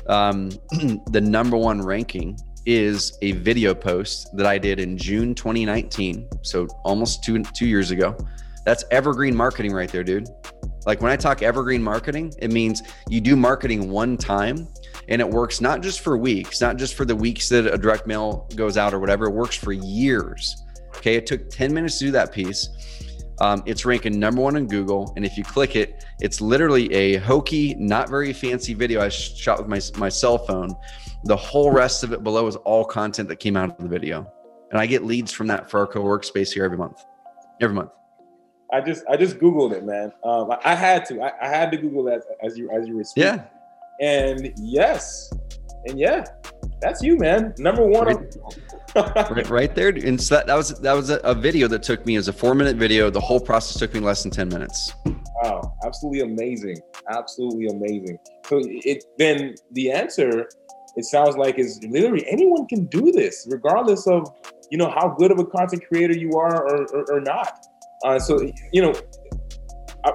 um, 0.08 0.50
the 1.10 1.20
number 1.20 1.56
one 1.56 1.80
ranking 1.80 2.36
is 2.66 3.16
a 3.22 3.32
video 3.32 3.72
post 3.72 4.36
that 4.36 4.46
I 4.46 4.58
did 4.58 4.80
in 4.80 4.98
June 4.98 5.34
2019. 5.34 6.28
So 6.42 6.66
almost 6.84 7.22
two, 7.22 7.42
two 7.42 7.66
years 7.66 7.92
ago. 7.92 8.16
That's 8.64 8.84
evergreen 8.90 9.36
marketing 9.36 9.72
right 9.72 9.90
there, 9.90 10.02
dude. 10.02 10.28
Like 10.86 11.00
when 11.00 11.12
I 11.12 11.16
talk 11.16 11.42
evergreen 11.42 11.82
marketing, 11.82 12.32
it 12.38 12.50
means 12.50 12.82
you 13.08 13.20
do 13.20 13.36
marketing 13.36 13.90
one 13.90 14.16
time 14.16 14.66
and 15.08 15.20
it 15.20 15.28
works 15.28 15.60
not 15.60 15.82
just 15.82 16.00
for 16.00 16.16
weeks, 16.16 16.60
not 16.60 16.76
just 16.76 16.94
for 16.94 17.04
the 17.04 17.14
weeks 17.14 17.48
that 17.50 17.72
a 17.72 17.78
direct 17.78 18.08
mail 18.08 18.48
goes 18.56 18.76
out 18.76 18.92
or 18.92 18.98
whatever, 18.98 19.26
it 19.26 19.32
works 19.32 19.54
for 19.54 19.72
years. 19.72 20.56
Okay, 20.96 21.16
it 21.16 21.26
took 21.26 21.48
10 21.50 21.72
minutes 21.72 21.98
to 21.98 22.06
do 22.06 22.10
that 22.12 22.32
piece. 22.32 22.68
Um, 23.40 23.62
it's 23.66 23.84
ranking 23.84 24.18
number 24.18 24.40
one 24.40 24.56
in 24.56 24.66
Google. 24.66 25.12
And 25.16 25.24
if 25.24 25.36
you 25.36 25.44
click 25.44 25.76
it, 25.76 26.04
it's 26.20 26.40
literally 26.40 26.92
a 26.92 27.16
hokey, 27.16 27.74
not 27.74 28.08
very 28.08 28.32
fancy 28.32 28.74
video 28.74 29.02
I 29.02 29.08
shot 29.08 29.58
with 29.58 29.68
my, 29.68 29.80
my 29.98 30.08
cell 30.08 30.38
phone. 30.38 30.74
The 31.24 31.36
whole 31.36 31.70
rest 31.70 32.02
of 32.02 32.12
it 32.12 32.22
below 32.22 32.46
is 32.46 32.56
all 32.56 32.84
content 32.84 33.28
that 33.28 33.36
came 33.36 33.56
out 33.56 33.70
of 33.70 33.78
the 33.78 33.88
video. 33.88 34.30
And 34.70 34.80
I 34.80 34.86
get 34.86 35.04
leads 35.04 35.32
from 35.32 35.46
that 35.48 35.70
for 35.70 35.80
our 35.80 35.86
co-workspace 35.86 36.52
here 36.52 36.64
every 36.64 36.78
month. 36.78 37.04
Every 37.60 37.74
month. 37.74 37.90
I 38.72 38.80
just 38.80 39.04
I 39.08 39.16
just 39.16 39.38
Googled 39.38 39.72
it, 39.72 39.84
man. 39.84 40.12
Um, 40.24 40.50
I, 40.50 40.58
I, 40.64 40.74
had 40.74 41.04
to. 41.06 41.22
I, 41.22 41.32
I, 41.40 41.48
had 41.48 41.70
to 41.70 41.76
Google 41.76 42.02
that 42.04 42.22
as 42.42 42.58
you 42.58 42.68
as 42.70 42.88
you 42.88 42.96
were 42.96 43.04
speaking. 43.04 43.34
Yeah. 43.34 43.44
And 44.00 44.52
yes. 44.58 45.32
And 45.86 45.98
yeah. 45.98 46.24
That's 46.80 47.02
you, 47.02 47.16
man. 47.16 47.54
Number 47.58 47.86
one. 47.86 48.06
Right, 48.06 49.30
right, 49.30 49.50
right, 49.50 49.74
there. 49.74 49.88
And 49.88 50.20
so 50.20 50.36
that, 50.36 50.46
that 50.46 50.56
was 50.56 50.80
that 50.80 50.92
was 50.94 51.10
a, 51.10 51.16
a, 51.18 51.34
video 51.34 51.68
that 51.68 51.82
took 51.82 52.04
me 52.06 52.16
as 52.16 52.28
a 52.28 52.32
four 52.32 52.54
minute 52.54 52.76
video. 52.76 53.10
The 53.10 53.20
whole 53.20 53.40
process 53.40 53.78
took 53.78 53.92
me 53.94 54.00
less 54.00 54.22
than 54.22 54.30
ten 54.30 54.48
minutes. 54.48 54.92
Wow, 55.42 55.76
absolutely 55.84 56.20
amazing, 56.20 56.78
absolutely 57.10 57.66
amazing. 57.66 58.18
So 58.46 58.60
it 58.62 59.04
then 59.18 59.54
the 59.72 59.90
answer 59.90 60.48
it 60.96 61.04
sounds 61.04 61.36
like 61.36 61.58
is 61.58 61.78
literally 61.84 62.26
anyone 62.26 62.66
can 62.66 62.86
do 62.86 63.12
this, 63.12 63.46
regardless 63.50 64.06
of 64.06 64.32
you 64.70 64.78
know 64.78 64.90
how 64.90 65.14
good 65.18 65.30
of 65.30 65.38
a 65.38 65.44
content 65.44 65.82
creator 65.88 66.16
you 66.16 66.32
are 66.32 66.66
or, 66.66 66.86
or, 66.94 67.16
or 67.16 67.20
not. 67.20 67.66
Uh, 68.04 68.18
so 68.18 68.50
you 68.72 68.82
know, 68.82 68.94
I, 70.04 70.12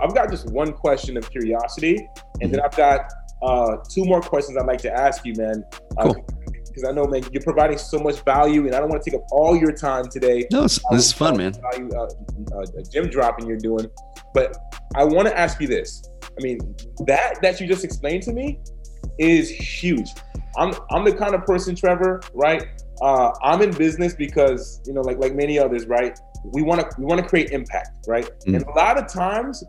have 0.00 0.14
got 0.14 0.30
just 0.30 0.50
one 0.50 0.72
question 0.72 1.16
of 1.16 1.30
curiosity, 1.30 2.08
and 2.40 2.52
then 2.52 2.60
I've 2.60 2.76
got 2.76 3.10
uh, 3.44 3.76
two 3.88 4.04
more 4.04 4.20
questions 4.20 4.56
I'd 4.56 4.66
like 4.66 4.80
to 4.82 4.92
ask 4.92 5.24
you, 5.24 5.34
man. 5.36 5.64
Uh, 5.98 6.12
cool. 6.12 6.26
Because 6.66 6.88
I 6.88 6.92
know, 6.92 7.04
man, 7.04 7.22
you're 7.30 7.42
providing 7.42 7.78
so 7.78 7.98
much 7.98 8.24
value, 8.24 8.66
and 8.66 8.74
I 8.74 8.80
don't 8.80 8.88
want 8.88 9.02
to 9.04 9.08
take 9.10 9.16
up 9.16 9.26
all 9.30 9.56
your 9.56 9.70
time 9.70 10.08
today. 10.08 10.44
No, 10.50 10.62
this 10.62 10.80
is 10.90 11.12
fun, 11.12 11.36
man. 11.36 11.54
Value, 11.70 11.88
uh, 11.94 12.08
uh, 12.56 12.82
gym 12.90 13.08
dropping 13.08 13.46
you're 13.46 13.58
doing, 13.58 13.86
but 14.32 14.56
I 14.96 15.04
want 15.04 15.28
to 15.28 15.38
ask 15.38 15.60
you 15.60 15.68
this. 15.68 16.02
I 16.24 16.42
mean, 16.42 16.58
that 17.06 17.40
that 17.42 17.60
you 17.60 17.68
just 17.68 17.84
explained 17.84 18.24
to 18.24 18.32
me 18.32 18.58
is 19.18 19.50
huge. 19.50 20.08
I'm 20.56 20.74
I'm 20.90 21.04
the 21.04 21.14
kind 21.14 21.34
of 21.34 21.44
person, 21.44 21.76
Trevor, 21.76 22.20
right? 22.32 22.66
Uh, 23.00 23.32
I'm 23.42 23.62
in 23.62 23.70
business 23.70 24.14
because 24.14 24.80
you 24.84 24.94
know, 24.94 25.02
like 25.02 25.18
like 25.18 25.34
many 25.34 25.58
others, 25.58 25.86
right? 25.86 26.18
We 26.52 26.62
want 26.62 26.80
to 26.80 26.88
we 26.98 27.04
want 27.04 27.20
to 27.20 27.28
create 27.28 27.50
impact, 27.50 28.06
right? 28.08 28.28
Mm. 28.46 28.56
And 28.56 28.64
a 28.64 28.70
lot 28.72 28.98
of 28.98 29.06
times, 29.06 29.62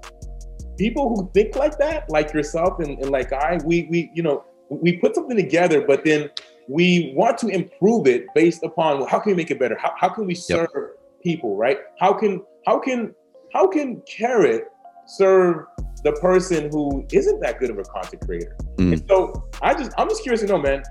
people 0.77 1.09
who 1.09 1.29
think 1.33 1.55
like 1.55 1.77
that, 1.77 2.09
like 2.09 2.33
yourself 2.33 2.79
and, 2.79 2.99
and 2.99 3.09
like 3.09 3.31
I, 3.33 3.59
we 3.65 3.87
we 3.89 4.11
you 4.13 4.23
know 4.23 4.43
we 4.69 4.97
put 4.97 5.15
something 5.15 5.37
together, 5.37 5.85
but 5.85 6.03
then 6.03 6.29
we 6.67 7.13
want 7.15 7.37
to 7.39 7.47
improve 7.47 8.07
it 8.07 8.25
based 8.33 8.63
upon 8.63 8.99
well, 8.99 9.07
how 9.07 9.19
can 9.19 9.31
we 9.31 9.35
make 9.35 9.51
it 9.51 9.59
better? 9.59 9.77
How, 9.77 9.93
how 9.97 10.09
can 10.09 10.25
we 10.25 10.35
serve 10.35 10.69
yep. 10.73 11.23
people, 11.23 11.55
right? 11.55 11.77
How 11.99 12.13
can 12.13 12.41
how 12.65 12.79
can 12.79 13.13
how 13.53 13.67
can 13.67 14.01
carrot 14.01 14.65
serve 15.07 15.65
the 16.03 16.11
person 16.13 16.69
who 16.71 17.05
isn't 17.11 17.39
that 17.41 17.59
good 17.59 17.69
of 17.69 17.77
a 17.77 17.83
content 17.83 18.25
creator? 18.25 18.55
Mm. 18.77 18.93
And 18.93 19.07
so 19.07 19.47
I 19.61 19.73
just 19.73 19.91
I'm 19.97 20.09
just 20.09 20.23
curious 20.23 20.41
to 20.41 20.47
know, 20.47 20.57
man, 20.57 20.83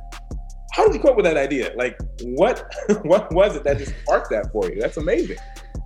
how 0.72 0.86
did 0.86 0.94
you 0.94 1.00
come 1.00 1.10
up 1.10 1.16
with 1.16 1.24
that 1.24 1.36
idea? 1.36 1.72
Like 1.76 1.98
what 2.22 2.64
what 3.02 3.32
was 3.32 3.56
it 3.56 3.64
that 3.64 3.78
just 3.78 3.94
sparked 4.02 4.30
that 4.30 4.50
for 4.52 4.70
you? 4.70 4.80
That's 4.80 4.96
amazing. 4.96 5.38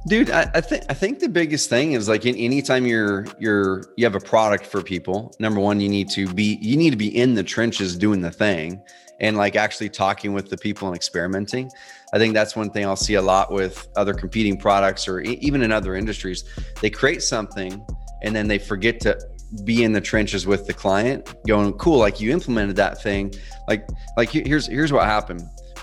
Dude, 0.09 0.31
I, 0.31 0.51
I 0.55 0.61
think 0.63 0.85
I 0.89 0.95
think 0.95 1.19
the 1.19 1.29
biggest 1.29 1.69
thing 1.69 1.93
is 1.93 2.09
like 2.09 2.25
in 2.25 2.35
anytime 2.37 2.87
you're 2.87 3.27
you're 3.39 3.83
you 3.97 4.07
have 4.07 4.15
a 4.15 4.21
product 4.21 4.65
for 4.65 4.83
people, 4.83 5.35
number 5.39 5.61
one, 5.61 5.81
you 5.81 5.89
need 5.89 6.09
to 6.11 6.27
be 6.33 6.59
you 6.63 6.79
need 6.79 6.91
to 6.91 6.97
be 6.97 7.15
in 7.15 7.35
the 7.35 7.43
trenches 7.43 7.95
doing 7.95 8.23
the 8.23 8.31
thing 8.31 8.83
and 9.21 9.37
like 9.37 9.55
actually 9.55 9.91
talking 9.91 10.33
with 10.33 10.49
the 10.49 10.57
people 10.57 10.89
and 10.89 10.97
experimenting. 10.97 11.71
I 12.15 12.19
think 12.19 12.33
that's 12.33 12.57
one 12.57 12.71
thing 12.71 12.87
I'll 12.87 12.97
see 12.97 13.15
a 13.15 13.23
lot 13.23 13.53
with 13.53 13.87
other 13.97 14.15
competing 14.15 14.57
products 14.57 15.09
or 15.09 15.21
e- 15.21 15.39
even 15.43 15.61
in 15.63 15.73
other 15.73 15.95
industries. 15.95 16.45
They 16.81 16.89
create 16.89 17.23
something 17.23 17.85
and 18.23 18.35
then 18.35 18.49
they 18.49 18.59
forget 18.59 19.01
to 19.01 19.19
be 19.65 19.85
in 19.85 19.93
the 19.93 20.01
trenches 20.01 20.47
with 20.47 20.67
the 20.67 20.73
client 20.73 21.35
going 21.47 21.73
cool 21.75 21.99
like 21.99 22.21
you 22.21 22.31
implemented 22.31 22.77
that 22.77 23.03
thing 23.03 23.33
like 23.67 23.89
like 24.17 24.29
here's 24.29 24.67
here's 24.67 24.93
what 24.93 25.05
happened 25.05 25.41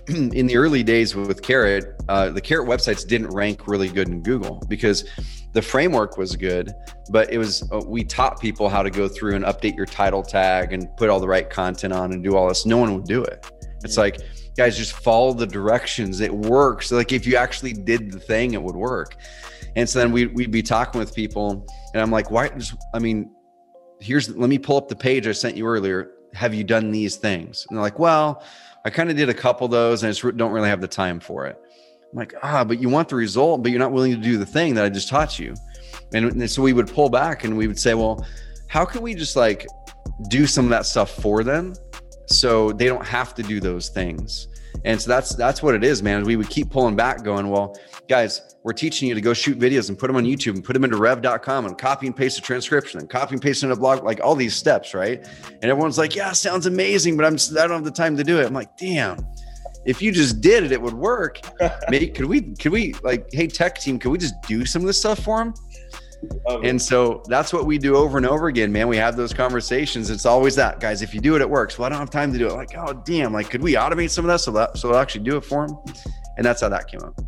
in 0.34 0.47
the 0.47 0.56
early 0.56 0.84
days 0.84 1.16
with 1.16 1.41
carrot 1.41 1.95
uh, 2.10 2.30
the 2.30 2.41
carrot 2.41 2.68
websites 2.68 3.08
didn't 3.08 3.30
rank 3.30 3.68
really 3.68 3.89
good 3.89 4.08
in 4.08 4.22
google 4.22 4.62
because 4.68 5.10
the 5.53 5.62
framework 5.62 6.18
was 6.18 6.36
good 6.36 6.74
but 7.10 7.32
it 7.32 7.38
was 7.38 7.70
uh, 7.72 7.80
we 7.86 8.03
taught 8.03 8.39
people 8.39 8.70
how 8.70 8.82
to 8.82 8.89
go 8.89 9.08
through 9.08 9.36
and 9.36 9.45
update 9.45 9.76
your 9.76 9.86
title 9.86 10.24
tag 10.24 10.74
and 10.74 10.88
put 10.97 11.10
all 11.10 11.20
the 11.20 11.28
right 11.28 11.49
content 11.49 11.93
on 11.93 12.12
and 12.12 12.24
do 12.24 12.36
all 12.36 12.47
this. 12.47 12.66
No 12.66 12.78
one 12.78 12.93
would 12.95 13.06
do 13.06 13.24
it. 13.24 13.49
It's 13.84 13.97
like 13.97 14.18
guys 14.58 14.78
just 14.78 14.93
follow 14.93 15.34
the 15.34 15.45
directions. 15.45 16.22
It 16.22 16.34
works. 16.34 16.91
Like 16.91 17.12
if 17.12 17.28
you 17.28 17.36
actually 17.36 17.74
did 17.74 18.12
the 18.12 18.20
thing 18.20 18.53
it 18.53 18.62
would 18.62 18.76
work. 18.76 19.18
And 19.76 19.88
so 19.88 19.99
then 19.99 20.12
we, 20.12 20.28
we'd 20.28 20.51
be 20.51 20.64
talking 20.64 20.99
with 20.99 21.14
people 21.14 21.66
and 21.93 22.01
i'm 22.01 22.12
like 22.12 22.32
why 22.32 22.49
just 22.49 22.76
i 22.93 22.99
mean 22.99 23.30
here's 23.99 24.34
let 24.36 24.49
me 24.49 24.58
pull 24.58 24.78
up 24.78 24.88
the 24.88 24.95
page 24.95 25.28
I 25.28 25.32
sent 25.32 25.58
you 25.58 25.68
earlier. 25.68 26.12
Have 26.34 26.53
you 26.53 26.64
done 26.64 26.91
these 26.91 27.16
things? 27.16 27.66
And 27.70 27.78
they're 27.78 27.84
like, 27.84 27.99
well, 27.99 28.43
I 28.86 28.91
kind 28.91 29.09
of 29.09 29.17
did 29.17 29.29
a 29.29 29.33
couple 29.33 29.65
of 29.65 29.71
those 29.71 30.03
and 30.03 30.09
I 30.09 30.13
just 30.13 30.38
don't 30.38 30.51
really 30.51 30.69
have 30.69 30.79
the 30.79 30.88
time 30.88 31.19
for 31.19 31.47
it. 31.47 31.59
I'm 32.11 32.19
like, 32.19 32.36
ah, 32.43 32.63
but 32.63 32.79
you 32.79 32.88
want 32.88 33.09
the 33.09 33.15
result, 33.15 33.63
but 33.63 33.71
you're 33.71 33.79
not 33.79 33.91
willing 33.91 34.11
to 34.11 34.21
do 34.21 34.38
the 34.38 34.45
thing 34.45 34.75
that 34.75 34.86
I 34.86 34.89
just 34.89 35.09
taught 35.09 35.39
you. 35.39 35.55
And, 36.13 36.31
and 36.31 36.49
so 36.49 36.61
we 36.61 36.71
would 36.71 36.88
pull 36.88 37.09
back 37.09 37.43
and 37.43 37.57
we 37.57 37.67
would 37.67 37.79
say, 37.79 37.95
well, 37.95 38.25
how 38.67 38.86
can 38.86 39.01
we 39.01 39.15
just 39.15 39.36
like 39.36 39.65
do 40.29 40.45
some 40.45 40.65
of 40.65 40.69
that 40.69 40.86
stuff 40.86 41.09
for 41.09 41.43
them 41.43 41.73
so 42.27 42.71
they 42.71 42.86
don't 42.86 43.05
have 43.05 43.33
to 43.36 43.43
do 43.43 43.59
those 43.59 43.89
things? 43.89 44.47
And 44.84 45.01
so 45.01 45.09
that's 45.09 45.36
that's 45.36 45.63
what 45.63 45.76
it 45.76 45.84
is, 45.84 46.03
man. 46.03 46.23
We 46.23 46.36
would 46.36 46.49
keep 46.49 46.69
pulling 46.69 46.95
back, 46.95 47.23
going, 47.23 47.49
well, 47.49 47.78
guys, 48.07 48.55
we're 48.63 48.73
teaching 48.73 49.07
you 49.07 49.15
to 49.15 49.21
go 49.21 49.34
shoot 49.34 49.59
videos 49.59 49.89
and 49.89 49.97
put 49.97 50.07
them 50.07 50.15
on 50.15 50.23
YouTube 50.23 50.55
and 50.55 50.63
put 50.63 50.73
them 50.73 50.84
into 50.84 50.97
rev.com 50.97 51.65
and 51.65 51.78
copy 51.78 52.07
and 52.07 52.15
paste 52.15 52.38
a 52.38 52.41
transcription 52.41 52.99
and 52.99 53.09
copy 53.09 53.36
and 53.36 53.41
paste 53.41 53.63
in 53.63 53.71
a 53.71 53.76
blog, 53.76 54.03
like 54.03 54.19
all 54.23 54.36
these 54.36 54.55
steps, 54.55 54.93
right? 54.93 55.26
And 55.61 55.65
everyone's 55.65 55.97
like, 55.97 56.15
yeah, 56.15 56.32
sounds 56.32 56.65
amazing, 56.65 57.15
but 57.15 57.26
I'm 57.26 57.36
just, 57.36 57.55
I 57.57 57.67
don't 57.67 57.71
have 57.71 57.84
the 57.84 57.91
time 57.91 58.17
to 58.17 58.23
do 58.23 58.39
it. 58.39 58.45
I'm 58.45 58.53
like, 58.53 58.76
damn, 58.78 59.26
if 59.86 60.01
you 60.01 60.11
just 60.11 60.41
did 60.41 60.63
it, 60.63 60.71
it 60.71 60.82
would 60.82 60.93
work. 60.93 61.39
Maybe 61.89 62.07
could 62.07 62.26
we 62.26 62.41
could 62.41 62.71
we 62.71 62.93
like, 63.03 63.28
hey, 63.32 63.47
tech 63.47 63.80
team, 63.80 63.99
could 63.99 64.09
we 64.09 64.17
just 64.17 64.41
do 64.47 64.65
some 64.65 64.82
of 64.82 64.88
this 64.88 64.99
stuff 64.99 65.19
for 65.19 65.38
them? 65.38 65.53
And 66.63 66.82
so 66.82 67.23
that's 67.28 67.53
what 67.53 67.65
we 67.65 67.78
do 67.78 67.95
over 67.95 68.17
and 68.17 68.26
over 68.26 68.47
again, 68.47 68.71
man. 68.71 68.88
We 68.88 68.97
have 68.97 69.15
those 69.15 69.34
conversations. 69.34 70.09
It's 70.09 70.26
always 70.26 70.55
that, 70.55 70.80
guys. 70.80 71.01
If 71.01 71.13
you 71.13 71.21
do 71.21 71.36
it, 71.36 71.41
it 71.41 71.49
works. 71.49 71.78
Well, 71.78 71.86
I 71.86 71.89
don't 71.89 71.99
have 71.99 72.09
time 72.09 72.32
to 72.34 72.38
do 72.38 72.47
it. 72.47 72.53
Like, 72.53 72.76
oh, 72.78 72.93
damn. 73.05 73.34
Like, 73.34 73.49
could 73.49 73.61
we 73.61 73.73
automate 73.73 74.09
some 74.09 74.26
of 74.26 74.30
that 74.30 74.39
so 74.39 74.51
that 74.51 74.78
so 74.78 74.89
they'll 74.89 74.97
actually 74.97 75.23
do 75.23 75.38
it 75.38 75.45
for 75.45 75.67
them? 75.67 75.78
And 76.38 76.45
that's 76.45 76.61
how 76.61 76.69
that 76.69 76.88
came 76.88 77.01
up. 77.01 77.19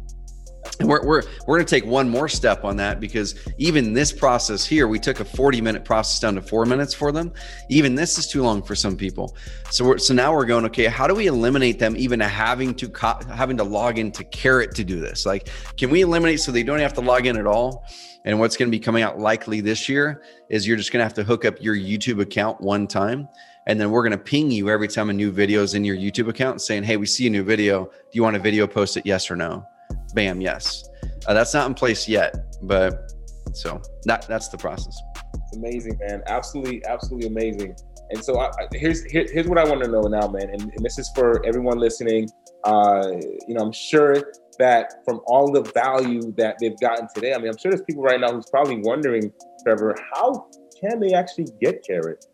And 0.79 0.87
we're, 0.87 1.03
we're, 1.03 1.23
we're 1.47 1.57
going 1.57 1.65
to 1.65 1.75
take 1.75 1.85
one 1.85 2.07
more 2.07 2.27
step 2.27 2.63
on 2.63 2.77
that 2.77 2.99
because 2.99 3.35
even 3.57 3.93
this 3.93 4.11
process 4.11 4.65
here, 4.65 4.87
we 4.87 4.99
took 4.99 5.19
a 5.19 5.25
40 5.25 5.59
minute 5.61 5.83
process 5.83 6.19
down 6.19 6.35
to 6.35 6.41
four 6.41 6.65
minutes 6.65 6.93
for 6.93 7.11
them. 7.11 7.33
Even 7.69 7.95
this 7.95 8.17
is 8.17 8.27
too 8.27 8.43
long 8.43 8.61
for 8.61 8.75
some 8.75 8.95
people. 8.95 9.35
So 9.71 9.85
we're, 9.85 9.97
so 9.97 10.13
now 10.13 10.33
we're 10.33 10.45
going, 10.45 10.65
okay, 10.65 10.85
how 10.85 11.07
do 11.07 11.15
we 11.15 11.27
eliminate 11.27 11.79
them 11.79 11.95
even 11.97 12.19
having 12.19 12.75
to, 12.75 12.89
co- 12.89 13.19
having 13.33 13.57
to 13.57 13.63
log 13.63 13.97
into 13.97 14.23
Carrot 14.25 14.75
to 14.75 14.83
do 14.83 14.99
this? 14.99 15.25
Like, 15.25 15.49
can 15.77 15.89
we 15.89 16.01
eliminate 16.01 16.41
so 16.41 16.51
they 16.51 16.63
don't 16.63 16.79
have 16.79 16.93
to 16.93 17.01
log 17.01 17.25
in 17.25 17.37
at 17.37 17.47
all? 17.47 17.85
And 18.27 18.37
what's 18.41 18.57
going 18.57 18.69
to 18.69 18.77
be 18.77 18.79
coming 18.79 19.03
out 19.03 19.17
likely 19.17 19.61
this 19.61 19.87
year 19.87 20.21
is 20.49 20.67
you're 20.67 20.75
just 20.75 20.91
going 20.91 20.99
to 20.99 21.05
have 21.05 21.13
to 21.13 21.23
hook 21.23 21.45
up 21.45 21.55
your 21.61 21.77
YouTube 21.77 22.21
account 22.21 22.59
one 22.59 22.85
time. 22.85 23.29
And 23.67 23.79
then 23.79 23.89
we're 23.89 24.03
going 24.03 24.11
to 24.11 24.17
ping 24.17 24.51
you 24.51 24.69
every 24.69 24.89
time 24.89 25.09
a 25.09 25.13
new 25.13 25.31
video 25.31 25.63
is 25.63 25.75
in 25.75 25.85
your 25.85 25.95
YouTube 25.95 26.27
account 26.27 26.61
saying, 26.61 26.83
Hey, 26.83 26.97
we 26.97 27.05
see 27.05 27.27
a 27.27 27.29
new 27.29 27.43
video. 27.43 27.85
Do 27.85 27.91
you 28.11 28.23
want 28.23 28.35
a 28.35 28.39
video 28.39 28.67
posted? 28.67 29.05
Yes 29.05 29.31
or 29.31 29.37
no? 29.37 29.65
bam, 30.13 30.41
yes. 30.41 30.89
Uh, 31.25 31.33
that's 31.33 31.53
not 31.53 31.67
in 31.67 31.73
place 31.73 32.07
yet, 32.07 32.35
but 32.63 33.13
so 33.53 33.81
that 34.03 34.27
that's 34.27 34.49
the 34.49 34.57
process. 34.57 34.99
It's 35.33 35.55
amazing, 35.55 35.97
man. 35.99 36.21
Absolutely, 36.27 36.85
absolutely 36.85 37.27
amazing. 37.27 37.75
And 38.09 38.23
so 38.23 38.39
I, 38.39 38.49
here's 38.73 39.03
here, 39.05 39.25
here's 39.31 39.47
what 39.47 39.57
I 39.57 39.65
want 39.65 39.83
to 39.83 39.89
know 39.89 40.01
now, 40.01 40.27
man. 40.27 40.49
And, 40.49 40.61
and 40.61 40.83
this 40.83 40.97
is 40.97 41.09
for 41.15 41.45
everyone 41.45 41.77
listening. 41.77 42.29
Uh, 42.63 43.11
you 43.47 43.53
know, 43.53 43.61
I'm 43.61 43.71
sure 43.71 44.33
that 44.59 45.03
from 45.05 45.21
all 45.25 45.51
the 45.51 45.61
value 45.73 46.33
that 46.37 46.57
they've 46.59 46.79
gotten 46.79 47.07
today, 47.13 47.33
I 47.33 47.37
mean, 47.37 47.49
I'm 47.49 47.57
sure 47.57 47.71
there's 47.71 47.83
people 47.83 48.03
right 48.03 48.19
now 48.19 48.31
who's 48.31 48.49
probably 48.49 48.81
wondering, 48.83 49.31
Trevor, 49.63 49.95
how 50.13 50.47
can 50.79 50.99
they 50.99 51.13
actually 51.13 51.47
get 51.61 51.83
carrot? 51.85 52.25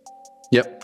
Yep. 0.51 0.83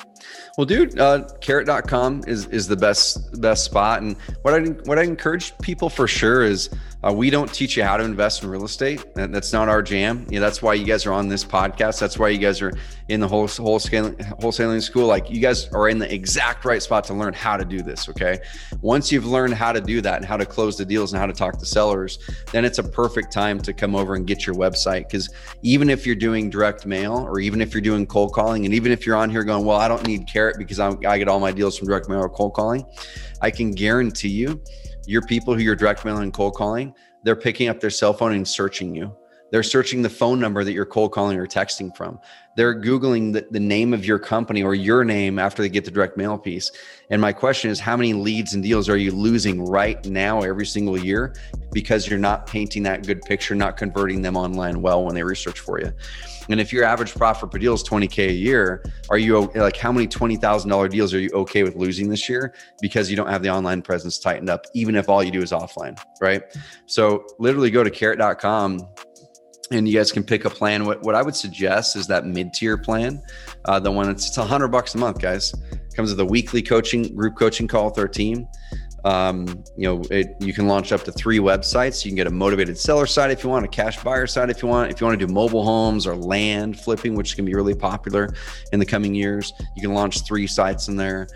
Well, 0.57 0.65
dude, 0.65 0.99
uh, 0.99 1.27
carrot.com 1.41 2.23
is, 2.27 2.47
is 2.47 2.67
the 2.67 2.75
best, 2.75 3.39
best 3.39 3.63
spot. 3.63 4.01
And 4.01 4.17
what 4.41 4.53
I, 4.53 4.59
what 4.85 4.97
I 4.97 5.03
encourage 5.03 5.57
people 5.59 5.89
for 5.89 6.07
sure 6.07 6.43
is 6.43 6.69
uh, 7.01 7.13
we 7.13 7.29
don't 7.29 7.53
teach 7.53 7.77
you 7.77 7.83
how 7.83 7.95
to 7.95 8.03
invest 8.03 8.43
in 8.43 8.49
real 8.49 8.65
estate. 8.65 9.05
That's 9.15 9.53
not 9.53 9.69
our 9.69 9.81
jam. 9.81 10.27
You 10.29 10.39
know, 10.39 10.45
that's 10.45 10.61
why 10.61 10.73
you 10.73 10.85
guys 10.85 11.05
are 11.05 11.13
on 11.13 11.29
this 11.29 11.45
podcast. 11.45 11.97
That's 11.97 12.19
why 12.19 12.29
you 12.29 12.39
guys 12.39 12.61
are 12.61 12.73
in 13.07 13.21
the 13.21 13.27
whole 13.27 13.47
wholesaling, 13.47 14.17
wholesaling 14.39 14.81
school. 14.81 15.07
Like 15.07 15.29
you 15.29 15.39
guys 15.39 15.69
are 15.69 15.87
in 15.87 15.97
the 15.97 16.13
exact 16.13 16.65
right 16.65 16.81
spot 16.81 17.05
to 17.05 17.13
learn 17.13 17.33
how 17.33 17.55
to 17.55 17.63
do 17.63 17.81
this. 17.81 18.09
Okay. 18.09 18.39
Once 18.81 19.13
you've 19.13 19.25
learned 19.25 19.53
how 19.53 19.71
to 19.71 19.79
do 19.79 20.01
that 20.01 20.17
and 20.17 20.25
how 20.25 20.35
to 20.35 20.45
close 20.45 20.77
the 20.77 20.83
deals 20.83 21.13
and 21.13 21.21
how 21.21 21.25
to 21.25 21.31
talk 21.31 21.57
to 21.57 21.65
sellers, 21.65 22.19
then 22.51 22.65
it's 22.65 22.79
a 22.79 22.83
perfect 22.83 23.31
time 23.31 23.61
to 23.61 23.71
come 23.71 23.95
over 23.95 24.15
and 24.15 24.27
get 24.27 24.45
your 24.45 24.55
website. 24.55 25.07
Because 25.07 25.29
even 25.61 25.89
if 25.89 26.05
you're 26.05 26.15
doing 26.15 26.49
direct 26.49 26.85
mail 26.85 27.13
or 27.13 27.39
even 27.39 27.61
if 27.61 27.73
you're 27.73 27.81
doing 27.81 28.05
cold 28.05 28.33
calling, 28.33 28.65
and 28.65 28.73
even 28.73 28.91
if 28.91 29.05
you're 29.05 29.15
on 29.15 29.29
here 29.29 29.45
going, 29.45 29.63
well, 29.63 29.77
I 29.77 29.87
don't 29.87 30.05
need 30.05 30.27
carrot 30.27 30.57
because 30.57 30.79
I'm, 30.79 30.99
I 31.07 31.17
get 31.17 31.29
all 31.29 31.39
my 31.39 31.53
deals 31.53 31.77
from 31.77 31.87
direct 31.87 32.09
mail 32.09 32.19
or 32.19 32.29
cold 32.29 32.53
calling, 32.53 32.85
I 33.41 33.51
can 33.51 33.71
guarantee 33.71 34.27
you 34.27 34.61
your 35.05 35.21
people 35.21 35.53
who 35.53 35.61
you're 35.61 35.75
direct 35.75 36.05
mailing 36.05 36.23
and 36.23 36.33
cold 36.33 36.55
calling, 36.55 36.93
they're 37.23 37.35
picking 37.35 37.69
up 37.69 37.79
their 37.79 37.89
cell 37.89 38.13
phone 38.13 38.33
and 38.33 38.47
searching 38.47 38.95
you. 38.95 39.15
They're 39.51 39.63
searching 39.63 40.01
the 40.01 40.09
phone 40.09 40.39
number 40.39 40.63
that 40.63 40.73
you're 40.73 40.85
cold 40.85 41.11
calling 41.11 41.37
or 41.37 41.47
texting 41.47 41.95
from. 41.95 42.19
They're 42.55 42.79
Googling 42.79 43.33
the, 43.33 43.47
the 43.51 43.59
name 43.59 43.93
of 43.93 44.05
your 44.05 44.19
company 44.19 44.63
or 44.63 44.75
your 44.75 45.03
name 45.03 45.39
after 45.39 45.61
they 45.61 45.69
get 45.69 45.85
the 45.85 45.91
direct 45.91 46.17
mail 46.17 46.37
piece. 46.37 46.71
And 47.09 47.21
my 47.21 47.31
question 47.31 47.71
is, 47.71 47.79
how 47.79 47.95
many 47.95 48.13
leads 48.13 48.53
and 48.53 48.61
deals 48.61 48.89
are 48.89 48.97
you 48.97 49.11
losing 49.11 49.65
right 49.65 50.03
now 50.05 50.41
every 50.41 50.65
single 50.65 50.97
year 50.97 51.35
because 51.71 52.07
you're 52.07 52.19
not 52.19 52.47
painting 52.47 52.83
that 52.83 53.05
good 53.05 53.21
picture, 53.21 53.55
not 53.55 53.77
converting 53.77 54.21
them 54.21 54.35
online 54.35 54.81
well 54.81 55.05
when 55.05 55.15
they 55.15 55.23
research 55.23 55.59
for 55.59 55.79
you? 55.79 55.91
And 56.49 56.59
if 56.59 56.73
your 56.73 56.83
average 56.83 57.13
profit 57.13 57.51
per 57.51 57.59
deal 57.59 57.75
is 57.75 57.83
20K 57.83 58.29
a 58.29 58.33
year, 58.33 58.83
are 59.09 59.19
you 59.19 59.51
like 59.53 59.77
how 59.77 59.91
many 59.91 60.07
$20,000 60.07 60.89
deals 60.89 61.13
are 61.13 61.19
you 61.19 61.29
okay 61.33 61.61
with 61.61 61.75
losing 61.75 62.09
this 62.09 62.27
year 62.27 62.55
because 62.81 63.09
you 63.09 63.15
don't 63.15 63.29
have 63.29 63.43
the 63.43 63.49
online 63.49 63.83
presence 63.83 64.17
tightened 64.17 64.49
up, 64.49 64.65
even 64.73 64.95
if 64.95 65.07
all 65.09 65.23
you 65.23 65.31
do 65.31 65.41
is 65.41 65.51
offline, 65.51 65.97
right? 66.19 66.41
So 66.87 67.23
literally 67.37 67.69
go 67.69 67.83
to 67.83 67.91
carrot.com 67.91 68.79
and 69.71 69.87
you 69.87 69.97
guys 69.97 70.11
can 70.11 70.23
pick 70.23 70.45
a 70.45 70.49
plan. 70.49 70.85
What, 70.85 71.03
what 71.03 71.15
I 71.15 71.21
would 71.21 71.35
suggest 71.35 71.95
is 71.95 72.07
that 72.07 72.25
mid 72.25 72.53
tier 72.53 72.77
plan, 72.77 73.21
uh, 73.65 73.79
the 73.79 73.91
one 73.91 74.07
that's 74.07 74.27
it's 74.27 74.37
a 74.37 74.45
hundred 74.45 74.69
bucks 74.69 74.95
a 74.95 74.97
month, 74.97 75.21
guys. 75.21 75.53
Comes 75.95 76.11
with 76.11 76.19
a 76.19 76.25
weekly 76.25 76.61
coaching 76.61 77.15
group 77.15 77.37
coaching 77.37 77.67
call 77.67 77.85
with 77.85 77.97
our 77.97 78.07
team. 78.07 78.47
Um, 79.05 79.63
you 79.77 79.87
know, 79.87 80.01
it, 80.11 80.35
you 80.39 80.53
can 80.53 80.67
launch 80.67 80.91
up 80.91 81.03
to 81.03 81.11
three 81.11 81.39
websites. 81.39 82.03
You 82.03 82.11
can 82.11 82.15
get 82.15 82.27
a 82.27 82.31
motivated 82.31 82.77
seller 82.77 83.05
site 83.05 83.31
if 83.31 83.43
you 83.43 83.49
want, 83.49 83.65
a 83.65 83.67
cash 83.69 84.01
buyer 84.03 84.27
site 84.27 84.49
if 84.49 84.61
you 84.61 84.67
want. 84.67 84.91
If 84.91 84.99
you 84.99 85.07
want 85.07 85.19
to 85.19 85.25
do 85.25 85.31
mobile 85.31 85.63
homes 85.63 86.05
or 86.05 86.15
land 86.15 86.79
flipping, 86.79 87.15
which 87.15 87.35
can 87.35 87.45
be 87.45 87.53
really 87.53 87.75
popular 87.75 88.29
in 88.73 88.79
the 88.79 88.85
coming 88.85 89.15
years, 89.15 89.53
you 89.75 89.81
can 89.81 89.93
launch 89.93 90.25
three 90.25 90.47
sites 90.47 90.87
in 90.87 90.95
there. 90.95 91.27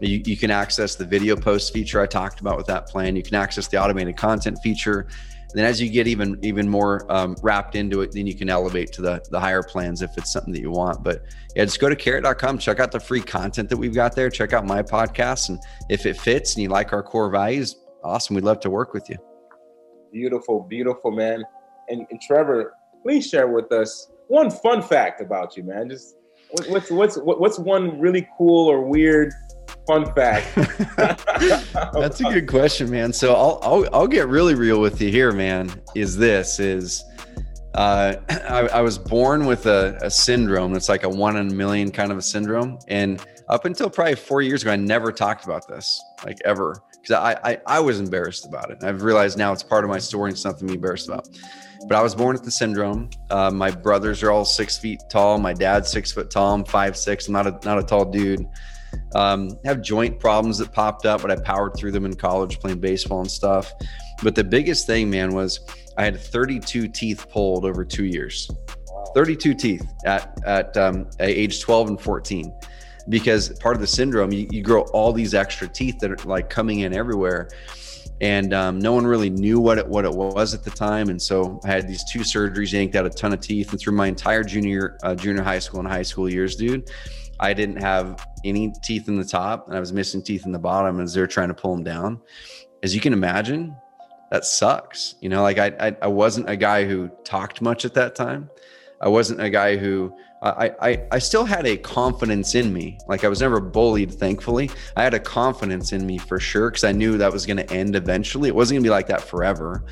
You, 0.00 0.22
you 0.24 0.36
can 0.36 0.50
access 0.50 0.94
the 0.94 1.04
video 1.04 1.36
post 1.36 1.74
feature 1.74 2.00
I 2.00 2.06
talked 2.06 2.40
about 2.40 2.56
with 2.56 2.66
that 2.66 2.86
plan. 2.86 3.16
You 3.16 3.22
can 3.22 3.34
access 3.34 3.68
the 3.68 3.76
automated 3.76 4.16
content 4.16 4.58
feature. 4.62 5.06
And 5.50 5.58
then 5.58 5.66
as 5.66 5.80
you 5.80 5.90
get 5.90 6.06
even 6.06 6.38
even 6.42 6.68
more 6.68 7.10
um, 7.10 7.36
wrapped 7.42 7.74
into 7.74 8.02
it, 8.02 8.12
then 8.12 8.26
you 8.26 8.34
can 8.34 8.48
elevate 8.48 8.92
to 8.92 9.02
the 9.02 9.24
the 9.30 9.40
higher 9.40 9.62
plans 9.62 10.02
if 10.02 10.10
it's 10.16 10.32
something 10.32 10.52
that 10.52 10.60
you 10.60 10.70
want. 10.70 11.02
But 11.02 11.22
yeah, 11.54 11.64
just 11.64 11.80
go 11.80 11.88
to 11.88 11.96
carrot.com, 11.96 12.58
check 12.58 12.80
out 12.80 12.92
the 12.92 13.00
free 13.00 13.20
content 13.20 13.68
that 13.68 13.76
we've 13.76 13.94
got 13.94 14.14
there, 14.14 14.30
check 14.30 14.52
out 14.52 14.64
my 14.64 14.82
podcast, 14.82 15.48
and 15.48 15.58
if 15.88 16.06
it 16.06 16.16
fits 16.16 16.54
and 16.54 16.62
you 16.62 16.68
like 16.68 16.92
our 16.92 17.02
core 17.02 17.30
values, 17.30 17.76
awesome. 18.04 18.34
We'd 18.34 18.44
love 18.44 18.60
to 18.60 18.70
work 18.70 18.94
with 18.94 19.08
you. 19.10 19.16
Beautiful, 20.12 20.60
beautiful, 20.60 21.10
man. 21.10 21.44
And, 21.88 22.06
and 22.10 22.20
Trevor, 22.20 22.74
please 23.02 23.28
share 23.28 23.48
with 23.48 23.72
us 23.72 24.10
one 24.28 24.50
fun 24.50 24.82
fact 24.82 25.20
about 25.20 25.56
you, 25.56 25.64
man. 25.64 25.88
Just 25.88 26.16
what's 26.68 26.90
what's 26.90 27.16
what's 27.16 27.58
one 27.58 27.98
really 28.00 28.28
cool 28.36 28.68
or 28.68 28.82
weird 28.82 29.32
fun 29.86 30.12
fact? 30.14 30.54
That's 31.92 32.20
a 32.20 32.24
good 32.24 32.48
question, 32.48 32.90
man. 32.90 33.12
So 33.12 33.34
I'll, 33.34 33.58
I'll 33.62 33.88
I'll 33.94 34.08
get 34.08 34.28
really 34.28 34.54
real 34.54 34.80
with 34.80 35.00
you 35.00 35.10
here, 35.10 35.32
man. 35.32 35.70
Is 35.94 36.16
this 36.16 36.60
is 36.60 37.04
uh, 37.74 38.16
I, 38.30 38.68
I, 38.68 38.80
was 38.80 38.98
born 38.98 39.46
with 39.46 39.66
a, 39.66 39.98
a, 40.02 40.10
syndrome 40.10 40.72
that's 40.72 40.88
like 40.88 41.04
a 41.04 41.08
one 41.08 41.36
in 41.36 41.48
a 41.48 41.54
million 41.54 41.90
kind 41.90 42.10
of 42.10 42.18
a 42.18 42.22
syndrome, 42.22 42.78
and 42.88 43.24
up 43.48 43.64
until 43.64 43.88
probably 43.88 44.16
four 44.16 44.42
years 44.42 44.62
ago, 44.62 44.72
I 44.72 44.76
never 44.76 45.12
talked 45.12 45.44
about 45.44 45.68
this 45.68 46.00
like 46.24 46.38
ever 46.44 46.82
because 47.00 47.14
I, 47.16 47.50
I 47.50 47.58
I 47.66 47.80
was 47.80 48.00
embarrassed 48.00 48.46
about 48.46 48.70
it. 48.70 48.82
I've 48.82 49.02
realized 49.02 49.38
now 49.38 49.52
it's 49.52 49.62
part 49.62 49.84
of 49.84 49.90
my 49.90 49.98
story 49.98 50.30
and 50.30 50.38
something 50.38 50.66
to 50.66 50.72
be 50.72 50.76
embarrassed 50.76 51.08
about. 51.08 51.28
But 51.88 51.96
I 51.96 52.02
was 52.02 52.14
born 52.14 52.34
with 52.34 52.44
the 52.44 52.50
syndrome. 52.50 53.08
Uh, 53.30 53.50
my 53.50 53.70
brothers 53.70 54.22
are 54.22 54.30
all 54.30 54.44
six 54.44 54.76
feet 54.76 55.00
tall. 55.10 55.38
My 55.38 55.54
dad's 55.54 55.90
six 55.90 56.12
foot 56.12 56.30
tall. 56.30 56.54
I'm 56.54 56.64
five 56.64 56.96
six. 56.96 57.26
I'm 57.26 57.32
not 57.32 57.46
a 57.46 57.58
not 57.64 57.78
a 57.78 57.82
tall 57.82 58.04
dude. 58.04 58.46
Um, 59.14 59.58
have 59.64 59.82
joint 59.82 60.20
problems 60.20 60.58
that 60.58 60.72
popped 60.72 61.06
up, 61.06 61.22
but 61.22 61.30
I 61.30 61.36
powered 61.36 61.74
through 61.76 61.92
them 61.92 62.04
in 62.04 62.14
college 62.14 62.60
playing 62.60 62.80
baseball 62.80 63.20
and 63.20 63.30
stuff. 63.30 63.72
But 64.22 64.34
the 64.34 64.44
biggest 64.44 64.86
thing, 64.86 65.10
man, 65.10 65.32
was 65.34 65.60
I 65.96 66.04
had 66.04 66.18
32 66.18 66.88
teeth 66.88 67.26
pulled 67.28 67.64
over 67.64 67.84
two 67.84 68.04
years. 68.04 68.50
32 69.14 69.54
teeth 69.54 69.92
at 70.04 70.38
at, 70.44 70.76
um, 70.76 71.08
age 71.18 71.60
12 71.60 71.88
and 71.88 72.00
14 72.00 72.52
because 73.08 73.48
part 73.58 73.74
of 73.74 73.80
the 73.80 73.86
syndrome 73.86 74.32
you, 74.32 74.46
you, 74.50 74.62
grow 74.62 74.82
all 74.92 75.12
these 75.12 75.34
extra 75.34 75.66
teeth 75.66 75.98
that 75.98 76.12
are 76.12 76.28
like 76.28 76.48
coming 76.48 76.80
in 76.80 76.94
everywhere. 76.94 77.48
And 78.20 78.52
um, 78.52 78.78
no 78.78 78.92
one 78.92 79.06
really 79.06 79.30
knew 79.30 79.58
what 79.58 79.78
it 79.78 79.88
what 79.88 80.04
it 80.04 80.12
was 80.12 80.52
at 80.52 80.62
the 80.62 80.70
time. 80.70 81.08
And 81.08 81.20
so 81.20 81.58
i 81.64 81.68
had 81.68 81.88
these 81.88 82.04
two 82.04 82.20
surgeries 82.20 82.72
yanked 82.72 82.94
out 82.94 83.06
a 83.06 83.10
ton 83.10 83.32
of 83.32 83.40
teeth. 83.40 83.70
And 83.70 83.80
through 83.80 83.94
my 83.94 84.06
entire 84.06 84.44
junior 84.44 84.98
uh, 85.02 85.14
junior 85.14 85.42
high 85.42 85.58
school 85.58 85.80
and 85.80 85.88
high 85.88 86.02
school 86.02 86.30
years 86.30 86.54
dude 86.54 86.90
I 87.40 87.54
didn't 87.54 87.76
have 87.76 88.26
any 88.44 88.72
teeth 88.82 89.08
in 89.08 89.16
the 89.16 89.24
top 89.24 89.66
and 89.66 89.76
I 89.76 89.80
was 89.80 89.92
missing 89.92 90.22
teeth 90.22 90.46
in 90.46 90.52
the 90.52 90.58
bottom 90.58 91.00
as 91.00 91.14
they're 91.14 91.26
trying 91.26 91.48
to 91.48 91.54
pull 91.54 91.74
them 91.74 91.82
down. 91.82 92.20
As 92.82 92.94
you 92.94 93.00
can 93.00 93.12
imagine, 93.12 93.74
that 94.30 94.44
sucks. 94.44 95.16
You 95.20 95.30
know, 95.30 95.42
like 95.42 95.58
I, 95.58 95.72
I, 95.80 95.96
I 96.02 96.06
wasn't 96.06 96.48
a 96.48 96.56
guy 96.56 96.84
who 96.84 97.08
talked 97.24 97.60
much 97.60 97.84
at 97.84 97.94
that 97.94 98.14
time. 98.14 98.48
I 99.00 99.08
wasn't 99.08 99.40
a 99.40 99.48
guy 99.48 99.76
who 99.76 100.14
I, 100.42 100.72
I 100.80 101.06
I 101.12 101.18
still 101.18 101.44
had 101.44 101.66
a 101.66 101.76
confidence 101.76 102.54
in 102.54 102.72
me. 102.72 102.98
Like 103.08 103.24
I 103.24 103.28
was 103.28 103.40
never 103.40 103.60
bullied, 103.60 104.12
thankfully. 104.12 104.70
I 104.96 105.02
had 105.02 105.14
a 105.14 105.20
confidence 105.20 105.92
in 105.92 106.06
me 106.06 106.18
for 106.18 106.38
sure 106.38 106.70
because 106.70 106.84
I 106.84 106.92
knew 106.92 107.18
that 107.18 107.32
was 107.32 107.46
going 107.46 107.58
to 107.58 107.70
end 107.70 107.96
eventually. 107.96 108.48
It 108.48 108.54
wasn't 108.54 108.76
going 108.76 108.84
to 108.84 108.86
be 108.86 108.90
like 108.90 109.06
that 109.08 109.22
forever. 109.22 109.84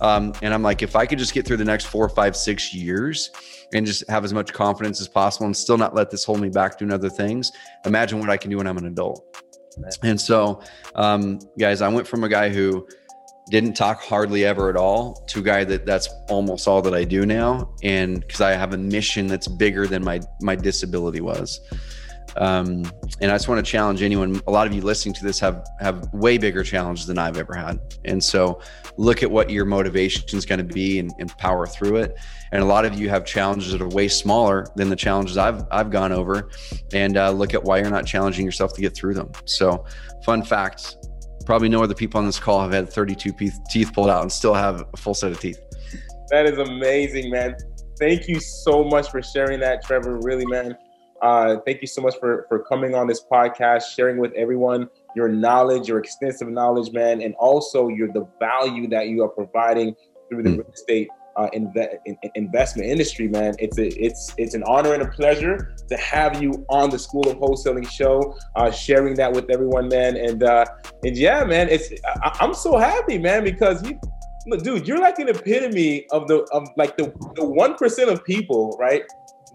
Um, 0.00 0.32
and 0.42 0.52
I'm 0.52 0.62
like, 0.62 0.82
if 0.82 0.94
I 0.94 1.06
could 1.06 1.18
just 1.18 1.32
get 1.32 1.46
through 1.46 1.56
the 1.58 1.64
next 1.64 1.86
four, 1.86 2.08
five, 2.08 2.36
six 2.36 2.74
years 2.74 3.30
and 3.72 3.86
just 3.86 4.08
have 4.08 4.24
as 4.24 4.32
much 4.32 4.52
confidence 4.52 5.00
as 5.00 5.08
possible 5.08 5.46
and 5.46 5.56
still 5.56 5.78
not 5.78 5.94
let 5.94 6.10
this 6.10 6.24
hold 6.24 6.40
me 6.40 6.48
back 6.48 6.78
doing 6.78 6.92
other 6.92 7.10
things, 7.10 7.52
imagine 7.84 8.18
what 8.20 8.30
I 8.30 8.36
can 8.36 8.50
do 8.50 8.58
when 8.58 8.66
I'm 8.66 8.78
an 8.78 8.86
adult. 8.86 9.42
And 10.02 10.20
so, 10.20 10.62
um, 10.94 11.38
guys, 11.58 11.82
I 11.82 11.88
went 11.88 12.06
from 12.06 12.24
a 12.24 12.28
guy 12.28 12.48
who 12.48 12.86
didn't 13.50 13.74
talk 13.74 14.02
hardly 14.02 14.44
ever 14.44 14.70
at 14.70 14.76
all 14.76 15.14
to 15.28 15.40
a 15.40 15.42
guy 15.42 15.64
that 15.64 15.86
that's 15.86 16.08
almost 16.28 16.66
all 16.66 16.82
that 16.82 16.94
I 16.94 17.04
do 17.04 17.26
now. 17.26 17.72
And 17.82 18.20
because 18.20 18.40
I 18.40 18.52
have 18.52 18.72
a 18.72 18.78
mission 18.78 19.26
that's 19.26 19.48
bigger 19.48 19.86
than 19.86 20.02
my 20.02 20.20
my 20.40 20.56
disability 20.56 21.20
was. 21.20 21.60
Um, 22.36 22.84
and 23.20 23.30
I 23.30 23.34
just 23.34 23.48
want 23.48 23.64
to 23.64 23.70
challenge 23.70 24.02
anyone. 24.02 24.40
A 24.46 24.50
lot 24.50 24.66
of 24.66 24.74
you 24.74 24.82
listening 24.82 25.14
to 25.14 25.24
this 25.24 25.40
have 25.40 25.66
have 25.80 26.12
way 26.12 26.38
bigger 26.38 26.62
challenges 26.62 27.06
than 27.06 27.18
I've 27.18 27.36
ever 27.36 27.54
had. 27.54 27.78
And 28.04 28.22
so 28.22 28.60
look 28.96 29.22
at 29.22 29.30
what 29.30 29.50
your 29.50 29.64
motivation 29.64 30.24
is 30.36 30.44
going 30.44 30.58
to 30.58 30.74
be 30.74 30.98
and, 30.98 31.12
and, 31.18 31.30
power 31.38 31.66
through 31.66 31.96
it. 31.96 32.16
And 32.52 32.62
a 32.62 32.64
lot 32.64 32.84
of 32.84 32.98
you 32.98 33.08
have 33.08 33.24
challenges 33.24 33.72
that 33.72 33.82
are 33.82 33.88
way 33.88 34.08
smaller 34.08 34.66
than 34.76 34.88
the 34.88 34.96
challenges 34.96 35.36
I've 35.36 35.64
I've 35.70 35.90
gone 35.90 36.12
over. 36.12 36.50
And 36.92 37.16
uh, 37.16 37.30
look 37.30 37.54
at 37.54 37.62
why 37.62 37.78
you're 37.78 37.90
not 37.90 38.06
challenging 38.06 38.44
yourself 38.44 38.74
to 38.74 38.80
get 38.80 38.94
through 38.94 39.14
them. 39.14 39.30
So, 39.44 39.84
fun 40.24 40.42
fact: 40.42 40.96
probably 41.44 41.68
no 41.68 41.82
other 41.82 41.94
people 41.94 42.18
on 42.18 42.26
this 42.26 42.38
call 42.38 42.60
have 42.60 42.72
had 42.72 42.88
32 42.90 43.32
teeth 43.70 43.90
pulled 43.94 44.10
out 44.10 44.22
and 44.22 44.30
still 44.30 44.54
have 44.54 44.84
a 44.92 44.96
full 44.96 45.14
set 45.14 45.32
of 45.32 45.40
teeth. 45.40 45.60
That 46.30 46.46
is 46.46 46.58
amazing, 46.58 47.30
man. 47.30 47.56
Thank 47.98 48.28
you 48.28 48.40
so 48.40 48.84
much 48.84 49.10
for 49.10 49.22
sharing 49.22 49.60
that, 49.60 49.82
Trevor. 49.82 50.18
Really, 50.22 50.44
man. 50.46 50.76
Uh, 51.22 51.56
thank 51.64 51.80
you 51.80 51.86
so 51.86 52.02
much 52.02 52.14
for 52.18 52.46
for 52.48 52.58
coming 52.60 52.94
on 52.94 53.06
this 53.06 53.24
podcast, 53.30 53.94
sharing 53.94 54.18
with 54.18 54.32
everyone 54.34 54.88
your 55.14 55.28
knowledge, 55.28 55.88
your 55.88 55.98
extensive 55.98 56.48
knowledge, 56.48 56.92
man, 56.92 57.22
and 57.22 57.34
also 57.36 57.88
your 57.88 58.12
the 58.12 58.26
value 58.38 58.88
that 58.88 59.08
you 59.08 59.22
are 59.22 59.28
providing 59.28 59.94
through 60.28 60.42
the 60.42 60.50
mm. 60.50 60.58
real 60.58 60.70
estate 60.72 61.08
uh, 61.36 61.48
inve- 61.54 61.98
investment 62.34 62.88
industry, 62.88 63.28
man. 63.28 63.54
It's 63.58 63.78
a, 63.78 63.88
it's 63.88 64.34
it's 64.38 64.54
an 64.54 64.62
honor 64.64 64.94
and 64.94 65.02
a 65.02 65.08
pleasure 65.08 65.74
to 65.88 65.96
have 65.96 66.42
you 66.42 66.64
on 66.68 66.90
the 66.90 66.98
School 66.98 67.28
of 67.28 67.36
Wholesaling 67.38 67.88
show, 67.90 68.36
uh, 68.56 68.70
sharing 68.70 69.14
that 69.14 69.32
with 69.32 69.50
everyone, 69.50 69.88
man. 69.88 70.16
And 70.16 70.42
uh, 70.42 70.64
and 71.04 71.16
yeah, 71.16 71.44
man, 71.44 71.68
it's 71.68 71.90
I, 72.22 72.44
am 72.44 72.54
so 72.54 72.76
happy, 72.76 73.18
man, 73.18 73.44
because 73.44 73.86
you, 73.86 73.98
look, 74.46 74.62
dude, 74.62 74.88
you're 74.88 75.00
like 75.00 75.18
an 75.18 75.28
epitome 75.28 76.06
of 76.10 76.26
the 76.28 76.38
of 76.52 76.68
like 76.76 76.96
the 76.96 77.12
the 77.34 77.44
one 77.44 77.74
percent 77.74 78.10
of 78.10 78.24
people, 78.24 78.76
right, 78.80 79.02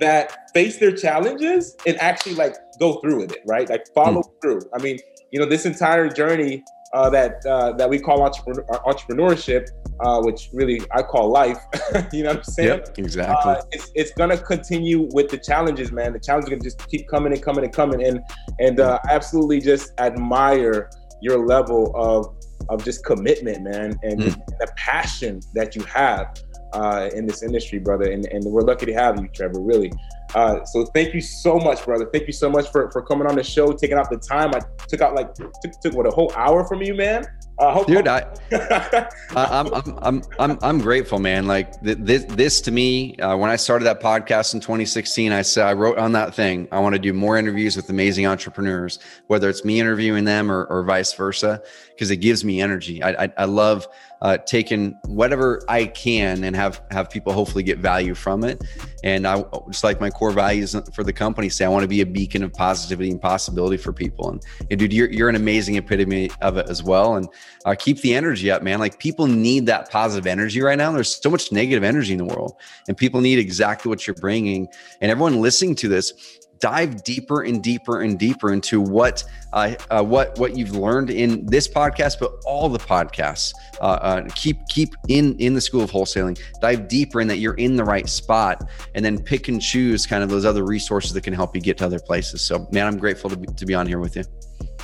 that 0.02 0.52
face 0.54 0.78
their 0.78 0.92
challenges 0.92 1.78
and 1.88 1.96
actually 2.02 2.36
like 2.36 2.56
go 2.80 2.96
through 2.96 3.22
with 3.22 3.32
it, 3.32 3.42
right? 3.48 3.70
Like 3.70 3.88
follow 3.94 4.22
mm. 4.22 4.42
through. 4.42 4.62
I 4.74 4.82
mean, 4.82 4.98
you 5.32 5.40
know, 5.40 5.46
this 5.46 5.66
entire 5.66 6.10
journey 6.10 6.64
uh, 6.94 7.10
that 7.10 7.46
uh, 7.46 7.72
that 7.74 7.90
we 7.90 8.00
call 8.00 8.24
entrepreneur, 8.24 8.66
entrepreneurship, 8.86 9.70
uh, 10.02 10.22
which 10.22 10.50
really 10.52 10.82
I 10.92 11.04
call 11.04 11.30
life. 11.30 11.58
you 12.12 12.24
know 12.24 12.30
what 12.30 12.38
I'm 12.38 12.44
saying? 12.44 12.68
Yep, 12.68 12.98
exactly. 12.98 13.52
Uh, 13.54 13.62
it's, 13.72 13.92
it's 13.96 14.12
gonna 14.12 14.38
continue 14.38 15.08
with 15.14 15.30
the 15.30 15.38
challenges, 15.38 15.92
man. 15.92 16.14
The 16.14 16.20
challenges 16.20 16.48
are 16.48 16.56
gonna 16.56 16.64
just 16.64 16.86
keep 16.90 17.08
coming 17.08 17.32
and 17.32 17.42
coming 17.42 17.64
and 17.64 17.74
coming, 17.74 18.04
and 18.04 18.20
and 18.60 18.80
uh, 18.80 19.00
I 19.06 19.14
absolutely 19.14 19.62
just 19.62 19.94
admire 20.00 20.90
your 21.22 21.46
level 21.46 21.94
of 21.96 22.36
of 22.70 22.84
just 22.84 23.06
commitment, 23.06 23.64
man, 23.64 23.98
and 24.04 24.20
mm. 24.20 24.46
the 24.60 24.68
passion 24.76 25.40
that 25.54 25.76
you 25.76 25.84
have 25.84 26.36
uh, 26.74 27.10
in 27.14 27.26
this 27.26 27.44
industry, 27.44 27.80
brother. 27.80 28.12
And, 28.12 28.26
and 28.28 28.44
we're 28.44 28.62
lucky 28.62 28.86
to 28.86 28.94
have 28.94 29.20
you, 29.20 29.28
Trevor. 29.30 29.62
Really. 29.62 29.92
Uh, 30.34 30.64
so 30.66 30.86
thank 30.86 31.14
you 31.14 31.22
so 31.22 31.58
much, 31.58 31.84
brother. 31.84 32.10
Thank 32.12 32.28
you 32.28 32.34
so 32.34 32.50
much 32.50 32.72
for, 32.72 32.90
for 32.92 33.02
coming 33.02 33.28
on 33.28 33.36
the 33.36 33.44
show, 33.44 33.74
taking 33.74 33.98
out 33.98 34.10
the 34.10 34.18
time. 34.18 34.54
I 34.56 34.62
took 34.88 35.02
out 35.02 35.14
like 35.14 35.34
took, 35.34 35.52
took 35.82 35.94
what 35.94 36.06
a 36.06 36.12
whole 36.12 36.32
hour 36.36 36.66
from 36.66 36.82
you, 36.82 36.94
man. 36.94 37.26
Uh, 37.60 37.74
hope, 37.74 37.86
Dude, 37.86 38.08
I, 38.08 38.26
I, 38.52 39.60
am 39.60 39.74
I'm, 39.74 39.98
I'm, 40.02 40.22
I'm, 40.40 40.58
I'm 40.64 40.80
grateful, 40.80 41.20
man. 41.20 41.46
Like 41.46 41.80
th- 41.84 41.98
this, 42.00 42.24
this 42.26 42.62
to 42.62 42.72
me, 42.72 43.16
uh, 43.18 43.38
when 43.38 43.52
I 43.52 43.56
started 43.56 43.86
that 43.86 44.02
podcast 44.02 44.56
in 44.56 44.62
2016, 44.62 45.32
I 45.32 45.44
said, 45.44 45.68
I 45.68 45.74
wrote 45.74 46.00
on 46.00 46.14
that 46.14 46.34
thing, 46.34 46.68
I 46.72 46.80
want 46.80 46.96
to 46.96 47.00
do 47.00 47.14
more 47.14 47.38
interviews 47.38 47.76
with 47.76 47.88
amazing 47.90 48.26
entrepreneurs, 48.26 48.98
whether 49.28 49.48
it's 49.48 49.64
me 49.64 49.80
interviewing 49.80 50.24
them 50.24 50.52
or, 50.52 50.66
or 50.66 50.84
vice 50.84 51.14
versa, 51.14 51.62
because 51.90 52.10
it 52.10 52.18
gives 52.18 52.44
me 52.44 52.62
energy. 52.62 53.04
I, 53.04 53.26
I, 53.26 53.34
I 53.38 53.46
love 53.46 53.88
uh, 54.22 54.38
taking 54.38 54.96
whatever 55.06 55.64
I 55.68 55.86
can 55.86 56.44
and 56.44 56.56
have, 56.56 56.82
have 56.92 57.10
people 57.10 57.34
hopefully 57.34 57.64
get 57.64 57.80
value 57.80 58.14
from 58.14 58.44
it. 58.44 58.64
And 59.04 59.26
I 59.26 59.44
just 59.70 59.84
like 59.84 60.00
my 60.00 60.10
core 60.12 60.32
values 60.32 60.76
for 60.94 61.04
the 61.04 61.14
company 61.14 61.50
say, 61.50 61.66
I 61.66 61.70
want 61.70 61.84
to 61.84 61.88
be 61.88 62.02
a 62.02 62.06
beacon 62.06 62.44
of 62.44 62.54
positivity 62.54 63.10
and 63.10 63.20
possibility 63.20 63.78
for 63.78 63.92
people. 63.92 64.30
And, 64.30 64.44
and 64.70 64.80
dude, 64.80 64.94
you're, 64.94 65.12
you're 65.12 65.30
an 65.30 65.36
amazing 65.36 65.76
epitome 65.76 66.30
of 66.42 66.58
it 66.58 66.70
as 66.70 66.84
well. 66.84 67.16
And 67.16 67.28
uh, 67.66 67.76
keep 67.78 68.00
the 68.02 68.14
energy 68.14 68.52
up, 68.52 68.62
man. 68.62 68.80
Like 68.80 69.00
people 69.00 69.28
need 69.28 69.66
that 69.66 69.90
positive 69.90 70.28
energy 70.28 70.62
right 70.62 70.78
now. 70.78 70.92
There's 70.92 71.16
so 71.16 71.30
much 71.30 71.52
negative 71.52 71.84
energy 71.84 72.12
in 72.14 72.18
the 72.18 72.26
world, 72.26 72.56
and 72.88 72.98
people 72.98 73.22
need 73.22 73.40
exactly 73.40 73.90
what 73.90 74.06
you're 74.06 74.16
bringing. 74.16 74.68
And 75.02 75.12
everyone 75.12 75.42
listening 75.42 75.76
to 75.76 75.88
this, 75.88 76.40
dive 76.62 77.04
deeper 77.04 77.42
and 77.42 77.62
deeper 77.62 78.02
and 78.02 78.18
deeper 78.18 78.54
into 78.54 78.80
what 78.80 79.24
uh, 79.52 79.74
uh, 79.90 80.02
what 80.02 80.38
what 80.38 80.56
you've 80.56 80.76
learned 80.76 81.10
in 81.10 81.46
this 81.46 81.68
podcast, 81.68 82.20
but 82.20 82.32
all 82.46 82.70
the 82.70 82.80
podcasts. 82.80 83.54
Uh, 83.82 84.00
uh, 84.02 84.28
keep 84.36 84.58
keep 84.70 84.96
in 85.10 85.36
in 85.40 85.54
the 85.54 85.60
school 85.60 85.82
of 85.82 85.92
wholesaling. 85.92 86.40
Dive 86.62 86.88
deeper 86.88 87.20
in 87.20 87.28
that 87.28 87.38
you're 87.38 87.56
in 87.56 87.76
the 87.76 87.84
right 87.84 88.08
spot, 88.08 88.70
and 88.96 89.04
then 89.04 89.22
pick 89.22 89.50
and 89.50 89.62
choose 89.62 90.06
kind 90.06 90.24
of 90.24 90.30
those 90.30 90.46
other 90.46 90.64
resources 90.64 91.12
that 91.14 91.22
can 91.22 91.34
help 91.34 91.56
you 91.56 91.62
get 91.62 91.78
to 91.80 91.86
other 91.86 92.00
places. 92.00 92.42
So, 92.42 92.68
man, 92.72 92.88
I'm 92.88 92.98
grateful 92.98 93.30
to 93.30 93.36
be, 93.36 93.48
to 93.48 93.66
be 93.66 93.74
on 93.74 93.88
here 93.88 94.00
with 94.00 94.16
you. 94.16 94.24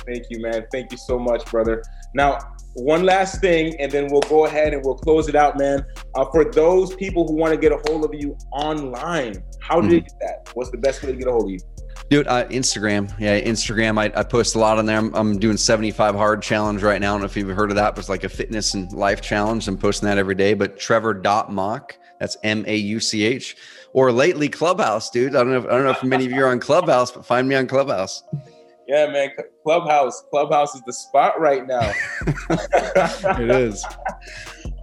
Thank 0.04 0.26
you, 0.30 0.40
man. 0.40 0.66
Thank 0.72 0.90
you 0.90 0.98
so 0.98 1.18
much, 1.18 1.44
brother. 1.50 1.82
Now, 2.14 2.38
one 2.74 3.02
last 3.04 3.40
thing, 3.40 3.78
and 3.80 3.90
then 3.90 4.08
we'll 4.10 4.22
go 4.22 4.46
ahead 4.46 4.72
and 4.72 4.82
we'll 4.84 4.96
close 4.96 5.28
it 5.28 5.34
out, 5.34 5.58
man. 5.58 5.84
Uh, 6.14 6.24
for 6.30 6.44
those 6.44 6.94
people 6.96 7.26
who 7.26 7.34
want 7.34 7.52
to 7.52 7.58
get 7.58 7.72
a 7.72 7.78
hold 7.86 8.04
of 8.04 8.14
you 8.14 8.36
online, 8.52 9.42
how 9.68 9.80
do 9.80 9.86
mm. 9.86 9.90
they 9.90 10.00
get 10.00 10.18
that? 10.20 10.50
What's 10.54 10.70
the 10.70 10.78
best 10.78 11.02
way 11.02 11.12
to 11.12 11.16
get 11.16 11.28
a 11.28 11.30
hold 11.30 11.44
of 11.44 11.50
you? 11.50 11.58
Dude, 12.10 12.26
uh, 12.26 12.46
Instagram. 12.46 13.12
Yeah, 13.18 13.38
Instagram. 13.38 13.98
I, 13.98 14.04
I, 14.18 14.22
post 14.22 14.54
a 14.54 14.58
lot 14.58 14.78
on 14.78 14.86
there. 14.86 14.96
I'm, 14.96 15.14
I'm, 15.14 15.38
doing 15.38 15.58
75 15.58 16.14
hard 16.14 16.40
challenge 16.40 16.82
right 16.82 16.98
now. 16.98 17.10
I 17.10 17.14
don't 17.14 17.20
know 17.20 17.26
if 17.26 17.36
you've 17.36 17.48
heard 17.48 17.70
of 17.70 17.76
that, 17.76 17.94
but 17.94 17.98
it's 17.98 18.08
like 18.08 18.24
a 18.24 18.30
fitness 18.30 18.72
and 18.72 18.90
life 18.92 19.20
challenge. 19.20 19.68
I'm 19.68 19.76
posting 19.76 20.08
that 20.08 20.16
every 20.16 20.34
day. 20.34 20.54
But 20.54 20.78
Trevor.mauch, 20.78 21.98
that's 22.18 22.38
M 22.44 22.64
A 22.66 22.76
U 22.76 22.98
C 22.98 23.24
H. 23.24 23.56
Or 23.92 24.10
lately 24.10 24.48
Clubhouse, 24.48 25.10
dude. 25.10 25.34
I 25.34 25.40
don't 25.40 25.50
know. 25.50 25.58
If, 25.58 25.64
I 25.66 25.70
don't 25.70 25.84
know 25.84 25.90
if 25.90 26.02
many 26.02 26.24
of 26.24 26.32
you 26.32 26.44
are 26.44 26.48
on 26.48 26.60
Clubhouse, 26.60 27.10
but 27.10 27.26
find 27.26 27.46
me 27.46 27.56
on 27.56 27.66
Clubhouse. 27.66 28.22
Yeah, 28.86 29.06
man. 29.10 29.30
Clubhouse. 29.62 30.22
Clubhouse 30.30 30.74
is 30.74 30.82
the 30.86 30.92
spot 30.94 31.38
right 31.38 31.66
now. 31.66 31.92
it 32.50 33.50
is. 33.50 33.84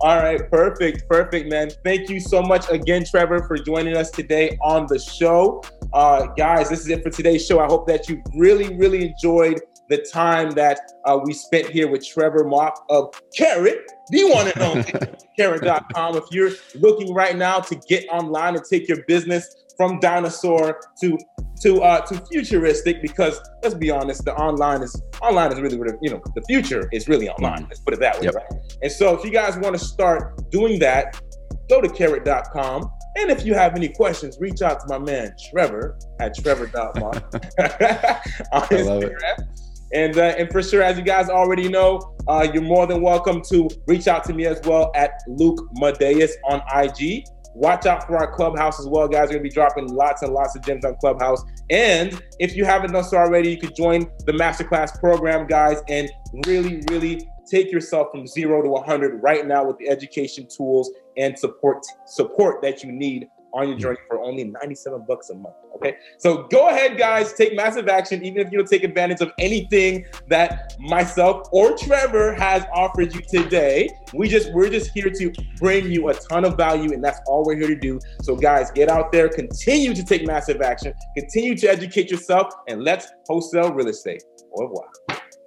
All 0.01 0.17
right, 0.17 0.51
perfect, 0.51 1.07
perfect, 1.07 1.49
man. 1.49 1.69
Thank 1.83 2.09
you 2.09 2.19
so 2.19 2.41
much 2.41 2.69
again, 2.69 3.05
Trevor, 3.05 3.43
for 3.47 3.57
joining 3.57 3.95
us 3.95 4.11
today 4.11 4.57
on 4.61 4.87
the 4.87 4.99
show. 4.99 5.63
Uh, 5.93 6.27
guys, 6.37 6.69
this 6.69 6.81
is 6.81 6.89
it 6.89 7.01
for 7.01 7.09
today's 7.09 7.45
show. 7.45 7.59
I 7.59 7.65
hope 7.65 7.87
that 7.87 8.09
you 8.09 8.21
really, 8.35 8.75
really 8.75 9.07
enjoyed 9.07 9.61
the 9.89 9.97
time 9.97 10.51
that 10.51 10.79
uh, 11.05 11.19
we 11.23 11.33
spent 11.33 11.69
here 11.69 11.87
with 11.87 12.05
Trevor 12.05 12.43
Mauch 12.43 12.77
of 12.89 13.19
Carrot, 13.35 13.89
the 14.09 14.25
one 14.25 14.47
and 14.47 14.61
only 14.61 14.93
Carrot.com. 15.37 16.17
If 16.17 16.25
you're 16.31 16.51
looking 16.75 17.13
right 17.13 17.35
now 17.35 17.59
to 17.59 17.75
get 17.87 18.05
online 18.09 18.55
and 18.55 18.65
take 18.65 18.87
your 18.87 19.03
business 19.03 19.64
from 19.77 19.99
dinosaur 19.99 20.79
to 21.01 21.17
to 21.61 21.81
uh 21.81 22.01
to 22.01 22.21
futuristic 22.31 23.01
because 23.01 23.39
let's 23.63 23.75
be 23.75 23.89
honest 23.89 24.25
the 24.25 24.33
online 24.35 24.81
is 24.81 25.01
online 25.21 25.51
is 25.51 25.59
really 25.59 25.77
you 26.01 26.09
know 26.09 26.21
the 26.35 26.41
future 26.47 26.89
is 26.91 27.07
really 27.07 27.29
online. 27.29 27.63
Let's 27.63 27.79
put 27.79 27.93
it 27.93 27.99
that 28.01 28.19
way 28.19 28.25
yep. 28.25 28.35
right? 28.35 28.51
And 28.81 28.91
so 28.91 29.17
if 29.17 29.23
you 29.23 29.31
guys 29.31 29.57
want 29.57 29.77
to 29.77 29.83
start 29.83 30.49
doing 30.51 30.79
that 30.79 31.21
go 31.69 31.81
to 31.81 31.89
carrot.com 31.89 32.91
and 33.17 33.31
if 33.31 33.45
you 33.45 33.53
have 33.53 33.75
any 33.75 33.89
questions 33.89 34.37
reach 34.39 34.61
out 34.61 34.81
to 34.81 34.87
my 34.87 34.99
man 34.99 35.33
trevor 35.49 35.97
at 36.19 36.35
trevor.mauch 36.35 36.93
on 38.51 38.61
instagram. 38.67 39.47
And, 39.93 40.17
uh, 40.17 40.35
and 40.37 40.51
for 40.51 40.61
sure, 40.61 40.81
as 40.81 40.97
you 40.97 41.03
guys 41.03 41.29
already 41.29 41.69
know, 41.69 42.15
uh, 42.27 42.45
you're 42.51 42.63
more 42.63 42.85
than 42.87 43.01
welcome 43.01 43.41
to 43.49 43.69
reach 43.87 44.07
out 44.07 44.25
to 44.25 44.33
me 44.33 44.45
as 44.45 44.59
well 44.65 44.91
at 44.95 45.11
Luc 45.27 45.57
Madeus 45.79 46.31
on 46.45 46.61
IG. 46.75 47.23
Watch 47.55 47.85
out 47.85 48.05
for 48.05 48.17
our 48.17 48.31
clubhouse 48.35 48.79
as 48.81 48.87
well, 48.87 49.07
guys. 49.07 49.29
We're 49.29 49.35
gonna 49.35 49.43
be 49.43 49.49
dropping 49.49 49.87
lots 49.87 50.21
and 50.21 50.33
lots 50.33 50.55
of 50.57 50.63
gems 50.63 50.83
on 50.83 50.95
Clubhouse. 50.97 51.41
And 51.69 52.21
if 52.37 52.55
you 52.55 52.65
haven't 52.65 52.91
done 52.91 53.03
so 53.03 53.17
already, 53.17 53.51
you 53.51 53.57
could 53.57 53.75
join 53.75 54.11
the 54.25 54.33
masterclass 54.33 54.99
program, 54.99 55.47
guys, 55.47 55.81
and 55.87 56.09
really, 56.45 56.83
really 56.89 57.27
take 57.49 57.71
yourself 57.71 58.07
from 58.11 58.27
zero 58.27 58.61
to 58.61 58.69
100 58.69 59.21
right 59.23 59.47
now 59.47 59.63
with 59.65 59.77
the 59.77 59.87
education 59.87 60.47
tools 60.47 60.91
and 61.17 61.37
support 61.37 61.85
support 62.05 62.61
that 62.61 62.83
you 62.83 62.91
need 62.91 63.27
on 63.55 63.69
your 63.69 63.77
journey 63.77 63.97
for 64.07 64.19
only 64.19 64.43
97 64.43 65.05
bucks 65.07 65.29
a 65.29 65.35
month. 65.35 65.55
Okay. 65.75 65.95
So 66.17 66.43
go 66.43 66.69
ahead, 66.69 66.97
guys, 66.97 67.33
take 67.33 67.55
massive 67.55 67.87
action, 67.87 68.23
even 68.23 68.45
if 68.45 68.51
you 68.51 68.57
don't 68.57 68.67
take 68.67 68.83
advantage 68.83 69.21
of 69.21 69.31
anything 69.39 70.05
that 70.27 70.75
myself 70.79 71.47
or 71.51 71.77
Trevor 71.77 72.33
has 72.33 72.65
offered 72.73 73.13
you 73.13 73.21
today. 73.21 73.89
We 74.13 74.27
just 74.27 74.53
we're 74.53 74.69
just 74.69 74.91
here 74.91 75.09
to 75.09 75.33
bring 75.57 75.89
you 75.89 76.09
a 76.09 76.13
ton 76.13 76.45
of 76.45 76.57
value, 76.57 76.93
and 76.93 77.03
that's 77.03 77.19
all 77.27 77.43
we're 77.45 77.57
here 77.57 77.67
to 77.67 77.75
do. 77.75 77.99
So, 78.21 78.35
guys, 78.35 78.71
get 78.71 78.89
out 78.89 79.11
there, 79.11 79.29
continue 79.29 79.93
to 79.93 80.03
take 80.03 80.25
massive 80.25 80.61
action, 80.61 80.93
continue 81.17 81.55
to 81.57 81.67
educate 81.67 82.11
yourself, 82.11 82.53
and 82.67 82.83
let's 82.83 83.07
wholesale 83.27 83.71
real 83.71 83.87
estate. 83.87 84.23
Au 84.53 84.63
revoir. 84.63 84.89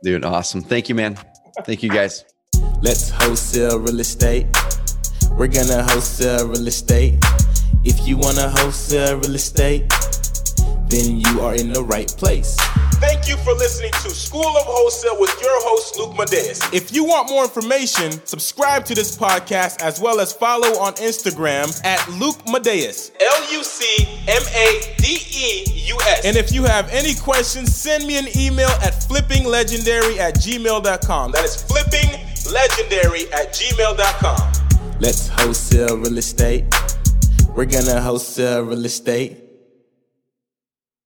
Dude, 0.02 0.24
awesome. 0.24 0.62
Thank 0.62 0.88
you, 0.88 0.94
man. 0.94 1.18
Thank 1.64 1.82
you 1.82 1.90
guys. 1.90 2.24
Let's 2.80 3.10
wholesale 3.10 3.78
real 3.80 4.00
estate. 4.00 4.46
We're 5.32 5.48
gonna 5.48 5.82
wholesale 5.82 6.48
real 6.48 6.66
estate. 6.66 7.14
If 7.84 8.06
you 8.06 8.16
wanna 8.16 8.50
wholesale 8.50 9.18
real 9.18 9.34
estate, 9.34 9.88
then 10.88 11.20
you 11.20 11.40
are 11.40 11.54
in 11.54 11.72
the 11.72 11.82
right 11.82 12.08
place. 12.08 12.56
Thank 12.94 13.28
you 13.28 13.36
for 13.38 13.52
listening 13.52 13.92
to 14.02 14.10
School 14.10 14.44
of 14.56 14.64
Wholesale 14.64 15.20
with 15.20 15.30
your 15.40 15.54
host, 15.62 15.96
Luc 15.96 16.16
Madeus. 16.16 16.60
If 16.72 16.92
you 16.92 17.04
want 17.04 17.28
more 17.30 17.44
information, 17.44 18.10
subscribe 18.26 18.84
to 18.86 18.94
this 18.94 19.16
podcast 19.16 19.80
as 19.80 20.00
well 20.00 20.18
as 20.18 20.32
follow 20.32 20.78
on 20.80 20.94
Instagram 20.94 21.68
at 21.84 22.04
Luc 22.18 22.36
Madeus. 22.46 23.12
L 23.20 23.52
U 23.52 23.62
C 23.62 23.84
M 24.26 24.42
A 24.54 24.94
D 24.98 25.18
E 25.30 25.84
U 25.86 25.96
S. 26.08 26.24
And 26.24 26.36
if 26.36 26.52
you 26.52 26.64
have 26.64 26.88
any 26.90 27.14
questions, 27.14 27.72
send 27.74 28.04
me 28.04 28.18
an 28.18 28.26
email 28.36 28.70
at 28.82 28.94
flippinglegendary 28.94 30.18
at 30.18 30.34
gmail.com. 30.34 31.32
That 31.32 31.44
is 31.44 31.62
flippinglegendary 31.62 33.32
at 33.32 33.52
gmail.com. 33.54 34.98
Let's 35.00 35.28
wholesale 35.28 35.96
real 35.98 36.18
estate. 36.18 36.64
We're 37.54 37.64
gonna 37.64 38.00
wholesale 38.00 38.62
real 38.62 38.84
estate. 38.84 39.47